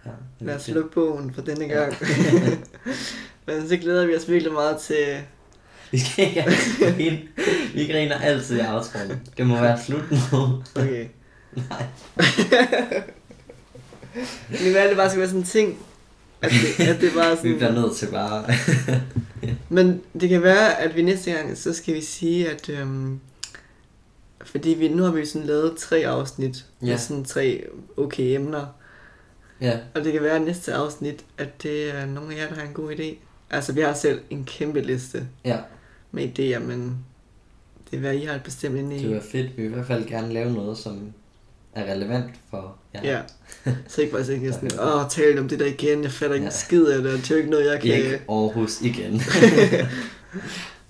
Ja, 0.07 0.11
er 0.11 0.15
lad 0.41 0.55
os 0.57 0.65
fedt. 0.65 0.75
lukke 0.75 0.91
bogen 0.91 1.35
for 1.35 1.43
denne 1.43 1.69
gang. 1.69 1.95
men 3.47 3.69
så 3.69 3.77
glæder 3.77 4.07
vi 4.07 4.17
os 4.17 4.29
virkelig 4.29 4.53
meget 4.53 4.77
til... 4.79 5.19
Vi 5.95 5.99
skal 5.99 6.29
ikke 6.29 6.45
grine. 6.79 7.21
Vi 7.75 7.87
griner 7.87 8.19
altid 8.19 8.61
i 8.61 8.61
outroen. 8.61 9.21
Det 9.37 9.47
må 9.47 9.61
være 9.61 9.79
slut 9.87 10.11
nu. 10.11 10.17
Okay. 10.75 11.07
Nej. 11.57 11.87
Være, 14.75 14.83
at 14.83 14.89
det 14.89 14.97
bare 14.97 15.09
skal 15.09 15.21
være 15.21 15.29
sådan 15.29 15.41
en 15.41 15.47
ting. 15.47 15.79
At 16.43 16.51
det, 16.51 16.89
at 16.89 17.01
det 17.01 17.13
bare 17.17 17.37
Vi 17.43 17.55
bliver 17.55 17.59
sådan... 17.59 17.75
nødt 17.75 17.97
til 17.97 18.07
bare... 18.07 18.45
Men 19.77 20.03
det 20.21 20.29
kan 20.29 20.43
være, 20.43 20.81
at 20.81 20.97
vi 20.97 21.03
næste 21.03 21.33
gang, 21.33 21.59
så 21.59 21.73
skal 21.73 21.95
vi 21.95 22.01
sige, 22.01 22.51
at... 22.51 22.69
Øhm, 22.69 23.21
fordi 24.45 24.71
vi, 24.71 24.89
nu 24.89 25.03
har 25.03 25.11
vi 25.11 25.27
sådan 25.27 25.47
lavet 25.47 25.77
tre 25.77 25.97
afsnit 25.97 26.65
ja. 26.83 26.87
Med 26.87 26.99
sådan 26.99 27.25
tre 27.25 27.67
okay 27.97 28.35
emner. 28.35 28.67
ja, 29.61 29.79
Og 29.95 30.05
det 30.05 30.13
kan 30.13 30.23
være 30.23 30.41
næste 30.41 30.75
afsnit, 30.75 31.25
at 31.39 31.63
det 31.63 31.95
er 31.95 32.07
nogle 32.07 32.35
af 32.35 32.39
jer, 32.39 32.49
der 32.49 32.55
har 32.55 32.63
en 32.63 32.75
god 32.75 32.93
idé. 32.93 33.15
Altså, 33.51 33.73
vi 33.73 33.81
har 33.81 33.95
selv 33.95 34.21
en 34.31 34.45
kæmpe 34.45 34.81
liste 34.81 35.27
ja. 35.45 35.59
Med 36.15 36.39
idéer, 36.39 36.59
men 36.59 37.05
det 37.91 37.97
er 37.97 38.01
hvad 38.01 38.15
I 38.15 38.25
har 38.25 38.39
bestemt 38.39 38.77
inde 38.77 38.97
i. 38.97 39.03
Det 39.03 39.15
var 39.15 39.23
fedt. 39.33 39.57
Vi 39.57 39.63
vil 39.63 39.71
i 39.71 39.75
hvert 39.75 39.87
fald 39.87 40.09
gerne 40.09 40.33
lave 40.33 40.53
noget, 40.53 40.79
som 40.79 41.13
er 41.75 41.93
relevant 41.93 42.31
for 42.51 42.77
jer. 42.95 43.01
Ja. 43.05 43.23
Så 43.89 44.01
ikke 44.01 44.13
bare 44.13 44.25
sige 44.25 44.53
sådan, 44.53 44.81
åh, 44.81 45.09
tale 45.11 45.41
om 45.41 45.49
det 45.49 45.59
der 45.59 45.67
igen, 45.67 46.03
jeg 46.03 46.11
fatter 46.13 46.35
ikke 46.35 46.45
Ja. 46.45 46.51
skid 46.51 46.87
af 46.87 47.03
det, 47.03 47.13
det 47.13 47.31
er 47.31 47.35
jo 47.35 47.39
ikke 47.39 47.51
noget, 47.51 47.73
jeg 47.73 47.81
kan... 47.81 47.95
Ikke 47.95 48.21
Aarhus 48.29 48.81
igen. 48.83 49.13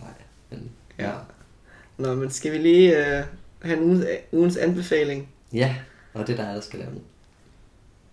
Nej, 0.01 0.15
men 0.51 0.71
ja. 0.99 1.09
Ja. 1.09 1.15
Nå, 1.99 2.15
men 2.15 2.31
skal 2.31 2.53
vi 2.53 2.59
lige 2.59 2.99
øh, 3.19 3.25
have 3.63 3.77
en 3.79 3.83
ugens, 3.85 4.05
ugens 4.33 4.57
anbefaling? 4.57 5.29
Ja, 5.53 5.77
og 6.15 6.27
det 6.27 6.33
er 6.33 6.45
dig, 6.45 6.55
der 6.55 6.61
skal 6.61 6.79
lave 6.79 6.91
den. 6.91 7.01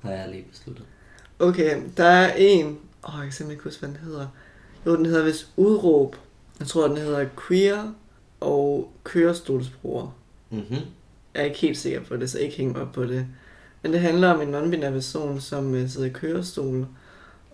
Har 0.02 0.12
jeg 0.12 0.30
lige 0.30 0.46
besluttet. 0.52 0.86
Okay, 1.40 1.82
der 1.98 2.04
er 2.06 2.34
en... 2.38 2.66
Åh, 3.08 3.14
jeg 3.16 3.24
kan 3.24 3.32
simpelthen 3.32 3.52
ikke 3.52 3.64
huske, 3.64 3.80
hvad 3.80 3.90
den 3.90 3.98
hedder. 4.06 4.28
Jo, 4.86 4.96
den 4.96 5.06
hedder 5.06 5.24
vist 5.24 5.48
Udråb. 5.58 6.16
Jeg 6.62 6.68
tror, 6.68 6.88
den 6.88 6.98
hedder 6.98 7.26
Queer 7.48 7.94
og 8.40 8.92
Kørestolsbrugere. 9.04 10.12
Mhm. 10.50 10.76
Jeg 11.34 11.42
er 11.42 11.44
ikke 11.44 11.58
helt 11.60 11.78
sikker 11.78 12.02
på 12.04 12.18
det, 12.18 12.30
så 12.30 12.40
ikke 12.40 12.58
hænge 12.58 12.74
mig 12.74 12.82
op 12.82 12.92
på 12.92 13.04
det. 13.04 13.26
Men 13.82 13.94
det 13.94 14.00
handler 14.00 14.30
om 14.30 14.42
en 14.42 14.56
non-binær 14.56 14.90
person, 14.92 15.40
som 15.42 15.76
øh, 15.76 15.90
sidder 15.90 16.08
i 16.08 16.10
kørestol, 16.10 16.88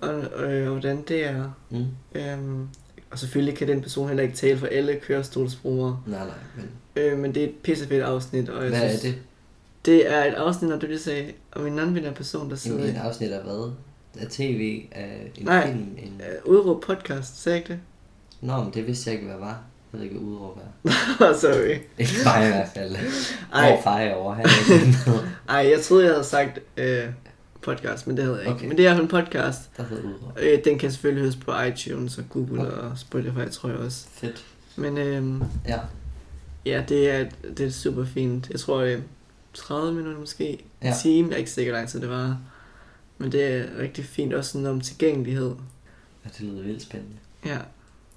og 0.02 0.44
øh, 0.44 0.72
hvordan 0.72 1.02
det 1.08 1.26
er. 1.26 1.52
Mm. 1.70 1.86
Øhm, 2.16 2.68
og 3.12 3.20
selvfølgelig 3.20 3.58
kan 3.58 3.68
den 3.68 3.82
person 3.82 4.08
heller 4.08 4.24
ikke 4.24 4.36
tale 4.36 4.58
for 4.58 4.68
alle 4.68 5.00
kørestolsbrugere. 5.00 6.00
Nej, 6.08 6.26
nej, 6.26 6.36
men 6.56 6.66
Øh, 6.96 7.18
men 7.18 7.36
det 7.36 7.44
er 7.44 7.48
et 7.48 7.56
pissefedt 7.64 8.04
afsnit, 8.04 8.50
og 8.50 8.62
jeg 8.62 8.70
hvad 8.70 8.82
er 8.84 8.90
synes, 8.90 9.02
det? 9.02 9.16
det 9.86 10.12
er 10.14 10.24
et 10.26 10.34
afsnit, 10.34 10.70
når 10.70 10.78
du 10.78 10.86
lige 10.86 11.00
sagde, 11.00 11.32
om 11.52 11.68
en 11.68 11.80
non-binær 11.80 12.12
person, 12.14 12.50
der 12.50 12.56
sidder 12.56 12.84
et 12.84 12.98
afsnit 13.04 13.32
af 13.32 13.44
hvad? 13.44 13.72
Af 14.20 14.28
tv? 14.30 14.84
Af 14.92 15.32
en 15.38 15.46
Nej. 15.46 15.68
film? 15.68 15.80
En... 15.98 16.22
udråb 16.46 16.82
podcast, 16.82 17.42
sagde 17.42 17.56
jeg 17.58 17.70
ikke 17.70 17.82
Nå, 18.42 18.64
men 18.64 18.74
det 18.74 18.88
vidste 18.88 19.10
jeg 19.10 19.16
ikke, 19.20 19.28
hvad 19.32 19.40
var. 19.40 19.62
Jeg 19.94 20.00
ved 20.00 20.02
ikke, 20.04 20.16
hvad 20.16 20.28
udråb 20.28 20.58
er. 21.20 21.34
Sorry. 21.38 21.70
Ikke 21.98 22.12
mig 22.26 22.46
i 22.46 22.48
hvert 22.48 22.70
fald. 22.74 22.96
Ej. 23.54 23.72
Hvor 23.72 23.82
far 23.82 24.00
jeg 24.00 24.16
over 24.16 24.36
her. 24.36 24.46
Ej, 25.50 25.70
jeg 25.72 25.82
troede, 25.84 26.06
jeg 26.06 26.14
havde 26.14 26.24
sagt 26.24 26.60
øh, 26.78 27.04
podcast, 27.62 28.08
men 28.08 28.18
det 28.18 28.26
havde 28.26 28.38
jeg 28.38 28.46
ikke. 28.48 28.56
Okay. 28.58 28.68
Men 28.68 28.78
det 28.78 28.88
er 28.88 29.00
en 29.00 29.08
podcast. 29.08 29.78
Der 29.78 29.84
hedder 29.84 30.04
udråb. 30.04 30.38
Øh, 30.42 30.60
den 30.66 30.80
kan 30.80 30.92
selvfølgelig 30.92 31.22
høres 31.24 31.36
på 31.36 31.62
iTunes 31.62 32.18
og 32.18 32.24
Google 32.30 32.62
Okay. 32.62 32.72
og 32.78 32.98
Spotify, 32.98 33.50
tror 33.52 33.70
jeg 33.70 33.78
også. 33.78 34.06
Fedt. 34.12 34.46
Men 34.76 34.98
øh, 34.98 35.42
Ja. 35.68 35.80
ja, 36.66 36.84
det 36.90 37.10
er, 37.10 37.26
det 37.58 37.66
er 37.66 37.72
super 37.72 38.06
fint. 38.06 38.50
Jeg 38.50 38.60
tror, 38.60 38.82
er 38.84 38.98
30 39.54 39.94
minutter 39.94 40.20
måske. 40.20 40.50
En 40.52 40.60
Ja. 40.84 40.94
time, 41.02 41.28
jeg 41.28 41.34
er 41.34 41.38
ikke 41.40 41.52
sikker, 41.52 41.72
hvor 41.72 41.78
lang 41.80 41.90
tid 41.90 42.02
det 42.02 42.10
var. 42.10 42.38
Men 43.18 43.32
det 43.32 43.44
er 43.48 43.64
rigtig 43.80 44.06
fint, 44.06 44.34
også 44.34 44.52
sådan 44.52 44.68
om 44.68 44.82
tilgængelighed. 44.82 45.56
ja, 46.26 46.30
det 46.38 46.42
lyder 46.42 46.64
vildt 46.64 46.82
spændende. 46.82 47.16
Ja, 47.46 47.58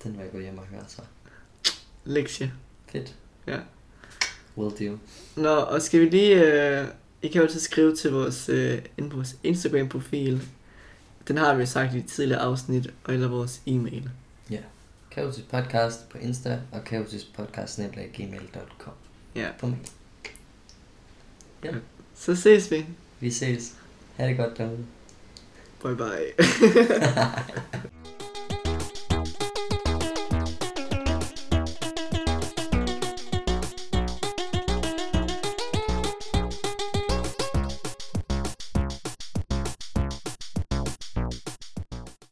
Den 0.04 0.12
vil 0.12 0.20
jeg 0.20 0.30
gå 0.32 0.40
hjem 0.40 0.58
og 0.58 0.64
høre 0.64 0.84
så. 0.88 1.02
lektie. 2.04 2.52
Fedt. 2.92 3.14
Ja. 3.46 3.58
Will 4.56 4.88
do. 4.88 4.98
Nå, 5.36 5.48
og 5.54 5.82
skal 5.82 6.00
vi 6.00 6.08
lige... 6.08 6.44
Øh, 6.80 6.86
I 7.22 7.28
kan 7.28 7.40
jo 7.40 7.46
altid 7.46 7.60
skrive 7.60 7.96
til 7.96 8.12
vores, 8.12 8.48
øh, 8.48 8.82
ind 8.98 9.10
på 9.10 9.16
vores 9.16 9.36
Instagram-profil. 9.42 10.48
Den 11.28 11.38
har 11.38 11.54
vi 11.54 11.66
sagt 11.66 11.94
i 11.94 12.02
tidligere 12.02 12.40
afsnit, 12.40 12.90
og 13.04 13.14
eller 13.14 13.28
vores 13.28 13.60
e-mail. 13.66 14.10
Ja. 14.50 14.58
Kaotisk 15.10 15.48
Podcast 15.50 16.08
på 16.08 16.18
Insta 16.18 16.60
og 16.72 16.84
kaotiskpodcast.gmail.com 16.84 18.92
Ja. 19.34 19.48
på 19.58 19.66
mail. 19.66 19.88
Ja. 21.64 21.70
Så 22.14 22.36
ses 22.36 22.70
vi. 22.70 22.86
Vi 23.20 23.30
ses. 23.30 23.74
Ha' 24.16 24.26
det 24.28 24.36
godt 24.36 24.58
derude. 24.58 24.86
Bye 25.82 25.96
bye. 25.96 26.32